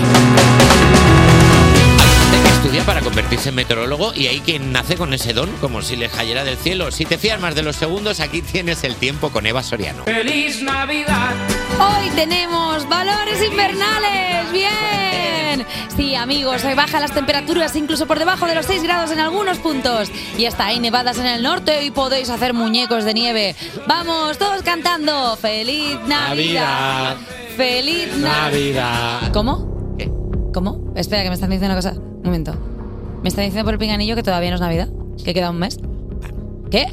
Estudia 2.65 2.83
para 2.83 3.01
convertirse 3.01 3.49
en 3.49 3.55
meteorólogo 3.55 4.11
y 4.15 4.25
hay 4.25 4.39
quien 4.39 4.71
nace 4.71 4.95
con 4.95 5.13
ese 5.13 5.33
don, 5.33 5.51
como 5.61 5.83
si 5.83 5.95
le 5.95 6.09
cayera 6.09 6.43
del 6.43 6.57
cielo. 6.57 6.89
Si 6.89 7.05
te 7.05 7.19
fías 7.19 7.39
más 7.39 7.53
de 7.53 7.61
los 7.61 7.75
segundos, 7.75 8.19
aquí 8.19 8.41
tienes 8.41 8.83
el 8.83 8.95
tiempo 8.95 9.29
con 9.29 9.45
Eva 9.45 9.61
Soriano. 9.61 10.05
¡Feliz 10.05 10.63
Navidad! 10.63 11.35
Hoy 11.79 12.09
tenemos 12.15 12.89
valores 12.89 13.43
invernales. 13.43 14.51
Bien. 14.51 15.63
Sí, 15.95 16.15
amigos, 16.15 16.63
hoy 16.63 16.73
bajan 16.73 17.01
las 17.01 17.13
temperaturas 17.13 17.75
incluso 17.75 18.07
por 18.07 18.17
debajo 18.17 18.47
de 18.47 18.55
los 18.55 18.65
6 18.65 18.81
grados 18.81 19.11
en 19.11 19.19
algunos 19.19 19.59
puntos. 19.59 20.09
Y 20.35 20.47
hasta 20.47 20.65
hay 20.65 20.79
nevadas 20.79 21.19
en 21.19 21.27
el 21.27 21.43
norte 21.43 21.83
y 21.83 21.91
podéis 21.91 22.31
hacer 22.31 22.55
muñecos 22.55 23.03
de 23.03 23.13
nieve. 23.13 23.55
Vamos, 23.87 24.39
todos 24.39 24.63
cantando. 24.63 25.37
¡Feliz 25.37 25.99
Navidad! 26.07 27.17
¡Feliz 27.55 28.07
Navidad! 28.17 28.41
Navidad. 28.41 29.31
¿Cómo? 29.33 29.74
¿Cómo? 30.55 30.93
Espera, 30.95 31.21
que 31.21 31.27
me 31.27 31.35
están 31.35 31.49
diciendo 31.49 31.75
una 31.75 31.75
cosa. 31.75 31.99
Un 31.99 32.21
momento. 32.23 32.53
Me 33.21 33.27
están 33.27 33.43
diciendo 33.43 33.65
por 33.65 33.73
el 33.73 33.77
pinganillo 33.77 34.15
que 34.15 34.23
todavía 34.23 34.51
no 34.51 34.55
es 34.55 34.61
Navidad. 34.61 34.87
Que 35.21 35.33
queda 35.33 35.49
un 35.49 35.59
mes. 35.59 35.77
¿Qué? 36.71 36.85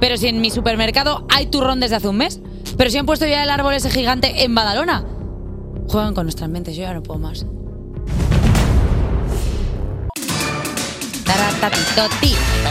Pero 0.00 0.16
si 0.16 0.28
en 0.28 0.40
mi 0.40 0.48
supermercado 0.48 1.26
hay 1.28 1.44
turrón 1.44 1.80
desde 1.80 1.96
hace 1.96 2.08
un 2.08 2.16
mes. 2.16 2.40
Pero 2.78 2.88
si 2.88 2.96
han 2.96 3.04
puesto 3.04 3.26
ya 3.26 3.44
el 3.44 3.50
árbol 3.50 3.74
ese 3.74 3.90
gigante 3.90 4.42
en 4.42 4.54
Badalona. 4.54 5.04
Juegan 5.86 6.14
con 6.14 6.24
nuestras 6.24 6.48
mentes, 6.48 6.76
yo 6.76 6.84
ya 6.84 6.94
no 6.94 7.02
puedo 7.02 7.20
más. 7.20 7.44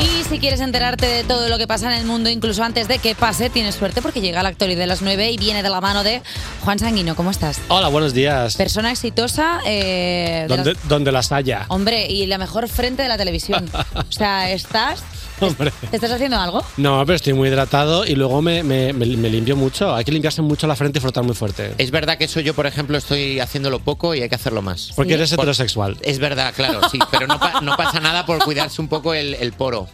Y 0.01 0.23
si 0.29 0.39
quieres 0.39 0.59
enterarte 0.59 1.05
de 1.07 1.23
todo 1.23 1.49
lo 1.49 1.57
que 1.57 1.65
pasa 1.67 1.91
en 1.91 1.99
el 1.99 2.05
mundo, 2.05 2.29
incluso 2.29 2.63
antes 2.63 2.87
de 2.87 2.99
que 2.99 3.15
pase, 3.15 3.49
tienes 3.49 3.73
suerte 3.75 4.01
porque 4.01 4.21
llega 4.21 4.43
la 4.43 4.49
actualidad 4.49 4.81
de 4.81 4.87
las 4.87 5.01
9 5.01 5.31
y 5.31 5.37
viene 5.37 5.63
de 5.63 5.69
la 5.69 5.81
mano 5.81 6.03
de 6.03 6.21
Juan 6.63 6.77
Sanguino. 6.79 7.15
¿Cómo 7.15 7.31
estás? 7.31 7.59
Hola, 7.69 7.87
buenos 7.87 8.13
días. 8.13 8.55
Persona 8.55 8.91
exitosa. 8.91 9.59
eh, 9.65 10.45
de 10.47 10.55
las- 10.57 10.65
Donde, 10.65 10.79
donde 10.87 11.11
las 11.11 11.31
haya. 11.31 11.65
Hombre, 11.69 12.05
y 12.07 12.25
la 12.27 12.37
mejor 12.37 12.67
frente 12.67 13.01
de 13.03 13.07
la 13.09 13.17
televisión. 13.17 13.69
O 13.95 14.11
sea, 14.11 14.51
estás. 14.51 15.01
Hombre. 15.47 15.71
¿Te 15.89 15.95
estás 15.97 16.11
haciendo 16.11 16.37
algo? 16.39 16.63
No, 16.77 17.03
pero 17.05 17.15
estoy 17.15 17.33
muy 17.33 17.49
hidratado 17.49 18.05
y 18.05 18.15
luego 18.15 18.41
me, 18.41 18.63
me- 18.63 18.93
me- 18.93 19.05
me 19.05 19.29
limpio 19.29 19.55
mucho. 19.55 19.93
Hay 19.93 20.03
que 20.03 20.11
limpiarse 20.11 20.41
mucho 20.41 20.67
la 20.67 20.75
frente 20.75 20.99
y 20.99 21.01
frotar 21.01 21.23
muy 21.23 21.35
fuerte. 21.35 21.73
Es 21.77 21.91
verdad 21.91 22.17
que 22.17 22.25
eso 22.25 22.39
yo, 22.39 22.53
por 22.53 22.65
ejemplo, 22.67 22.97
estoy 22.97 23.39
haciéndolo 23.39 23.79
poco 23.79 24.15
y 24.15 24.21
hay 24.21 24.29
que 24.29 24.35
hacerlo 24.35 24.61
más. 24.61 24.91
Porque 24.95 25.13
eres 25.15 25.29
Por- 25.31 25.39
heterosexual. 25.39 25.97
Es 26.01 26.19
verdad, 26.19 26.53
claro, 26.55 26.81
sí, 26.91 26.99
pero 27.11 27.27
no, 27.27 27.39
pa- 27.39 27.61
no 27.61 27.75
pasa 27.77 27.99
nada 27.99 28.25
por 28.25 28.39
cuidarse 28.43 28.81
un 28.81 28.87
poco 28.87 29.13
el, 29.13 29.33
el 29.35 29.53
poro. 29.53 29.87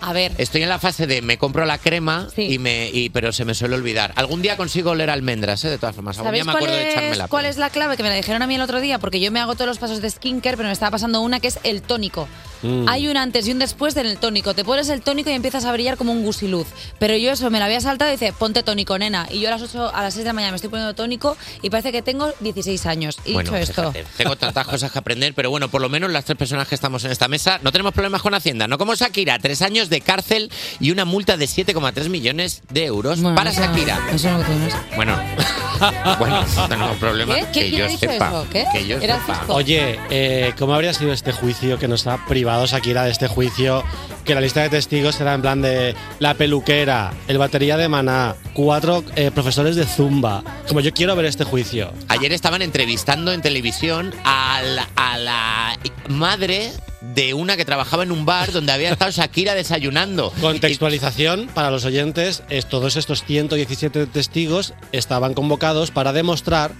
A 0.00 0.12
ver. 0.12 0.32
Estoy 0.36 0.62
en 0.62 0.68
la 0.68 0.78
fase 0.78 1.06
de 1.06 1.22
me 1.22 1.38
compro 1.38 1.64
la 1.64 1.78
crema, 1.78 2.28
y 2.36 2.58
me, 2.58 2.90
y, 2.92 3.08
pero 3.08 3.32
se 3.32 3.46
me 3.46 3.54
suele 3.54 3.74
olvidar. 3.76 4.12
Algún 4.16 4.42
día 4.42 4.54
consigo 4.58 4.90
oler 4.90 5.08
almendras, 5.08 5.64
¿eh? 5.64 5.70
de 5.70 5.78
todas 5.78 5.94
formas. 5.94 6.18
Algún 6.18 6.28
¿Sabéis 6.28 6.44
día 6.44 6.52
me 6.52 6.58
cuál 6.58 6.64
acuerdo 6.64 6.76
de 6.84 6.88
es, 6.90 6.94
echármela. 6.96 7.28
cuál 7.28 7.46
es 7.46 7.56
la 7.56 7.70
clave? 7.70 7.96
Que 7.96 8.02
me 8.02 8.10
la 8.10 8.14
dijeron 8.16 8.42
a 8.42 8.46
mí 8.46 8.54
el 8.56 8.60
otro 8.60 8.80
día, 8.82 8.98
porque 8.98 9.18
yo 9.18 9.30
me 9.32 9.40
hago 9.40 9.54
todos 9.54 9.66
los 9.68 9.78
pasos 9.78 10.02
de 10.02 10.10
skincare, 10.10 10.58
pero 10.58 10.68
me 10.68 10.72
estaba 10.74 10.90
pasando 10.90 11.22
una 11.22 11.40
que 11.40 11.46
es 11.48 11.58
el 11.62 11.80
tónico. 11.80 12.28
Mm. 12.64 12.88
Hay 12.88 13.08
un 13.08 13.16
antes 13.16 13.46
y 13.46 13.52
un 13.52 13.58
después 13.58 13.94
del 13.94 14.18
tónico. 14.18 14.54
Te 14.54 14.64
pones 14.64 14.88
el 14.88 15.02
tónico 15.02 15.30
y 15.30 15.34
empiezas 15.34 15.64
a 15.64 15.72
brillar 15.72 15.96
como 15.96 16.12
un 16.12 16.24
gusiluz. 16.24 16.66
Pero 16.98 17.16
yo 17.16 17.32
eso 17.32 17.50
me 17.50 17.58
lo 17.58 17.66
había 17.66 17.80
saltado 17.80 18.10
y 18.10 18.14
dice, 18.14 18.32
ponte 18.32 18.62
tónico, 18.62 18.98
nena. 18.98 19.26
Y 19.30 19.40
yo 19.40 19.48
a 19.48 19.52
las 19.52 19.62
8, 19.62 19.94
a 19.94 20.02
las 20.02 20.14
6 20.14 20.24
de 20.24 20.28
la 20.28 20.32
mañana 20.32 20.52
me 20.52 20.56
estoy 20.56 20.70
poniendo 20.70 20.94
tónico 20.94 21.36
y 21.62 21.70
parece 21.70 21.92
que 21.92 22.02
tengo 22.02 22.32
16 22.40 22.86
años. 22.86 23.18
Y 23.24 23.34
Bueno, 23.34 23.50
dicho 23.52 23.62
esto. 23.70 23.92
fíjate, 23.92 24.06
tengo 24.16 24.36
tantas 24.36 24.66
cosas 24.66 24.90
que 24.90 24.98
aprender, 24.98 25.34
pero 25.34 25.50
bueno, 25.50 25.68
por 25.68 25.80
lo 25.82 25.88
menos 25.88 26.10
las 26.10 26.24
tres 26.24 26.38
personas 26.38 26.66
que 26.66 26.74
estamos 26.74 27.04
en 27.04 27.10
esta 27.12 27.28
mesa 27.28 27.58
no 27.62 27.70
tenemos 27.70 27.92
problemas 27.92 28.22
con 28.22 28.34
Hacienda. 28.34 28.66
No 28.66 28.78
como 28.78 28.94
Shakira, 28.94 29.38
tres 29.38 29.60
años 29.62 29.90
de 29.90 30.00
cárcel 30.00 30.50
y 30.80 30.90
una 30.90 31.04
multa 31.04 31.36
de 31.36 31.44
7,3 31.46 32.08
millones 32.08 32.62
de 32.70 32.84
euros 32.86 33.20
para 33.34 33.52
Shakira. 33.52 33.98
Eso 34.12 34.30
no 34.30 34.38
lo 34.38 34.44
tienes. 34.44 34.74
Bueno, 34.96 35.18
bueno, 36.18 36.44
no 36.56 36.68
tenemos 36.68 36.96
problemas. 36.98 37.36
¿Qué? 37.36 37.42
¿Qué? 37.52 37.60
Que 37.60 37.70
¿Quién 37.70 37.88
yo 37.90 37.98
sepa. 37.98 38.14
eso? 38.28 38.46
¿Qué? 38.50 38.64
Que 38.72 38.86
yo 38.86 38.96
Era 38.98 39.16
el 39.16 39.20
sepa. 39.22 39.34
fisco. 39.38 39.54
Oye, 39.54 39.98
eh, 40.10 40.52
¿cómo 40.58 40.74
habría 40.74 40.92
sido 40.94 41.12
este 41.12 41.32
juicio 41.32 41.78
que 41.78 41.88
nos 41.88 42.06
ha 42.06 42.24
privado 42.26 42.66
Shakira 42.66 43.04
de 43.04 43.10
este 43.10 43.28
juicio? 43.28 43.82
Que 44.24 44.34
la 44.34 44.40
lista 44.40 44.62
de 44.62 44.70
testigos 44.70 45.20
era 45.20 45.34
en 45.34 45.42
plan 45.42 45.60
de 45.60 45.94
la 46.18 46.34
peluquera, 46.34 47.12
el 47.28 47.36
batería 47.38 47.76
de 47.76 47.88
Maná, 47.88 48.34
cuatro 48.54 49.04
eh, 49.16 49.30
profesores 49.30 49.76
de 49.76 49.84
Zumba. 49.84 50.42
Como 50.68 50.80
yo 50.80 50.92
quiero 50.92 51.14
ver 51.16 51.26
este 51.26 51.44
juicio. 51.44 51.92
Ayer 52.08 52.32
estaban 52.32 52.62
entrevistando 52.62 53.32
en 53.32 53.42
televisión 53.42 54.14
a 54.24 54.62
la, 54.62 54.88
a 54.96 55.18
la 55.18 55.78
madre 56.08 56.72
de 57.12 57.34
una 57.34 57.56
que 57.56 57.64
trabajaba 57.64 58.02
en 58.02 58.12
un 58.12 58.24
bar 58.24 58.52
donde 58.52 58.72
había 58.72 58.92
estado 58.92 59.10
Shakira 59.10 59.54
desayunando. 59.54 60.32
Contextualización 60.40 61.48
para 61.48 61.70
los 61.70 61.84
oyentes, 61.84 62.42
es, 62.48 62.66
todos 62.66 62.96
estos 62.96 63.24
117 63.24 64.06
testigos 64.06 64.74
estaban 64.92 65.34
convocados 65.34 65.90
para 65.90 66.12
demostrar 66.12 66.72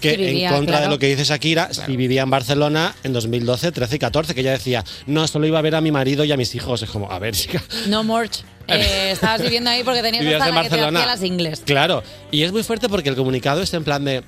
que 0.00 0.16
vivía, 0.16 0.48
en 0.48 0.54
contra 0.54 0.72
claro. 0.72 0.84
de 0.84 0.90
lo 0.90 0.98
que 0.98 1.06
dice 1.06 1.24
Shakira, 1.24 1.72
si 1.72 1.96
vivía 1.96 2.22
en 2.22 2.30
Barcelona 2.30 2.94
en 3.04 3.12
2012, 3.12 3.72
13 3.72 3.96
y 3.96 3.98
14, 3.98 4.34
que 4.34 4.40
ella 4.40 4.52
decía, 4.52 4.84
no, 5.06 5.26
solo 5.26 5.46
iba 5.46 5.58
a 5.58 5.62
ver 5.62 5.74
a 5.74 5.80
mi 5.80 5.92
marido 5.92 6.24
y 6.24 6.32
a 6.32 6.36
mis 6.36 6.54
hijos. 6.54 6.82
Es 6.82 6.90
como, 6.90 7.10
a 7.10 7.18
ver, 7.18 7.34
chica. 7.34 7.62
No, 7.88 8.04
Morch. 8.04 8.44
Eh, 8.68 9.10
estabas 9.12 9.42
viviendo 9.42 9.70
ahí 9.70 9.82
porque 9.82 10.02
tenías 10.02 10.24
hasta 10.24 10.48
en 10.48 10.54
la 10.54 10.62
que 10.62 10.68
te 10.68 10.76
Barcelona. 10.76 10.98
hacía 11.00 11.12
las 11.12 11.22
ingles. 11.22 11.62
Claro, 11.64 12.02
y 12.30 12.42
es 12.42 12.52
muy 12.52 12.62
fuerte 12.62 12.88
porque 12.88 13.08
el 13.08 13.16
comunicado 13.16 13.62
es 13.62 13.72
en 13.72 13.84
plan 13.84 14.04
de 14.04 14.22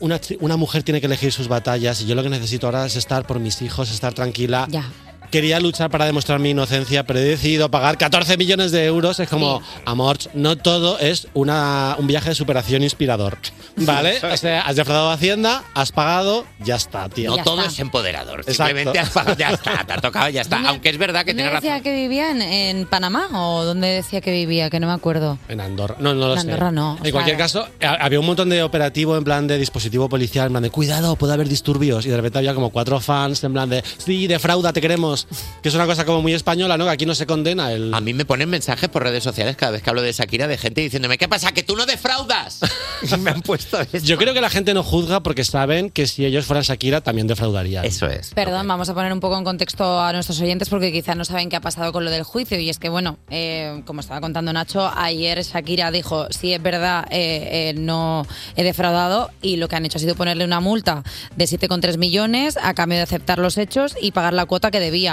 una, 0.00 0.20
una 0.40 0.56
mujer 0.56 0.82
tiene 0.82 1.00
que 1.00 1.06
elegir 1.06 1.32
sus 1.32 1.48
batallas 1.48 2.00
y 2.02 2.06
yo 2.06 2.14
lo 2.14 2.22
que 2.22 2.30
necesito 2.30 2.66
ahora 2.66 2.86
es 2.86 2.96
estar 2.96 3.26
por 3.26 3.38
mis 3.38 3.62
hijos, 3.62 3.90
estar 3.90 4.12
tranquila. 4.12 4.66
Quería 5.30 5.60
luchar 5.60 5.90
para 5.90 6.06
demostrar 6.06 6.40
mi 6.40 6.50
inocencia, 6.50 7.04
pero 7.04 7.20
he 7.20 7.22
decidido 7.22 7.70
pagar 7.70 7.96
14 7.98 8.36
millones 8.36 8.72
de 8.72 8.84
euros. 8.84 9.20
Es 9.20 9.28
como, 9.28 9.62
amor, 9.84 10.18
no 10.34 10.56
todo 10.56 10.98
es 10.98 11.28
una, 11.34 11.94
un 11.98 12.06
viaje 12.08 12.30
de 12.30 12.34
superación 12.34 12.82
inspirador. 12.82 13.38
¿Vale? 13.76 14.18
O 14.22 14.36
sea, 14.36 14.62
has 14.62 14.74
defraudado 14.76 15.10
a 15.10 15.14
Hacienda, 15.14 15.62
has 15.74 15.92
pagado, 15.92 16.44
ya 16.58 16.74
está, 16.76 17.08
tío. 17.08 17.36
No 17.36 17.42
todo 17.44 17.62
es 17.64 17.78
empoderador. 17.78 18.40
Exacto. 18.40 18.64
Simplemente 18.64 18.98
has 18.98 19.10
pagado, 19.10 19.36
ya 19.38 19.50
está, 19.50 19.84
te 19.86 19.92
ha 19.92 19.98
tocado, 20.00 20.28
ya 20.30 20.40
está. 20.40 20.60
Aunque 20.68 20.88
es 20.90 20.98
verdad 20.98 21.24
que 21.24 21.32
¿Dónde 21.32 21.44
tienes 21.44 21.60
decía 21.62 21.70
razón. 21.74 21.84
que 21.84 21.94
vivía? 21.94 22.30
¿En, 22.32 22.42
en 22.42 22.86
Panamá? 22.86 23.28
¿O 23.32 23.64
dónde 23.64 23.86
decía 23.88 24.20
que 24.20 24.32
vivía? 24.32 24.68
Que 24.68 24.80
no 24.80 24.88
me 24.88 24.92
acuerdo. 24.92 25.38
En 25.48 25.60
Andorra. 25.60 25.96
No, 26.00 26.12
no 26.14 26.26
lo 26.26 26.34
En 26.34 26.40
sé. 26.40 26.46
Andorra 26.50 26.72
no, 26.72 26.94
o 26.94 26.96
En 26.98 27.02
sea- 27.04 27.12
cualquier 27.12 27.36
caso, 27.36 27.68
ha- 27.82 28.04
había 28.04 28.18
un 28.18 28.26
montón 28.26 28.48
de 28.48 28.62
operativo 28.64 29.16
en 29.16 29.22
plan 29.24 29.46
de 29.46 29.58
dispositivo 29.58 30.08
policial, 30.08 30.46
en 30.46 30.52
plan 30.54 30.62
de 30.64 30.70
cuidado, 30.70 31.14
puede 31.16 31.32
haber 31.34 31.48
disturbios. 31.48 32.04
Y 32.04 32.08
de 32.08 32.16
repente 32.16 32.38
había 32.38 32.54
como 32.54 32.70
cuatro 32.70 32.98
fans 33.00 33.42
en 33.44 33.52
plan 33.52 33.70
de 33.70 33.84
sí, 33.98 34.26
defrauda, 34.26 34.72
te 34.72 34.80
queremos. 34.80 35.19
Que 35.62 35.68
es 35.68 35.74
una 35.74 35.86
cosa 35.86 36.04
como 36.04 36.22
muy 36.22 36.34
española, 36.34 36.76
¿no? 36.76 36.84
Que 36.84 36.90
aquí 36.90 37.06
no 37.06 37.14
se 37.14 37.26
condena 37.26 37.72
el. 37.72 37.92
A 37.94 38.00
mí 38.00 38.14
me 38.14 38.24
ponen 38.24 38.48
mensajes 38.48 38.88
por 38.88 39.02
redes 39.02 39.22
sociales 39.22 39.56
cada 39.56 39.72
vez 39.72 39.82
que 39.82 39.90
hablo 39.90 40.02
de 40.02 40.12
Shakira 40.12 40.46
de 40.48 40.58
gente 40.58 40.80
diciéndome, 40.80 41.18
¿qué 41.18 41.28
pasa? 41.28 41.52
¿Que 41.52 41.62
tú 41.62 41.76
no 41.76 41.86
defraudas? 41.86 42.60
me 43.18 43.30
han 43.30 43.42
puesto 43.42 43.80
eso. 43.80 43.98
Yo 43.98 44.16
creo 44.16 44.34
que 44.34 44.40
la 44.40 44.50
gente 44.50 44.74
no 44.74 44.82
juzga 44.82 45.20
porque 45.22 45.44
saben 45.44 45.90
que 45.90 46.06
si 46.06 46.24
ellos 46.24 46.46
fueran 46.46 46.62
Shakira 46.62 47.00
también 47.00 47.26
defraudarían. 47.26 47.84
Eso 47.84 48.06
es. 48.06 48.32
Perdón, 48.34 48.66
vamos 48.68 48.88
a 48.88 48.94
poner 48.94 49.12
un 49.12 49.20
poco 49.20 49.36
en 49.38 49.44
contexto 49.44 50.00
a 50.00 50.12
nuestros 50.12 50.40
oyentes 50.40 50.68
porque 50.68 50.92
quizás 50.92 51.16
no 51.16 51.24
saben 51.24 51.48
qué 51.48 51.56
ha 51.56 51.60
pasado 51.60 51.92
con 51.92 52.04
lo 52.04 52.10
del 52.10 52.22
juicio. 52.22 52.58
Y 52.58 52.68
es 52.68 52.78
que, 52.78 52.88
bueno, 52.88 53.18
eh, 53.30 53.82
como 53.86 54.00
estaba 54.00 54.20
contando 54.20 54.52
Nacho, 54.52 54.90
ayer 54.96 55.42
Shakira 55.42 55.90
dijo, 55.90 56.26
sí, 56.30 56.52
es 56.52 56.62
verdad, 56.62 57.06
eh, 57.10 57.70
eh, 57.70 57.74
no 57.76 58.26
he 58.56 58.62
defraudado 58.62 59.30
y 59.42 59.56
lo 59.56 59.68
que 59.68 59.76
han 59.76 59.84
hecho 59.84 59.98
ha 59.98 60.00
sido 60.00 60.14
ponerle 60.14 60.44
una 60.44 60.60
multa 60.60 61.02
de 61.36 61.44
7,3 61.44 61.98
millones 61.98 62.58
a 62.62 62.74
cambio 62.74 62.98
de 62.98 63.02
aceptar 63.02 63.38
los 63.38 63.58
hechos 63.58 63.96
y 64.00 64.12
pagar 64.12 64.34
la 64.34 64.46
cuota 64.46 64.70
que 64.70 64.80
debía. 64.80 65.09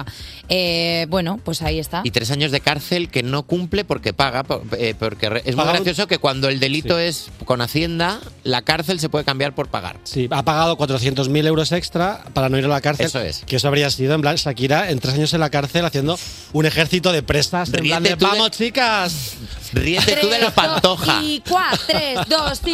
Eh, 0.49 1.05
bueno, 1.09 1.39
pues 1.43 1.61
ahí 1.61 1.79
está. 1.79 2.01
Y 2.03 2.11
tres 2.11 2.31
años 2.31 2.51
de 2.51 2.59
cárcel 2.61 3.09
que 3.09 3.23
no 3.23 3.43
cumple 3.43 3.83
porque 3.85 4.13
paga. 4.13 4.43
por- 4.43 4.63
eh, 4.77 4.93
porque 4.97 5.41
es 5.45 5.55
muy 5.55 5.65
gracioso 5.65 6.07
que 6.07 6.17
cuando 6.17 6.49
el 6.49 6.59
delito 6.59 6.99
es 6.99 7.29
con 7.45 7.61
Hacienda, 7.61 8.19
la 8.43 8.61
cárcel 8.61 8.99
se 8.99 9.09
puede 9.09 9.25
cambiar 9.25 9.55
por 9.55 9.67
pagar. 9.69 9.97
Sí, 10.03 10.27
ha 10.31 10.43
pagado 10.43 10.77
400.000 10.77 11.45
euros 11.47 11.71
extra 11.71 12.23
para 12.33 12.49
no 12.49 12.57
ir 12.57 12.65
a 12.65 12.69
la 12.69 12.81
cárcel. 12.81 13.05
Eso 13.07 13.19
es. 13.21 13.43
Que 13.45 13.55
eso 13.57 13.67
habría 13.67 13.89
sido, 13.89 14.13
en 14.13 14.21
plan, 14.21 14.35
Shakira 14.35 14.89
en 14.89 14.99
tres 14.99 15.13
años 15.15 15.33
en 15.33 15.39
la 15.39 15.49
cárcel 15.49 15.85
haciendo 15.85 16.17
un 16.53 16.65
ejército 16.65 17.11
de 17.11 17.23
presas. 17.23 17.69
En 17.73 17.83
plan 17.85 18.03
Ríete 18.03 18.09
de, 18.09 18.15
tú 18.17 18.25
de- 18.25 18.31
¡Vamos, 18.31 18.51
chicas! 18.51 19.33
Ríete 19.73 20.15
tú 20.21 20.27
de 20.27 20.39
la 20.39 20.51
pantoja. 20.51 21.21
Y 21.23 21.41
cuatro, 21.47 21.77
tres, 21.87 22.19
dos 22.27 22.61
y 22.65 22.73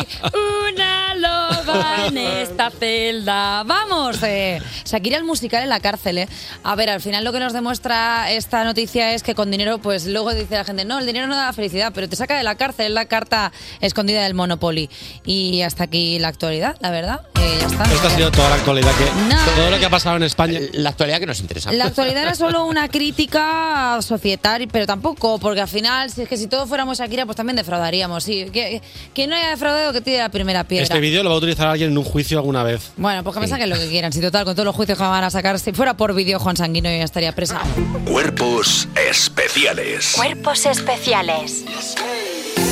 una 0.73 1.15
loba 1.15 2.07
en 2.07 2.17
esta 2.17 2.69
celda. 2.71 3.63
Vamos, 3.63 4.17
eh. 4.23 4.61
Shakira 4.85 5.17
el 5.17 5.23
musical 5.23 5.63
en 5.63 5.69
la 5.69 5.79
cárcel, 5.79 6.17
¿eh? 6.19 6.27
A 6.63 6.75
ver, 6.75 6.89
al 6.89 7.01
final 7.01 7.12
lo 7.21 7.31
que 7.31 7.39
nos 7.39 7.53
demuestra 7.53 8.31
esta 8.31 8.63
noticia 8.63 9.13
es 9.13 9.23
que 9.23 9.35
con 9.35 9.51
dinero, 9.51 9.79
pues 9.79 10.05
luego 10.05 10.33
dice 10.33 10.55
la 10.55 10.63
gente, 10.63 10.85
no, 10.85 10.99
el 10.99 11.05
dinero 11.05 11.27
no 11.27 11.35
da 11.35 11.53
felicidad, 11.53 11.91
pero 11.93 12.07
te 12.09 12.15
saca 12.15 12.37
de 12.37 12.43
la 12.43 12.55
cárcel, 12.55 12.87
es 12.87 12.91
la 12.91 13.05
carta 13.05 13.51
escondida 13.81 14.23
del 14.23 14.33
Monopoly. 14.33 14.89
Y 15.25 15.61
hasta 15.61 15.85
aquí 15.85 16.19
la 16.19 16.29
actualidad, 16.29 16.75
la 16.79 16.91
verdad. 16.91 17.21
Eh, 17.35 17.57
ya 17.59 17.67
está. 17.67 17.83
Esta 17.83 18.07
ha 18.07 18.11
sido 18.11 18.31
toda 18.31 18.49
la 18.49 18.55
actualidad 18.55 18.91
que. 18.95 19.05
No. 19.33 19.35
Todo 19.55 19.69
lo 19.69 19.79
que 19.79 19.85
ha 19.85 19.89
pasado 19.89 20.17
en 20.17 20.23
España. 20.23 20.59
La 20.73 20.89
actualidad 20.89 21.19
que 21.19 21.25
nos 21.25 21.39
interesa. 21.39 21.71
La 21.71 21.85
actualidad 21.85 22.23
era 22.23 22.35
solo 22.35 22.65
una 22.65 22.87
crítica 22.87 23.99
societaria, 24.01 24.67
pero 24.71 24.85
tampoco, 24.85 25.39
porque 25.39 25.61
al 25.61 25.67
final, 25.67 26.09
si 26.09 26.21
es 26.23 26.29
que 26.29 26.37
si 26.37 26.47
todos 26.47 26.69
fuéramos 26.69 26.97
Shakira, 26.97 27.25
pues 27.25 27.35
también 27.35 27.55
defraudaríamos. 27.55 28.23
Sí, 28.23 28.49
que, 28.51 28.81
que 29.13 29.27
no 29.27 29.35
haya 29.35 29.49
defraudado, 29.49 29.91
que 29.93 30.01
tire 30.01 30.19
la 30.19 30.29
primera 30.29 30.63
piedra. 30.63 30.83
Este 30.83 30.99
vídeo 30.99 31.23
lo 31.23 31.29
va 31.29 31.35
a 31.35 31.37
utilizar 31.39 31.67
alguien 31.67 31.91
en 31.91 31.97
un 31.97 32.03
juicio 32.03 32.37
alguna 32.37 32.63
vez. 32.63 32.91
Bueno, 32.97 33.23
pues 33.23 33.33
que 33.33 33.39
me 33.41 33.47
saquen 33.47 33.69
lo 33.69 33.77
que 33.77 33.89
quieran. 33.89 34.13
Si 34.13 34.21
total, 34.21 34.45
con 34.45 34.55
todos 34.55 34.65
los 34.65 34.75
juicios 34.75 34.97
que 34.97 35.03
me 35.03 35.09
van 35.09 35.23
a 35.23 35.29
sacar, 35.29 35.59
si 35.59 35.73
fuera 35.73 35.95
por 35.95 36.13
vídeo 36.13 36.39
Juan 36.39 36.55
Sanguino, 36.55 36.89
yo 36.89 37.02
ya 37.03 37.05
estaría 37.05 37.33
presa. 37.33 37.59
Cuerpos 38.05 38.87
especiales. 39.09 40.13
Cuerpos 40.15 40.65
especiales. 40.65 41.65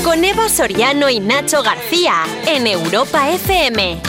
Con 0.05 0.23
Eva 0.23 0.47
Soriano 0.47 1.09
y 1.09 1.19
Nacho 1.19 1.61
García 1.61 2.23
en 2.47 2.65
Europa 2.65 3.29
FM. 3.29 3.99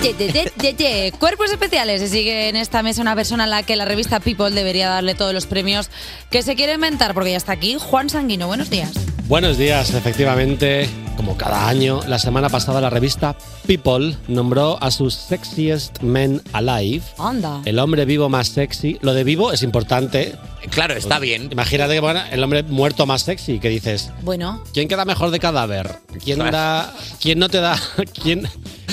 Ye, 0.00 0.14
ye, 0.14 0.32
ye, 0.32 0.52
ye, 0.60 0.74
ye. 0.74 1.12
Cuerpos 1.18 1.50
especiales. 1.50 2.02
Y 2.02 2.06
sigue 2.08 2.48
en 2.48 2.54
esta 2.54 2.84
mesa 2.84 3.02
una 3.02 3.16
persona 3.16 3.44
a 3.44 3.46
la 3.48 3.64
que 3.64 3.74
la 3.74 3.84
revista 3.84 4.20
People 4.20 4.52
debería 4.52 4.88
darle 4.88 5.16
todos 5.16 5.34
los 5.34 5.46
premios 5.46 5.90
que 6.30 6.42
se 6.42 6.54
quiere 6.54 6.74
inventar, 6.74 7.14
porque 7.14 7.32
ya 7.32 7.36
está 7.36 7.52
aquí 7.52 7.76
Juan 7.80 8.08
Sanguino. 8.08 8.46
Buenos 8.46 8.70
días. 8.70 8.92
Buenos 9.28 9.58
días, 9.58 9.92
efectivamente, 9.92 10.88
como 11.14 11.36
cada 11.36 11.68
año, 11.68 12.00
la 12.08 12.18
semana 12.18 12.48
pasada 12.48 12.80
la 12.80 12.88
revista 12.88 13.36
People 13.66 14.16
nombró 14.26 14.82
a 14.82 14.90
sus 14.90 15.12
sexiest 15.12 16.00
men 16.00 16.40
alive. 16.54 17.02
Anda. 17.18 17.60
El 17.66 17.78
hombre 17.78 18.06
vivo 18.06 18.30
más 18.30 18.48
sexy. 18.48 18.96
Lo 19.02 19.12
de 19.12 19.24
vivo 19.24 19.52
es 19.52 19.62
importante. 19.62 20.34
Claro, 20.70 20.94
está 20.94 21.18
bien. 21.18 21.48
Imagínate 21.50 21.94
que 21.94 22.00
bueno, 22.00 22.20
el 22.30 22.42
hombre 22.42 22.62
muerto 22.62 23.06
más 23.06 23.22
sexy, 23.22 23.58
que 23.58 23.68
dices, 23.68 24.10
Bueno, 24.22 24.62
¿quién 24.74 24.88
queda 24.88 25.04
mejor 25.04 25.30
de 25.30 25.38
cadáver? 25.38 25.90
¿Quién 26.24 26.38
da 26.38 26.92
quién 27.20 27.38
no 27.38 27.48
te 27.48 27.60
da 27.60 27.80
quién 28.22 28.48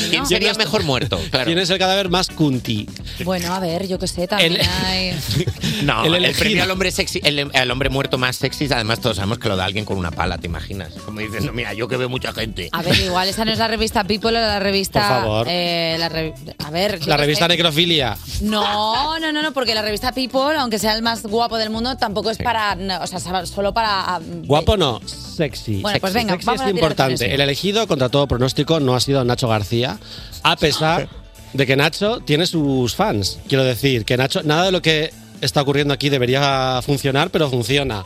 ¿Quién 0.09 0.26
sería 0.28 0.53
mejor 0.53 0.84
muerto? 0.84 1.20
Claro. 1.32 1.45
¿Quién 1.47 1.57
es 1.59 1.70
el 1.70 1.80
cadáver 1.80 2.09
más 2.09 2.28
cunti? 2.30 2.88
bueno, 3.24 3.53
a 3.53 3.59
ver, 3.59 3.88
yo 3.88 3.97
qué 3.97 4.07
sé, 4.07 4.28
también 4.28 4.57
hay... 4.86 5.18
No, 5.84 6.01
El 6.05 6.16
el, 6.16 6.26
elegido. 6.26 6.39
premio 6.39 6.63
al 6.63 6.72
hombre 6.72 6.91
sexy, 6.91 7.20
el, 7.24 7.49
el 7.53 7.72
hombre 7.72 7.89
muerto 7.89 8.18
más 8.18 8.36
sexy, 8.38 8.66
además 8.72 8.99
todos 9.01 9.18
sabemos 9.18 9.39
que 9.39 9.49
lo 9.49 9.55
da 9.57 9.66
alguien 9.66 9.84
con 9.86 9.97
una 9.97 10.11
pala, 10.11 10.38
¿te 10.38 10.47
imaginas? 10.47 10.93
Como 11.05 11.20
dices, 11.20 11.43
no, 11.43 11.51
mira, 11.51 11.74
yo 11.74 11.88
que 11.88 11.97
veo 11.97 12.07
mucha 12.09 12.32
gente. 12.34 12.70
A 12.72 12.82
ver, 12.82 12.97
igual 12.99 13.28
esa 13.28 13.43
no 13.45 13.51
es 13.51 13.59
la 13.59 13.68
revista 13.68 14.03
People, 14.05 14.30
es 14.39 14.45
la 14.45 14.59
revista... 14.59 14.99
Por 14.99 15.07
favor. 15.22 15.47
eh, 15.49 15.95
la 15.99 16.09
re- 16.09 16.34
A 16.63 16.70
ver... 16.72 16.99
yo 16.99 17.07
La 17.07 17.16
qué 17.18 17.22
revista 17.24 17.45
sé. 17.45 17.49
Necrofilia. 17.49 18.18
No, 18.41 19.20
no, 19.20 19.32
no, 19.32 19.41
no, 19.41 19.51
porque 19.53 19.74
la 19.76 19.82
revista 19.82 20.11
People, 20.13 20.55
aunque 20.57 20.80
sea 20.80 20.93
el 20.95 21.01
más 21.01 21.24
guapo 21.24 21.57
del 21.66 21.74
mundo, 21.74 21.95
tampoco 21.97 22.30
es 22.30 22.38
para, 22.38 22.76
no, 22.76 23.01
o 23.01 23.07
sea, 23.07 23.45
solo 23.45 23.74
para... 23.74 24.16
ah, 24.16 24.22
Guapo 24.45 24.78
no, 24.78 25.01
sexy. 25.05 25.82
Bueno, 25.82 25.99
pues 25.99 26.13
venga, 26.13 26.34
Sexy 26.34 26.45
vamos 26.45 26.61
a 26.61 26.63
es 26.66 26.74
tirar 26.74 26.84
importante. 26.84 27.34
El 27.34 27.41
elegido 27.41 27.88
contra 27.88 28.09
todo 28.09 28.28
pronóstico 28.28 28.80
no 28.80 28.95
ha 28.95 28.99
sido 28.99 29.24
Nacho 29.24 29.47
García, 29.47 29.99
a 30.43 30.55
pesar 30.55 31.09
de 31.53 31.66
que 31.66 31.76
Nacho 31.76 32.20
tiene 32.22 32.45
sus 32.45 32.95
fans. 32.95 33.39
Quiero 33.47 33.63
decir, 33.63 34.05
que 34.05 34.18
Nacho, 34.18 34.43
nada 34.43 34.66
de 34.66 34.72
lo 34.72 34.82
que 34.82 35.11
está 35.41 35.61
ocurriendo 35.61 35.93
aquí 35.93 36.09
debería 36.09 36.82
funcionar, 36.84 37.30
pero 37.30 37.49
funciona. 37.49 38.05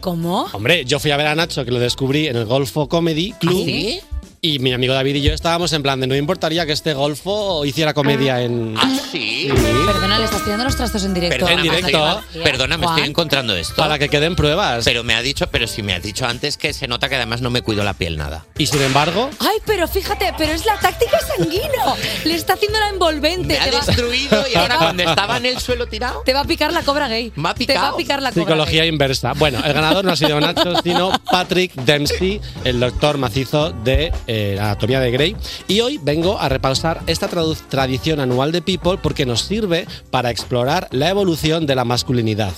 ¿Cómo? 0.00 0.46
Hombre, 0.52 0.84
yo 0.84 0.98
fui 0.98 1.10
a 1.10 1.16
ver 1.16 1.28
a 1.28 1.34
Nacho, 1.34 1.64
que 1.64 1.70
lo 1.70 1.78
descubrí 1.78 2.26
en 2.26 2.36
el 2.36 2.44
Golfo 2.44 2.88
Comedy 2.88 3.32
Club. 3.32 3.62
¿Ah, 3.62 3.64
sí? 3.64 4.00
Y 4.44 4.58
mi 4.58 4.72
amigo 4.72 4.92
David 4.92 5.14
y 5.14 5.22
yo 5.22 5.32
estábamos 5.34 5.72
en 5.72 5.84
plan 5.84 6.00
de 6.00 6.08
no 6.08 6.16
importaría 6.16 6.66
que 6.66 6.72
este 6.72 6.94
Golfo 6.94 7.64
hiciera 7.64 7.94
comedia 7.94 8.42
en. 8.42 8.74
¿Ah, 8.76 8.90
sí? 9.12 9.48
Perdona, 9.86 10.18
le 10.18 10.24
estás 10.24 10.42
tirando 10.42 10.64
los 10.64 10.74
trastos 10.74 11.04
en 11.04 11.14
directo. 11.14 11.46
En 11.48 11.62
directo. 11.62 12.20
Perdona, 12.42 12.76
me 12.76 12.86
estoy 12.86 13.04
encontrando 13.04 13.54
esto. 13.54 13.76
Para 13.76 14.00
que 14.00 14.08
queden 14.08 14.34
pruebas. 14.34 14.84
Pero 14.84 15.04
me 15.04 15.14
ha 15.14 15.22
dicho, 15.22 15.46
pero 15.46 15.68
si 15.68 15.84
me 15.84 15.94
has 15.94 16.02
dicho 16.02 16.26
antes 16.26 16.56
que 16.56 16.72
se 16.72 16.88
nota 16.88 17.08
que 17.08 17.14
además 17.14 17.40
no 17.40 17.50
me 17.50 17.62
cuido 17.62 17.84
la 17.84 17.94
piel 17.94 18.16
nada. 18.18 18.44
Y 18.58 18.66
sin 18.66 18.82
embargo, 18.82 19.30
Ay, 19.38 19.58
pero 19.64 19.86
fíjate, 19.86 20.34
pero 20.36 20.52
es 20.54 20.66
la 20.66 20.76
táctica 20.76 21.20
sanguino. 21.20 21.94
Le 22.24 22.34
está 22.34 22.54
haciendo 22.54 22.80
la 22.80 22.88
envolvente. 22.88 23.46
Me 23.54 23.60
ha 23.60 23.64
te 23.66 23.70
va- 23.70 23.84
destruido 23.86 24.44
y 24.52 24.56
ahora 24.58 24.76
cuando 24.76 25.04
estaba 25.04 25.36
en 25.36 25.46
el 25.46 25.60
suelo 25.60 25.86
tirado. 25.86 26.22
Te 26.24 26.34
va 26.34 26.40
a 26.40 26.44
picar 26.46 26.72
la 26.72 26.82
cobra 26.82 27.06
gay. 27.06 27.32
Me 27.36 27.48
ha 27.50 27.54
Te 27.54 27.74
va 27.74 27.90
a 27.90 27.96
picar 27.96 28.20
la 28.20 28.30
cobra 28.32 28.42
Psicología 28.44 28.80
gay. 28.82 28.88
inversa. 28.88 29.34
Bueno, 29.34 29.60
el 29.64 29.72
ganador 29.72 30.04
no 30.04 30.10
ha 30.10 30.16
sido 30.16 30.40
Nacho, 30.40 30.82
sino 30.82 31.12
Patrick 31.30 31.74
Dempsey, 31.76 32.40
el 32.64 32.80
doctor 32.80 33.18
macizo 33.18 33.70
de 33.70 34.12
eh, 34.32 34.54
la 34.56 34.64
anatomía 34.64 34.98
de 34.98 35.10
Grey. 35.10 35.36
Y 35.68 35.82
hoy 35.82 36.00
vengo 36.02 36.40
a 36.40 36.48
repasar 36.48 37.02
esta 37.06 37.28
tradición 37.28 38.18
anual 38.18 38.50
de 38.50 38.62
People 38.62 38.98
porque 39.02 39.26
nos 39.26 39.42
sirve 39.42 39.86
para 40.10 40.30
explorar 40.30 40.88
la 40.90 41.10
evolución 41.10 41.66
de 41.66 41.74
la 41.74 41.84
masculinidad. 41.84 42.52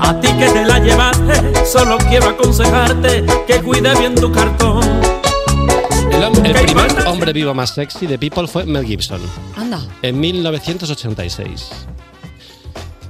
A 0.00 0.20
ti 0.20 0.28
que 0.38 0.48
te 0.48 0.64
la 0.64 0.78
llevaste, 0.78 1.66
solo 1.66 1.98
quiero 1.98 2.28
aconsejarte 2.28 3.24
que 3.46 3.60
cuide 3.60 3.92
bien 3.98 4.14
tu 4.14 4.30
cartón. 4.30 4.82
El, 6.12 6.54
primer 6.54 7.06
hombre 7.08 7.32
vivo 7.32 7.54
más 7.54 7.70
sexy 7.74 8.06
de 8.06 8.18
People 8.18 8.46
fue 8.46 8.64
Mel 8.64 8.84
Gibson, 8.84 9.20
Anda. 9.56 9.80
en 10.02 10.20
1986. 10.20 11.70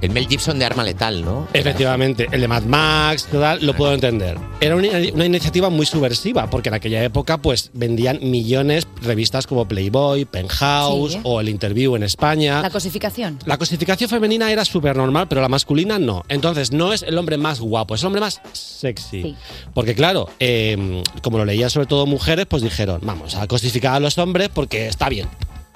El 0.01 0.11
Mel 0.11 0.27
Gibson 0.27 0.57
de 0.59 0.65
arma 0.65 0.83
letal, 0.83 1.23
¿no? 1.23 1.47
Efectivamente, 1.53 2.27
el 2.31 2.41
de 2.41 2.47
Mad 2.47 2.63
Max, 2.63 3.27
total, 3.31 3.63
lo 3.65 3.75
puedo 3.75 3.93
entender. 3.93 4.37
Era 4.59 4.75
una, 4.75 4.87
una 5.13 5.25
iniciativa 5.25 5.69
muy 5.69 5.85
subversiva, 5.85 6.49
porque 6.49 6.69
en 6.69 6.75
aquella 6.75 7.03
época 7.03 7.37
pues 7.37 7.69
vendían 7.73 8.19
millones 8.21 8.87
revistas 9.01 9.45
como 9.47 9.67
Playboy, 9.67 10.25
Penthouse 10.25 11.13
Sí. 11.13 11.19
o 11.23 11.39
El 11.41 11.49
Interview 11.49 11.95
en 11.95 12.03
España. 12.03 12.61
La 12.61 12.69
cosificación. 12.69 13.39
La 13.45 13.57
cosificación 13.57 14.09
femenina 14.09 14.51
era 14.51 14.65
súper 14.65 14.95
normal, 14.95 15.27
pero 15.27 15.41
la 15.41 15.49
masculina 15.49 15.99
no. 15.99 16.23
Entonces, 16.29 16.71
no 16.71 16.93
es 16.93 17.03
el 17.03 17.17
hombre 17.17 17.37
más 17.37 17.59
guapo, 17.59 17.95
es 17.95 18.01
el 18.01 18.07
hombre 18.07 18.21
más 18.21 18.41
sexy. 18.53 19.21
Sí. 19.21 19.35
Porque, 19.73 19.93
claro, 19.95 20.29
eh, 20.39 21.03
como 21.21 21.37
lo 21.37 21.45
leían 21.45 21.69
sobre 21.69 21.87
todo 21.87 22.05
mujeres, 22.05 22.45
pues 22.47 22.63
dijeron, 22.63 23.01
vamos 23.03 23.35
a 23.35 23.45
cosificar 23.47 23.93
a 23.95 23.99
los 23.99 24.17
hombres 24.17 24.49
porque 24.53 24.87
está 24.87 25.09
bien. 25.09 25.27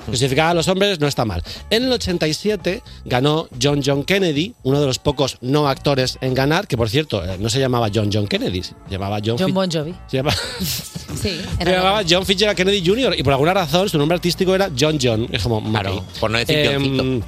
Cosificar 0.06 0.48
a 0.48 0.54
los 0.54 0.68
hombres 0.68 1.00
no 1.00 1.08
está 1.08 1.26
mal. 1.26 1.44
En 1.70 1.84
el 1.84 1.92
87 1.92 2.84
ganó 3.06 3.48
John 3.62 3.82
John 3.86 4.04
Kennedy, 4.04 4.54
uno 4.64 4.80
de 4.80 4.86
los 4.86 5.00
pocos 5.00 5.38
no 5.42 5.68
actores 5.68 6.18
en 6.22 6.34
ganar, 6.34 6.68
que 6.68 6.78
por 6.78 6.90
cierto, 6.90 7.24
eh, 7.26 7.38
no 7.40 7.50
se 7.50 7.60
llamaba 7.60 7.90
John 7.94 8.10
John 8.14 8.28
Kennedy, 8.28 8.64
se 8.64 8.74
llamaba 8.90 9.18
John, 9.26 9.38
John 9.40 9.50
Fitz- 9.50 9.54
Bon 9.54 9.72
Jovi. 9.72 9.96
se 10.08 10.18
llama- 10.18 10.34
Sí, 10.60 11.42
se 11.60 11.66
llamaba 11.72 12.02
John 12.08 12.26
Fitzgerald 12.26 12.58
Kennedy 12.58 12.84
Jr. 12.86 13.16
y 13.18 13.24
por 13.24 13.34
alguna 13.34 13.54
razón 13.54 13.90
su 13.90 13.98
nombre 13.98 14.16
artístico 14.16 14.54
era 14.54 14.70
John 14.78 14.98
John. 15.02 15.28
Es 15.32 15.44
como, 15.44 15.64
claro, 15.72 16.04
por 16.20 16.30
no 16.32 16.38
decir 16.38 16.70
Johncito. 16.72 17.26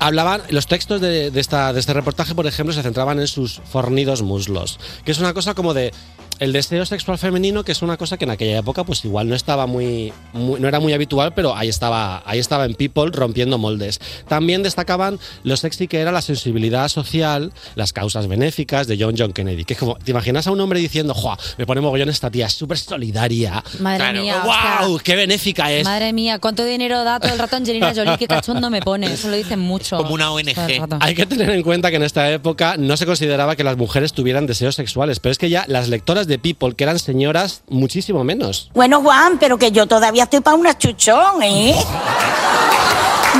Hablaban, 0.00 0.42
los 0.50 0.66
textos 0.66 1.00
de, 1.00 1.30
de 1.30 1.40
esta, 1.40 1.72
de 1.72 1.80
este 1.80 1.92
reportaje, 1.94 2.34
por 2.34 2.46
ejemplo, 2.46 2.74
se 2.74 2.82
centraban 2.82 3.20
en 3.20 3.28
sus 3.28 3.60
fornidos 3.70 4.22
muslos, 4.22 4.78
que 5.04 5.12
es 5.12 5.18
una 5.18 5.32
cosa 5.32 5.54
como 5.54 5.72
de 5.72 5.92
el 6.38 6.52
deseo 6.52 6.84
sexual 6.86 7.18
femenino, 7.18 7.64
que 7.64 7.72
es 7.72 7.82
una 7.82 7.96
cosa 7.96 8.16
que 8.16 8.24
en 8.24 8.30
aquella 8.30 8.58
época 8.58 8.84
pues 8.84 9.04
igual 9.04 9.28
no 9.28 9.34
estaba 9.34 9.66
muy, 9.66 10.12
muy- 10.32 10.60
no 10.60 10.68
era 10.68 10.80
muy 10.80 10.92
habitual, 10.92 11.32
pero 11.34 11.56
ahí 11.56 11.68
estaba, 11.68 12.22
ahí 12.26 12.38
estaba 12.38 12.64
en 12.64 12.74
People 12.74 13.10
rompiendo 13.12 13.58
moldes. 13.58 14.00
También 14.28 14.62
destacaban 14.62 15.18
lo 15.42 15.56
sexy 15.56 15.88
que 15.88 16.00
era 16.00 16.12
la 16.12 16.22
sensibilidad 16.22 16.88
social, 16.88 17.52
las 17.74 17.92
causas 17.92 18.26
benéficas 18.26 18.86
de 18.86 18.96
John 18.98 19.14
John 19.16 19.32
Kennedy, 19.32 19.64
que 19.64 19.74
es 19.74 19.78
como, 19.78 19.96
¿te 19.96 20.10
imaginas 20.10 20.46
a 20.46 20.50
un 20.52 20.60
hombre 20.60 20.80
diciendo, 20.80 21.14
¡Jua! 21.14 21.38
Me 21.58 21.66
pone 21.66 21.80
mogollón 21.80 22.08
esta 22.08 22.30
tía, 22.30 22.46
es 22.46 22.52
súper 22.54 22.78
solidaria. 22.78 23.62
Madre 23.80 24.20
mía, 24.20 24.42
o 24.44 24.52
sea, 24.52 24.86
¡Wow! 24.86 24.98
¡Qué 25.02 25.16
benéfica 25.16 25.70
es! 25.72 25.84
Madre 25.84 26.12
mía, 26.12 26.38
¿cuánto 26.38 26.64
dinero 26.64 27.04
da 27.04 27.20
todo 27.20 27.32
el 27.32 27.38
rato 27.38 27.56
Angelina 27.56 27.92
Jolie? 27.94 28.16
Qué 28.18 28.26
cachondo 28.26 28.70
me 28.70 28.80
pone. 28.82 29.12
Eso 29.12 29.28
lo 29.28 29.36
dicen 29.36 29.58
mucho. 29.60 29.98
Todo 29.98 30.38
el 30.38 30.54
rato. 30.80 30.98
Hay 31.00 31.14
que 31.14 31.26
tener 31.26 31.50
en 31.50 31.62
cuenta 31.62 31.90
que 31.90 31.96
en 31.96 32.02
esta 32.02 32.30
época 32.30 32.76
no 32.78 32.96
se 32.96 33.06
consideraba 33.06 33.56
que 33.56 33.64
las 33.64 33.76
mujeres 33.76 34.12
tuvieran 34.12 34.46
deseos 34.46 34.74
sexuales, 34.74 35.20
pero 35.20 35.32
es 35.32 35.38
que 35.38 35.50
ya 35.50 35.64
las 35.68 35.88
lectoras 35.88 36.23
de 36.26 36.38
People, 36.38 36.74
que 36.74 36.84
eran 36.84 36.98
señoras, 36.98 37.62
muchísimo 37.68 38.24
menos. 38.24 38.70
Bueno, 38.74 39.00
Juan, 39.02 39.38
pero 39.38 39.58
que 39.58 39.70
yo 39.70 39.86
todavía 39.86 40.24
estoy 40.24 40.40
para 40.40 40.56
una 40.56 40.76
chuchón, 40.76 41.42
¿eh? 41.42 41.74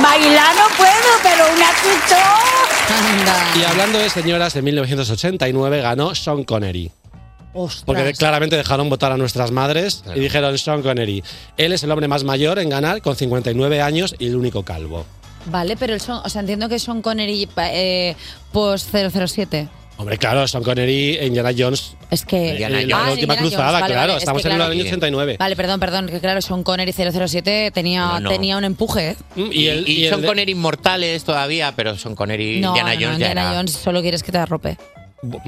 Bailar 0.01 0.55
no 0.55 0.75
puedo, 0.77 0.91
pero 1.23 1.45
una 1.53 1.67
chuchón. 1.81 3.59
Y 3.59 3.63
hablando 3.63 3.97
de 3.99 4.09
señoras, 4.09 4.55
en 4.55 4.65
1989 4.65 5.81
ganó 5.81 6.13
Sean 6.13 6.43
Connery. 6.43 6.91
Porque 7.85 8.13
claramente 8.13 8.57
dejaron 8.57 8.89
votar 8.89 9.13
a 9.13 9.17
nuestras 9.17 9.51
madres 9.51 10.03
y 10.13 10.19
dijeron 10.19 10.57
Sean 10.57 10.81
Connery. 10.81 11.23
Él 11.55 11.71
es 11.71 11.83
el 11.83 11.91
hombre 11.91 12.07
más 12.09 12.25
mayor 12.25 12.59
en 12.59 12.69
ganar, 12.69 13.01
con 13.01 13.15
59 13.15 13.81
años 13.81 14.13
y 14.19 14.27
el 14.27 14.35
único 14.35 14.63
calvo. 14.63 15.05
Vale, 15.45 15.77
pero 15.77 15.93
el 15.93 16.01
Sean, 16.01 16.19
o 16.23 16.29
sea, 16.29 16.41
entiendo 16.41 16.67
que 16.67 16.79
Sean 16.79 17.01
Connery 17.01 17.47
eh, 17.57 18.15
post 18.51 18.89
007. 18.93 19.69
Hombre, 19.97 20.17
claro, 20.17 20.45
Sean 20.47 20.61
Connery, 20.63 21.19
Indiana 21.21 21.51
Jones. 21.57 21.95
Es 22.11 22.25
que. 22.25 22.49
Indiana 22.51 22.77
Ah, 22.77 22.81
Jones, 22.81 22.89
la 22.89 22.97
en 22.97 23.09
última 23.11 23.33
Indiana 23.33 23.35
Jones, 23.39 23.53
cruzada, 23.53 23.71
vale, 23.79 23.85
claro. 23.93 23.99
vale, 24.01 24.13
es 24.17 24.23
Estamos 24.23 24.41
que 24.41 24.47
en 24.47 24.51
el 24.51 24.57
claro. 24.57 24.71
año 24.73 24.81
89. 24.83 25.35
Vale, 25.39 25.55
perdón, 25.55 25.79
perdón, 25.79 26.07
que 26.07 26.19
claro, 26.19 26.41
Sean 26.41 26.63
Connery 26.63 26.91
007 26.91 27.71
tenía, 27.73 28.01
No, 28.05 28.19
no. 28.19 28.29
tenía 28.29 28.57
un 28.57 28.65
empuje. 28.65 29.11
¿eh? 29.11 29.15
Y, 29.51 29.67
el- 29.67 29.87
y 29.87 29.93
y 30.01 30.05
el 30.05 30.11
son 30.11 30.21
de- 30.21 30.27
Connery 30.27 30.51
inmortales 30.51 31.23
todavía, 31.23 31.73
pero 31.75 31.97
son 31.97 32.13
Connery 32.15 32.59
No, 32.59 32.69
Indiana 32.69 32.93
no, 32.93 32.99
no, 32.99 33.05
Jones 33.05 33.19
ya 33.19 33.25
Indiana 33.27 33.41
era- 33.49 33.53
Jones 33.57 33.71
solo 33.71 34.01
quieres 34.01 34.21
que 34.21 34.31
te 34.33 34.37
arrope. 34.37 34.77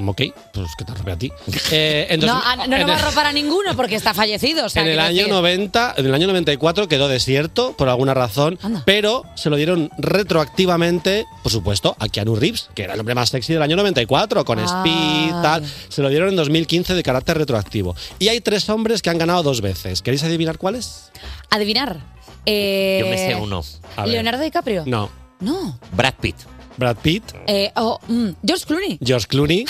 Ok, 0.06 0.22
pues 0.52 0.68
que 0.76 0.84
te 0.84 0.92
arrope 0.92 1.12
a 1.12 1.16
ti. 1.18 1.32
Eh, 1.70 2.06
en 2.10 2.20
dos- 2.20 2.30
no, 2.30 2.40
ah, 2.44 2.56
no, 2.56 2.66
no 2.66 2.76
en 2.76 2.88
va 2.88 2.94
a 2.94 2.98
arropar 2.98 3.26
a 3.26 3.32
ninguno 3.32 3.76
porque 3.76 3.94
está 3.94 4.14
fallecido. 4.14 4.64
O 4.66 4.68
sea, 4.68 4.82
en 4.82 4.88
el 4.88 4.94
quiero 4.94 5.08
año 5.08 5.16
decir- 5.22 5.32
90, 5.32 5.94
en 5.98 6.06
el 6.06 6.14
año 6.14 6.26
94 6.28 6.88
quedó 6.88 7.08
desierto 7.08 7.74
por 7.76 7.88
alguna 7.88 8.14
razón, 8.14 8.58
pero 8.86 9.24
se 9.34 9.50
lo 9.50 9.56
dieron 9.56 9.90
retroactivamente, 9.98 11.26
por 11.42 11.52
supuesto, 11.52 11.96
a 11.98 12.08
Keanu 12.08 12.36
Reeves, 12.36 12.70
que 12.74 12.84
era 12.84 12.94
el 12.94 13.00
hombre 13.00 13.14
más 13.14 13.28
sexy 13.30 13.52
del 13.52 13.62
año 13.62 13.76
94 13.76 14.44
con 14.44 14.58
Ah. 14.58 14.64
Speed, 14.64 15.42
tal. 15.42 15.64
Se 15.88 16.02
lo 16.02 16.08
dieron 16.08 16.28
en 16.30 16.36
2015 16.36 16.94
de 16.94 17.02
carácter 17.02 17.36
retroactivo. 17.38 17.94
Y 18.18 18.28
hay 18.28 18.40
tres 18.40 18.68
hombres 18.70 19.02
que 19.02 19.10
han 19.10 19.18
ganado 19.18 19.42
dos 19.42 19.60
veces. 19.60 20.02
¿Queréis 20.02 20.22
adivinar 20.24 20.58
cuáles? 20.58 21.10
Adivinar. 21.50 21.98
Eh, 22.46 22.98
Yo 23.02 23.10
me 23.10 23.16
sé 23.18 23.34
uno. 23.34 23.62
A 23.96 24.02
ver. 24.02 24.12
Leonardo 24.12 24.42
DiCaprio. 24.42 24.84
No. 24.86 25.10
No. 25.40 25.78
Brad 25.92 26.14
Pitt. 26.20 26.36
Brad 26.78 26.96
Pitt, 26.96 27.24
Eh, 27.46 27.70
oh, 27.76 27.98
mm, 28.08 28.28
George 28.46 28.64
Clooney. 28.66 28.98
George 29.04 29.26
Clooney. 29.26 29.64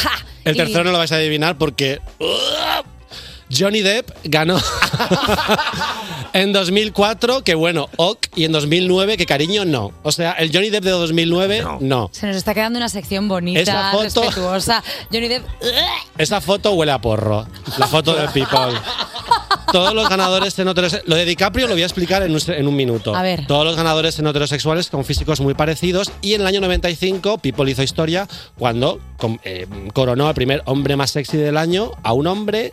El 0.44 0.54
Y- 0.54 0.58
tercero 0.58 0.84
no 0.84 0.92
lo 0.92 0.98
vais 0.98 1.10
a 1.10 1.16
adivinar 1.16 1.58
porque 1.58 2.00
Johnny 3.50 3.80
Depp 3.80 4.10
ganó 4.24 4.60
en 6.34 6.52
2004, 6.52 7.42
que 7.44 7.54
bueno, 7.54 7.88
ok, 7.96 8.26
y 8.34 8.44
en 8.44 8.52
2009, 8.52 9.16
que 9.16 9.24
cariño, 9.26 9.64
no. 9.64 9.92
O 10.02 10.12
sea, 10.12 10.32
el 10.32 10.52
Johnny 10.52 10.68
Depp 10.70 10.84
de 10.84 10.90
2009, 10.90 11.64
no. 11.80 12.10
Se 12.12 12.26
nos 12.26 12.36
está 12.36 12.52
quedando 12.54 12.78
una 12.78 12.88
sección 12.90 13.26
bonita, 13.28 13.60
Esa 13.60 13.90
foto- 13.92 14.22
respetuosa. 14.22 14.84
Johnny 15.10 15.28
Depp. 15.28 15.44
Esa 16.18 16.40
foto 16.40 16.72
huele 16.74 16.92
a 16.92 17.00
porro. 17.00 17.46
La 17.78 17.86
foto 17.86 18.14
de 18.14 18.28
People. 18.34 18.78
Todos 19.72 19.94
los 19.94 20.08
ganadores 20.08 20.58
en 20.58 20.68
heterosexuales. 20.68 21.08
Lo 21.08 21.16
de 21.16 21.24
DiCaprio 21.24 21.66
lo 21.66 21.74
voy 21.74 21.82
a 21.82 21.86
explicar 21.86 22.22
en 22.22 22.32
un, 22.34 22.40
en 22.48 22.68
un 22.68 22.76
minuto. 22.76 23.14
A 23.14 23.22
ver. 23.22 23.46
Todos 23.46 23.64
los 23.64 23.76
ganadores 23.76 24.18
en 24.18 24.26
heterosexuales 24.26 24.90
con 24.90 25.04
físicos 25.04 25.40
muy 25.40 25.54
parecidos. 25.54 26.10
Y 26.22 26.34
en 26.34 26.42
el 26.42 26.46
año 26.46 26.60
95, 26.60 27.38
People 27.38 27.70
hizo 27.70 27.82
historia 27.82 28.28
cuando 28.58 29.00
com- 29.16 29.38
eh, 29.44 29.66
coronó 29.92 30.28
al 30.28 30.34
primer 30.34 30.62
hombre 30.66 30.96
más 30.96 31.10
sexy 31.10 31.36
del 31.36 31.56
año 31.56 31.92
a 32.02 32.12
un 32.12 32.26
hombre 32.26 32.72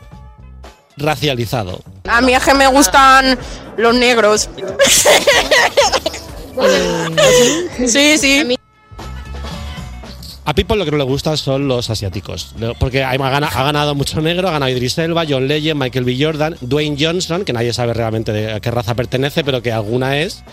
racializado. 0.98 1.82
A 2.08 2.22
mí 2.22 2.34
es 2.34 2.43
que 2.43 2.54
me 2.54 2.68
gustan 2.68 3.38
los 3.78 3.96
negros. 3.96 4.50
sí, 7.88 8.18
sí. 8.18 8.55
A 10.46 10.54
People 10.54 10.78
lo 10.78 10.86
que 10.86 10.91
no 10.91 10.98
le 10.98 11.04
gustan 11.04 11.38
son 11.38 11.68
los 11.68 11.89
asiáticos. 11.89 12.54
Porque 12.80 13.04
ha 13.04 13.16
gana- 13.18 13.48
ha 13.48 13.64
ganado 13.64 13.96
mucho 13.96 14.22
negro, 14.22 14.48
ha 14.48 14.52
ganado 14.52 14.72
Idris 14.72 14.98
Elba, 15.00 15.26
John 15.28 15.48
Legend, 15.48 15.82
Michael 15.82 16.06
B. 16.06 16.18
Jordan, 16.20 16.56
Dwayne 16.62 16.96
Johnson, 17.00 17.43
que 17.43 17.52
nadie 17.54 17.74
sabe 17.74 17.93
realmente 17.96 18.32
de 18.32 18.54
a 18.54 18.60
qué 18.60 18.70
raza 18.70 18.93
pertenece, 18.93 19.43
pero 19.43 19.62
que 19.64 19.72
alguna 19.72 20.20
es. 20.20 20.43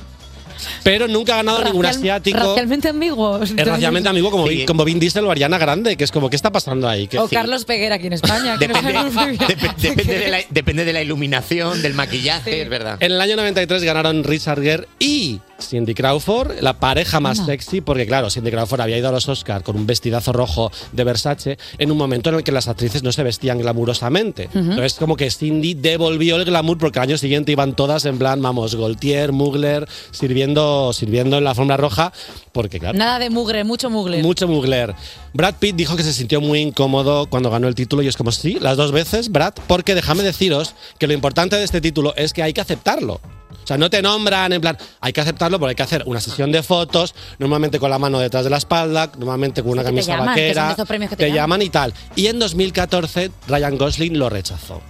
Pero 0.85 1.09
nunca 1.09 1.35
ha 1.35 1.37
ganado 1.39 1.65
ningún 1.65 1.85
asiático. 1.87 2.39
Racialmente 2.39 2.89
ambiguos. 2.89 3.51
Es 3.51 3.67
racialmente 3.67 4.09
amigo 4.09 4.31
como, 4.31 4.47
Vin- 4.47 4.65
como 4.65 4.85
Vin 4.85 5.01
Diesel 5.01 5.25
o 5.25 5.31
Ariana 5.31 5.59
Grande, 5.59 5.97
que 5.97 6.05
es 6.05 6.13
como, 6.13 6.31
¿qué 6.31 6.37
está 6.37 6.53
pasando 6.53 6.89
ahí? 6.89 7.09
Que- 7.09 7.19
O 7.19 7.29
Carlos 7.29 7.65
Peguera 7.65 7.97
aquí 7.97 8.07
en 8.07 8.13
España. 8.15 8.57
que 8.59 8.69
no 8.69 8.75
sabemos 8.81 9.13
muy 9.13 9.37
bien. 9.37 9.39
Depende 9.79 10.19
de, 10.19 10.29
la, 10.29 10.39
depende 10.51 10.85
de 10.85 10.93
la 10.93 11.03
iluminación, 11.03 11.83
del 11.83 11.95
maquillaje, 11.95 12.63
es 12.63 12.69
verdad. 12.69 12.97
En 13.01 13.13
el 13.13 13.21
año 13.21 13.37
93 13.37 13.83
ganaron 13.83 14.23
Richard 14.25 14.63
Gere 14.63 14.87
y 15.01 15.41
Cindy 15.69 15.95
Crawford, 15.95 16.61
la 16.61 16.79
pareja 16.79 17.21
más 17.21 17.45
sexy, 17.45 17.81
porque 17.81 18.07
claro, 18.07 18.31
Cindy 18.31 18.51
Crawford 18.51 18.81
había 18.81 18.99
ido 18.99 19.09
a 19.09 19.13
los 19.13 19.29
Oscars 19.29 19.65
con 19.65 19.77
un 19.77 19.87
vestidazo 19.87 20.33
rojo 20.33 20.71
de 20.93 21.05
Versace 21.05 21.59
en 21.79 21.91
un 21.91 21.99
momento 21.99 22.31
en 22.31 22.37
el 22.37 22.45
que 22.45 22.53
las 22.53 22.69
actrices 22.69 23.03
no 23.03 23.13
se 23.13 23.23
vestían 23.23 23.59
glamurosamente. 23.59 24.49
Ujú. 24.49 24.59
Entonces, 24.59 24.95
como 24.95 25.17
que 25.17 25.31
Cindy 25.31 25.75
devolvió 25.75 26.37
el 26.37 26.45
glamour 26.45 26.79
porque 26.79 26.99
al 26.99 27.09
año 27.09 27.19
siguiente 27.19 27.53
iban 27.53 27.75
todas 27.75 28.05
en 28.05 28.19
plan, 28.19 28.41
vamos, 28.43 28.75
Gaultier, 28.75 29.33
Mugler, 29.33 29.89
sirviendo, 30.11 30.93
sirviendo 30.93 31.39
en 31.39 31.45
la 31.45 31.51
alfombra 31.51 31.77
roja, 31.77 32.13
porque 32.53 32.79
claro. 32.79 32.99
Nada 32.99 33.19
de 33.19 33.31
mugre, 33.31 33.65
mucho 33.65 33.91
mugre. 33.91 34.23
Mucho 34.23 34.49
Mugler. 34.49 34.95
Brad 35.33 35.55
Pitt 35.59 35.77
dijo 35.77 35.97
que 35.97 36.03
se 36.03 36.13
sintió 36.13 36.41
muy 36.41 36.61
incómodo 36.61 37.27
cuando 37.27 37.51
ganó 37.51 37.69
el 37.69 37.75
título 37.75 38.03
y 38.03 38.09
es 38.09 38.17
como, 38.17 38.33
sí, 38.33 38.59
las 38.61 38.77
dos 38.77 38.93
veces, 38.93 39.31
Brad, 39.31 39.55
porque 39.67 39.95
déjame 39.95 40.23
deciros 40.23 40.75
que 40.99 41.07
lo 41.07 41.15
importante 41.15 41.57
de 41.57 41.65
este 41.65 41.81
título 41.81 42.15
es 42.17 42.33
que 42.33 42.43
hay 42.43 42.53
que 42.53 42.61
aceptarlo. 42.61 43.21
O 43.63 43.67
sea, 43.67 43.79
no 43.79 43.89
te 43.91 44.03
nombran 44.03 44.53
en 44.53 44.61
plan, 44.61 44.77
hay 45.01 45.13
que 45.13 45.21
aceptarlo 45.21 45.59
porque 45.59 45.71
hay 45.71 45.77
que 45.77 45.83
hacer 45.83 46.03
una 46.07 46.21
sesión 46.21 46.51
de 46.53 46.63
fotos, 46.63 47.15
normalmente 47.39 47.79
con 47.79 47.91
la 47.91 47.99
mano 47.99 48.19
detrás 48.19 48.45
de 48.45 48.51
la 48.51 48.57
espalda, 48.59 49.11
normalmente 49.19 49.63
con 49.63 49.73
una 49.73 49.83
te 49.83 49.87
camisa 49.87 50.13
llaman, 50.13 50.35
que 50.35 50.41
son 50.41 50.47
vaquera, 50.49 50.65
de 50.65 50.71
estos 50.71 50.89
premios 50.89 51.11
que 51.11 51.17
te 51.17 51.25
te 51.25 51.29
llaman. 51.29 51.61
llaman 51.61 51.63
y 51.63 51.71
tal. 51.71 51.95
Y 52.17 52.27
en 52.27 52.39
2014 52.39 53.31
Ryan 53.49 53.79
Gosling 53.79 54.19
lo 54.19 54.29
rechazó. 54.29 54.83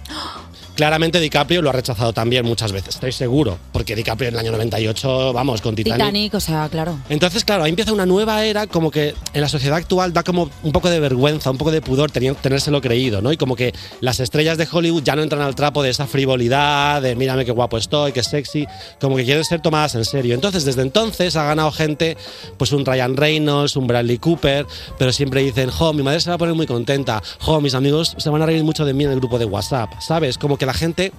Claramente 0.75 1.19
DiCaprio 1.19 1.61
lo 1.61 1.69
ha 1.69 1.73
rechazado 1.73 2.13
también 2.13 2.45
muchas 2.45 2.71
veces, 2.71 2.95
estoy 2.95 3.11
seguro, 3.11 3.59
porque 3.71 3.95
DiCaprio 3.95 4.29
en 4.29 4.33
el 4.33 4.39
año 4.39 4.51
98, 4.51 5.31
vamos, 5.31 5.61
con 5.61 5.75
Titanic, 5.75 6.33
o 6.33 6.39
sea, 6.39 6.67
claro. 6.69 6.97
entonces, 7.09 7.43
claro, 7.43 7.63
ahí 7.63 7.69
empieza 7.69 7.93
una 7.93 8.05
nueva 8.05 8.43
era, 8.43 8.65
como 8.65 8.89
que 8.89 9.13
en 9.33 9.41
la 9.41 9.49
sociedad 9.49 9.77
actual 9.77 10.13
da 10.13 10.23
como 10.23 10.49
un 10.63 10.71
poco 10.71 10.89
de 10.89 10.99
vergüenza, 10.99 11.51
un 11.51 11.57
poco 11.57 11.71
de 11.71 11.81
pudor 11.81 12.11
tenérselo 12.11 12.81
creído, 12.81 13.21
¿no? 13.21 13.31
Y 13.31 13.37
como 13.37 13.55
que 13.55 13.73
las 14.01 14.19
estrellas 14.19 14.57
de 14.57 14.67
Hollywood 14.71 15.03
ya 15.03 15.15
no 15.15 15.21
entran 15.21 15.41
al 15.41 15.53
trapo 15.53 15.83
de 15.83 15.91
esa 15.91 16.07
frivolidad, 16.07 17.01
de 17.01 17.15
mírame 17.15 17.45
qué 17.45 17.51
guapo 17.51 17.77
estoy, 17.77 18.11
qué 18.11 18.23
sexy, 18.23 18.67
como 18.99 19.15
que 19.15 19.25
quieren 19.25 19.45
ser 19.45 19.61
tomadas 19.61 19.93
en 19.95 20.05
serio. 20.05 20.33
Entonces, 20.33 20.65
desde 20.65 20.81
entonces 20.81 21.35
ha 21.35 21.43
ganado 21.43 21.71
gente, 21.71 22.17
pues 22.57 22.71
un 22.71 22.85
Ryan 22.85 23.15
Reynolds, 23.15 23.75
un 23.75 23.85
Bradley 23.85 24.17
Cooper, 24.17 24.65
pero 24.97 25.11
siempre 25.11 25.43
dicen, 25.43 25.69
jo, 25.69 25.93
mi 25.93 26.01
madre 26.01 26.19
se 26.19 26.29
va 26.29 26.35
a 26.35 26.39
poner 26.39 26.55
muy 26.55 26.65
contenta, 26.65 27.21
jo, 27.39 27.61
mis 27.61 27.75
amigos 27.75 28.15
se 28.17 28.29
van 28.29 28.41
a 28.41 28.45
reír 28.45 28.63
mucho 28.63 28.85
de 28.85 28.93
mí 28.93 29.03
en 29.03 29.11
el 29.11 29.19
grupo 29.19 29.37
de 29.37 29.45
WhatsApp, 29.45 29.91
¿sabes? 29.99 30.37
Como 30.37 30.57
que 30.57 30.62
la 30.65 30.73
gente 30.73 31.11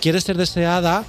quiere 0.00 0.20
ser 0.20 0.36
deseada, 0.36 1.04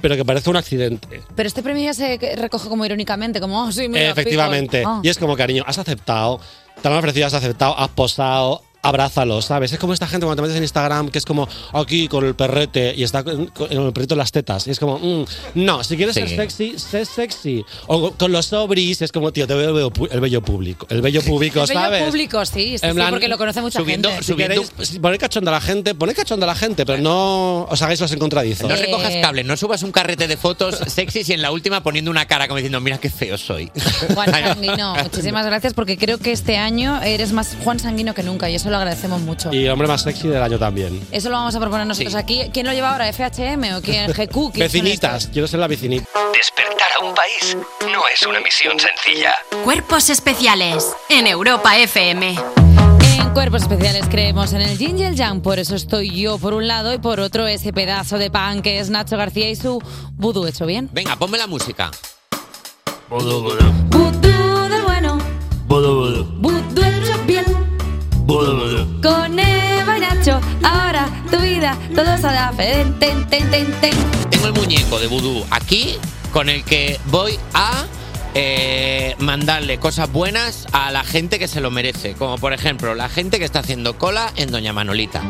pero 0.00 0.16
que 0.16 0.24
parece 0.24 0.50
un 0.50 0.56
accidente. 0.56 1.22
Pero 1.34 1.46
este 1.46 1.62
premio 1.62 1.84
ya 1.84 1.94
se 1.94 2.18
recoge 2.36 2.68
como 2.68 2.84
irónicamente, 2.84 3.40
como, 3.40 3.62
oh, 3.62 3.72
sí, 3.72 3.88
mira, 3.88 4.10
Efectivamente. 4.10 4.78
people. 4.78 4.92
Ah. 4.98 5.00
Y 5.02 5.08
es 5.08 5.18
como, 5.18 5.36
cariño, 5.36 5.64
has 5.66 5.78
aceptado, 5.78 6.40
te 6.82 6.88
lo 6.88 6.94
han 6.94 6.98
ofrecido, 6.98 7.26
has 7.26 7.34
aceptado, 7.34 7.78
has 7.78 7.88
posado, 7.88 8.62
abrázalo, 8.82 9.42
¿sabes? 9.42 9.72
Es 9.72 9.78
como 9.78 9.92
esta 9.92 10.06
gente 10.06 10.26
cuando 10.26 10.42
te 10.42 10.48
metes 10.48 10.56
en 10.56 10.62
Instagram 10.64 11.08
que 11.10 11.18
es 11.18 11.24
como 11.24 11.48
aquí 11.72 12.08
con 12.08 12.24
el 12.24 12.34
perrete 12.34 12.94
y 12.96 13.02
está 13.02 13.22
con, 13.22 13.50
el 13.70 13.92
perrito 13.92 14.14
en 14.14 14.18
las 14.18 14.32
tetas. 14.32 14.66
Y 14.66 14.70
es 14.70 14.78
como, 14.80 14.98
mm, 14.98 15.24
no, 15.56 15.84
si 15.84 15.96
quieres 15.96 16.14
Sí. 16.14 16.20
ser 16.20 16.36
sexy, 16.36 16.78
sé 16.78 17.04
sexy. 17.04 17.64
O 17.86 18.12
con 18.12 18.32
los 18.32 18.46
sobris 18.46 19.02
es 19.02 19.12
como, 19.12 19.32
tío, 19.32 19.46
te 19.46 19.54
veo 19.54 19.68
el 19.68 19.74
bello, 19.74 19.92
el 20.10 20.20
bello 20.20 20.42
público. 20.42 20.86
El 20.88 21.02
bello 21.02 21.22
público, 21.26 21.60
El 21.62 21.68
bello 21.68 21.80
¿sabes? 21.80 22.04
público, 22.04 22.44
sí, 22.44 22.52
sí, 22.78 22.86
En 22.86 22.90
sí, 22.90 22.94
plan, 22.94 23.10
porque 23.10 23.28
lo 23.28 23.38
conoce 23.38 23.60
mucha 23.60 23.84
gente. 23.84 24.08
Si 24.22 24.34
queréis 24.34 24.72
poner 25.00 25.18
cachondo 25.18 25.50
a 25.50 25.54
la 25.54 25.60
gente, 25.60 25.94
poned 25.94 26.14
cachondo 26.14 26.44
a 26.44 26.48
la 26.48 26.54
gente, 26.54 26.86
pero 26.86 26.98
no 27.02 27.64
os 27.64 27.82
hagáis 27.82 28.00
los 28.00 28.10
encontradizos. 28.12 28.68
No 28.68 28.76
recojas 28.76 29.14
cable, 29.20 29.44
no 29.44 29.56
subas 29.56 29.82
un 29.82 29.92
carrete 29.92 30.26
de 30.26 30.36
fotos 30.36 30.76
sexys 30.86 31.28
y 31.28 31.32
en 31.34 31.42
la 31.42 31.50
última 31.52 31.82
poniendo 31.82 32.10
una 32.10 32.26
cara 32.26 32.48
como 32.48 32.56
diciendo, 32.56 32.80
mira 32.80 32.98
qué 32.98 33.10
feo 33.10 33.36
soy. 33.36 33.70
Juan 34.14 34.30
Sanguino, 34.30 34.94
muchísimas 35.02 35.44
gracias 35.46 35.74
porque 35.74 35.98
creo 35.98 36.18
que 36.18 36.32
este 36.32 36.56
año 36.56 37.00
eres 37.02 37.32
más 37.32 37.56
Juan 37.62 37.78
Sanguino 37.78 38.14
que 38.14 38.22
nunca 38.22 38.48
y 38.48 38.54
eso 38.54 38.69
lo 38.70 38.76
agradecemos 38.78 39.20
mucho. 39.20 39.52
Y 39.52 39.64
el 39.64 39.70
hombre 39.70 39.88
más 39.88 40.02
sexy 40.02 40.28
del 40.28 40.42
año 40.42 40.58
también. 40.58 41.00
Eso 41.10 41.28
lo 41.28 41.36
vamos 41.36 41.54
a 41.54 41.60
proponer 41.60 41.86
nosotros 41.86 42.14
aquí. 42.14 42.50
¿Quién 42.52 42.66
lo 42.66 42.72
lleva 42.72 42.92
ahora? 42.92 43.12
¿FHM 43.12 43.76
o 43.76 43.82
quién? 43.82 44.10
¿GQ? 44.12 44.52
¿Quién 44.52 44.52
son 44.52 44.52
Vecinitas, 44.52 45.28
quiero 45.32 45.46
ser 45.46 45.60
la 45.60 45.66
vecinita. 45.66 46.06
Despertar 46.32 46.88
a 47.00 47.04
un 47.04 47.14
país 47.14 47.56
no 47.92 48.02
es 48.08 48.26
una 48.26 48.40
misión 48.40 48.78
sencilla. 48.78 49.34
Cuerpos 49.64 50.10
especiales 50.10 50.96
en 51.08 51.26
Europa 51.26 51.76
FM. 51.76 52.36
En 53.18 53.30
Cuerpos 53.30 53.62
Especiales 53.62 54.06
creemos 54.10 54.52
en 54.52 54.62
el 54.62 54.76
Yin 54.76 54.98
y 54.98 55.04
el 55.04 55.14
Yang, 55.14 55.40
por 55.40 55.58
eso 55.58 55.76
estoy 55.76 56.10
yo 56.10 56.38
por 56.38 56.54
un 56.54 56.66
lado 56.66 56.92
y 56.92 56.98
por 56.98 57.20
otro 57.20 57.46
ese 57.46 57.72
pedazo 57.72 58.18
de 58.18 58.30
pan 58.30 58.62
que 58.62 58.80
es 58.80 58.90
Nacho 58.90 59.16
García 59.16 59.50
y 59.50 59.56
su 59.56 59.80
vudú 60.14 60.46
hecho 60.46 60.66
bien. 60.66 60.88
Venga, 60.92 61.16
ponme 61.16 61.38
la 61.38 61.46
música. 61.46 61.90
Vudú 63.08 63.54
del 63.54 64.29
vida, 71.76 71.94
todo 71.94 72.16
se 72.16 72.22
da 72.22 72.52
ten, 72.56 72.98
ten, 72.98 73.26
ten, 73.28 73.50
ten, 73.50 73.80
ten. 73.80 73.94
Tengo 74.30 74.46
el 74.46 74.52
muñeco 74.52 74.98
de 74.98 75.06
vudú 75.06 75.44
aquí 75.50 75.96
con 76.32 76.48
el 76.48 76.64
que 76.64 76.98
voy 77.06 77.38
a 77.54 77.84
eh, 78.34 79.16
mandarle 79.18 79.78
cosas 79.78 80.10
buenas 80.12 80.66
a 80.72 80.92
la 80.92 81.02
gente 81.02 81.38
que 81.38 81.48
se 81.48 81.60
lo 81.60 81.70
merece. 81.70 82.14
Como 82.14 82.38
por 82.38 82.52
ejemplo, 82.52 82.94
la 82.94 83.08
gente 83.08 83.38
que 83.38 83.44
está 83.44 83.60
haciendo 83.60 83.98
cola 83.98 84.32
en 84.36 84.50
Doña 84.50 84.72
Manolita. 84.72 85.22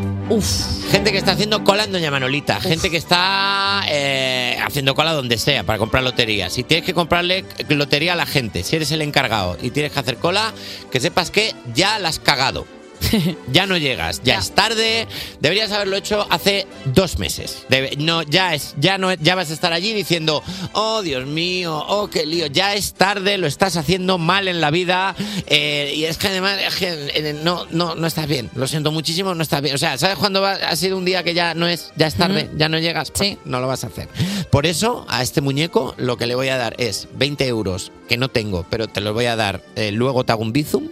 Gente 0.90 1.10
que 1.12 1.18
está 1.18 1.32
haciendo 1.32 1.64
cola 1.64 1.84
en 1.84 1.92
Doña 1.92 2.10
Manolita. 2.10 2.60
Gente 2.60 2.90
que 2.90 2.98
está 2.98 3.82
eh, 3.88 4.58
haciendo 4.64 4.94
cola 4.94 5.12
donde 5.12 5.38
sea 5.38 5.64
para 5.64 5.78
comprar 5.78 6.02
lotería. 6.02 6.50
Si 6.50 6.62
tienes 6.62 6.84
que 6.84 6.94
comprarle 6.94 7.44
lotería 7.68 8.12
a 8.12 8.16
la 8.16 8.26
gente, 8.26 8.62
si 8.62 8.76
eres 8.76 8.92
el 8.92 9.02
encargado 9.02 9.56
y 9.62 9.70
tienes 9.70 9.92
que 9.92 10.00
hacer 10.00 10.16
cola, 10.16 10.52
que 10.90 11.00
sepas 11.00 11.30
que 11.30 11.54
ya 11.74 11.98
la 11.98 12.10
has 12.10 12.18
cagado. 12.18 12.66
ya 13.52 13.66
no 13.66 13.76
llegas, 13.76 14.20
ya, 14.24 14.38
es 14.38 14.52
tarde. 14.52 15.06
Deberías 15.40 15.72
haberlo 15.72 15.96
hecho 15.96 16.26
hace 16.30 16.66
dos 16.86 17.18
meses. 17.18 17.64
Debe- 17.68 17.96
no, 17.96 18.22
ya 18.22 18.54
es, 18.54 18.74
ya 18.78 18.98
no, 18.98 19.12
ya 19.14 19.34
vas 19.34 19.50
a 19.50 19.54
estar 19.54 19.72
allí 19.72 19.92
diciendo, 19.92 20.42
oh 20.72 21.02
Dios 21.02 21.26
mío, 21.26 21.84
oh 21.88 22.08
qué 22.10 22.26
lío. 22.26 22.46
Ya 22.46 22.74
es 22.74 22.94
tarde, 22.94 23.38
lo 23.38 23.46
estás 23.46 23.76
haciendo 23.76 24.18
mal 24.18 24.48
en 24.48 24.60
la 24.60 24.70
vida 24.70 25.14
eh, 25.46 25.92
y 25.96 26.04
es 26.04 26.18
que 26.18 26.28
además 26.28 26.58
es 26.66 26.76
que, 26.76 26.88
eh, 27.14 27.40
no, 27.42 27.66
no, 27.70 27.94
no 27.94 28.06
estás 28.06 28.26
bien. 28.26 28.50
Lo 28.54 28.66
siento 28.66 28.92
muchísimo, 28.92 29.34
no 29.34 29.42
estás 29.42 29.62
bien. 29.62 29.74
O 29.74 29.78
sea, 29.78 29.96
¿sabes 29.98 30.16
cuándo 30.18 30.40
va- 30.40 30.52
ha 30.54 30.76
sido 30.76 30.96
un 30.98 31.04
día 31.04 31.22
que 31.22 31.34
ya 31.34 31.54
no 31.54 31.66
es, 31.66 31.92
ya 31.96 32.06
es 32.06 32.14
tarde, 32.14 32.50
ya 32.56 32.68
no 32.68 32.78
llegas? 32.78 33.10
Pues 33.10 33.36
no 33.44 33.60
lo 33.60 33.66
vas 33.66 33.84
a 33.84 33.88
hacer. 33.88 34.08
Por 34.50 34.66
eso 34.66 35.04
a 35.08 35.22
este 35.22 35.40
muñeco 35.40 35.94
lo 35.96 36.16
que 36.16 36.26
le 36.26 36.34
voy 36.34 36.48
a 36.48 36.56
dar 36.56 36.74
es 36.78 37.08
20 37.14 37.46
euros 37.46 37.92
que 38.08 38.16
no 38.16 38.28
tengo, 38.28 38.66
pero 38.68 38.88
te 38.88 39.00
los 39.00 39.14
voy 39.14 39.26
a 39.26 39.36
dar. 39.36 39.62
eh, 39.76 39.90
luego 39.92 40.24
te 40.24 40.32
hago 40.32 40.42
un 40.42 40.52
bizum 40.52 40.88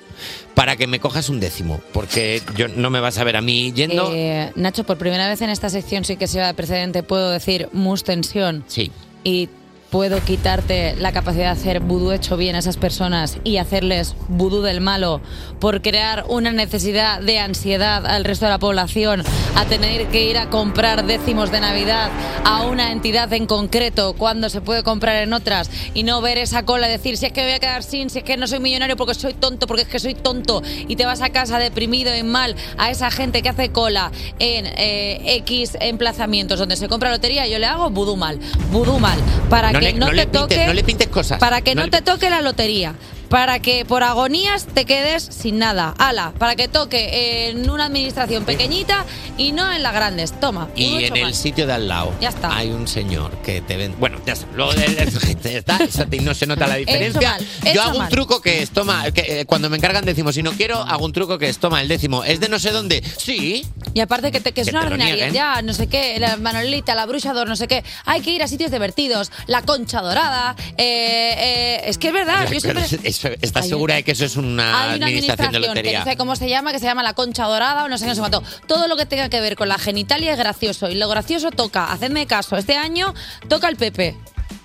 para 0.59 0.75
que 0.75 0.89
me 0.89 0.99
cojas 0.99 1.29
un 1.29 1.39
décimo, 1.39 1.81
porque 1.93 2.43
yo 2.57 2.67
no 2.67 2.91
me 2.91 2.99
vas 2.99 3.17
a 3.19 3.23
ver 3.23 3.37
a 3.37 3.41
mí 3.41 3.73
yendo. 3.73 4.13
Eh, 4.13 4.51
Nacho, 4.57 4.83
por 4.83 4.99
primera 4.99 5.29
vez 5.29 5.41
en 5.41 5.51
esta 5.51 5.71
sección 5.71 6.05
sí 6.05 6.17
que 6.17 6.27
se 6.27 6.41
va 6.41 6.49
de 6.49 6.55
precedente, 6.55 7.05
puedo 7.05 7.31
decir 7.31 7.69
mus 7.73 8.03
tensión. 8.03 8.65
Sí. 8.67 8.91
Y 9.23 9.51
puedo 9.91 10.21
quitarte 10.23 10.95
la 10.97 11.13
capacidad 11.13 11.45
de 11.45 11.61
hacer 11.61 11.81
vudú 11.81 12.13
hecho 12.13 12.37
bien 12.37 12.55
a 12.57 12.59
esas 12.59 12.77
personas 12.77 13.39
y 13.43 13.57
hacerles 13.57 14.15
vudú 14.29 14.61
del 14.61 14.83
malo 14.83 15.23
por 15.61 15.81
crear 15.81 16.27
una 16.29 16.53
necesidad 16.53 17.21
de 17.21 17.39
ansiedad 17.39 18.05
al 18.05 18.25
resto 18.25 18.45
de 18.45 18.53
la 18.53 18.59
población 18.59 19.23
a 19.57 19.65
tener 19.65 20.09
que 20.09 20.25
ir 20.29 20.37
a 20.37 20.51
comprar 20.51 21.07
décimos 21.07 21.51
de 21.51 21.61
Navidad 21.61 22.11
a 22.45 22.65
una 22.65 22.93
entidad 22.93 23.33
en 23.33 23.47
concreto 23.47 24.15
cuando 24.15 24.51
se 24.51 24.61
puede 24.61 24.83
comprar 24.83 25.23
en 25.23 25.33
otras 25.33 25.71
y 25.95 26.03
no 26.03 26.21
ver 26.21 26.37
esa 26.37 26.65
cola 26.65 26.89
y 26.89 26.93
decir 26.93 27.17
si 27.17 27.27
es 27.27 27.33
que 27.33 27.41
me 27.41 27.47
voy 27.47 27.55
a 27.55 27.61
quedar 27.61 27.83
sin, 27.83 28.11
si 28.11 28.19
es 28.19 28.25
que 28.25 28.37
no 28.37 28.47
soy 28.47 28.61
millonario 28.61 28.97
porque 28.97 29.15
soy 29.15 29.33
tonto, 29.33 29.67
porque 29.67 29.83
es 29.83 29.89
que 29.89 29.99
soy 29.99 30.15
tonto 30.15 30.63
y 30.87 30.97
te 30.97 31.07
vas 31.07 31.23
a 31.23 31.31
casa 31.31 31.59
deprimido 31.59 32.15
y 32.15 32.23
mal 32.23 32.55
a 32.77 32.91
esa 32.91 33.11
gente 33.11 33.41
que 33.41 33.49
hace 33.49 33.71
cola 33.71 34.13
en 34.39 34.67
eh, 34.67 35.37
X 35.47 35.79
emplazamientos 35.81 36.59
donde 36.59 36.77
se 36.77 36.89
compra 36.89 37.11
lotería, 37.11 37.47
yo 37.47 37.59
le 37.59 37.67
hago 37.67 37.89
vudú 37.89 38.17
mal, 38.17 38.39
vudú 38.71 38.99
mal, 38.99 39.19
para 39.49 39.78
No 39.81 39.87
que 39.87 39.93
le- 39.93 39.99
no, 39.99 40.07
no 40.07 40.11
te 40.11 40.17
le 40.17 40.23
pintes- 40.27 40.41
toque 40.41 40.67
no 40.67 40.73
le 40.75 40.85
pintes 40.85 41.09
cosas. 41.09 41.39
para 41.39 41.61
que 41.63 41.75
No 41.75 41.89
te 41.91 42.03
toque 42.03 42.31
la 42.31 42.41
lotería. 42.43 42.95
Para 43.29 43.59
que 43.61 43.85
por 43.85 44.03
agonías 44.05 44.67
te 44.73 44.87
quedes 44.87 45.23
sin 45.23 45.59
nada. 45.59 45.95
Ala, 45.99 46.33
para 46.39 46.57
que 46.57 46.67
toque 46.67 47.49
en 47.51 47.69
una 47.69 47.85
administración 47.85 48.45
pequeñita 48.47 49.05
y 49.37 49.53
no 49.53 49.71
en 49.71 49.83
las 49.83 49.93
grandes. 49.93 50.33
Toma. 50.41 50.69
Y 50.75 51.05
en 51.05 51.15
el 51.15 51.35
sitio 51.35 51.67
de 51.67 51.75
al 51.75 51.89
lado 51.89 52.15
Ya 52.23 52.31
está. 52.31 52.57
hay 52.57 52.71
un 52.71 52.89
señor 52.89 53.31
que 53.45 53.61
te 53.61 53.77
vende. 53.77 53.99
Bueno, 54.01 54.19
ya 54.25 54.33
está. 54.33 54.47
Luego 54.55 54.73
está, 54.73 55.79
no 56.23 56.35
se 56.35 56.47
nota 56.47 56.67
la 56.67 56.77
diferencia. 56.77 57.33
mal, 57.63 57.75
Yo 57.75 57.83
hago 57.83 57.99
un 57.99 58.09
truco 58.09 58.41
que 58.41 58.63
es 58.63 58.71
toma, 58.71 59.11
que, 59.11 59.41
eh, 59.41 59.45
cuando 59.45 59.69
me 59.69 59.77
encargan 59.77 60.07
décimo, 60.07 60.33
si 60.33 60.43
no 60.43 60.53
quiero, 60.53 60.79
hago 60.79 61.05
un 61.05 61.13
truco 61.13 61.39
que 61.39 61.51
es 61.51 61.59
toma 61.59 61.83
el 61.83 61.89
décimo. 61.89 62.25
Es 62.25 62.41
de 62.41 62.49
no 62.49 62.59
sé 62.59 62.71
dónde. 62.71 63.03
Sí. 63.19 63.67
Y 63.99 64.01
aparte 64.01 64.31
que, 64.31 64.41
te, 64.41 64.53
que 64.53 64.61
es 64.61 64.69
Que 64.69 64.77
una 64.77 64.87
ordinaria, 64.87 65.29
ya, 65.31 65.61
no 65.61 65.75
sé 65.75 65.89
qué, 65.89 66.21
la 66.21 66.37
Manolita, 66.37 66.95
la 66.95 67.05
Bruchador, 67.05 67.49
no 67.49 67.57
sé 67.57 67.67
qué. 67.67 67.83
Hay 68.05 68.21
que 68.21 68.31
ir 68.31 68.45
a 68.45 68.47
sitios 68.47 68.71
divertidos, 68.71 69.33
la 69.49 69.63
Concha 69.63 70.01
Dorada. 70.03 70.55
eh, 70.77 71.35
eh, 71.37 71.81
es 71.85 71.99
que 71.99 72.07
es 72.07 72.13
verdad, 72.13 72.49
yo 72.49 72.61
siempre... 72.61 72.85
eso- 73.03 73.29
¿Estás 73.43 73.67
segura 73.67 73.97
de 73.97 74.05
que 74.05 74.13
eso 74.13 74.25
es 74.25 74.37
una, 74.37 74.83
Hay 74.93 74.99
una 74.99 75.07
administración, 75.07 75.51
de 75.53 75.83
que 75.83 75.99
no 75.99 76.05
sé 76.05 76.17
cómo 76.17 76.37
se 76.37 76.49
llama, 76.49 76.71
que 76.71 76.79
se 76.79 76.85
llama 76.85 77.03
la 77.03 77.15
concha 77.15 77.45
dorada 77.47 77.83
o 77.83 77.89
no 77.89 77.99
sé 77.99 78.05
qué, 78.05 78.11
no 78.11 78.15
sé 78.15 78.21
cuánto. 78.21 78.41
Todo 78.69 78.87
lo 78.87 78.97
que 78.97 79.05
tenga 79.05 79.29
que 79.29 79.41
ver 79.41 79.57
con 79.57 79.69
la 79.69 79.79
genitalia 79.79 80.31
es 80.31 80.39
gracioso. 80.39 80.89
Y 80.89 80.95
lo 80.95 81.09
gracioso 81.09 81.51
toca, 81.51 81.91
hacedme 81.91 82.29
caso, 82.29 82.57
este 82.57 82.77
año 82.77 83.13
toca 83.49 83.69
el 83.69 83.75
Pepe. 83.75 84.17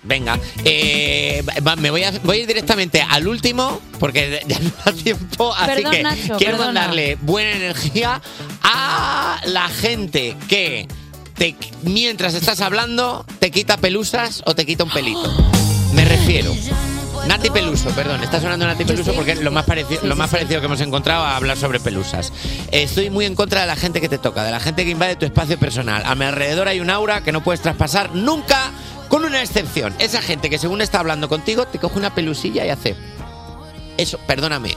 Venga, 0.05 0.37
eh, 0.65 1.43
va- 1.65 1.75
me 1.77 1.89
voy 1.89 2.03
a, 2.03 2.11
voy 2.23 2.37
a 2.37 2.39
ir 2.41 2.47
directamente 2.47 3.01
al 3.01 3.25
último 3.27 3.79
porque 3.99 4.43
ya 4.47 4.59
no 4.59 4.71
da 4.85 4.91
tiempo, 4.91 5.53
así 5.55 5.75
Perdón, 5.75 5.91
que 5.91 6.03
Nacho, 6.03 6.37
quiero 6.37 6.57
perdona. 6.57 6.65
mandarle 6.81 7.17
buena 7.21 7.51
energía 7.51 8.21
a 8.61 9.39
la 9.45 9.69
gente 9.69 10.35
que 10.47 10.87
te, 11.37 11.55
mientras 11.83 12.33
estás 12.33 12.59
hablando 12.61 13.25
te 13.39 13.49
quita 13.51 13.77
pelusas 13.77 14.43
o 14.45 14.55
te 14.55 14.65
quita 14.65 14.83
un 14.83 14.89
pelito. 14.91 15.31
Me 15.93 16.03
refiero. 16.05 16.53
Nati 17.27 17.49
Peluso, 17.51 17.89
perdón, 17.91 18.21
está 18.21 18.41
sonando 18.41 18.65
Nati 18.67 18.83
Peluso 18.83 19.13
porque 19.13 19.31
es 19.31 19.39
lo 19.41 19.49
más 19.49 19.63
parecido, 19.63 20.01
lo 20.03 20.15
más 20.17 20.29
parecido 20.29 20.59
que 20.59 20.65
hemos 20.65 20.81
encontrado 20.81 21.23
a 21.23 21.37
hablar 21.37 21.55
sobre 21.55 21.79
pelusas. 21.79 22.33
Estoy 22.71 23.09
muy 23.09 23.23
en 23.23 23.33
contra 23.35 23.61
de 23.61 23.67
la 23.67 23.77
gente 23.77 24.01
que 24.01 24.09
te 24.09 24.17
toca, 24.17 24.43
de 24.43 24.51
la 24.51 24.59
gente 24.59 24.83
que 24.83 24.91
invade 24.91 25.15
tu 25.15 25.25
espacio 25.25 25.57
personal. 25.57 26.03
A 26.05 26.15
mi 26.15 26.25
alrededor 26.25 26.67
hay 26.67 26.81
un 26.81 26.89
aura 26.89 27.21
que 27.21 27.31
no 27.31 27.41
puedes 27.41 27.61
traspasar 27.61 28.13
nunca, 28.13 28.71
con 29.13 29.25
una 29.25 29.43
excepción. 29.43 29.93
Esa 29.99 30.23
gente 30.23 30.49
que 30.49 30.57
según 30.57 30.81
está 30.81 30.99
hablando 30.99 31.29
contigo 31.29 31.67
te 31.67 31.77
coge 31.77 31.99
una 31.99 32.15
pelusilla 32.15 32.65
y 32.65 32.69
hace 32.69 32.95
eso, 33.95 34.17
perdóname, 34.25 34.75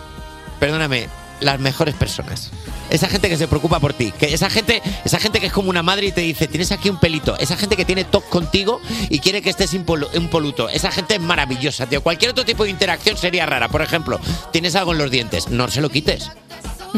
perdóname, 0.60 1.08
las 1.40 1.58
mejores 1.58 1.94
personas. 1.94 2.50
Esa 2.90 3.08
gente 3.08 3.30
que 3.30 3.38
se 3.38 3.48
preocupa 3.48 3.80
por 3.80 3.94
ti, 3.94 4.12
que 4.12 4.34
esa 4.34 4.50
gente, 4.50 4.82
esa 5.06 5.18
gente 5.20 5.40
que 5.40 5.46
es 5.46 5.54
como 5.54 5.70
una 5.70 5.82
madre 5.82 6.08
y 6.08 6.12
te 6.12 6.20
dice, 6.20 6.48
tienes 6.48 6.70
aquí 6.70 6.90
un 6.90 7.00
pelito, 7.00 7.38
esa 7.38 7.56
gente 7.56 7.76
que 7.76 7.86
tiene 7.86 8.04
toque 8.04 8.28
contigo 8.28 8.78
y 9.08 9.20
quiere 9.20 9.40
que 9.40 9.48
estés 9.48 9.72
impolu- 9.72 10.10
impoluto, 10.12 10.68
esa 10.68 10.90
gente 10.92 11.14
es 11.14 11.20
maravillosa, 11.22 11.86
tío. 11.86 12.02
Cualquier 12.02 12.32
otro 12.32 12.44
tipo 12.44 12.64
de 12.64 12.70
interacción 12.70 13.16
sería 13.16 13.46
rara. 13.46 13.68
Por 13.70 13.80
ejemplo, 13.80 14.20
tienes 14.52 14.76
algo 14.76 14.92
en 14.92 14.98
los 14.98 15.10
dientes, 15.10 15.48
no 15.48 15.66
se 15.68 15.80
lo 15.80 15.88
quites. 15.88 16.30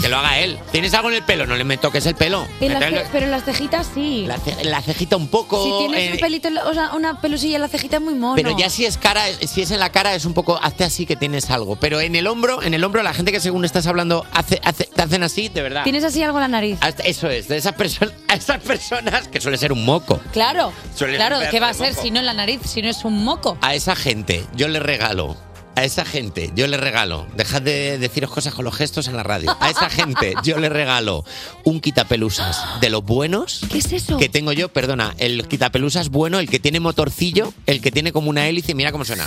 Que 0.00 0.08
lo 0.08 0.18
haga 0.18 0.38
él. 0.38 0.58
¿Tienes 0.72 0.92
algo 0.94 1.08
en 1.10 1.16
el 1.16 1.22
pelo? 1.22 1.46
No 1.46 1.56
le 1.56 1.64
me 1.64 1.76
toques 1.78 2.04
el 2.06 2.14
pelo. 2.14 2.46
En 2.60 2.72
las 2.72 2.80
Métele 2.80 3.02
ce- 3.04 3.08
pero 3.12 3.24
en 3.26 3.30
las 3.30 3.44
cejitas 3.44 3.88
sí. 3.94 4.24
la, 4.26 4.38
ce- 4.38 4.64
la 4.64 4.80
cejita 4.82 5.16
un 5.16 5.28
poco. 5.28 5.62
si 5.64 5.86
tienes 5.86 6.10
eh, 6.10 6.12
un 6.14 6.18
pelito, 6.20 6.48
en 6.48 6.54
la- 6.54 6.64
o 6.66 6.74
sea, 6.74 6.92
una 6.94 7.20
pelusilla 7.20 7.56
en 7.56 7.62
la 7.62 7.68
cejita 7.68 7.96
es 7.96 8.02
muy 8.02 8.14
mono. 8.14 8.34
pero 8.36 8.56
ya 8.56 8.70
si 8.70 8.84
es 8.84 8.96
cara, 8.98 9.22
si 9.46 9.62
es 9.62 9.70
en 9.70 9.80
la 9.80 9.90
cara 9.90 10.14
es 10.14 10.24
un 10.24 10.34
poco, 10.34 10.58
hazte 10.62 10.84
así 10.84 11.06
que 11.06 11.16
tienes 11.16 11.50
algo. 11.50 11.76
Pero 11.76 12.00
en 12.00 12.14
el 12.16 12.26
hombro, 12.26 12.62
en 12.62 12.74
el 12.74 12.84
hombro, 12.84 13.02
la 13.02 13.14
gente 13.14 13.32
que 13.32 13.40
según 13.40 13.64
estás 13.64 13.86
hablando 13.86 14.26
hace, 14.32 14.60
hace- 14.64 14.84
te 14.84 15.02
hacen 15.02 15.22
así, 15.22 15.48
de 15.48 15.62
verdad. 15.62 15.84
Tienes 15.84 16.04
así 16.04 16.22
algo 16.22 16.38
en 16.38 16.42
la 16.42 16.48
nariz. 16.48 16.78
Hasta- 16.80 17.02
Eso 17.04 17.28
es, 17.28 17.48
de 17.48 17.56
esas 17.56 17.72
personas, 17.74 18.14
a 18.28 18.34
esas 18.34 18.58
personas 18.60 19.28
que 19.28 19.40
suele 19.40 19.58
ser 19.58 19.72
un 19.72 19.84
moco. 19.84 20.20
Claro, 20.32 20.72
Suele 20.94 21.16
claro, 21.16 21.38
¿qué 21.50 21.60
va 21.60 21.68
a 21.68 21.72
de 21.72 21.78
ser 21.78 21.90
moco. 21.90 22.02
si 22.02 22.10
no 22.10 22.20
en 22.20 22.26
la 22.26 22.34
nariz, 22.34 22.60
si 22.64 22.82
no 22.82 22.88
es 22.88 23.04
un 23.04 23.24
moco? 23.24 23.56
A 23.62 23.74
esa 23.74 23.96
gente 23.96 24.44
yo 24.54 24.68
le 24.68 24.80
regalo. 24.80 25.36
A 25.78 25.84
esa 25.84 26.04
gente 26.04 26.50
yo 26.56 26.66
le 26.66 26.76
regalo. 26.76 27.28
Dejad 27.36 27.62
de 27.62 27.98
deciros 27.98 28.32
cosas 28.32 28.52
con 28.52 28.64
los 28.64 28.74
gestos 28.74 29.06
en 29.06 29.16
la 29.16 29.22
radio. 29.22 29.56
A 29.60 29.70
esa 29.70 29.88
gente 29.88 30.34
yo 30.42 30.58
le 30.58 30.68
regalo 30.68 31.24
un 31.62 31.80
quitapelusas 31.80 32.80
de 32.80 32.90
los 32.90 33.04
buenos. 33.04 33.60
¿Qué 33.70 33.78
es 33.78 33.92
eso? 33.92 34.16
Que 34.16 34.28
tengo 34.28 34.50
yo, 34.52 34.70
perdona, 34.70 35.14
el 35.18 35.46
quitapelusas 35.46 36.08
bueno, 36.08 36.40
el 36.40 36.50
que 36.50 36.58
tiene 36.58 36.80
motorcillo, 36.80 37.54
el 37.66 37.80
que 37.80 37.92
tiene 37.92 38.10
como 38.10 38.28
una 38.28 38.48
hélice. 38.48 38.74
Mira 38.74 38.90
cómo 38.90 39.04
suena. 39.04 39.24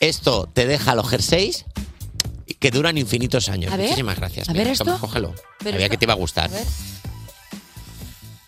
Esto 0.00 0.48
te 0.52 0.66
deja 0.66 0.96
los 0.96 1.08
jerseys 1.08 1.64
que 2.58 2.72
duran 2.72 2.98
infinitos 2.98 3.48
años. 3.48 3.72
A 3.72 3.76
ver. 3.76 3.86
Muchísimas 3.86 4.16
gracias. 4.16 4.48
A 4.48 4.52
ver 4.52 4.66
esto. 4.66 4.84
toma, 4.84 4.98
cógelo. 4.98 5.32
Pero 5.60 5.70
Sabía 5.74 5.86
esto- 5.86 5.90
que 5.92 5.96
te 5.98 6.04
iba 6.06 6.14
a 6.14 6.16
gustar. 6.16 6.46
A 6.50 6.54
ver. 6.54 6.64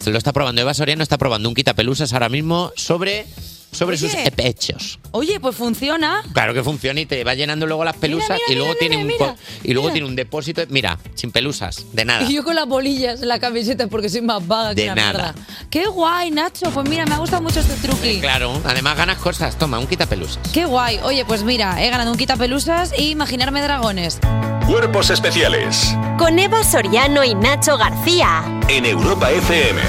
Se 0.01 0.11
lo 0.11 0.19
está 0.19 0.33
probando. 0.33 0.61
Eva 0.61 0.75
Soriano 0.75 1.05
está 1.05 1.17
probando 1.17 1.49
un 1.49 1.55
quitapelusas 1.55 2.13
ahora 2.13 2.29
mismo 2.29 2.73
sobre, 2.75 3.25
sobre 3.73 3.97
sus 3.97 4.13
pechos. 4.37 5.01
Oye, 5.11 5.41
pues 5.41 5.57
funciona. 5.57 6.23
Claro 6.33 6.55
que 6.55 6.63
funciona 6.63 7.01
y 7.01 7.07
te 7.07 7.25
va 7.25 7.35
llenando 7.35 7.67
luego 7.67 7.85
las 7.85 7.97
pelusas 7.97 8.39
mira, 8.39 8.45
y 8.49 8.55
luego 8.55 8.69
mira, 8.71 8.79
tiene 8.79 9.05
mira, 9.05 9.25
un 9.27 9.35
po- 9.35 9.39
y 9.65 9.73
luego 9.73 9.89
mira. 9.89 9.93
tiene 9.95 10.09
un 10.09 10.15
depósito, 10.17 10.63
mira, 10.69 10.99
sin 11.15 11.33
pelusas, 11.33 11.87
de 11.93 12.05
nada. 12.05 12.23
Y 12.31 12.35
yo 12.35 12.45
con 12.45 12.55
las 12.55 12.67
bolillas 12.69 13.21
en 13.23 13.29
la 13.29 13.39
camiseta 13.41 13.87
porque 13.89 14.09
soy 14.09 14.21
más 14.21 14.47
vaga 14.47 14.71
De 14.75 14.83
que 14.83 14.87
la 14.89 14.95
nada. 14.95 15.13
mierda. 15.13 15.35
Qué 15.71 15.87
guay, 15.87 16.31
Nacho. 16.31 16.71
Pues 16.71 16.89
mira, 16.89 17.05
me 17.07 17.15
ha 17.15 17.19
gustado 17.19 17.43
mucho 17.43 17.61
este 17.61 17.75
truqui. 17.87 18.21
Claro, 18.21 18.61
además 18.65 18.97
ganas 18.97 19.19
cosas. 19.19 19.59
Toma, 19.59 19.79
un 19.79 19.87
quitapelusas. 19.87 20.47
Qué 20.53 20.65
guay. 20.67 21.01
Oye, 21.03 21.25
pues 21.25 21.43
mira, 21.43 21.83
he 21.83 21.89
ganado 21.91 22.13
un 22.13 22.19
quitapelusas 22.19 22.93
y 22.97 23.11
imaginarme 23.11 23.63
dragones. 23.63 24.19
Cuerpos 24.67 25.11
especiales 25.11 25.95
Con 26.19 26.39
Eva 26.39 26.63
Soriano 26.63 27.25
y 27.25 27.35
Nacho 27.35 27.77
García. 27.77 28.43
en 28.69 28.85
Europa 28.87 29.31
FM. 29.31 29.81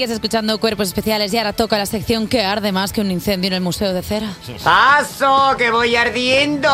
Sigues 0.00 0.12
escuchando 0.14 0.58
Cuerpos 0.58 0.88
Especiales 0.88 1.30
y 1.34 1.36
ahora 1.36 1.52
toca 1.52 1.76
la 1.76 1.84
sección 1.84 2.26
que 2.26 2.42
arde 2.42 2.72
más 2.72 2.90
que 2.94 3.02
un 3.02 3.10
incendio 3.10 3.48
en 3.48 3.52
el 3.52 3.60
Museo 3.60 3.92
de 3.92 4.00
Cera. 4.00 4.32
¡Paso, 4.64 5.54
que 5.58 5.70
voy 5.70 5.94
ardiendo! 5.94 6.70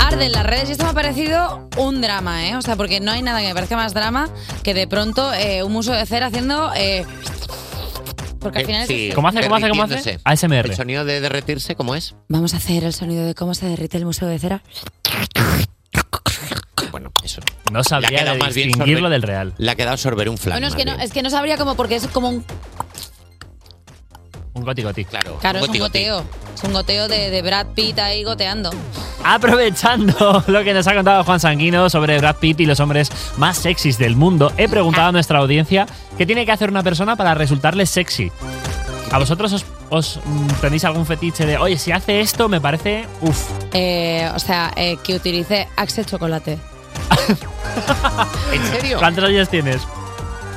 Arde 0.00 0.26
en 0.26 0.30
las 0.30 0.46
redes 0.46 0.68
y 0.68 0.72
esto 0.72 0.84
me 0.84 0.90
ha 0.90 0.92
parecido 0.92 1.68
un 1.78 2.00
drama, 2.00 2.46
¿eh? 2.46 2.54
O 2.54 2.62
sea, 2.62 2.76
porque 2.76 3.00
no 3.00 3.10
hay 3.10 3.22
nada 3.22 3.40
que 3.40 3.48
me 3.48 3.54
parezca 3.54 3.74
más 3.74 3.92
drama 3.92 4.28
que 4.62 4.72
de 4.72 4.86
pronto 4.86 5.34
eh, 5.34 5.64
un 5.64 5.72
museo 5.72 5.94
de 5.96 6.06
cera 6.06 6.26
haciendo... 6.26 6.72
eh, 6.76 7.04
porque 8.38 8.60
al 8.60 8.66
final 8.66 8.82
es 8.82 8.86
Sí, 8.86 9.08
esto. 9.08 9.16
¿Cómo 9.16 9.26
hace, 9.26 9.40
cómo 9.42 9.56
hace, 9.56 9.68
cómo 9.70 9.82
hace? 9.82 9.94
derritiéndose. 9.96 10.20
ASMR. 10.46 10.66
El 10.70 10.76
sonido 10.76 11.04
de 11.04 11.20
derretirse, 11.20 11.74
¿cómo 11.74 11.96
es? 11.96 12.14
Vamos 12.28 12.54
a 12.54 12.58
hacer 12.58 12.84
el 12.84 12.92
sonido 12.92 13.26
de 13.26 13.34
cómo 13.34 13.52
se 13.54 13.66
derrite 13.66 13.96
el 13.98 14.04
Museo 14.04 14.28
de 14.28 14.38
Cera. 14.38 14.62
No 17.72 17.82
sabría 17.84 18.10
quedado 18.20 18.32
de 18.34 18.38
más 18.38 18.54
bien 18.54 18.68
distinguirlo 18.68 19.08
sorber- 19.08 19.10
del 19.12 19.22
real. 19.22 19.54
Le 19.58 19.70
ha 19.70 19.74
quedado 19.74 19.96
sorber 19.96 20.28
un 20.28 20.38
flan. 20.38 20.54
Bueno, 20.54 20.66
es 20.68 20.74
que, 20.74 20.84
no, 20.84 20.92
bien. 20.92 21.04
es 21.04 21.12
que 21.12 21.22
no 21.22 21.30
sabría 21.30 21.56
cómo, 21.56 21.74
porque 21.74 21.96
es 21.96 22.06
como 22.08 22.28
un... 22.28 22.44
Un 24.54 24.64
goti 24.64 24.82
goti. 24.82 25.04
Claro, 25.06 25.38
Claro, 25.40 25.60
es 25.60 25.68
un 25.68 25.78
goteo. 25.78 26.24
Es 26.54 26.62
un 26.62 26.72
goteo 26.74 27.08
de, 27.08 27.30
de 27.30 27.40
Brad 27.42 27.68
Pitt 27.74 27.98
ahí 27.98 28.22
goteando. 28.22 28.70
Aprovechando 29.24 30.44
lo 30.46 30.62
que 30.62 30.74
nos 30.74 30.86
ha 30.86 30.94
contado 30.94 31.24
Juan 31.24 31.40
Sanguino 31.40 31.88
sobre 31.88 32.18
Brad 32.18 32.36
Pitt 32.36 32.60
y 32.60 32.66
los 32.66 32.78
hombres 32.80 33.10
más 33.38 33.56
sexys 33.56 33.96
del 33.96 34.14
mundo, 34.14 34.52
he 34.58 34.68
preguntado 34.68 35.08
a 35.08 35.12
nuestra 35.12 35.38
audiencia 35.38 35.86
qué 36.18 36.26
tiene 36.26 36.44
que 36.44 36.52
hacer 36.52 36.68
una 36.68 36.82
persona 36.82 37.16
para 37.16 37.32
resultarle 37.34 37.86
sexy. 37.86 38.30
¿A 39.10 39.18
vosotros 39.18 39.52
os, 39.54 39.64
os, 39.88 40.20
mm, 40.24 40.46
tenéis 40.60 40.84
algún 40.84 41.06
fetiche 41.06 41.46
de, 41.46 41.56
oye, 41.56 41.78
si 41.78 41.90
hace 41.92 42.20
esto 42.20 42.48
me 42.48 42.60
parece, 42.60 43.06
uff, 43.22 43.48
Eh, 43.72 44.30
o 44.34 44.38
sea, 44.38 44.70
eh, 44.76 44.98
que 45.02 45.14
utilice 45.14 45.66
Axe 45.76 46.04
Chocolate. 46.04 46.58
¿En 48.52 48.66
serio? 48.66 48.98
¿cuántos 48.98 49.24
años 49.24 49.48
tienes? 49.48 49.82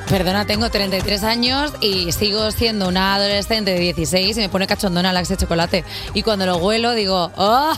Perdona, 0.09 0.45
tengo 0.45 0.69
33 0.69 1.23
años 1.23 1.73
y 1.81 2.11
sigo 2.11 2.51
siendo 2.51 2.87
una 2.87 3.15
adolescente 3.15 3.71
de 3.71 3.79
16 3.79 4.37
y 4.37 4.39
me 4.39 4.49
pone 4.49 4.67
cachondona 4.67 5.09
el 5.09 5.17
Axe 5.17 5.35
Chocolate. 5.35 5.83
Y 6.13 6.21
cuando 6.21 6.45
lo 6.45 6.57
huelo 6.57 6.93
digo, 6.93 7.31
¡oh! 7.35 7.73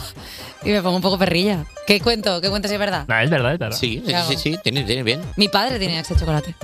Y 0.62 0.70
me 0.70 0.82
pongo 0.82 0.96
un 0.96 1.02
poco 1.02 1.18
perrilla. 1.18 1.64
¿Qué 1.86 2.00
cuento? 2.00 2.40
¿Qué 2.42 2.50
cuento 2.50 2.68
si 2.68 2.74
es 2.74 2.80
verdad? 2.80 3.06
No, 3.08 3.18
es 3.18 3.30
verdad, 3.30 3.54
es 3.54 3.58
verdad. 3.58 3.76
Sí, 3.76 4.02
sí, 4.04 4.12
sí, 4.28 4.36
sí, 4.36 4.58
tienes, 4.62 4.84
tienes 4.84 5.04
bien. 5.04 5.22
Mi 5.36 5.48
padre 5.48 5.78
tiene 5.78 5.98
Axe 5.98 6.16
Chocolate. 6.16 6.54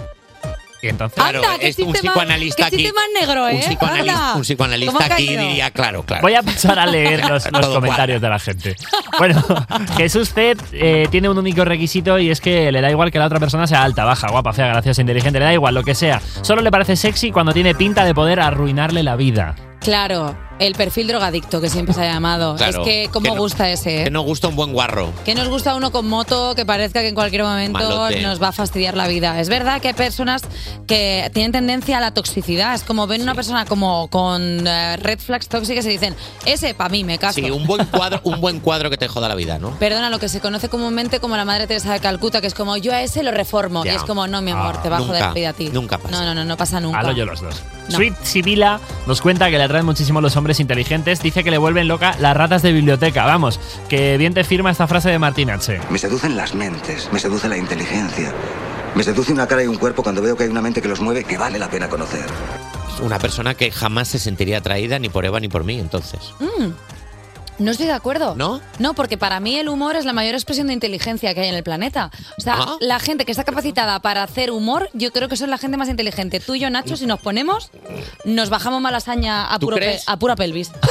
Y 0.85 0.89
entonces, 0.89 1.15
Claro, 1.17 1.43
es 1.61 1.79
un 1.79 1.93
psicoanalista 1.93 2.67
aquí. 2.67 2.85
más 2.93 3.05
negro, 3.21 3.49
¿eh? 3.49 3.55
Un 3.55 3.61
psicoanalista, 3.61 4.13
Anda. 4.15 4.35
un 4.37 4.43
psicoanalista 4.43 4.93
¿Cómo 4.93 5.03
ha 5.03 5.07
aquí 5.15 5.27
caído? 5.27 5.43
diría, 5.43 5.71
claro, 5.71 6.03
claro. 6.03 6.23
Voy 6.23 6.35
a 6.35 6.43
pasar 6.43 6.79
a 6.79 6.87
leer 6.87 7.21
los, 7.29 7.51
los 7.51 7.61
Todo 7.63 7.75
comentarios 7.77 8.21
de 8.21 8.29
la 8.29 8.39
gente. 8.39 8.77
Bueno, 9.19 9.43
Jesús 9.97 10.33
Z 10.35 10.63
eh, 10.73 11.09
tiene 11.11 11.29
un 11.29 11.39
único 11.39 11.65
requisito 11.65 12.19
y 12.19 12.31
es 12.31 12.41
que 12.41 12.71
le 12.71 12.81
da 12.81 12.91
igual 12.91 13.11
que 13.11 13.19
la 13.19 13.27
otra 13.27 13.41
persona 13.41 13.67
sea 13.67 13.83
alta, 13.83 14.05
baja, 14.05 14.29
guapa, 14.29 14.53
fea, 14.53 14.67
graciosa, 14.69 15.01
inteligente, 15.01 15.39
le 15.39 15.45
da 15.47 15.53
igual 15.55 15.75
lo 15.75 15.83
que 15.83 15.95
sea. 15.95 16.21
Solo 16.43 16.61
le 16.63 16.71
parece 16.71 16.97
sexy 16.97 17.31
cuando 17.31 17.53
tiene 17.53 17.75
pinta 17.75 18.05
de 18.05 18.15
poder 18.15 18.41
arruinarle 18.41 19.03
la 19.03 19.17
vida. 19.17 19.55
Claro, 19.81 20.35
el 20.59 20.75
perfil 20.75 21.09
drogadicto 21.09 21.61
que 21.61 21.69
siempre 21.69 21.95
se 21.95 22.03
ha 22.03 22.13
llamado. 22.13 22.55
Claro, 22.57 22.83
es 22.83 22.87
que, 22.89 23.09
¿cómo 23.13 23.25
que 23.25 23.31
no- 23.35 23.41
gusta 23.41 23.69
ese? 23.71 24.03
eh? 24.03 24.05
Que 24.05 24.11
nos 24.11 24.25
gusta 24.25 24.49
un 24.49 24.57
buen 24.57 24.73
guarro. 24.73 25.13
Que 25.25 25.35
nos 25.35 25.49
gusta 25.49 25.75
uno 25.75 25.91
con 25.91 26.09
moto 26.09 26.55
que 26.55 26.65
parezca 26.65 27.01
que 27.01 27.09
en 27.09 27.15
cualquier 27.15 27.43
momento 27.43 27.79
Malote. 27.79 28.23
nos 28.23 28.41
va 28.43 28.49
a 28.49 28.53
fastidiar 28.53 28.97
la 28.97 29.09
vida. 29.09 29.41
Es 29.41 29.49
verdad 29.49 29.81
que 29.81 29.89
hay 29.89 29.95
personas 29.95 30.43
que 30.87 31.31
tienen 31.35 31.53
tendencia 31.53 31.99
a 31.99 32.01
la 32.01 32.13
toxicidad. 32.15 32.75
Es 32.75 32.83
como 32.83 33.07
ven 33.07 33.23
una 33.23 33.35
persona 33.35 33.65
como 33.65 34.09
con 34.09 34.67
eh, 34.67 34.97
red 34.99 35.19
flags 35.19 35.49
tóxicas 35.49 35.85
y 35.87 35.89
dicen, 35.91 36.15
ese 36.47 36.75
para 36.75 36.91
mí 36.91 37.05
me 37.05 37.19
caso. 37.19 37.35
Sí, 37.41 37.51
un 37.51 37.67
buen 37.67 37.85
cuadro, 37.87 38.21
un 38.25 38.41
buen 38.41 38.61
cuadro 38.61 38.91
que 38.91 38.97
te 38.97 39.09
joda 39.09 39.29
la 39.29 39.35
vida, 39.35 39.59
¿no? 39.59 39.71
Perdona, 39.79 40.09
lo 40.11 40.19
que 40.19 40.29
se 40.29 40.41
conoce 40.41 40.69
comúnmente 40.69 41.19
como 41.21 41.37
la 41.37 41.45
Madre 41.45 41.67
Teresa 41.67 41.93
de 41.93 42.01
Calcuta, 42.01 42.41
que 42.41 42.47
es 42.47 42.55
como 42.55 42.77
yo 42.77 42.93
a 42.93 43.03
ese 43.03 43.23
lo 43.23 43.33
reformo. 43.33 43.85
Ya. 43.85 43.93
Y 43.93 43.97
es 43.97 44.03
como, 44.05 44.27
no, 44.27 44.41
mi 44.43 44.53
amor, 44.53 44.77
Ah, 44.79 44.83
te 44.83 44.89
va 44.89 44.97
a 44.97 45.01
joder 45.01 45.15
nunca, 45.15 45.27
la 45.29 45.35
vida 45.35 45.49
a 45.49 45.53
ti. 45.53 45.71
nunca 45.73 45.99
pasa. 45.99 46.11
No, 46.17 46.25
no, 46.25 46.35
no, 46.35 46.45
no 46.45 46.57
pasa 46.57 46.81
nunca. 46.81 47.01
Halo 47.01 47.13
yo 47.13 47.27
los 47.27 47.41
dos. 47.41 47.57
No. 47.91 47.97
Sweet 47.97 48.15
Sibila 48.23 48.81
nos 49.07 49.21
cuenta 49.21 49.51
que 49.51 49.59
le 49.59 49.65
atraen 49.65 49.85
muchísimo 49.85 50.21
los 50.21 50.35
hombres 50.37 50.44
inteligentes. 50.61 51.21
Dice 51.21 51.43
que 51.43 51.51
le 51.51 51.59
vuelven 51.59 51.89
loca 51.89 52.17
las 52.21 52.37
ratas 52.37 52.63
de 52.63 52.73
biblioteca. 52.73 53.25
Vamos, 53.25 53.61
que 53.89 54.17
bien 54.19 54.35
te 54.35 54.45
firma 54.45 54.71
esta 54.71 54.87
frase 54.87 55.11
de 55.11 55.19
Martín 55.19 55.51
H. 55.51 55.81
Me 55.91 55.99
seducen 55.99 56.37
las 56.37 56.55
mentes, 56.55 57.09
me 57.13 57.19
seduce 57.19 57.49
la 57.49 57.57
inteligencia. 57.57 58.33
Me 58.95 59.03
seduce 59.03 59.33
una 59.33 59.47
cara 59.47 59.65
y 59.65 59.67
un 59.67 59.77
cuerpo 59.77 60.03
cuando 60.03 60.23
veo 60.23 60.37
que 60.37 60.45
hay 60.45 60.51
una 60.51 60.63
mente 60.63 60.81
que 60.81 60.89
los 60.89 61.01
mueve 61.01 61.25
que 61.25 61.37
vale 61.37 61.59
la 61.59 61.69
pena 61.69 61.89
conocer. 61.89 62.27
Una 63.03 63.19
persona 63.19 63.55
que 63.55 63.73
jamás 63.73 64.09
se 64.09 64.19
sentiría 64.19 64.59
atraída 64.59 64.99
ni 64.99 65.09
por 65.09 65.25
Eva 65.25 65.41
ni 65.41 65.49
por 65.49 65.65
mí, 65.65 65.81
entonces. 65.81 66.21
Mm. 66.39 66.71
No 67.59 67.71
estoy 67.71 67.87
de 67.87 67.93
acuerdo. 67.93 68.35
¿No? 68.37 68.61
No, 68.79 68.95
porque 68.95 69.17
para 69.17 69.39
mí 69.41 69.57
el 69.57 69.69
humor 69.69 69.97
es 69.97 70.05
la 70.05 70.13
mayor 70.13 70.35
expresión 70.35 70.67
de 70.67 70.73
inteligencia 70.73 71.35
que 71.35 71.41
hay 71.43 71.49
en 71.49 71.55
el 71.55 71.63
planeta. 71.63 72.11
O 72.37 72.41
sea, 72.41 72.55
Ah. 72.59 72.77
la 72.81 72.99
gente 72.99 73.25
que 73.25 73.31
está 73.31 73.45
capacitada 73.45 74.01
para 74.01 74.23
hacer 74.23 74.51
humor, 74.51 74.91
yo 74.93 75.13
creo 75.13 75.29
que 75.29 75.37
son 75.37 75.51
la 75.51 75.59
gente 75.59 75.77
más 75.77 75.89
inteligente. 75.89 76.41
Tú 76.41 76.55
y 76.55 76.61
yo, 76.61 76.71
Nacho, 76.71 76.97
si 76.97 77.07
nos 77.07 77.21
ponemos, 77.21 77.71
nos 78.25 78.51
bajamos 78.51 78.81
malasaña 78.81 79.53
a, 79.55 79.59
¿Tú 79.59 79.67
puro 79.67 79.77
pe- 79.77 80.01
a 80.07 80.17
pura 80.19 80.37
pelvis. 80.37 80.71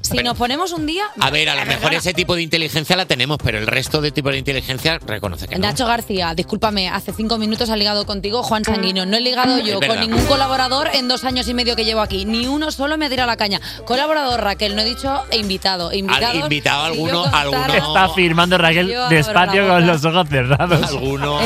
Si 0.00 0.12
Pero- 0.16 0.30
nos 0.30 0.38
ponemos 0.38 0.72
un 0.72 0.86
día... 0.86 1.04
A 1.20 1.28
ver, 1.30 1.50
a 1.50 1.54
lo 1.54 1.66
mejor 1.66 1.92
ese 1.92 2.14
tipo 2.14 2.34
de 2.34 2.40
inteligencia 2.42 2.96
la 2.96 3.04
tenemos, 3.04 3.36
pero 3.42 3.58
el 3.58 3.66
resto 3.66 4.00
de 4.00 4.10
tipo 4.10 4.30
de 4.30 4.38
inteligencia 4.38 4.98
reconoce 4.98 5.46
que 5.46 5.56
no. 5.56 5.66
Nacho 5.68 5.84
García, 5.86 6.34
discúlpame, 6.34 6.88
hace 6.88 7.12
cinco 7.12 7.36
minutos 7.36 7.68
ha 7.68 7.76
ligado 7.76 8.06
contigo 8.06 8.42
Juan 8.42 8.64
Sanguino. 8.64 9.04
No 9.04 9.18
he 9.18 9.20
ligado 9.20 9.58
yo 9.58 9.78
con 9.80 10.00
ningún 10.00 10.24
colaborador 10.24 10.88
en 10.94 11.08
dos 11.08 11.24
años 11.24 11.46
y 11.48 11.52
medio 11.54 11.76
que 11.76 11.84
llevo 11.84 12.00
aquí. 12.00 12.24
Ni 12.24 12.46
uno 12.46 12.70
solo 12.70 12.96
me 12.96 13.04
ha 13.06 13.10
tirado 13.10 13.26
la 13.26 13.36
caña. 13.36 13.60
Colaborador, 13.84 14.40
Raquel, 14.40 14.74
no 14.76 14.80
he 14.82 14.84
dicho 14.86 15.22
e 15.30 15.36
invitado. 15.38 15.92
Invitado, 16.08 16.32
Al 16.32 16.36
invitado 16.36 16.84
alguno, 16.84 17.24
alguno. 17.24 17.74
Está 17.74 18.08
firmando 18.10 18.58
Raquel 18.58 18.94
despacio 19.10 19.62
la 19.66 19.74
con 19.74 19.86
los 19.86 20.04
ojos 20.04 20.28
cerrados. 20.28 20.88
Alguno. 20.88 21.38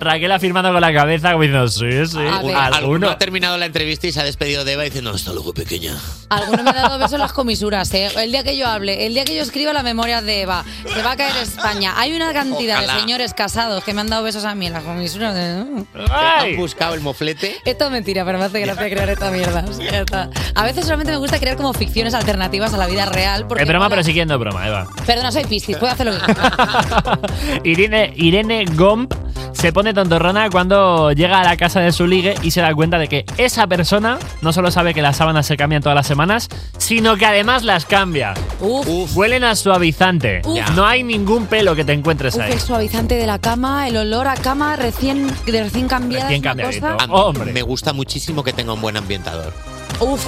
Raquel 0.00 0.32
afirmando 0.32 0.72
con 0.72 0.80
la 0.80 0.92
cabeza 0.92 1.32
como 1.32 1.42
diciendo, 1.42 1.68
sí, 1.68 2.06
sí. 2.06 2.18
Alguno 2.18 2.58
Alguno. 2.58 3.10
ha 3.10 3.18
terminado 3.18 3.58
la 3.58 3.66
entrevista 3.66 4.06
y 4.06 4.12
se 4.12 4.20
ha 4.20 4.24
despedido 4.24 4.64
de 4.64 4.72
Eva 4.72 4.82
diciendo, 4.84 5.10
hasta 5.10 5.32
luego, 5.32 5.52
pequeña. 5.54 5.94
Alguno 6.28 6.62
me 6.62 6.70
ha 6.70 6.74
dado 6.74 6.98
besos 6.98 7.14
en 7.14 7.20
las 7.20 7.32
comisuras, 7.32 7.92
¿eh? 7.94 8.08
El 8.16 8.32
día 8.32 8.42
que 8.42 8.56
yo 8.56 8.66
hable, 8.68 9.06
el 9.06 9.14
día 9.14 9.24
que 9.24 9.34
yo 9.34 9.42
escriba 9.42 9.72
las 9.72 9.84
memorias 9.84 10.24
de 10.24 10.42
Eva, 10.42 10.64
se 10.92 11.02
va 11.02 11.12
a 11.12 11.16
caer 11.16 11.36
España. 11.36 11.94
Hay 11.96 12.14
una 12.14 12.32
cantidad 12.32 12.78
Ojalá. 12.78 12.94
de 12.94 13.00
señores 13.00 13.34
casados 13.34 13.82
que 13.84 13.94
me 13.94 14.00
han 14.00 14.08
dado 14.08 14.22
besos 14.22 14.44
a 14.44 14.54
mí 14.54 14.66
en 14.66 14.72
las 14.72 14.82
comisuras. 14.84 15.34
de- 15.34 15.64
¿Han 16.10 16.56
buscado 16.56 16.94
el 16.94 17.00
moflete? 17.00 17.56
Esto 17.64 17.86
es 17.86 17.90
mentira, 17.90 18.24
pero 18.24 18.38
me 18.38 18.44
hace 18.44 18.60
gracia 18.60 18.88
crear 18.90 19.08
esta 19.08 19.30
mierda. 19.30 19.64
Ya 19.78 20.00
está. 20.00 20.30
A 20.54 20.64
veces 20.64 20.84
solamente 20.84 21.12
me 21.12 21.18
gusta 21.18 21.38
crear 21.38 21.56
como 21.56 21.72
ficciones 21.72 22.14
alternativas 22.14 22.72
a 22.74 22.76
la 22.76 22.86
vida 22.86 23.06
real. 23.06 23.45
Porque 23.48 23.62
Es 23.62 23.68
broma, 23.68 23.84
mola. 23.86 23.90
pero 23.96 24.02
siguiendo 24.04 24.38
broma, 24.38 24.66
Eva. 24.66 24.86
Perdona, 25.06 25.30
soy 25.32 25.44
Piscis, 25.44 25.76
puedo 25.76 25.92
hacer 25.92 26.06
lo 26.06 26.12
que 26.12 26.18
quiera. 26.32 27.18
Irene, 27.64 28.12
Irene 28.16 28.64
Gomp 28.74 29.12
se 29.52 29.72
pone 29.72 29.94
tontorrona 29.94 30.50
cuando 30.50 31.12
llega 31.12 31.40
a 31.40 31.44
la 31.44 31.56
casa 31.56 31.80
de 31.80 31.90
su 31.92 32.06
ligue 32.06 32.34
y 32.42 32.50
se 32.50 32.60
da 32.60 32.74
cuenta 32.74 32.98
de 32.98 33.08
que 33.08 33.24
esa 33.38 33.66
persona 33.66 34.18
no 34.42 34.52
solo 34.52 34.70
sabe 34.70 34.92
que 34.92 35.00
las 35.00 35.16
sábanas 35.16 35.46
se 35.46 35.56
cambian 35.56 35.80
todas 35.82 35.96
las 35.96 36.06
semanas, 36.06 36.48
sino 36.76 37.16
que 37.16 37.24
además 37.24 37.62
las 37.64 37.86
cambia. 37.86 38.34
Uf. 38.60 39.16
Huelen 39.16 39.44
a 39.44 39.54
suavizante. 39.56 40.42
Uf. 40.44 40.58
No 40.74 40.84
hay 40.86 41.02
ningún 41.02 41.46
pelo 41.46 41.74
que 41.74 41.84
te 41.84 41.92
encuentres 41.94 42.34
Uf, 42.34 42.42
ahí. 42.42 42.52
el 42.52 42.60
suavizante 42.60 43.14
de 43.14 43.26
la 43.26 43.38
cama, 43.38 43.88
el 43.88 43.96
olor 43.96 44.28
a 44.28 44.34
cama 44.34 44.76
recién, 44.76 45.26
de 45.46 45.62
recién 45.62 45.88
cambiada. 45.88 46.24
Recién 46.28 46.40
es 46.44 46.44
una 46.44 46.50
cambiadito. 46.50 46.86
cosa- 46.88 47.04
A 47.04 47.06
mí 47.06 47.12
Hombre. 47.16 47.52
Me 47.52 47.62
gusta 47.62 47.92
muchísimo 47.94 48.44
que 48.44 48.52
tenga 48.52 48.72
un 48.74 48.80
buen 48.82 48.96
ambientador. 48.96 49.52
Uf. 50.00 50.26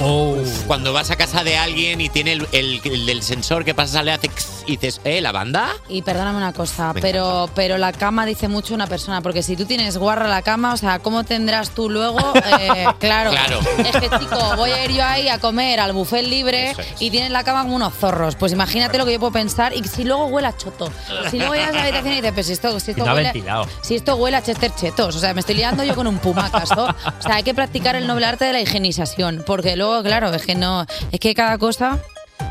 Cuando 0.67 0.93
vas 0.93 1.11
a 1.11 1.15
casa 1.15 1.43
de 1.43 1.57
alguien 1.57 2.01
y 2.01 2.09
tiene 2.09 2.33
el, 2.33 2.47
el- 2.51 2.81
el 2.83 3.05
del 3.05 3.21
sensor 3.23 3.63
que 3.65 3.73
pasa, 3.73 4.01
le 4.03 4.11
hace 4.11 4.29
y 4.65 4.73
dices, 4.77 5.01
¿eh, 5.03 5.19
la 5.21 5.31
banda? 5.31 5.69
Y 5.87 6.01
perdóname 6.03 6.37
una 6.37 6.53
cosa, 6.53 6.93
pero, 7.01 7.49
pero 7.55 7.77
la 7.77 7.91
cama 7.91 8.25
dice 8.25 8.47
mucho 8.47 8.73
una 8.75 8.85
persona, 8.87 9.21
porque 9.21 9.41
si 9.41 9.55
tú 9.55 9.65
tienes 9.65 9.97
guarra 9.97 10.27
la 10.27 10.41
cama, 10.43 10.73
o 10.73 10.77
sea, 10.77 10.99
¿cómo 10.99 11.23
tendrás 11.23 11.71
tú 11.71 11.89
luego? 11.89 12.19
Eh, 12.59 12.85
claro, 12.99 13.29
Claro. 13.31 13.59
es 13.77 13.91
que 13.97 14.09
chico, 14.19 14.55
voy 14.57 14.71
a 14.71 14.83
ir 14.85 14.91
yo 14.91 15.03
ahí 15.03 15.29
a 15.29 15.39
comer 15.39 15.79
al 15.79 15.93
buffet 15.93 16.25
libre 16.25 16.71
es. 16.71 16.77
y 16.99 17.09
tienes 17.11 17.31
la 17.31 17.43
cama 17.43 17.63
como 17.63 17.75
unos 17.75 17.93
zorros. 17.93 18.35
Pues 18.35 18.51
imagínate 18.51 18.97
lo 18.97 19.05
que 19.05 19.13
yo 19.13 19.19
puedo 19.19 19.31
pensar 19.31 19.73
y 19.75 19.83
si 19.83 20.03
luego 20.03 20.25
huele 20.25 20.47
a 20.47 20.57
choto. 20.57 20.91
Si 21.29 21.37
luego 21.37 21.53
llegas 21.53 21.69
a 21.71 21.73
la 21.73 21.81
habitación 21.83 22.13
y 22.13 22.15
dices, 22.17 22.31
pues 22.33 22.47
si 22.47 22.53
esto, 22.53 22.79
si 22.79 22.91
esto 22.91 23.05
no 23.05 23.13
huele... 23.13 23.31
ventilado. 23.31 23.67
Si 23.81 23.95
esto 23.95 24.15
huele 24.15 24.37
a 24.37 24.43
Chester 24.43 24.73
Chetos, 24.75 25.15
o 25.15 25.19
sea, 25.19 25.33
me 25.33 25.39
estoy 25.41 25.55
liando 25.55 25.83
yo 25.83 25.95
con 25.95 26.07
un 26.07 26.17
puma, 26.17 26.45
¿acaso? 26.47 26.87
O 27.19 27.21
sea, 27.21 27.35
hay 27.35 27.43
que 27.43 27.53
practicar 27.53 27.95
el 27.95 28.07
noble 28.07 28.25
arte 28.25 28.45
de 28.45 28.53
la 28.53 28.61
higienización, 28.61 29.43
porque 29.59 29.75
luego, 29.75 30.01
claro, 30.03 30.33
es 30.33 30.45
que 30.45 30.55
no, 30.55 30.85
es 31.11 31.19
que 31.19 31.35
cada 31.35 31.57
cosa 31.57 31.99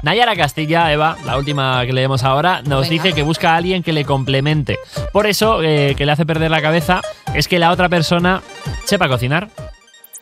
Nayara 0.03 0.37
Castilla, 0.37 0.93
Eva, 0.93 1.17
la 1.25 1.39
última 1.39 1.83
que 1.87 1.95
leemos 1.95 2.23
ahora, 2.23 2.61
nos 2.61 2.83
Venga. 2.83 3.03
dice 3.03 3.15
que 3.15 3.23
busca 3.23 3.55
a 3.55 3.57
alguien 3.57 3.83
que 3.83 3.95
le 3.95 4.05
complemente. 4.05 4.79
Por 5.11 5.27
eso, 5.27 5.63
eh, 5.63 5.95
que 5.97 6.05
le 6.05 6.13
hace 6.13 6.27
perder 6.27 6.51
la 6.51 6.61
cabeza 6.61 7.01
es 7.35 7.49
que 7.49 7.59
la 7.59 7.71
otra 7.71 7.89
persona 7.89 8.43
sepa 8.85 9.09
cocinar. 9.09 9.49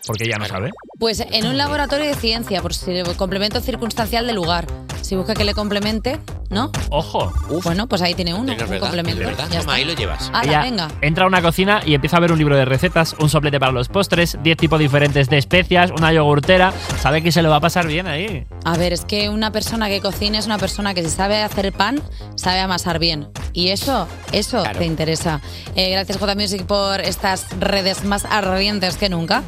Porque 0.07 0.27
ella 0.27 0.37
no 0.39 0.47
sabe. 0.47 0.71
Pues 0.98 1.20
en 1.20 1.47
un 1.47 1.59
laboratorio 1.59 2.06
de 2.06 2.14
ciencia, 2.14 2.62
por 2.62 2.73
si 2.73 3.02
complemento 3.16 3.60
circunstancial 3.60 4.27
del 4.27 4.36
lugar. 4.36 4.66
Si 5.02 5.14
busca 5.14 5.35
que 5.35 5.44
le 5.44 5.55
complemente, 5.55 6.18
¿no? 6.51 6.73
Ojo. 6.90 7.32
Bueno, 7.62 7.86
pues 7.86 8.02
ahí 8.02 8.14
tiene 8.14 8.35
uno, 8.35 8.51
un 8.52 8.59
verdad, 8.59 8.81
complemento. 8.81 9.20
es 9.20 9.27
verdad. 9.28 9.44
Ya 9.44 9.60
Toma, 9.60 9.60
está. 9.60 9.73
ahí 9.74 9.85
lo 9.85 9.93
llevas. 9.93 10.31
Ala, 10.32 10.43
Ella 10.43 10.62
venga. 10.62 10.89
entra 11.01 11.24
a 11.24 11.27
una 11.28 11.43
cocina 11.43 11.81
y 11.86 11.94
empieza 11.94 12.16
a 12.16 12.20
ver 12.20 12.32
un 12.32 12.39
libro 12.39 12.56
de 12.56 12.64
recetas, 12.64 13.14
un 13.20 13.28
soplete 13.28 13.60
para 13.60 13.70
los 13.70 13.89
postres, 13.89 14.36
10 14.43 14.56
tipos 14.56 14.81
diferentes 14.81 15.28
de 15.28 15.39
especias, 15.39 15.93
una 15.97 16.12
yogurtera. 16.12 16.73
Sabe 17.01 17.23
que 17.23 17.31
se 17.31 17.43
lo 17.43 17.51
va 17.51 17.56
a 17.56 17.60
pasar 17.60 17.86
bien 17.86 18.09
ahí. 18.09 18.47
A 18.64 18.77
ver, 18.77 18.93
es 18.93 19.05
que 19.05 19.28
una 19.28 19.52
persona 19.52 19.89
que 19.89 20.01
cocina 20.01 20.39
es 20.39 20.47
una 20.47 20.59
persona 20.59 20.93
que 20.93 21.05
si 21.05 21.10
sabe 21.10 21.40
hacer 21.40 21.73
pan, 21.73 22.02
sabe 22.35 22.59
amasar 22.59 22.98
bien. 22.98 23.28
Y 23.52 23.68
eso, 23.68 24.09
eso 24.32 24.64
te 24.77 24.86
interesa. 24.86 25.40
Eh, 25.77 25.90
gracias 25.90 26.18
J 26.18 26.35
Music 26.35 26.64
por 26.66 27.01
estas 27.01 27.47
redes 27.60 28.02
más 28.05 28.24
ardientes 28.24 28.97
que 28.97 29.09
nunca. 29.09 29.44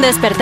Despertar 0.00 0.41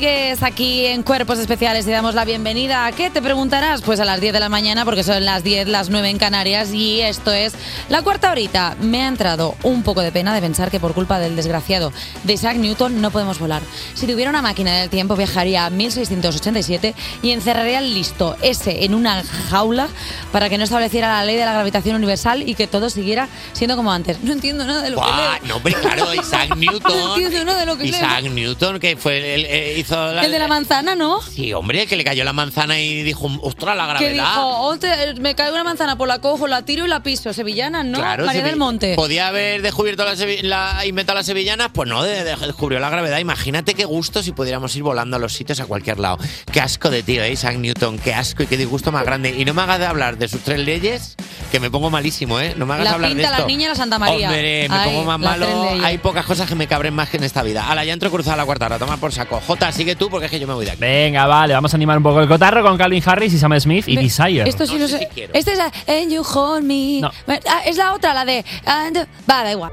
Sigues 0.00 0.42
aquí 0.42 0.86
en 0.86 1.02
Cuerpos 1.02 1.38
Especiales 1.38 1.86
y 1.86 1.90
damos 1.90 2.14
la 2.14 2.24
bienvenida. 2.24 2.86
¿A 2.86 2.92
qué 2.92 3.10
te 3.10 3.20
preguntarás? 3.20 3.82
Pues 3.82 4.00
a 4.00 4.06
las 4.06 4.18
10 4.18 4.32
de 4.32 4.40
la 4.40 4.48
mañana, 4.48 4.86
porque 4.86 5.02
son 5.04 5.22
las 5.26 5.44
10, 5.44 5.68
las 5.68 5.90
9 5.90 6.08
en 6.08 6.16
Canarias 6.16 6.72
y 6.72 7.02
esto 7.02 7.30
es 7.32 7.52
la 7.90 8.00
cuarta 8.00 8.30
horita. 8.30 8.76
Me 8.80 9.02
ha 9.02 9.08
entrado 9.08 9.56
un 9.62 9.82
poco 9.82 10.00
de 10.00 10.10
pena 10.10 10.34
de 10.34 10.40
pensar 10.40 10.70
que 10.70 10.80
por 10.80 10.94
culpa 10.94 11.18
del 11.18 11.36
desgraciado 11.36 11.92
de 12.24 12.32
Isaac 12.32 12.56
Newton 12.56 13.02
no 13.02 13.10
podemos 13.10 13.38
volar. 13.38 13.60
Si 13.92 14.06
tuviera 14.06 14.30
una 14.30 14.40
máquina 14.40 14.74
del 14.78 14.88
tiempo 14.88 15.16
viajaría 15.16 15.66
a 15.66 15.70
1687 15.70 16.94
y 17.20 17.32
encerraría 17.32 17.80
el 17.80 17.92
listo 17.92 18.38
ese 18.40 18.86
en 18.86 18.94
una 18.94 19.22
jaula 19.50 19.86
para 20.32 20.48
que 20.48 20.56
no 20.56 20.64
estableciera 20.64 21.08
la 21.08 21.24
ley 21.26 21.36
de 21.36 21.44
la 21.44 21.52
gravitación 21.52 21.96
universal 21.96 22.48
y 22.48 22.54
que 22.54 22.66
todo 22.66 22.88
siguiera 22.88 23.28
siendo 23.52 23.76
como 23.76 23.92
antes. 23.92 24.22
No 24.22 24.32
entiendo 24.32 24.64
nada 24.64 24.80
de 24.80 24.88
lo 24.88 24.96
que 24.96 25.02
Buah, 25.02 25.32
leo. 25.40 25.46
no, 25.46 25.56
hombre, 25.56 25.74
claro, 25.74 26.14
Isaac 26.14 26.48
No 26.56 26.56
Newton. 26.56 27.20
entiendo 27.20 27.44
nada 27.44 27.60
de 27.60 27.66
lo 27.66 27.76
que 27.76 27.84
leo. 27.84 27.96
Isaac 28.00 28.22
Newton, 28.30 28.80
que 28.80 28.96
fue 28.96 29.34
el, 29.34 29.44
eh, 29.44 29.78
hizo 29.90 30.12
la, 30.12 30.22
El 30.24 30.30
de 30.32 30.38
la 30.38 30.48
manzana, 30.48 30.94
¿no? 30.94 31.20
Sí, 31.22 31.52
hombre, 31.52 31.86
que 31.86 31.96
le 31.96 32.04
cayó 32.04 32.24
la 32.24 32.32
manzana 32.32 32.78
y 32.80 33.02
dijo, 33.02 33.30
ostras, 33.42 33.76
la 33.76 33.84
Que 33.98 34.04
gravedad. 34.12 34.24
dijo, 34.34 34.46
"Onte, 34.66 35.14
me 35.20 35.34
cae 35.34 35.50
una 35.52 35.64
manzana, 35.64 35.96
pues 35.96 36.08
la 36.08 36.18
cojo, 36.20 36.46
la 36.46 36.62
tiro 36.64 36.84
y 36.84 36.88
la 36.88 37.02
piso. 37.02 37.32
Sevillanas, 37.32 37.84
¿no? 37.84 37.98
Claro, 37.98 38.26
María 38.26 38.42
Sevi- 38.42 38.44
del 38.46 38.56
Monte. 38.56 38.94
Podía 38.94 39.28
haber 39.28 39.62
descubierto 39.62 40.04
la, 40.04 40.14
sevi- 40.14 40.42
la 40.42 40.84
inventado 40.86 41.16
las 41.18 41.26
sevillanas, 41.26 41.70
pues 41.72 41.88
no, 41.88 42.02
de- 42.02 42.24
de- 42.24 42.36
descubrió 42.36 42.78
la 42.80 42.90
gravedad. 42.90 43.18
Imagínate 43.18 43.74
qué 43.74 43.84
gusto 43.84 44.22
si 44.22 44.32
pudiéramos 44.32 44.74
ir 44.76 44.82
volando 44.82 45.16
a 45.16 45.18
los 45.20 45.32
sitios 45.32 45.60
a 45.60 45.66
cualquier 45.66 45.98
lado. 45.98 46.18
Qué 46.52 46.60
asco 46.60 46.90
de 46.90 47.02
tío, 47.02 47.22
¿eh? 47.22 47.32
Isaac 47.32 47.56
Newton, 47.56 47.98
qué 47.98 48.14
asco 48.14 48.42
y 48.42 48.46
qué 48.46 48.56
disgusto 48.56 48.92
más 48.92 49.04
grande. 49.04 49.34
Y 49.36 49.44
no 49.44 49.54
me 49.54 49.62
hagas 49.62 49.78
de 49.78 49.86
hablar 49.86 50.18
de 50.18 50.28
sus 50.28 50.40
tres 50.42 50.58
leyes, 50.60 51.16
que 51.50 51.60
me 51.60 51.70
pongo 51.70 51.90
malísimo, 51.90 52.38
¿eh? 52.40 52.54
No 52.56 52.66
me 52.66 52.74
hagas 52.74 52.84
La 52.84 52.92
hablar 52.92 53.10
de 53.10 53.16
pinta, 53.16 53.30
esto. 53.30 53.42
la 53.42 53.46
niña 53.46 53.64
y 53.66 53.68
la 53.68 53.74
Santa 53.74 53.98
María. 53.98 54.28
Hombre, 54.28 54.68
me 54.68 54.76
Ay, 54.76 54.88
pongo 54.90 55.04
más 55.04 55.20
las 55.20 55.36
tres 55.38 55.48
malo. 55.56 55.70
leyes. 55.70 55.84
Hay 55.84 55.98
pocas 55.98 56.26
cosas 56.26 56.48
que 56.48 56.54
me 56.54 56.66
cabren 56.66 56.94
más 56.94 57.08
que 57.10 57.16
en 57.16 57.24
esta 57.24 57.42
vida. 57.42 57.68
Ala, 57.70 57.84
ya 57.84 57.92
entro 57.92 58.10
cruzada 58.10 58.36
la 58.36 58.44
cuarta 58.44 58.66
hora, 58.66 58.78
toma 58.78 58.96
por 58.98 59.12
saco. 59.12 59.40
Jota, 59.46 59.72
sigue 59.80 59.96
tú 59.96 60.10
porque 60.10 60.26
es 60.26 60.30
que 60.30 60.38
yo 60.38 60.46
me 60.46 60.52
voy 60.52 60.66
de 60.66 60.72
aquí. 60.72 60.80
Venga, 60.80 61.24
vale, 61.26 61.54
vamos 61.54 61.72
a 61.72 61.76
animar 61.78 61.96
un 61.96 62.02
poco 62.02 62.20
el 62.20 62.28
cotarro 62.28 62.62
con 62.62 62.76
Calvin 62.76 63.02
Harris 63.06 63.32
y 63.32 63.38
Sam 63.38 63.58
Smith 63.58 63.88
y 63.88 63.96
Ve, 63.96 64.02
Desire. 64.02 64.46
Esto 64.46 64.66
sí 64.66 64.78
lo 64.78 64.86
sé. 64.86 65.08
Esta 65.32 65.52
es 65.52 65.56
la 65.58 65.72
And 65.88 66.12
You 66.12 66.22
Hold 66.22 66.64
Me. 66.64 67.00
Ah, 67.26 67.62
es 67.64 67.78
la 67.78 67.94
otra, 67.94 68.12
la 68.12 68.26
de. 68.26 68.44
and- 68.66 69.06
Va, 69.30 69.42
da 69.42 69.52
igual. 69.52 69.72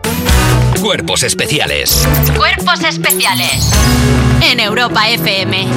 Cuerpos 0.81 1.23
especiales. 1.23 2.07
Cuerpos 2.37 2.81
especiales 2.85 3.69
en 4.49 4.61
Europa 4.61 5.09
FM. 5.09 5.67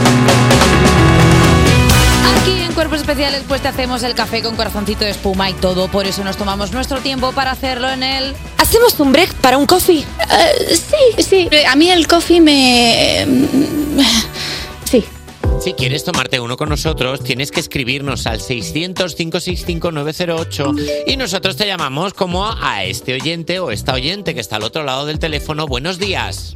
Aquí 2.40 2.62
en 2.62 2.72
Cuerpos 2.72 3.00
Especiales, 3.00 3.42
pues 3.46 3.62
te 3.62 3.68
hacemos 3.68 4.02
el 4.02 4.14
café 4.14 4.42
con 4.42 4.56
corazoncito 4.56 5.04
de 5.04 5.10
espuma 5.10 5.50
y 5.50 5.54
todo. 5.54 5.88
Por 5.88 6.06
eso 6.06 6.24
nos 6.24 6.36
tomamos 6.36 6.72
nuestro 6.72 7.00
tiempo 7.00 7.32
para 7.32 7.50
hacerlo 7.50 7.90
en 7.90 8.02
el. 8.02 8.34
¿Hacemos 8.58 8.98
un 9.00 9.12
break 9.12 9.34
para 9.36 9.58
un 9.58 9.66
coffee? 9.66 10.00
Eh, 10.00 10.76
sí, 10.76 11.22
sí. 11.22 11.48
A 11.68 11.76
mí 11.76 11.90
el 11.90 12.06
coffee 12.06 12.40
me... 12.40 13.26
Sí. 14.84 15.04
Si 15.60 15.74
quieres 15.74 16.04
tomarte 16.04 16.40
uno 16.40 16.56
con 16.56 16.70
nosotros, 16.70 17.22
tienes 17.22 17.50
que 17.50 17.60
escribirnos 17.60 18.26
al 18.26 18.40
600-565-908 18.40 21.04
y 21.06 21.16
nosotros 21.16 21.56
te 21.56 21.66
llamamos 21.66 22.14
como 22.14 22.46
a 22.46 22.84
este 22.84 23.14
oyente 23.14 23.60
o 23.60 23.70
esta 23.70 23.92
oyente 23.92 24.34
que 24.34 24.40
está 24.40 24.56
al 24.56 24.62
otro 24.62 24.84
lado 24.84 25.04
del 25.04 25.18
teléfono. 25.18 25.66
Buenos 25.66 25.98
días. 25.98 26.54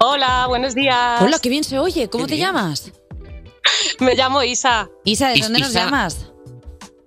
Hola, 0.00 0.46
buenos 0.48 0.74
días. 0.74 1.20
Hola, 1.20 1.38
qué 1.38 1.48
bien 1.48 1.64
se 1.64 1.78
oye. 1.78 2.08
¿Cómo 2.08 2.26
te 2.26 2.38
llamas? 2.38 2.90
Me 4.00 4.14
llamo 4.14 4.42
Isa. 4.42 4.88
Isa, 5.04 5.28
¿de 5.28 5.34
Is- 5.36 5.42
dónde 5.44 5.60
nos 5.60 5.70
Isa. 5.70 5.84
llamas? 5.84 6.26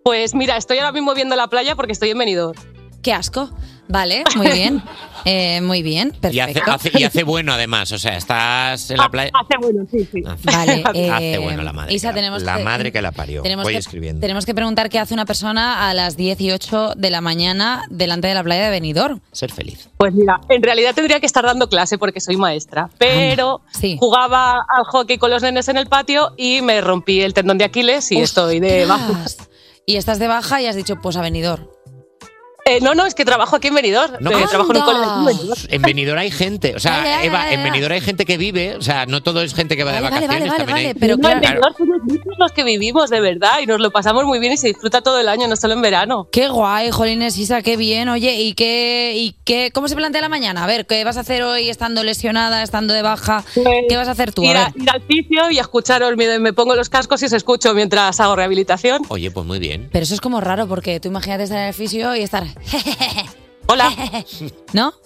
Pues 0.04 0.36
mira, 0.36 0.56
estoy 0.58 0.78
ahora 0.78 0.92
mismo 0.92 1.14
viendo 1.16 1.36
la 1.36 1.48
playa 1.48 1.76
porque 1.76 1.92
estoy 1.94 2.12
en 2.12 2.18
Benidorm. 2.20 2.60
Qué 3.02 3.12
asco. 3.14 3.50
Vale, 3.88 4.24
muy 4.36 4.48
bien. 4.52 4.84
Eh, 5.26 5.60
muy 5.62 5.82
bien, 5.82 6.14
Y 6.32 6.40
hace, 6.40 6.54
perfecto. 6.54 6.72
hace- 6.72 6.92
y 7.00 7.04
hace 7.04 7.24
bueno 7.24 7.52
además, 7.54 7.92
o 7.92 7.98
sea, 7.98 8.16
estás 8.16 8.92
en 8.92 8.98
la 8.98 9.10
playa. 9.10 9.32
Hace 9.34 9.58
bueno, 9.60 9.86
sí, 9.92 10.08
sí. 10.12 10.22
Vale, 10.44 10.84
hace 11.14 11.34
eh, 11.34 11.38
bueno 11.40 11.64
la 11.64 11.74
madre. 11.74 11.94
Isa, 11.96 12.10
que 12.10 12.14
la- 12.14 12.22
tenemos 12.22 12.44
la 12.44 12.58
que- 12.58 12.64
madre 12.64 12.92
que 12.92 13.02
la 13.02 13.12
parió. 13.12 13.42
Tenemos 13.42 13.64
Voy 13.64 13.74
que, 13.74 13.80
escribiendo. 13.80 14.22
tenemos 14.22 14.46
que 14.46 14.54
preguntar 14.54 14.90
qué 14.90 15.00
hace 15.00 15.14
una 15.16 15.26
persona 15.26 15.90
a 15.90 15.94
las 15.96 16.16
18 16.16 16.94
de 16.96 17.10
la 17.10 17.22
mañana 17.22 17.84
delante 17.90 18.28
de 18.28 18.36
la 18.36 18.44
playa 18.44 18.66
de 18.66 18.70
Benidorm. 18.70 19.20
Ser 19.32 19.52
feliz. 19.52 19.90
Pues 19.98 20.14
mira, 20.14 20.40
en 20.50 20.62
realidad 20.62 20.94
tendría 20.94 21.20
que 21.20 21.26
estar 21.26 21.44
dando 21.44 21.70
clase 21.70 21.98
porque 21.98 22.20
soy 22.22 22.38
maestra, 22.38 22.90
pero 23.00 23.62
jugaba 23.98 24.64
al 24.70 24.84
hockey 24.86 25.18
con 25.18 25.32
los 25.32 25.42
nenes 25.42 25.68
en 25.70 25.78
el 25.78 25.88
patio 25.88 26.34
y 26.38 26.62
me 26.62 26.82
rompí 26.82 27.22
el 27.22 27.34
tendón 27.34 27.58
de 27.58 27.66
Aquiles 27.66 28.12
y 28.12 28.20
estoy 28.20 28.60
de 28.60 28.86
baja. 28.86 29.26
Y 29.88 29.98
estás 29.98 30.20
de 30.20 30.28
baja 30.28 30.62
y 30.62 30.68
has 30.68 30.76
dicho, 30.76 30.96
pues 31.02 31.16
a 31.16 31.22
Benidorm. 31.22 31.66
Eh, 32.68 32.80
no, 32.82 32.96
no, 32.96 33.06
es 33.06 33.14
que 33.14 33.26
trabajo 33.26 33.56
aquí 33.58 33.68
en 33.68 33.76
Benidorm. 33.76 34.14
No, 34.22 34.32
Eh, 34.32 34.42
que- 34.42 34.48
trabajo 34.48 34.72
en 34.72 34.78
un 34.80 34.84
colegio 34.86 35.14
en 35.20 35.26
Benidorm. 35.26 35.62
En 35.70 35.82
Benidorm 35.84 36.18
hay 36.20 36.32
gente, 36.32 36.74
o 36.76 36.80
sea, 36.80 36.94
Vale, 36.98 37.10
vale, 37.12 37.26
Eva, 37.28 37.38
vale, 37.38 37.54
en. 37.54 37.64
Benidorm 37.64 37.94
hay 37.94 38.02
gente 38.02 38.26
que 38.26 38.38
vive, 38.38 38.76
o 38.76 38.82
sea, 38.82 39.06
no 39.06 39.22
todo 39.22 39.44
es 39.44 39.54
gente 39.54 39.78
que 39.78 39.84
va 39.84 39.92
de 39.92 40.02
Vale, 40.02 40.10
vale, 40.16 40.26
vacaciones. 40.26 40.50
vale, 40.52 40.66
también 40.66 40.88
hay- 40.88 40.94
pero 40.96 41.16
No, 41.16 41.30
en 41.30 41.42
Benidorm 41.42 41.76
somos 41.78 41.98
muchos 42.08 42.34
los 42.40 42.52
que 42.54 42.64
vivimos, 42.64 43.12
de 43.12 43.20
verdad, 43.22 43.60
y 43.62 43.68
nos 43.68 43.80
lo 43.80 43.92
pasamos 43.92 44.26
muy 44.26 44.40
bien 44.40 44.54
y 44.54 44.58
se 44.58 44.66
disfruta 44.66 45.02
todo 45.02 45.20
el 45.20 45.30
año, 45.30 45.48
no 45.48 45.56
solo 45.56 45.76
en 45.76 45.82
verano. 45.84 46.28
Qué 46.32 46.48
guay, 46.48 46.90
Jolines, 46.90 47.38
Isa, 47.38 47.62
qué 47.62 47.78
bien. 47.78 48.10
Oye, 48.10 48.42
¿y 48.42 48.54
qué, 48.56 49.14
y 49.16 49.36
qué, 49.46 49.70
cómo 49.72 49.88
se 49.88 49.96
plantea 49.96 50.22
la 50.22 50.30
mañana? 50.30 50.64
A 50.64 50.66
ver, 50.68 50.88
¿qué 50.88 51.04
vas 51.04 51.18
a 51.18 51.20
hacer 51.20 51.44
hoy 51.44 51.70
estando 51.70 52.04
lesionada, 52.04 52.64
estando 52.64 52.96
de 52.96 53.04
baja? 53.04 53.44
¿Qué 53.88 53.96
vas 53.96 54.08
a 54.08 54.12
hacer 54.14 54.34
tú? 54.34 54.42
A 54.42 54.46
ir, 54.50 54.58
a, 54.58 54.66
ver. 54.72 54.82
ir 54.82 54.90
al 54.90 55.02
fisio 55.04 55.52
y 55.52 55.60
a 55.60 55.62
escucharos, 55.62 56.18
me, 56.18 56.40
me 56.40 56.52
pongo 56.52 56.74
los 56.76 56.90
cascos 56.90 57.22
y 57.22 57.26
os 57.26 57.34
escucho 57.34 57.76
mientras 57.76 58.20
hago 58.20 58.36
rehabilitación. 58.36 59.04
Oye, 59.10 59.30
pues 59.30 59.46
muy 59.46 59.60
bien. 59.60 59.88
Pero 59.92 60.02
eso 60.02 60.16
es 60.16 60.20
como 60.20 60.42
raro 60.42 60.66
porque 60.68 61.00
tú 61.00 61.10
imagínate 61.10 61.44
estar 61.44 61.60
en 61.60 61.66
el 61.68 61.74
fisio 61.76 62.16
y 62.16 62.22
estar. 62.24 62.55
Hola. 63.68 63.92
¿No? 64.74 64.94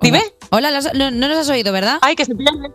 Dime. 0.00 0.22
Hola, 0.50 0.70
¿los- 0.70 0.92
no, 0.94 1.10
no 1.10 1.28
nos 1.28 1.38
has 1.38 1.48
oído, 1.48 1.72
¿verdad? 1.72 1.98
Ay, 2.02 2.14
que 2.14 2.24
se 2.24 2.34
pierde. 2.34 2.70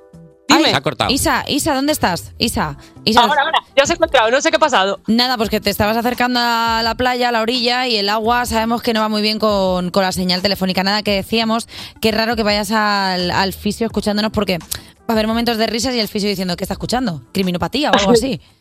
Dime. 0.48 0.70
Se 0.72 0.76
ha 0.76 0.82
cortado. 0.82 1.10
Isa, 1.10 1.46
Isa, 1.48 1.74
¿dónde 1.74 1.94
estás? 1.94 2.34
Isa, 2.38 2.78
Isa. 3.06 3.22
Ahora, 3.22 3.42
ahora, 3.44 3.60
ya 3.76 3.84
os 3.84 3.90
he 3.90 3.94
encontrado, 3.94 4.30
no 4.32 4.42
sé 4.42 4.50
qué 4.50 4.58
ha 4.58 4.60
pasado. 4.60 5.00
Nada, 5.08 5.38
pues 5.38 5.50
que 5.50 5.62
te 5.62 5.70
estabas 5.70 5.96
acercando 5.96 6.40
a 6.42 6.82
la 6.84 6.96
playa, 6.96 7.30
a 7.30 7.32
la 7.32 7.42
orilla, 7.42 7.88
y 7.88 7.96
el 7.96 8.10
agua 8.10 8.46
sabemos 8.46 8.82
que 8.82 8.92
no 8.94 9.00
va 9.00 9.08
muy 9.08 9.22
bien 9.22 9.40
con, 9.40 9.92
con 9.92 10.04
la 10.04 10.12
señal 10.12 10.42
telefónica. 10.42 10.84
Nada, 10.84 11.04
que 11.04 11.12
decíamos 11.16 11.70
que 12.02 12.10
es 12.10 12.16
raro 12.16 12.36
que 12.36 12.44
vayas 12.44 12.72
al, 12.72 13.32
al 13.32 13.54
fisio 13.54 13.86
escuchándonos 13.88 14.32
porque 14.34 14.58
va 14.60 14.66
a 15.08 15.12
haber 15.14 15.28
momentos 15.28 15.58
de 15.58 15.68
risas 15.68 15.96
y 15.96 16.00
el 16.02 16.10
fisio 16.10 16.28
diciendo, 16.28 16.58
¿qué 16.58 16.66
está 16.66 16.74
escuchando? 16.74 17.24
¿Criminopatía 17.34 17.92
o 17.92 17.96
algo 17.96 18.12
así? 18.12 18.42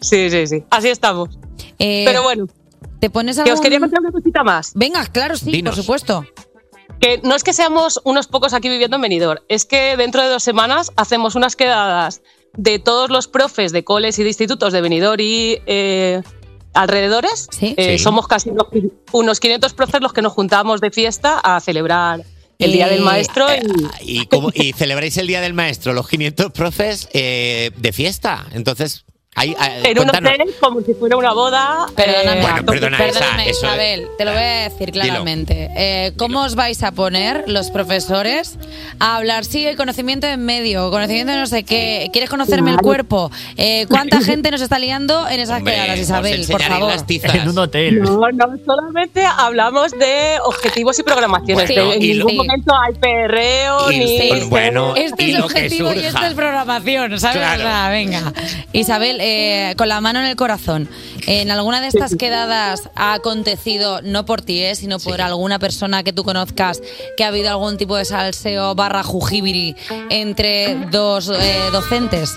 Sí, 0.00 0.28
sí, 0.28 0.44
sí. 0.48 0.64
Así 0.70 0.88
estamos. 0.88 1.38
Eh, 1.78 2.02
Pero 2.04 2.24
bueno. 2.24 2.46
¿Te 3.00 3.10
pones 3.10 3.38
Que 3.40 3.52
os 3.52 3.60
quería 3.60 3.78
contar 3.80 4.00
una 4.00 4.10
cosita 4.12 4.42
más. 4.42 4.72
Venga, 4.74 5.06
claro, 5.06 5.36
sí, 5.36 5.50
Dinos. 5.50 5.74
por 5.74 5.82
supuesto. 5.84 6.26
Que 7.00 7.20
no 7.22 7.36
es 7.36 7.44
que 7.44 7.52
seamos 7.52 8.00
unos 8.04 8.26
pocos 8.26 8.52
aquí 8.54 8.68
viviendo 8.68 8.96
en 8.96 9.02
Benidorm, 9.02 9.40
es 9.48 9.64
que 9.64 9.96
dentro 9.96 10.20
de 10.22 10.28
dos 10.28 10.42
semanas 10.42 10.90
hacemos 10.96 11.36
unas 11.36 11.54
quedadas 11.54 12.22
de 12.56 12.78
todos 12.80 13.10
los 13.10 13.28
profes 13.28 13.70
de 13.72 13.84
coles 13.84 14.18
y 14.18 14.22
de 14.24 14.30
institutos 14.30 14.72
de 14.72 14.80
Benidorm 14.80 15.20
y 15.20 15.58
eh, 15.66 16.22
alrededores. 16.74 17.48
Eh, 17.60 17.96
Sí. 17.98 18.02
Somos 18.02 18.26
casi 18.26 18.50
unos, 18.50 18.66
unos 19.12 19.40
500 19.40 19.74
profes 19.74 20.00
los 20.00 20.12
que 20.12 20.22
nos 20.22 20.32
juntamos 20.32 20.80
de 20.80 20.90
fiesta 20.90 21.38
a 21.38 21.60
celebrar 21.60 22.22
el 22.58 22.72
Día 22.72 22.88
Eh, 22.88 22.90
del 22.94 23.02
Maestro. 23.02 23.46
y- 24.02 24.20
Y, 24.22 24.26
como, 24.26 24.50
y 24.52 24.72
celebráis 24.72 25.16
el 25.18 25.26
Día 25.28 25.40
del 25.40 25.54
Maestro, 25.54 25.92
los 25.92 26.08
500 26.08 26.50
profes, 26.52 27.08
eh, 27.12 27.70
de 27.76 27.92
fiesta. 27.92 28.46
Entonces, 28.52 29.04
Ahí, 29.34 29.54
ah, 29.56 29.70
En 29.84 29.98
un 30.00 30.08
hotel, 30.08 30.54
como 30.58 30.80
si 30.80 30.94
fuera 30.94 31.16
una 31.16 31.32
boda. 31.32 31.86
Perdóname, 31.94 32.40
eh, 32.40 32.42
Bueno, 32.42 32.64
perdona, 32.64 32.96
esa- 32.96 33.20
perdóname, 33.20 33.50
eso- 33.50 33.66
Isabel, 33.66 34.08
te 34.18 34.24
lo 34.24 34.32
voy 34.32 34.40
a 34.42 34.68
decir 34.68 34.90
claramente. 34.90 35.70
Eh, 35.76 36.12
¿Cómo 36.16 36.42
os 36.42 36.56
vais 36.56 36.82
a 36.82 36.90
poner 36.90 37.44
los 37.46 37.70
profesores 37.70 38.58
a 38.98 39.16
hablar? 39.16 39.44
Sí, 39.44 39.64
el 39.64 39.76
conocimiento 39.76 40.26
en 40.26 40.44
medio, 40.44 40.90
conocimiento 40.90 41.32
de 41.34 41.38
no 41.38 41.46
sé 41.46 41.62
qué. 41.62 42.08
¿Quieres 42.12 42.30
conocerme 42.30 42.72
el 42.72 42.78
cuerpo? 42.78 43.30
Eh, 43.56 43.86
¿Cuánta 43.88 44.20
gente 44.22 44.50
nos 44.50 44.60
está 44.60 44.80
liando 44.80 45.28
en 45.28 45.38
esas 45.38 45.58
Hombre, 45.58 45.74
quedadas, 45.74 45.98
Isabel? 46.00 46.44
Por 46.50 46.62
favor. 46.62 46.88
las 46.88 47.06
tizas. 47.06 47.32
En 47.36 47.48
un 47.48 47.58
hotel. 47.58 48.00
No, 48.02 48.18
no, 48.32 48.46
solamente 48.66 49.24
hablamos 49.24 49.92
de 49.92 50.38
objetivos 50.46 50.98
y 50.98 51.04
programaciones. 51.04 51.68
Bueno, 51.68 51.92
en 51.92 52.02
y 52.02 52.08
ningún 52.14 52.36
lo- 52.38 52.42
momento 52.44 52.74
hay 52.74 52.94
perreo 52.94 53.92
Y- 53.92 53.98
ni. 54.00 54.28
pues 54.30 54.48
bueno, 54.48 54.96
Este 54.96 55.24
y 55.28 55.34
es 55.34 55.40
objetivo 55.40 55.92
y 55.94 55.98
esta 56.00 56.26
es 56.26 56.34
programación, 56.34 57.20
¿sabes? 57.20 57.36
Claro. 57.36 57.60
O 57.62 57.66
sea, 57.66 57.88
venga. 57.90 58.32
Isabel, 58.72 59.17
eh, 59.20 59.74
con 59.76 59.88
la 59.88 60.00
mano 60.00 60.20
en 60.20 60.26
el 60.26 60.36
corazón, 60.36 60.88
¿en 61.26 61.50
alguna 61.50 61.80
de 61.80 61.88
estas 61.88 62.16
quedadas 62.16 62.90
ha 62.94 63.14
acontecido, 63.14 64.00
no 64.02 64.24
por 64.24 64.42
ti, 64.42 64.62
eh, 64.62 64.74
sino 64.74 64.98
por 64.98 65.20
alguna 65.20 65.58
persona 65.58 66.02
que 66.02 66.12
tú 66.12 66.24
conozcas, 66.24 66.80
que 67.16 67.24
ha 67.24 67.28
habido 67.28 67.50
algún 67.50 67.76
tipo 67.76 67.96
de 67.96 68.04
salseo 68.04 68.74
barra 68.74 69.02
jujibiri 69.02 69.76
entre 70.10 70.74
dos 70.90 71.28
eh, 71.28 71.60
docentes? 71.72 72.36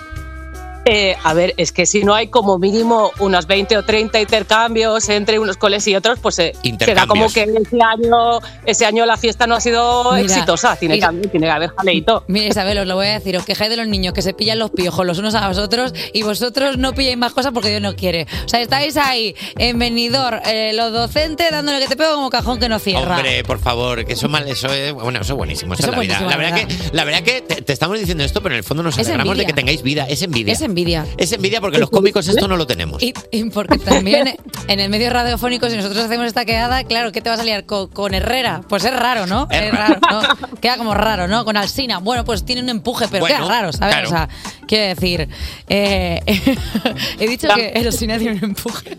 Eh, 0.93 1.15
a 1.23 1.33
ver, 1.33 1.53
es 1.55 1.71
que 1.71 1.85
si 1.85 2.03
no 2.03 2.13
hay 2.13 2.27
como 2.27 2.59
mínimo 2.59 3.11
unos 3.19 3.47
20 3.47 3.77
o 3.77 3.83
30 3.85 4.19
intercambios 4.19 5.07
entre 5.07 5.39
unos 5.39 5.55
coles 5.55 5.87
y 5.87 5.95
otros, 5.95 6.19
pues 6.19 6.37
eh, 6.39 6.51
será 6.79 7.07
como 7.07 7.31
que 7.31 7.43
ese 7.43 7.77
año, 7.81 8.39
ese 8.65 8.85
año 8.85 9.05
la 9.05 9.15
fiesta 9.15 9.47
no 9.47 9.55
ha 9.55 9.61
sido 9.61 10.11
Mira, 10.11 10.25
exitosa. 10.25 10.75
Tiene, 10.75 10.97
y- 10.97 10.99
que, 10.99 11.05
haber- 11.05 11.29
tiene 11.29 11.45
que 11.47 11.51
haber 11.51 11.69
jaleito. 11.77 12.25
Mira, 12.27 12.47
Isabel, 12.47 12.77
os 12.79 12.87
lo 12.87 12.95
voy 12.95 13.07
a 13.07 13.13
decir, 13.13 13.37
os 13.37 13.45
quejáis 13.45 13.69
de 13.69 13.77
los 13.77 13.87
niños 13.87 14.13
que 14.13 14.21
se 14.21 14.33
pillan 14.33 14.59
los 14.59 14.71
piojos 14.71 15.05
los 15.05 15.17
unos 15.17 15.33
a 15.33 15.47
los 15.47 15.57
otros 15.59 15.93
y 16.11 16.23
vosotros 16.23 16.77
no 16.77 16.91
pilláis 16.91 17.17
más 17.17 17.31
cosas 17.31 17.53
porque 17.53 17.69
Dios 17.69 17.81
no 17.81 17.95
quiere. 17.95 18.27
O 18.45 18.49
sea, 18.49 18.59
estáis 18.59 18.97
ahí 18.97 19.33
en 19.57 19.79
venidor, 19.79 20.41
eh, 20.45 20.73
los 20.73 20.91
docentes 20.91 21.51
dándole 21.51 21.79
que 21.79 21.87
te 21.87 21.95
pego 21.95 22.15
como 22.15 22.29
cajón 22.29 22.59
que 22.59 22.67
no 22.67 22.79
cierra. 22.79 23.15
Hombre, 23.15 23.45
por 23.45 23.59
favor, 23.59 24.03
que 24.03 24.11
eso 24.11 24.27
mal, 24.27 24.45
eso 24.49 24.67
es, 24.67 24.91
bueno, 24.91 25.21
eso 25.21 25.31
es 25.31 25.37
buenísimo, 25.37 25.73
eso, 25.73 25.83
Eso 25.83 25.91
es 25.91 25.95
la 25.97 26.01
vida. 26.25 26.35
Verdad, 26.37 26.55
que, 26.55 26.67
la 26.91 27.05
verdad 27.05 27.21
que 27.23 27.39
te, 27.41 27.61
te 27.61 27.71
estamos 27.71 27.97
diciendo 27.97 28.25
esto, 28.25 28.41
pero 28.43 28.55
en 28.55 28.59
el 28.59 28.63
fondo 28.65 28.83
nos 28.83 28.97
Es 28.97 29.07
alegramos 29.07 29.37
de 29.37 29.45
que 29.45 29.53
tengáis 29.53 29.81
vida. 29.83 30.05
Es 30.09 30.21
envidia. 30.21 30.51
Es 30.51 30.59
envidia. 30.59 30.80
Es 31.17 31.31
envidia 31.31 31.61
porque 31.61 31.77
los 31.77 31.89
cómicos 31.89 32.27
esto 32.27 32.47
no 32.47 32.57
lo 32.57 32.65
tenemos. 32.67 33.01
Y, 33.03 33.13
y 33.31 33.43
porque 33.49 33.77
también 33.77 34.35
en 34.67 34.79
el 34.79 34.89
medio 34.89 35.09
radiofónico, 35.09 35.69
si 35.69 35.77
nosotros 35.77 36.03
hacemos 36.05 36.27
esta 36.27 36.45
quedada, 36.45 36.83
claro, 36.83 37.11
¿qué 37.11 37.21
te 37.21 37.29
vas 37.29 37.39
a 37.39 37.43
liar 37.43 37.65
con, 37.65 37.87
con 37.89 38.13
Herrera? 38.13 38.61
Pues 38.67 38.83
es 38.85 38.93
raro, 38.95 39.27
¿no? 39.27 39.47
Es 39.51 39.61
Es, 39.61 39.71
raro, 39.71 39.99
¿no? 40.09 40.21
Queda 40.59 40.77
como 40.77 40.93
raro, 40.93 41.27
¿no? 41.27 41.45
Con 41.45 41.57
Alsina. 41.57 41.99
Bueno, 41.99 42.25
pues 42.25 42.45
tiene 42.45 42.61
un 42.61 42.69
empuje, 42.69 43.05
pero 43.09 43.21
Bueno, 43.21 43.37
queda 43.37 43.47
raro, 43.47 43.73
¿sabes? 43.73 43.95
claro. 43.95 44.07
O 44.07 44.11
sea, 44.11 44.29
quiero 44.67 44.87
decir, 44.87 45.27
eh, 45.69 46.19
he 47.19 47.27
dicho 47.27 47.47
que 47.55 47.71
Alsina 47.75 48.17
tiene 48.17 48.37
un 48.37 48.43
empuje. 48.45 48.91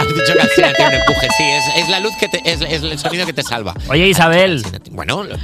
Has 0.00 0.08
dicho 0.08 0.32
que 0.34 0.40
Alsina 0.40 0.72
tiene 0.74 0.94
un 0.96 1.00
empuje, 1.00 1.28
sí, 1.36 1.44
es, 1.44 1.82
es 1.84 1.88
la 1.88 2.00
luz 2.00 2.12
que 2.18 2.28
te, 2.28 2.38
es, 2.44 2.60
es 2.60 2.82
el 2.82 2.98
sonido 2.98 3.26
que 3.26 3.32
te 3.32 3.42
salva. 3.42 3.74
Oye, 3.88 4.06
Isabel. 4.08 4.62
Bueno, 4.90 5.24
lo- 5.24 5.36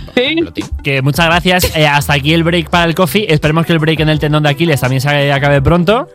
Que 0.83 1.03
muchas 1.03 1.27
gracias. 1.27 1.77
Eh, 1.77 1.87
hasta 1.87 2.15
aquí 2.15 2.33
el 2.33 2.45
break 2.45 2.71
para 2.71 2.85
el 2.85 2.95
coffee. 2.95 3.27
Esperemos 3.33 3.67
que 3.67 3.73
el 3.73 3.79
break 3.79 4.01
en 4.01 4.09
el 4.09 4.19
tendón 4.19 4.43
de 4.43 4.51
Aquiles 4.51 4.81
también 4.81 5.01
se 5.01 5.09
acabe 5.49 5.63
pronto 5.63 6.09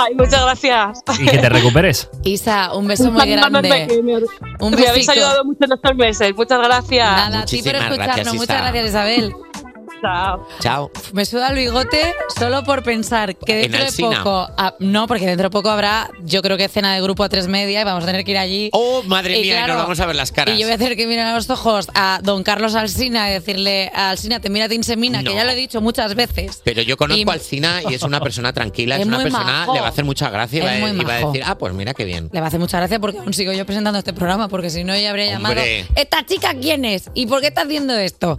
Ay, 0.00 0.14
muchas 0.14 0.40
gracias. 0.42 1.00
y 1.18 1.24
que 1.26 1.38
te 1.38 1.48
recuperes. 1.48 2.08
Isa, 2.22 2.72
un 2.72 2.86
beso 2.86 3.10
muy 3.10 3.28
grande. 3.28 3.88
Un 4.60 4.70
me 4.70 4.86
habéis 4.86 5.06
besito. 5.08 5.10
ayudado 5.10 5.44
mucho 5.44 5.64
en 5.64 5.72
estos 5.72 5.96
meses. 5.96 6.36
Muchas 6.36 6.58
gracias. 6.60 7.10
Nada, 7.10 7.40
a 7.40 7.44
ti 7.44 7.56
por 7.62 7.72
Muchísimas 7.74 7.82
escucharnos. 7.82 7.98
gracias, 7.98 8.34
Muchas 8.34 8.60
gracias, 8.60 8.86
Isabel. 8.86 9.34
Chao. 10.00 10.46
Chao. 10.60 10.90
Me 11.12 11.24
suda 11.24 11.48
el 11.48 11.56
bigote 11.56 12.14
solo 12.38 12.62
por 12.62 12.82
pensar 12.84 13.34
que 13.36 13.64
En 13.64 13.72
dentro 13.72 13.90
de 13.90 14.16
poco. 14.16 14.48
ah, 14.56 14.74
no, 14.78 15.06
porque 15.08 15.26
dentro 15.26 15.44
de 15.48 15.50
poco 15.50 15.70
habrá, 15.70 16.08
yo 16.22 16.40
creo 16.40 16.56
que 16.56 16.68
cena 16.68 16.94
de 16.94 17.00
grupo 17.02 17.24
a 17.24 17.28
tres 17.28 17.48
media 17.48 17.80
y 17.80 17.84
vamos 17.84 18.04
a 18.04 18.06
tener 18.06 18.24
que 18.24 18.30
ir 18.30 18.38
allí. 18.38 18.70
Oh, 18.72 19.02
madre 19.04 19.38
Y 19.38 19.42
mía, 19.42 19.54
y 19.54 19.56
claro, 19.56 19.74
nos 19.74 19.82
vamos 19.82 20.00
a 20.00 20.06
ver 20.06 20.14
las 20.16 20.30
caras. 20.30 20.54
Y 20.54 20.58
yo 20.60 20.66
voy 20.66 20.74
a 20.74 20.78
tener 20.78 20.96
que 20.96 21.06
mirar 21.06 21.26
a 21.26 21.34
los 21.34 21.50
ojos 21.50 21.88
a 21.94 22.20
don 22.22 22.44
Carlos 22.44 22.74
Alsina 22.76 23.28
y 23.28 23.32
decirle: 23.32 23.90
Alsina, 23.94 24.40
te 24.40 24.50
mira, 24.50 24.68
te 24.68 24.76
insemina, 24.76 25.22
No. 25.22 25.30
que 25.30 25.36
ya 25.36 25.44
lo 25.44 25.50
he 25.50 25.56
dicho 25.56 25.80
muchas 25.80 26.14
veces. 26.14 26.60
Pero 26.64 26.82
yo 26.82 26.96
conozco 26.96 27.20
Y- 27.20 27.28
a 27.28 27.32
Alcina 27.32 27.80
y 27.88 27.94
es 27.94 28.02
una 28.02 28.20
persona 28.20 28.52
tranquila, 28.52 28.94
es, 28.96 29.00
Es 29.02 29.06
una 29.08 29.16
muy 29.16 29.24
persona, 29.24 29.44
majo. 29.44 29.74
le 29.74 29.80
va 29.80 29.86
a 29.86 29.90
hacer 29.90 30.04
mucha 30.04 30.30
gracia 30.30 30.58
y 30.58 30.62
va, 30.64 30.74
Es 30.76 30.80
muy 30.80 30.90
y 30.90 31.04
va 31.04 31.16
a 31.16 31.18
majo. 31.20 31.32
decir, 31.32 31.42
ah, 31.46 31.58
pues 31.58 31.74
mira 31.74 31.92
qué 31.94 32.04
bien. 32.04 32.28
Le 32.32 32.40
va 32.40 32.46
a 32.46 32.48
hacer 32.48 32.60
mucha 32.60 32.76
gracia 32.78 33.00
porque 33.00 33.18
aún 33.18 33.34
sigo 33.34 33.52
yo 33.52 33.66
presentando 33.66 33.98
este 33.98 34.12
programa, 34.12 34.48
porque 34.48 34.70
si 34.70 34.84
no, 34.84 34.92
ella 34.94 35.10
habría 35.10 35.26
llamado: 35.26 35.54
Hombre. 35.56 35.86
¿Esta 35.96 36.24
chica 36.24 36.54
quién 36.54 36.84
es? 36.84 37.10
¿Y 37.14 37.26
por 37.26 37.40
qué 37.40 37.48
está 37.48 37.62
haciendo 37.62 37.94
esto? 37.96 38.38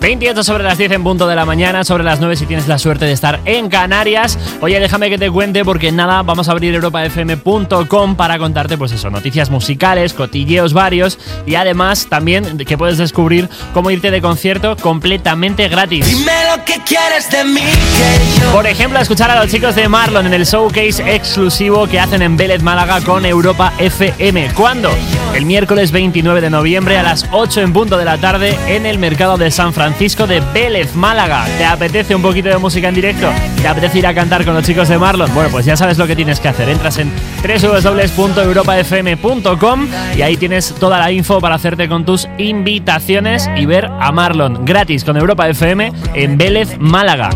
28 0.00 0.44
sobre 0.44 0.62
las 0.62 0.78
10 0.78 0.92
en 0.92 1.02
punto 1.02 1.26
de 1.26 1.34
la 1.34 1.44
mañana, 1.44 1.82
sobre 1.82 2.04
las 2.04 2.20
9 2.20 2.36
si 2.36 2.46
tienes 2.46 2.68
la 2.68 2.78
suerte 2.78 3.06
de 3.06 3.12
estar 3.12 3.40
en 3.44 3.68
Canarias. 3.68 4.38
Oye, 4.60 4.78
déjame 4.78 5.10
que 5.10 5.18
te 5.18 5.30
cuente 5.30 5.64
porque 5.64 5.90
nada, 5.90 6.22
vamos 6.22 6.48
a 6.48 6.52
abrir 6.52 6.74
europafm.com 6.74 8.16
para 8.16 8.38
contarte 8.38 8.76
pues 8.76 8.92
eso, 8.92 9.10
noticias 9.10 9.50
musicales, 9.50 10.12
cotilleos 10.12 10.72
varios 10.72 11.18
y 11.46 11.54
además 11.54 12.06
también 12.08 12.58
que 12.58 12.78
puedes 12.78 12.98
descubrir 12.98 13.48
cómo 13.72 13.90
irte 13.90 14.10
de 14.10 14.20
concierto 14.20 14.76
completamente 14.76 15.68
gratis. 15.68 16.06
Dime 16.06 16.32
lo 16.54 16.64
que 16.64 16.80
quieres 16.84 17.30
de 17.30 17.44
mí, 17.44 17.60
que 17.62 18.40
yo. 18.40 18.52
Por 18.52 18.66
ejemplo, 18.66 19.00
escuchar 19.00 19.30
a 19.30 19.40
los 19.40 19.50
chicos 19.50 19.74
de 19.74 19.88
Marlon 19.88 20.26
en 20.26 20.34
el 20.34 20.44
showcase 20.44 21.14
exclusivo 21.14 21.86
que 21.86 21.98
hacen 21.98 22.22
en 22.22 22.36
Vélez 22.36 22.62
Málaga 22.62 23.00
con 23.00 23.24
Europa 23.24 23.72
FM. 23.78 24.50
¿Cuándo? 24.54 24.90
El 25.34 25.46
miércoles 25.46 25.90
29 25.90 26.40
de 26.40 26.50
noviembre 26.50 26.98
a 26.98 27.02
las 27.02 27.26
8 27.32 27.62
en 27.62 27.72
punto 27.72 27.98
de 27.98 28.04
la 28.04 28.18
tarde 28.18 28.56
en 28.68 28.86
el 28.86 28.98
mercado 28.98 29.36
de 29.36 29.50
San 29.50 29.72
Francisco 29.72 29.85
de 29.86 30.42
Vélez 30.52 30.96
Málaga. 30.96 31.46
¿Te 31.58 31.64
apetece 31.64 32.12
un 32.14 32.22
poquito 32.22 32.48
de 32.48 32.56
música 32.58 32.88
en 32.88 32.94
directo? 32.94 33.30
¿Te 33.62 33.68
apetece 33.68 33.98
ir 33.98 34.06
a 34.06 34.14
cantar 34.14 34.44
con 34.44 34.54
los 34.54 34.64
chicos 34.64 34.88
de 34.88 34.98
Marlon? 34.98 35.32
Bueno, 35.32 35.48
pues 35.50 35.64
ya 35.64 35.76
sabes 35.76 35.96
lo 35.96 36.08
que 36.08 36.16
tienes 36.16 36.40
que 36.40 36.48
hacer. 36.48 36.68
Entras 36.68 36.98
en 36.98 37.12
www.europafm.com 37.42 39.88
y 40.16 40.22
ahí 40.22 40.36
tienes 40.36 40.74
toda 40.74 40.98
la 40.98 41.12
info 41.12 41.40
para 41.40 41.54
hacerte 41.54 41.88
con 41.88 42.04
tus 42.04 42.26
invitaciones 42.36 43.48
y 43.56 43.66
ver 43.66 43.88
a 44.00 44.10
Marlon 44.10 44.64
gratis 44.64 45.04
con 45.04 45.16
Europa 45.16 45.48
FM 45.48 45.92
en 46.14 46.36
Vélez 46.36 46.76
Málaga. 46.78 47.30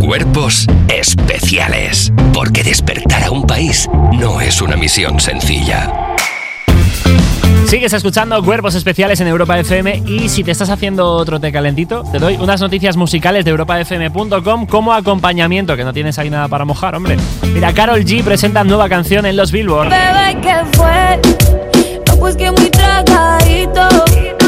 Cuerpos 0.00 0.66
especiales. 0.88 2.12
Porque 2.34 2.62
despertar 2.62 3.24
a 3.24 3.30
un 3.30 3.46
país 3.46 3.88
no 4.12 4.38
es 4.40 4.60
una 4.60 4.76
misión 4.76 5.18
sencilla. 5.18 6.09
Sigues 7.70 7.92
escuchando 7.92 8.42
Cuerpos 8.42 8.74
Especiales 8.74 9.20
en 9.20 9.28
Europa 9.28 9.56
FM 9.56 10.02
y 10.04 10.28
si 10.28 10.42
te 10.42 10.50
estás 10.50 10.70
haciendo 10.70 11.06
otro 11.08 11.38
té 11.38 11.52
calentito, 11.52 12.02
te 12.02 12.18
doy 12.18 12.34
unas 12.34 12.60
noticias 12.60 12.96
musicales 12.96 13.44
de 13.44 13.52
europafm.com 13.52 14.66
como 14.66 14.92
acompañamiento, 14.92 15.76
que 15.76 15.84
no 15.84 15.92
tienes 15.92 16.18
ahí 16.18 16.30
nada 16.30 16.48
para 16.48 16.64
mojar, 16.64 16.96
hombre. 16.96 17.16
Mira, 17.54 17.72
Carol 17.72 18.00
G 18.00 18.24
presenta 18.24 18.64
nueva 18.64 18.88
canción 18.88 19.24
en 19.24 19.36
los 19.36 19.52
Billboard. 19.52 19.88
Pues 22.20 22.36
que 22.36 22.50
muy 22.52 22.70
tragadito. 22.70 23.88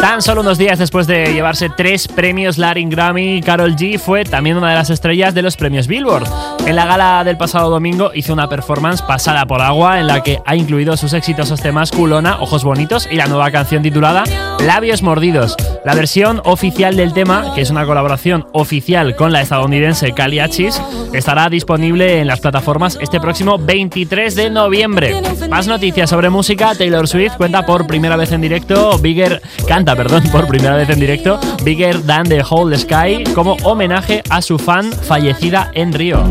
Tan 0.03 0.20
solo 0.20 0.40
unos 0.40 0.59
días 0.59 0.78
después 0.78 1.07
de 1.07 1.32
llevarse 1.32 1.70
tres 1.70 2.09
premios 2.09 2.59
Latin 2.59 2.90
Grammy, 2.90 3.40
Carol 3.40 3.77
G 3.77 3.99
fue 3.99 4.24
también 4.24 4.57
una 4.57 4.70
de 4.70 4.74
las 4.74 4.90
estrellas 4.90 5.32
de 5.32 5.43
los 5.43 5.57
premios 5.57 5.86
Billboard. 5.86 6.27
En 6.66 6.77
la 6.77 6.86
gala 6.86 7.23
del 7.24 7.36
pasado 7.36 7.70
domingo 7.70 8.11
hizo 8.12 8.32
una 8.32 8.49
performance 8.49 9.01
pasada 9.01 9.47
por 9.47 9.62
agua 9.62 10.01
en 10.01 10.09
la 10.09 10.23
que 10.23 10.40
ha 10.44 10.57
incluido 10.57 10.97
sus 10.97 11.12
exitosos 11.12 11.61
temas 11.61 11.93
Culona, 11.93 12.39
Ojos 12.40 12.65
Bonitos 12.65 13.09
y 13.11 13.15
la 13.16 13.27
nueva 13.27 13.51
canción 13.53 13.82
titulada 13.82 14.24
Labios 14.61 15.03
Mordidos. 15.03 15.57
La 15.85 15.94
versión 15.94 16.40
oficial 16.44 16.97
del 16.97 17.12
tema, 17.12 17.53
que 17.55 17.62
es 17.62 17.70
una 17.70 17.85
colaboración 17.85 18.47
oficial 18.53 19.16
con 19.16 19.32
la 19.32 19.40
estadounidense 19.40 20.12
Caliachis, 20.12 20.81
estará 21.12 21.49
disponible 21.49 22.20
en 22.20 22.28
las 22.28 22.40
plataformas 22.40 22.99
este 23.01 23.20
próximo 23.20 23.59
23 23.59 24.35
de 24.35 24.51
noviembre. 24.51 25.20
Más 25.49 25.66
noticias 25.66 26.11
sobre 26.11 26.31
música, 26.31 26.74
Taylor 26.77 27.09
Swift 27.09 27.36
cuenta 27.36 27.61
por 27.66 27.86
primera 27.86 28.16
vez 28.16 28.32
en 28.32 28.40
directo, 28.40 28.98
Bigger 28.98 29.40
canta, 29.66 29.97
perdón, 29.97 30.22
por 30.30 30.47
primera 30.47 30.76
vez 30.76 30.89
en 30.90 31.01
directo, 31.01 31.39
Bigger 31.64 32.02
Than 32.02 32.28
the 32.28 32.43
Whole 32.48 32.76
Sky 32.78 33.24
como 33.34 33.56
homenaje 33.62 34.22
a 34.30 34.43
su 34.43 34.59
fan 34.59 34.93
fallecida 34.93 35.70
en 35.74 35.93
Río. 35.93 36.22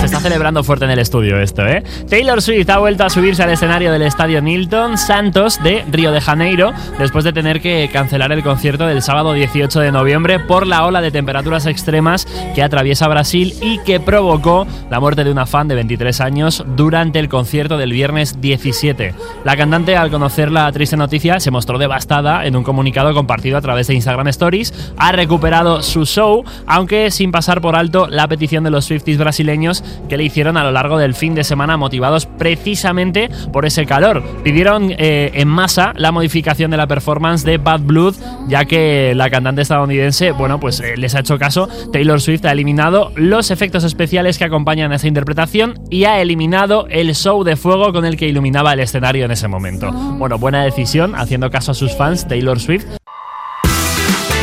Se 0.00 0.06
está 0.06 0.20
celebrando 0.20 0.62
fuerte 0.62 0.84
en 0.84 0.90
el 0.90 0.98
estudio 0.98 1.40
esto, 1.40 1.66
¿eh? 1.66 1.82
Taylor 2.08 2.40
Swift 2.42 2.68
ha 2.70 2.78
vuelto 2.78 3.04
a 3.04 3.10
subirse 3.10 3.42
al 3.42 3.50
escenario 3.50 3.92
del 3.92 4.02
estadio 4.02 4.40
Nilton 4.40 4.98
Santos 4.98 5.62
de 5.62 5.84
Río 5.90 6.12
de 6.12 6.20
Janeiro 6.20 6.72
después 6.98 7.24
de 7.24 7.32
tener 7.32 7.60
que 7.60 7.88
cancelar 7.92 8.32
el 8.32 8.42
concierto 8.42 8.86
del 8.86 9.02
sábado 9.02 9.32
18 9.32 9.80
de 9.80 9.92
noviembre 9.92 10.38
por 10.38 10.66
la 10.66 10.84
ola 10.84 11.00
de 11.00 11.10
temperaturas 11.10 11.66
extremas 11.66 12.26
que 12.54 12.62
atraviesa 12.62 13.08
Brasil 13.08 13.54
y 13.60 13.78
que 13.80 14.00
provocó 14.00 14.66
la 14.90 15.00
muerte 15.00 15.24
de 15.24 15.30
una 15.30 15.46
fan 15.46 15.68
de 15.68 15.74
23 15.74 16.20
años 16.20 16.64
durante 16.76 17.18
el 17.18 17.28
concierto 17.28 17.76
del 17.76 17.92
viernes 17.92 18.40
17. 18.40 19.14
La 19.44 19.56
cantante, 19.56 19.96
al 19.96 20.10
conocer 20.10 20.50
la 20.50 20.70
triste 20.72 20.96
noticia, 20.96 21.40
se 21.40 21.50
mostró 21.50 21.78
devastada 21.78 22.46
en 22.46 22.56
un 22.56 22.64
comunicado 22.64 23.14
compartido 23.14 23.56
a 23.56 23.60
través 23.60 23.86
de 23.86 23.94
Instagram 23.94 24.28
Stories. 24.28 24.72
Ha 24.96 25.12
recuperado 25.12 25.82
su 25.82 26.04
show, 26.04 26.44
aunque 26.66 27.10
sin 27.10 27.32
pasar 27.32 27.60
por 27.60 27.76
alto 27.76 28.05
la 28.08 28.28
petición 28.28 28.64
de 28.64 28.70
los 28.70 28.84
Swifties 28.84 29.18
brasileños 29.18 29.84
que 30.08 30.16
le 30.16 30.24
hicieron 30.24 30.56
a 30.56 30.64
lo 30.64 30.72
largo 30.72 30.98
del 30.98 31.14
fin 31.14 31.34
de 31.34 31.44
semana, 31.44 31.76
motivados 31.76 32.26
precisamente 32.26 33.28
por 33.52 33.66
ese 33.66 33.86
calor. 33.86 34.22
Pidieron 34.42 34.92
eh, 34.96 35.30
en 35.34 35.48
masa 35.48 35.92
la 35.96 36.12
modificación 36.12 36.70
de 36.70 36.76
la 36.76 36.86
performance 36.86 37.44
de 37.44 37.58
Bad 37.58 37.80
Blood, 37.80 38.14
ya 38.48 38.64
que 38.64 39.14
la 39.14 39.30
cantante 39.30 39.62
estadounidense, 39.62 40.32
bueno, 40.32 40.60
pues 40.60 40.80
eh, 40.80 40.96
les 40.96 41.14
ha 41.14 41.20
hecho 41.20 41.38
caso. 41.38 41.68
Taylor 41.92 42.20
Swift 42.20 42.44
ha 42.44 42.52
eliminado 42.52 43.12
los 43.16 43.50
efectos 43.50 43.84
especiales 43.84 44.38
que 44.38 44.44
acompañan 44.44 44.92
a 44.92 44.96
esa 44.96 45.08
interpretación 45.08 45.74
y 45.90 46.04
ha 46.04 46.20
eliminado 46.20 46.86
el 46.88 47.14
show 47.14 47.44
de 47.44 47.56
fuego 47.56 47.92
con 47.92 48.04
el 48.04 48.16
que 48.16 48.28
iluminaba 48.28 48.72
el 48.72 48.80
escenario 48.80 49.24
en 49.24 49.30
ese 49.30 49.48
momento. 49.48 49.90
Bueno, 49.92 50.38
buena 50.38 50.64
decisión, 50.64 51.14
haciendo 51.14 51.50
caso 51.50 51.72
a 51.72 51.74
sus 51.74 51.96
fans, 51.96 52.26
Taylor 52.28 52.60
Swift. 52.60 52.86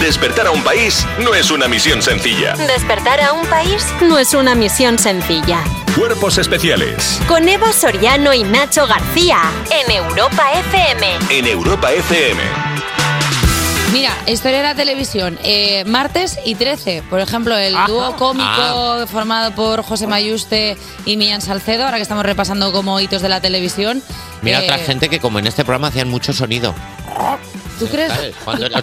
Despertar 0.04 0.48
a 0.48 0.52
un 0.52 0.62
país 0.64 1.08
no 1.24 1.34
es 1.34 1.50
una 1.50 1.70
misión 1.70 2.02
sencilla. 2.02 2.56
Despertar 2.58 3.22
a 3.22 3.32
un 3.32 3.48
país 3.48 3.86
no 4.02 4.20
es 4.20 4.34
una 4.34 4.54
misión 4.54 5.00
sencilla. 5.00 5.64
Cuerpos 5.96 6.38
especiales 6.38 7.22
Con 7.28 7.48
Eva 7.48 7.72
Soriano 7.72 8.34
y 8.34 8.44
Nacho 8.44 8.86
García 8.86 9.40
en 9.72 9.90
Europa 9.92 10.44
FM. 10.72 11.08
en 11.30 11.48
Europa 11.48 11.90
FM. 11.94 12.42
Mira, 13.94 14.12
historia 14.28 14.58
de 14.58 14.64
la 14.64 14.76
televisión. 14.76 15.40
eh, 15.42 15.86
martes 15.86 16.38
y 16.44 16.56
13, 16.56 17.04
por 17.10 17.22
ejemplo, 17.22 17.56
el 17.58 17.74
dúo 17.88 18.16
cómico 18.18 18.46
Ah. 18.48 19.06
formado 19.10 19.52
por 19.56 19.84
José 19.84 20.06
Mayuste 20.08 20.76
y 21.06 21.16
Millán 21.16 21.42
Salcedo, 21.42 21.86
ahora 21.86 21.96
que 21.98 22.04
estamos 22.04 22.26
repasando 22.26 22.74
como 22.74 23.00
hitos 23.00 23.22
de 23.22 23.30
la 23.30 23.40
televisión. 23.40 24.04
Mira 24.42 24.60
eh, 24.60 24.64
otra 24.66 24.80
gente 24.80 25.08
que 25.10 25.22
como 25.22 25.40
en 25.40 25.48
este 25.48 25.64
programa 25.64 25.88
hacían 25.88 26.10
mucho 26.10 26.34
sonido. 26.34 26.76
¿Tú 27.84 27.90
crees? 27.90 28.14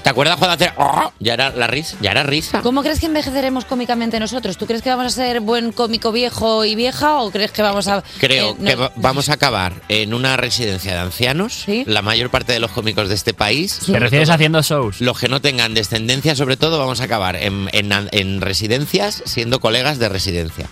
¿Te 0.03 0.11
acuerdas 0.11 0.37
cuando 0.37 0.55
hacía 0.55 0.75
"Oh"? 0.77 1.11
ya 1.21 1.35
era 1.35 1.51
la 1.51 1.67
risa? 1.67 1.97
Ya 2.01 2.11
era 2.11 2.23
risa. 2.23 2.61
¿Cómo 2.61 2.83
crees 2.83 3.01
que 3.01 3.07
envejeceremos 3.07 3.65
cómicamente 3.65 4.21
nosotros? 4.21 4.59
¿Tú 4.59 4.67
crees 4.67 4.83
que 4.83 4.91
vamos 4.91 5.07
a 5.07 5.11
ser 5.11 5.41
buen 5.41 5.73
cómico 5.73 6.13
viejo 6.13 6.65
y 6.65 6.75
vieja 6.75 7.21
o 7.21 7.31
crees 7.31 7.51
que 7.53 7.63
vamos 7.63 7.89
a... 7.89 8.03
Creo 8.19 8.51
eh, 8.51 8.57
no- 8.59 8.65
que 8.69 8.75
va- 8.77 8.93
vamos 8.97 9.29
a 9.31 9.35
acabar 9.35 9.73
en 9.89 10.13
una 10.13 10.37
residencia 10.37 10.93
de 10.93 10.99
ancianos. 10.99 11.65
La 11.87 12.03
mayor 12.03 12.31
parte 12.31 12.53
de 12.53 12.61
los 12.61 12.71
cómicos 12.73 13.09
de 13.09 13.15
este 13.15 13.33
país. 13.33 13.81
¿Te 13.87 13.99
refieres 13.99 14.29
todo 14.29 14.35
haciendo 14.35 14.63
shows? 14.63 15.01
Los 15.01 15.19
que 15.19 15.29
no 15.29 15.41
tengan 15.41 15.73
descendencia, 15.75 16.37
sobre 16.37 16.57
todo, 16.57 16.79
vamos 16.79 17.01
a 17.01 17.05
acabar 17.05 17.37
en, 17.37 17.69
en- 17.73 17.91
en 18.13 18.41
residencias 18.41 19.23
siendo 19.25 19.61
colegas 19.61 19.99
de 19.99 20.09
residencia. 20.11 20.67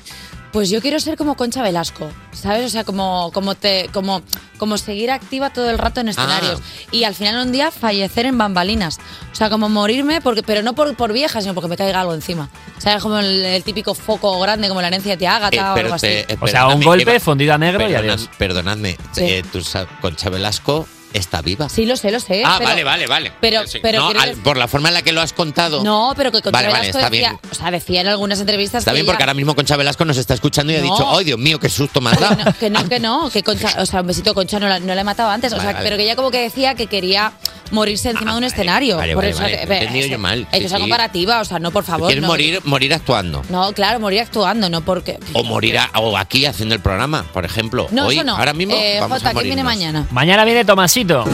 Pues 0.53 0.71
yo 0.71 0.81
quiero 0.81 0.99
ser 0.99 1.17
como 1.19 1.37
Concha 1.37 1.63
Velasco, 1.63 2.09
¿sabes? 2.33 2.65
O 2.65 2.69
sea, 2.71 2.83
como, 2.85 3.31
como, 3.35 3.55
te, 3.55 3.91
como, 3.93 4.23
como 4.57 4.79
seguir 4.79 5.11
activa 5.11 5.51
todo 5.51 5.69
el 5.69 5.77
rato 5.77 6.01
en 6.01 6.09
escenarios. 6.09 6.61
Y 6.91 7.05
al 7.05 7.15
final 7.15 7.47
un 7.47 7.53
día 7.53 7.71
fallecer 7.71 8.25
en 8.25 8.39
bambalinas. 8.39 8.99
O 9.31 9.35
sea, 9.35 9.51
como 9.51 9.69
morirme, 9.69 10.23
porque, 10.23 10.43
pero 10.43 10.63
no 10.63 10.73
por, 10.75 10.97
por 10.97 11.13
vieja, 11.13 11.43
sino 11.43 11.53
porque 11.55 11.69
me 11.69 11.77
caiga 11.77 12.01
algo 12.01 12.15
encima. 12.15 12.49
¿Sabes? 12.79 13.03
Como 13.03 13.19
el, 13.19 13.45
el 13.45 13.63
típico 13.63 13.95
foco 13.95 14.41
grande, 14.41 14.69
como 14.69 14.81
la 14.81 14.89
herencia 14.89 15.13
de 15.13 15.17
tía 15.19 15.37
Ágata 15.37 15.57
Eh, 15.57 15.61
o 15.61 15.75
algo 15.75 15.95
así. 15.95 16.07
te- 16.07 16.39
O 16.41 16.47
sea, 16.49 16.67
un 16.69 16.83
golpe, 16.83 17.11
Eva, 17.11 17.21
fundido 17.21 17.53
a 17.53 17.59
negro 17.59 17.89
y 17.89 17.95
adiós. 17.95 18.31
Perdonadme, 18.39 18.97
Sí. 19.13 19.25
eh, 19.25 19.43
tú 19.53 19.61
Concha 20.01 20.31
Velasco 20.31 20.89
está 21.13 21.41
viva. 21.43 21.69
Sí, 21.69 21.87
lo 21.87 21.97
sé, 21.97 22.11
lo 22.11 22.21
sé. 22.21 22.43
Ah, 22.45 22.57
pero- 22.59 22.71
vale, 22.71 22.85
vale, 22.85 23.07
vale. 23.07 23.33
pero- 23.41 23.67
Sí. 23.67 23.79
pero 23.83 24.13
No, 24.13 24.21
al- 24.21 24.37
por 24.37 24.57
la 24.57 24.69
forma 24.69 24.89
en 24.89 24.95
la 24.95 25.03
que 25.03 25.13
lo 25.13 25.21
has 25.21 25.33
contado. 25.33 25.83
No, 25.83 26.13
pero 26.17 26.31
que 26.31 26.43
Concha 26.43 26.51
Vale, 26.51 26.69
Velasco 26.69 26.99
está 26.99 27.11
decía, 27.11 27.29
bien. 27.31 27.41
o 27.51 27.55
sea, 27.55 27.71
decía 27.71 28.01
en 28.03 28.09
algunas 28.09 28.41
entrevistas 28.41 28.81
Está 28.81 28.91
que 28.93 28.97
bien 28.97 29.07
porque 29.07 29.23
ahora 29.23 29.35
mismo 29.35 29.55
Concha 29.55 29.77
Velasco 29.77 30.05
nos 30.05 30.17
está 30.17 30.35
escuchando 30.35 30.73
y 30.73 30.77
ha 30.77 30.81
dicho, 30.83 31.07
¡ay, 31.17 31.25
Dios 31.25 31.39
mío, 31.39 31.59
qué 31.59 31.69
susto 31.69 32.01
me 32.01 32.11
has 32.11 32.21
dado! 32.21 32.55
Que 32.59 32.71
no, 32.71 32.89
que 32.89 33.01
no, 33.01 33.31
que 33.33 33.43
Concha, 33.43 33.75
o 33.79 33.87
sea, 33.87 34.01
un 34.03 34.07
besito 34.07 34.35
Concha 34.35 34.59
no 34.59 34.69
la, 34.69 34.79
no 34.81 34.95
la 34.95 35.01
he 35.01 35.05
matado 35.05 35.31
antes, 35.31 35.53
o 35.53 35.61
sea, 35.61 35.79
pero 35.83 35.97
que 35.97 36.05
ella 36.05 36.17
como 36.17 36.31
que 36.31 36.41
decía 36.43 36.75
que 36.75 36.87
quería 36.87 37.33
morirse 37.71 38.11
encima 38.11 38.33
de 38.33 38.39
un 38.39 38.45
escenario. 38.45 38.97
vale, 38.97 39.15
por 39.15 39.23
vale, 39.25 39.31
eso 39.31 39.43
vale, 39.43 39.59
que- 39.61 39.67
te 39.67 39.73
he 39.75 39.79
entendido 39.81 40.07
yo 40.09 40.19
mal, 40.19 40.47
Es 40.53 40.59
sí, 40.61 40.67
una 40.67 40.77
sí. 40.77 40.81
comparativa, 40.83 41.41
o 41.41 41.45
sea, 41.45 41.59
no, 41.59 41.71
por 41.71 41.85
favor. 41.85 42.07
¿Quieres 42.09 42.23
no. 42.23 42.29
morir, 42.29 42.61
morir 42.65 42.95
actuando? 42.95 43.43
No, 43.51 43.73
claro, 43.73 44.01
morir 44.01 44.21
actuando, 44.21 44.69
no 44.71 44.81
porque. 44.81 45.19
O 45.33 45.43
morir 45.45 45.79
a- 45.79 45.91
o 46.01 46.17
aquí 46.17 46.47
haciendo 46.47 46.75
el 46.75 46.81
programa, 46.81 47.25
por 47.33 47.45
ejemplo. 47.45 47.87
No, 47.91 48.07
Hoy, 48.07 48.17
eso 48.17 48.25
no. 48.25 48.37
ahora 48.37 48.53
mismo, 48.53 48.75
Eh, 48.75 48.99
vamos 49.01 49.19
Jota, 49.19 49.31
a 49.31 49.33
¿quién 49.35 49.45
viene 49.47 49.65
mañana? 49.65 50.07
Mañana 50.11 50.45
viene 50.45 50.65
Tomasito. 50.65 51.25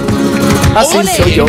Así 0.77 0.97
¡Ole! 0.97 1.11
soy 1.17 1.35
yo, 1.35 1.47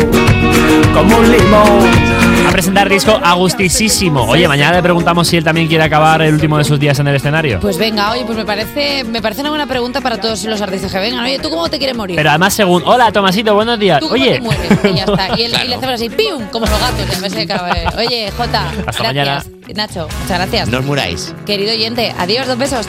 como 0.94 1.16
un 1.18 1.32
limón. 1.32 2.46
A 2.46 2.50
presentar 2.52 2.88
disco 2.88 3.18
agustisísimo. 3.22 4.22
Oye, 4.22 4.46
mañana 4.46 4.76
le 4.76 4.82
preguntamos 4.82 5.26
si 5.26 5.36
él 5.36 5.42
también 5.44 5.66
quiere 5.66 5.82
acabar 5.82 6.22
el 6.22 6.32
último 6.34 6.58
de 6.58 6.64
sus 6.64 6.78
días 6.78 6.96
en 7.00 7.08
el 7.08 7.16
escenario. 7.16 7.58
Pues 7.60 7.76
venga, 7.76 8.12
oye, 8.12 8.24
pues 8.24 8.38
me 8.38 8.44
parece, 8.44 9.02
me 9.04 9.20
parece 9.20 9.40
una 9.40 9.50
buena 9.50 9.66
pregunta 9.66 10.00
para 10.00 10.20
todos 10.20 10.44
los 10.44 10.60
artistas 10.60 10.92
que 10.92 10.98
vengan. 11.00 11.24
Oye, 11.24 11.40
¿tú 11.40 11.50
cómo 11.50 11.68
te 11.68 11.78
quieres 11.78 11.96
morir? 11.96 12.14
Pero 12.16 12.30
además, 12.30 12.54
según. 12.54 12.82
Hola, 12.86 13.10
Tomasito, 13.10 13.52
buenos 13.54 13.78
días. 13.80 13.98
¿Tú 13.98 14.08
cómo 14.08 14.22
Oye. 14.22 14.34
te 14.34 14.40
mueres? 14.40 14.75
Y 14.84 14.94
ya 14.96 15.04
está. 15.04 15.38
Y, 15.38 15.42
él- 15.42 15.56
y 15.64 15.68
le 15.68 15.74
hacemos 15.76 15.94
así, 15.94 16.08
¡pium! 16.08 16.44
Como 16.50 16.66
los 16.66 16.78
gatos. 16.80 17.20
Me 17.20 17.30
sé 17.30 17.46
que 17.46 17.52
acaba. 17.52 17.72
Oye, 17.98 18.30
Jota, 18.36 18.70
Hasta 18.86 19.12
gracias. 19.12 19.50
Nacho, 19.74 20.08
muchas 20.22 20.38
gracias. 20.38 20.68
No 20.68 20.78
os 20.78 20.84
muráis. 20.84 21.34
Querido 21.44 21.72
oyente, 21.72 22.14
adiós, 22.18 22.46
dos 22.46 22.56
besos. 22.58 22.86